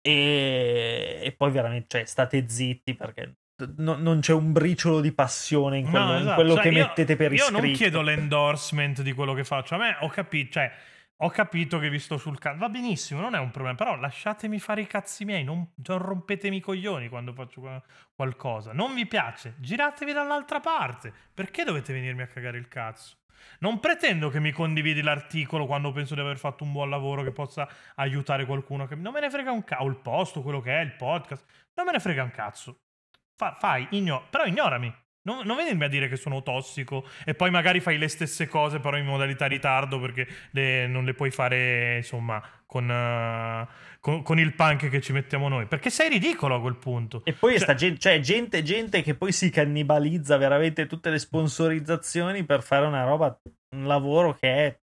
E, 0.00 1.20
e 1.22 1.32
poi 1.32 1.50
veramente, 1.50 1.86
cioè, 1.88 2.04
state 2.04 2.48
zitti 2.48 2.94
perché 2.94 3.34
No, 3.76 3.94
non 3.94 4.18
c'è 4.18 4.32
un 4.32 4.50
briciolo 4.50 5.00
di 5.00 5.12
passione 5.12 5.78
in 5.78 5.88
quello, 5.88 6.04
no, 6.06 6.16
esatto. 6.16 6.28
in 6.28 6.34
quello 6.34 6.54
cioè, 6.54 6.62
che 6.62 6.68
io, 6.70 6.86
mettete 6.86 7.14
per 7.14 7.32
iscritto. 7.32 7.56
Io 7.56 7.62
non 7.62 7.72
chiedo 7.72 8.02
l'endorsement 8.02 9.02
di 9.02 9.12
quello 9.12 9.32
che 9.32 9.44
faccio. 9.44 9.76
A 9.76 9.78
me 9.78 9.96
ho 10.00 10.08
capito, 10.08 10.54
cioè, 10.54 10.72
ho 11.24 11.30
capito 11.30 11.78
che 11.78 11.88
vi 11.88 11.98
sto 11.98 12.18
sul 12.18 12.38
cazzo. 12.38 12.58
Va 12.58 12.68
benissimo, 12.68 13.20
non 13.20 13.34
è 13.34 13.38
un 13.38 13.50
problema. 13.50 13.76
Però 13.76 13.96
lasciatemi 13.96 14.58
fare 14.58 14.82
i 14.82 14.86
cazzi 14.86 15.24
miei. 15.24 15.42
Non, 15.42 15.72
non 15.86 15.98
rompetemi 15.98 16.56
i 16.56 16.60
coglioni 16.60 17.08
quando 17.08 17.32
faccio 17.32 17.82
qualcosa. 18.14 18.72
Non 18.72 18.92
mi 18.92 19.06
piace. 19.06 19.54
Giratevi 19.58 20.12
dall'altra 20.12 20.60
parte. 20.60 21.12
Perché 21.32 21.64
dovete 21.64 21.94
venirmi 21.94 22.22
a 22.22 22.26
cagare 22.26 22.58
il 22.58 22.68
cazzo? 22.68 23.16
Non 23.60 23.80
pretendo 23.80 24.28
che 24.28 24.38
mi 24.38 24.52
condividi 24.52 25.00
l'articolo 25.00 25.66
quando 25.66 25.92
penso 25.92 26.14
di 26.14 26.20
aver 26.20 26.38
fatto 26.38 26.62
un 26.62 26.72
buon 26.72 26.90
lavoro 26.90 27.22
che 27.22 27.32
possa 27.32 27.66
aiutare 27.94 28.44
qualcuno. 28.44 28.86
Che... 28.86 28.94
Non 28.94 29.14
me 29.14 29.20
ne 29.20 29.30
frega 29.30 29.50
un 29.50 29.64
cazzo. 29.64 29.82
O 29.82 29.86
il 29.86 29.96
posto, 29.96 30.42
quello 30.42 30.60
che 30.60 30.78
è, 30.78 30.82
il 30.82 30.94
podcast. 30.94 31.44
Non 31.74 31.86
me 31.86 31.92
ne 31.92 32.00
frega 32.00 32.22
un 32.22 32.30
cazzo. 32.30 32.80
Fa, 33.34 33.56
fai, 33.58 33.86
igno... 33.92 34.26
però 34.28 34.44
ignorami. 34.44 34.94
Non, 35.26 35.46
non 35.46 35.56
venirmi 35.56 35.84
a 35.84 35.88
dire 35.88 36.08
che 36.08 36.16
sono 36.16 36.42
tossico 36.42 37.06
e 37.24 37.34
poi 37.34 37.50
magari 37.50 37.80
fai 37.80 37.96
le 37.96 38.08
stesse 38.08 38.46
cose 38.46 38.78
però 38.78 38.98
in 38.98 39.06
modalità 39.06 39.46
ritardo 39.46 39.98
perché 39.98 40.26
le- 40.50 40.86
non 40.86 41.04
le 41.06 41.14
puoi 41.14 41.30
fare 41.30 41.96
insomma 41.96 42.42
con, 42.66 42.90
eh, 42.90 43.68
con- 44.00 44.22
con 44.22 44.38
il 44.38 44.54
punk 44.54 44.90
che 44.90 45.00
ci 45.00 45.12
mettiamo 45.12 45.48
noi. 45.48 45.64
Perché 45.66 45.88
sei 45.88 46.10
ridicolo 46.10 46.56
a 46.56 46.60
quel 46.60 46.76
punto. 46.76 47.22
E 47.24 47.32
poi 47.32 47.52
Cioè- 47.52 47.60
sta 47.62 47.74
gente, 47.74 47.98
cioè 48.00 48.20
gente, 48.20 48.62
gente 48.62 49.00
che 49.00 49.14
poi 49.14 49.32
si 49.32 49.48
cannibalizza 49.48 50.36
veramente 50.36 50.86
tutte 50.86 51.08
le 51.08 51.18
sponsorizzazioni 51.18 52.44
per 52.44 52.62
fare 52.62 52.84
una 52.84 53.04
roba, 53.04 53.34
un 53.76 53.86
lavoro 53.86 54.34
che 54.34 54.48
è 54.66 54.78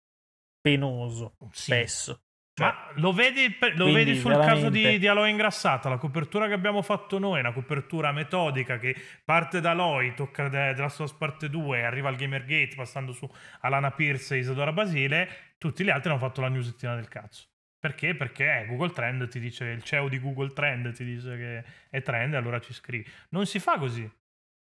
penoso 0.61 1.35
Sì. 1.51 1.63
spesso. 1.73 2.21
Ma 2.65 2.91
lo 2.95 3.13
vedi, 3.13 3.57
lo 3.75 3.93
vedi 3.93 4.15
sul 4.15 4.33
caso 4.33 4.69
di, 4.69 4.81
veramente- 4.81 4.99
di 4.99 5.07
Aloe 5.07 5.31
Ingrassata, 5.31 5.89
la 5.89 5.97
copertura 5.97 6.47
che 6.47 6.53
abbiamo 6.53 6.83
fatto 6.83 7.19
noi 7.19 7.39
è 7.39 7.41
una 7.41 7.53
copertura 7.53 8.13
metodica 8.13 8.79
che 8.79 8.95
parte 9.25 9.61
da 9.61 9.71
Aloy, 9.71 10.15
tocca 10.15 10.49
de- 10.49 10.75
della 10.75 10.89
sua 10.89 11.07
parte 11.17 11.49
2, 11.49 11.85
arriva 11.85 12.09
al 12.09 12.17
Gamergate 12.17 12.75
passando 12.75 13.13
su 13.13 13.29
Alana 13.61 13.91
Pierce 13.91 14.35
e 14.35 14.39
Isadora 14.39 14.73
Basile, 14.73 15.29
tutti 15.59 15.85
gli 15.85 15.91
altri 15.91 16.11
hanno 16.11 16.19
fatto 16.19 16.41
la 16.41 16.49
newsettina 16.49 16.95
del 16.95 17.09
cazzo. 17.09 17.47
Perché? 17.81 18.15
Perché 18.15 18.65
Google 18.69 18.91
Trend 18.91 19.29
ti 19.29 19.39
dice, 19.39 19.67
il 19.67 19.85
CEO 19.85 20.09
di 20.09 20.19
Google 20.19 20.53
Trend 20.53 20.93
ti 20.93 21.05
dice 21.05 21.37
che 21.37 21.65
è 21.91 22.03
trend 22.03 22.35
e 22.35 22.37
allora 22.37 22.59
ci 22.61 22.73
scrivi. 22.73 23.09
Non 23.31 23.47
si 23.47 23.61
fa 23.61 23.79
così. 23.79 24.11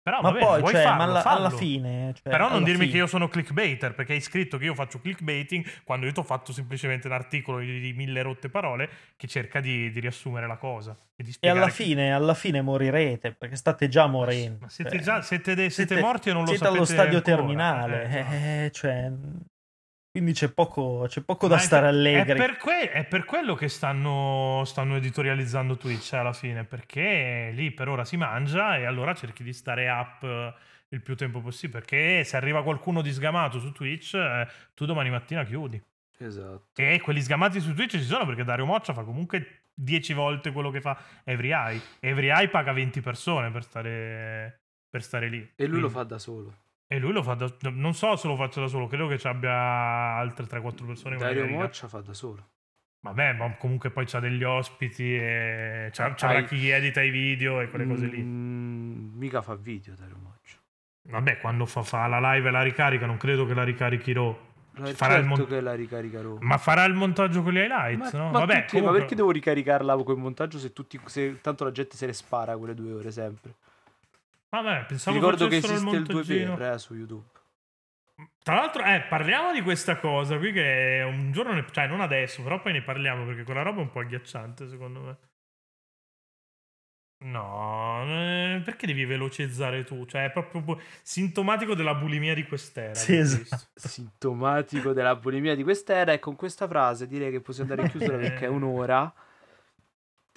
Però 0.01 0.21
Ma 0.21 0.29
va 0.31 0.37
bene, 0.39 0.45
poi, 0.61 0.71
cioè, 0.73 0.81
farlo, 0.83 0.97
ma 0.97 1.03
alla, 1.03 1.23
alla 1.23 1.49
fine... 1.49 2.13
cioè, 2.15 2.31
Però 2.31 2.49
non 2.49 2.63
dirmi 2.63 2.79
fine- 2.81 2.91
che 2.91 2.97
io 2.97 3.07
sono 3.07 3.27
clickbaiter, 3.27 3.93
perché 3.93 4.13
hai 4.13 4.21
scritto 4.21 4.57
che 4.57 4.65
io 4.65 4.73
faccio 4.73 4.99
clickbaiting 5.01 5.65
quando 5.83 6.05
io 6.07 6.11
ti 6.13 6.19
ho 6.19 6.23
fatto 6.23 6.51
semplicemente 6.53 7.05
un 7.07 7.13
articolo 7.13 7.59
di, 7.59 7.79
di 7.79 7.93
mille 7.93 8.21
rotte 8.21 8.49
parole 8.49 8.89
che 9.17 9.27
cerca 9.27 9.59
di, 9.59 9.91
di 9.91 9.99
riassumere 9.99 10.47
la 10.47 10.57
cosa. 10.57 10.95
E, 11.15 11.25
E 11.41 11.49
alla 11.49 11.65
che- 11.65 11.71
fine, 11.71 12.13
alla 12.13 12.33
fine 12.33 12.61
morirete, 12.61 13.33
perché 13.33 13.55
state 13.55 13.87
già 13.89 14.07
morendo. 14.07 14.59
Ma 14.61 14.69
siete, 14.69 14.91
Cioè, 14.91 14.99
già, 15.01 15.21
siete, 15.21 15.53
de- 15.53 15.69
siete 15.69 15.99
morti 15.99 16.29
e 16.29 16.33
non 16.33 16.41
lo 16.43 16.47
siete 16.47 16.63
sapete 16.63 16.77
allo 16.77 16.85
stadio 16.87 17.17
ancora. 17.17 17.35
terminale. 17.35 18.03
Eh, 18.03 18.17
esatto. 18.19 18.33
eh, 18.33 18.71
cioè, 18.73 19.11
quindi 20.11 20.33
c'è 20.33 20.49
poco, 20.51 21.05
c'è 21.07 21.21
poco 21.21 21.47
da 21.47 21.55
è 21.55 21.59
stare 21.59 21.83
per- 21.87 21.89
allegri. 21.93 22.31
È 22.31 22.35
per, 22.35 22.57
que- 22.57 22.91
è 22.91 23.05
per 23.05 23.25
quello 23.25 23.55
che 23.55 23.67
stanno, 23.69 24.63
stanno 24.65 24.95
editorializzando 24.95 25.77
Twitch 25.77 26.13
eh, 26.13 26.17
alla 26.17 26.33
fine, 26.33 26.63
perché 26.63 27.51
lì 27.53 27.71
per 27.71 27.87
ora 27.89 28.05
si 28.05 28.17
mangia 28.17 28.77
e 28.77 28.85
allora 28.85 29.13
cerchi 29.13 29.43
di 29.43 29.53
stare 29.53 29.87
up 29.89 30.23
eh, 30.23 30.53
il 30.89 31.01
più 31.01 31.15
tempo 31.15 31.39
possibile, 31.41 31.79
perché 31.79 32.23
se 32.23 32.35
arriva 32.37 32.63
qualcuno 32.63 33.01
di 33.01 33.11
sgamato 33.11 33.59
su 33.59 33.71
Twitch, 33.71 34.15
eh, 34.15 34.47
tu 34.73 34.85
domani 34.85 35.09
mattina 35.09 35.43
chiudi. 35.43 35.81
Esatto. 36.21 36.81
E 36.81 36.99
quelli 36.99 37.21
sgamati 37.21 37.59
su 37.61 37.73
Twitch 37.73 37.91
ci 37.97 38.03
sono 38.03 38.25
perché 38.25 38.43
Dario 38.43 38.65
Moccia 38.65 38.91
fa 38.93 39.03
comunque 39.03 39.67
10 39.73 40.13
volte 40.13 40.51
quello 40.51 40.69
che 40.71 40.81
fa 40.81 40.97
Every 41.23 41.51
Eye. 41.53 41.79
Every 42.01 42.27
Eye 42.29 42.49
paga 42.49 42.73
20 42.73 42.99
persone 42.99 43.51
per 43.51 43.63
stare, 43.63 44.59
per 44.89 45.01
stare 45.01 45.29
lì. 45.29 45.37
E 45.55 45.65
lui 45.65 45.79
lo 45.79 45.87
Quindi- 45.87 45.93
fa 45.93 46.03
da 46.03 46.17
solo. 46.19 46.53
E 46.91 46.97
lui 46.97 47.11
lo 47.11 47.21
fa 47.21 47.35
da... 47.35 47.47
Non 47.73 47.93
so 47.93 48.15
se 48.15 48.27
lo 48.27 48.35
faccia 48.35 48.61
da 48.61 48.67
solo, 48.67 48.87
credo 48.87 49.05
che 49.07 49.19
ci 49.19 49.27
abbia 49.27 49.53
altre 49.53 50.45
3-4 50.47 50.85
persone. 50.87 51.17
Dario. 51.17 51.45
Moccia 51.45 51.87
fa 51.87 52.01
da 52.01 52.13
solo. 52.15 52.47
Vabbè, 53.01 53.33
ma 53.33 53.55
comunque 53.57 53.91
poi 53.91 54.05
c'ha 54.07 54.19
degli 54.19 54.43
ospiti 54.43 55.15
e 55.15 55.89
c'ha, 55.93 56.15
c'ha 56.15 56.29
Hai- 56.29 56.45
chi 56.45 56.67
edita 56.69 57.03
i 57.03 57.11
video 57.11 57.61
e 57.61 57.69
quelle 57.69 57.85
cose 57.85 58.07
lì. 58.07 58.19
Mm, 58.23 59.17
mica 59.19 59.43
fa 59.43 59.53
video 59.55 59.93
Dario 59.95 60.17
Moccia. 60.21 60.57
Vabbè, 61.03 61.37
quando 61.37 61.67
fa, 61.67 61.83
fa 61.83 62.07
la 62.07 62.33
live 62.33 62.47
e 62.47 62.51
la 62.51 62.63
ricarica, 62.63 63.05
non 63.05 63.17
credo 63.17 63.45
che 63.45 63.53
la 63.53 63.63
ricarichi. 63.63 64.11
Ma 64.15 64.35
Farà 64.93 65.15
il 65.17 65.25
certo 65.25 65.41
mon- 65.41 65.47
che 65.47 65.61
la 65.61 65.75
ricaricherò. 65.75 66.37
Ma 66.39 66.57
farà 66.57 66.83
il 66.85 66.93
montaggio 66.95 67.43
con 67.43 67.53
gli 67.53 67.57
highlights, 67.57 68.13
Ma, 68.13 68.19
no? 68.19 68.31
ma 68.31 68.39
Vabbè, 68.39 68.53
tutti- 68.61 68.63
ma 68.63 68.79
comunque- 68.79 68.99
perché 68.99 69.15
devo 69.15 69.31
ricaricarla 69.31 69.95
con 70.03 70.15
il 70.15 70.21
montaggio 70.21 70.57
se, 70.57 70.73
tutti, 70.73 70.99
se 71.05 71.39
tanto 71.39 71.63
la 71.65 71.71
gente 71.71 71.95
se 71.95 72.07
ne 72.07 72.13
spara 72.13 72.57
quelle 72.57 72.73
due 72.73 72.93
ore 72.93 73.11
sempre? 73.11 73.53
Vabbè, 74.49 74.85
pensavo 74.85 75.17
ricordo 75.17 75.47
che 75.47 75.57
esiste 75.57 75.75
il 75.75 75.83
montaggino. 75.83 76.55
2 76.55 76.55
per 76.55 76.73
eh, 76.73 76.77
su 76.79 76.95
YouTube. 76.95 77.27
Tra 78.43 78.55
l'altro, 78.55 78.83
eh, 78.83 79.05
parliamo 79.07 79.53
di 79.53 79.61
questa 79.61 79.97
cosa 79.97 80.37
qui 80.37 80.51
che 80.51 81.03
un 81.05 81.31
giorno, 81.31 81.53
ne- 81.53 81.65
cioè 81.71 81.87
non 81.87 82.01
adesso, 82.01 82.41
però 82.41 82.59
poi 82.59 82.73
ne 82.73 82.81
parliamo 82.81 83.25
perché 83.25 83.43
quella 83.43 83.61
roba 83.61 83.79
è 83.79 83.83
un 83.83 83.91
po' 83.91 83.99
agghiacciante 83.99 84.67
secondo 84.67 84.99
me. 85.01 85.17
No, 87.21 88.03
eh, 88.05 88.61
perché 88.63 88.87
devi 88.87 89.03
velocizzare 89.03 89.83
tu? 89.83 90.05
Cioè 90.05 90.25
è 90.25 90.31
proprio 90.31 90.61
bu- 90.61 90.79
sintomatico 91.01 91.75
della 91.75 91.93
bulimia 91.93 92.33
di 92.33 92.45
quest'era. 92.45 92.93
Sì, 92.93 93.17
esatto. 93.17 93.67
Sintomatico 93.75 94.93
della 94.93 95.15
bulimia 95.17 95.53
di 95.53 95.63
quest'era 95.63 96.13
e 96.13 96.19
con 96.19 96.35
questa 96.37 96.65
frase 96.67 97.07
direi 97.07 97.29
che 97.29 97.41
possiamo 97.41 97.69
andare 97.71 97.87
in 97.87 97.93
chiusura 97.93 98.17
perché 98.17 98.45
è 98.45 98.47
un'ora. 98.47 99.13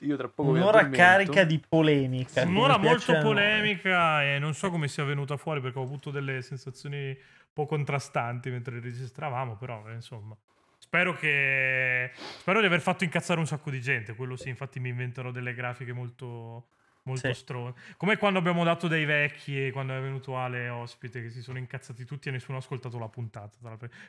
Io 0.02 0.16
tra 0.16 0.28
poco 0.28 0.50
Un'ora 0.50 0.88
carica 0.88 1.44
di 1.44 1.60
polemica. 1.66 2.42
Un'ora 2.42 2.76
molto 2.76 3.18
polemica 3.20 4.24
e 4.24 4.38
non 4.38 4.54
so 4.54 4.70
come 4.70 4.88
sia 4.88 5.04
venuta 5.04 5.36
fuori 5.36 5.60
perché 5.60 5.78
ho 5.78 5.82
avuto 5.82 6.10
delle 6.10 6.42
sensazioni 6.42 7.08
un 7.08 7.52
po' 7.52 7.66
contrastanti 7.66 8.50
mentre 8.50 8.80
registravamo, 8.80 9.56
però 9.56 9.88
eh, 9.88 9.94
insomma. 9.94 10.36
Spero 10.78 11.14
che 11.14 12.10
spero 12.14 12.60
di 12.60 12.66
aver 12.66 12.80
fatto 12.80 13.04
incazzare 13.04 13.38
un 13.38 13.46
sacco 13.46 13.70
di 13.70 13.80
gente, 13.80 14.14
quello 14.14 14.36
sì, 14.36 14.48
infatti 14.48 14.80
mi 14.80 14.88
inventerò 14.88 15.30
delle 15.30 15.54
grafiche 15.54 15.92
molto 15.92 16.66
molto 17.04 17.32
Sì. 17.32 17.40
stronze. 17.40 17.80
Come 17.96 18.16
quando 18.16 18.38
abbiamo 18.38 18.62
dato 18.64 18.86
dei 18.88 19.04
vecchi 19.04 19.66
e 19.66 19.70
quando 19.72 19.96
è 19.96 20.00
venuto 20.00 20.36
Ale 20.38 20.68
ospite 20.68 21.20
che 21.22 21.30
si 21.30 21.42
sono 21.42 21.58
incazzati 21.58 22.04
tutti 22.04 22.28
e 22.28 22.32
nessuno 22.32 22.58
ha 22.58 22.60
ascoltato 22.60 22.98
la 22.98 23.08
puntata. 23.08 23.56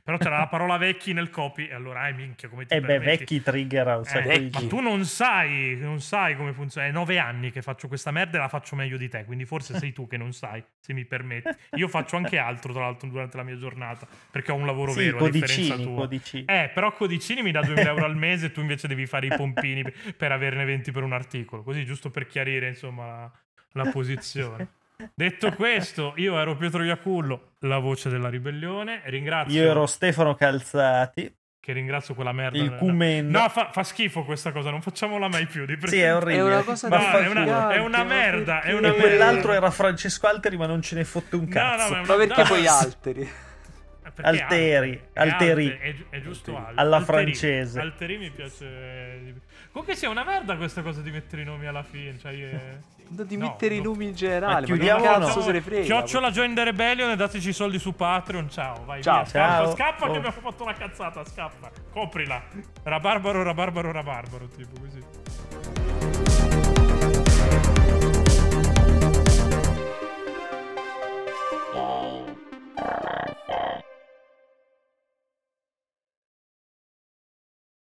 Però 0.04 0.18
c'era 0.18 0.38
la 0.38 0.48
parola 0.48 0.78
vecchi 0.78 1.14
nel 1.14 1.30
copy 1.30 1.68
e 1.68 1.74
allora, 1.74 2.08
eh 2.08 2.14
minchia, 2.14 2.50
come 2.50 2.66
ti 2.66 2.74
E 2.74 2.82
beh, 2.82 3.00
vecchi 3.00 3.42
trigger 3.42 3.88
un 3.88 4.04
Eh, 4.14 4.50
di 4.50 4.50
ma 4.52 4.68
tu 4.68 4.80
non 4.80 5.06
sai, 5.06 5.76
non 5.80 6.02
sai 6.02 6.36
come 6.36 6.54
funziona. 6.54 6.88
È 6.88 6.92
nove 6.92 7.18
anni 7.20 7.52
che 7.52 7.62
faccio 7.62 7.88
questa 7.88 8.12
merda 8.12 8.38
e 8.38 8.42
la 8.42 8.48
faccio 8.48 8.76
meglio 8.76 8.98
di 8.98 9.08
te. 9.10 9.26
Quindi 9.26 9.46
forse 9.46 9.76
sei 9.78 9.92
tu 9.92 10.08
che 10.08 10.18
non 10.18 10.34
sai, 10.34 10.64
se 10.80 10.94
mi 10.94 11.06
permetti. 11.06 11.50
Io 11.76 11.88
faccio 11.88 12.16
anche 12.18 12.38
altro, 12.38 12.74
tra 12.74 12.84
l'altro, 12.84 13.08
durante 13.10 13.38
la 13.38 13.44
mia 13.44 13.58
giornata. 13.58 14.08
Perché 14.30 14.52
ho 14.52 14.56
un 14.56 14.66
lavoro 14.66 14.92
Sì, 14.92 15.06
vero, 15.06 15.18
a 15.26 15.30
differenza 15.30 15.56
codicini, 15.56 15.84
tua. 15.84 15.96
codicini. 15.96 16.46
Eh, 16.46 16.70
però 16.74 16.92
Codicini 16.94 17.42
mi 17.42 17.52
dà 17.52 17.62
2000 17.62 17.90
euro 17.90 18.06
al 18.06 18.16
mese 18.16 18.48
e 18.48 18.52
tu 18.52 18.62
invece 18.62 18.88
devi 18.88 19.06
fare 19.06 19.26
i 19.28 19.36
pompini 19.36 19.82
per- 19.84 19.94
per 20.16 20.32
averne 20.32 20.64
20 20.66 20.92
per 20.92 21.04
un 21.04 21.14
articolo. 21.14 21.64
Così, 21.64 21.86
giusto 21.86 22.10
per 22.12 22.28
chiarire, 22.28 22.68
insomma, 22.68 22.82
la, 22.92 23.32
la 23.74 23.90
posizione. 23.92 24.68
Detto 25.14 25.52
questo, 25.54 26.14
io 26.18 26.38
ero 26.40 26.56
Pietro 26.56 26.84
Iacullo, 26.84 27.54
la 27.60 27.78
voce 27.80 28.10
della 28.10 28.30
ribellione. 28.30 29.02
Ringrazio, 29.06 29.62
Io 29.64 29.70
ero 29.70 29.86
Stefano 29.86 30.34
Calzati, 30.36 31.36
che 31.60 31.74
ringrazio 31.74 32.14
quella 32.14 32.32
merda. 32.32 32.58
il 32.58 32.76
Cumendo. 32.76 33.38
No, 33.40 33.50
fa, 33.50 33.70
fa 33.72 33.84
schifo 33.84 34.24
questa 34.24 34.52
cosa, 34.52 34.70
non 34.70 34.82
facciamola 34.82 35.28
mai 35.28 35.46
più. 35.46 35.66
Di 35.66 35.78
Sì, 35.84 36.00
è 36.00 36.16
orribile. 36.16 36.40
È 36.40 36.44
una 36.54 36.62
cosa 36.64 36.88
No, 36.88 36.98
Ma 36.98 37.20
è 37.20 37.28
una, 37.28 37.70
è 37.74 37.78
una 37.80 38.04
merda, 38.04 38.62
è 38.62 38.72
una 38.74 38.88
E 38.88 38.92
merda. 38.92 39.02
quell'altro 39.02 39.52
era 39.54 39.72
Francesco 39.72 40.28
Alteri, 40.28 40.56
ma 40.58 40.68
non 40.68 40.82
ce 40.82 40.96
ne 40.96 41.04
fotte 41.04 41.36
un 41.36 41.44
No, 41.44 41.50
cazzo. 41.50 41.96
no, 41.96 42.02
ma- 42.02 42.08
Ma 42.08 42.16
perché 42.16 42.42
no, 42.42 42.48
poi 42.48 42.68
alteri? 42.68 43.22
Eh, 43.22 44.12
perché 44.12 44.42
Alteri, 44.42 45.02
è 45.12 45.20
Alteri. 45.20 45.66
Alte, 45.72 45.80
È, 45.80 45.94
gi- 45.94 46.06
è 46.10 46.22
giusto 46.22 46.56
Alteri. 46.58 46.78
Alla 46.78 46.98
Alteri. 46.98 47.18
francese. 47.24 47.80
Alteri 47.80 48.18
mi 48.18 48.30
piace. 48.30 49.36
Comunque 49.74 49.96
sia 49.96 50.08
una 50.08 50.24
merda 50.24 50.56
questa 50.56 50.84
cosa 50.84 51.02
di 51.02 51.10
mettere 51.10 51.42
i 51.42 51.46
nomi 51.46 51.66
alla 51.66 51.82
fine. 51.82 52.20
Cioè, 52.20 52.32
io... 52.32 52.82
di 53.26 53.38
mettere 53.38 53.74
no. 53.74 53.82
i 53.82 53.84
nomi 53.84 54.06
in 54.06 54.14
generale. 54.14 54.62
Ma 54.62 54.66
chiudiamo, 54.68 55.04
ma 55.04 55.12
cazzo 55.14 55.40
no. 55.40 55.42
se 55.42 55.52
ne 55.52 55.62
frega. 55.62 55.84
Chiocciola 55.84 56.30
Join 56.30 56.54
the 56.54 56.64
Rebellion 56.64 57.10
e 57.10 57.16
dateci 57.16 57.50
i 57.50 57.54
soldi 57.54 57.80
su 57.80 57.96
Patreon. 57.96 58.52
Ciao, 58.52 58.86
vai 58.86 59.02
ciao, 59.02 59.24
via. 59.24 59.32
Ciao. 59.32 59.72
Scappa, 59.72 59.76
scappa 59.76 60.06
oh. 60.06 60.12
che 60.12 60.18
abbiamo 60.18 60.38
fatto 60.40 60.62
una 60.62 60.74
cazzata. 60.74 61.26
Scappa. 61.26 61.72
Coprila. 61.92 62.44
Rabarbaro, 62.84 63.42
rabarbaro, 63.42 63.92
rabarbaro. 63.92 64.48
Tipo 64.48 64.80
così. 64.80 65.02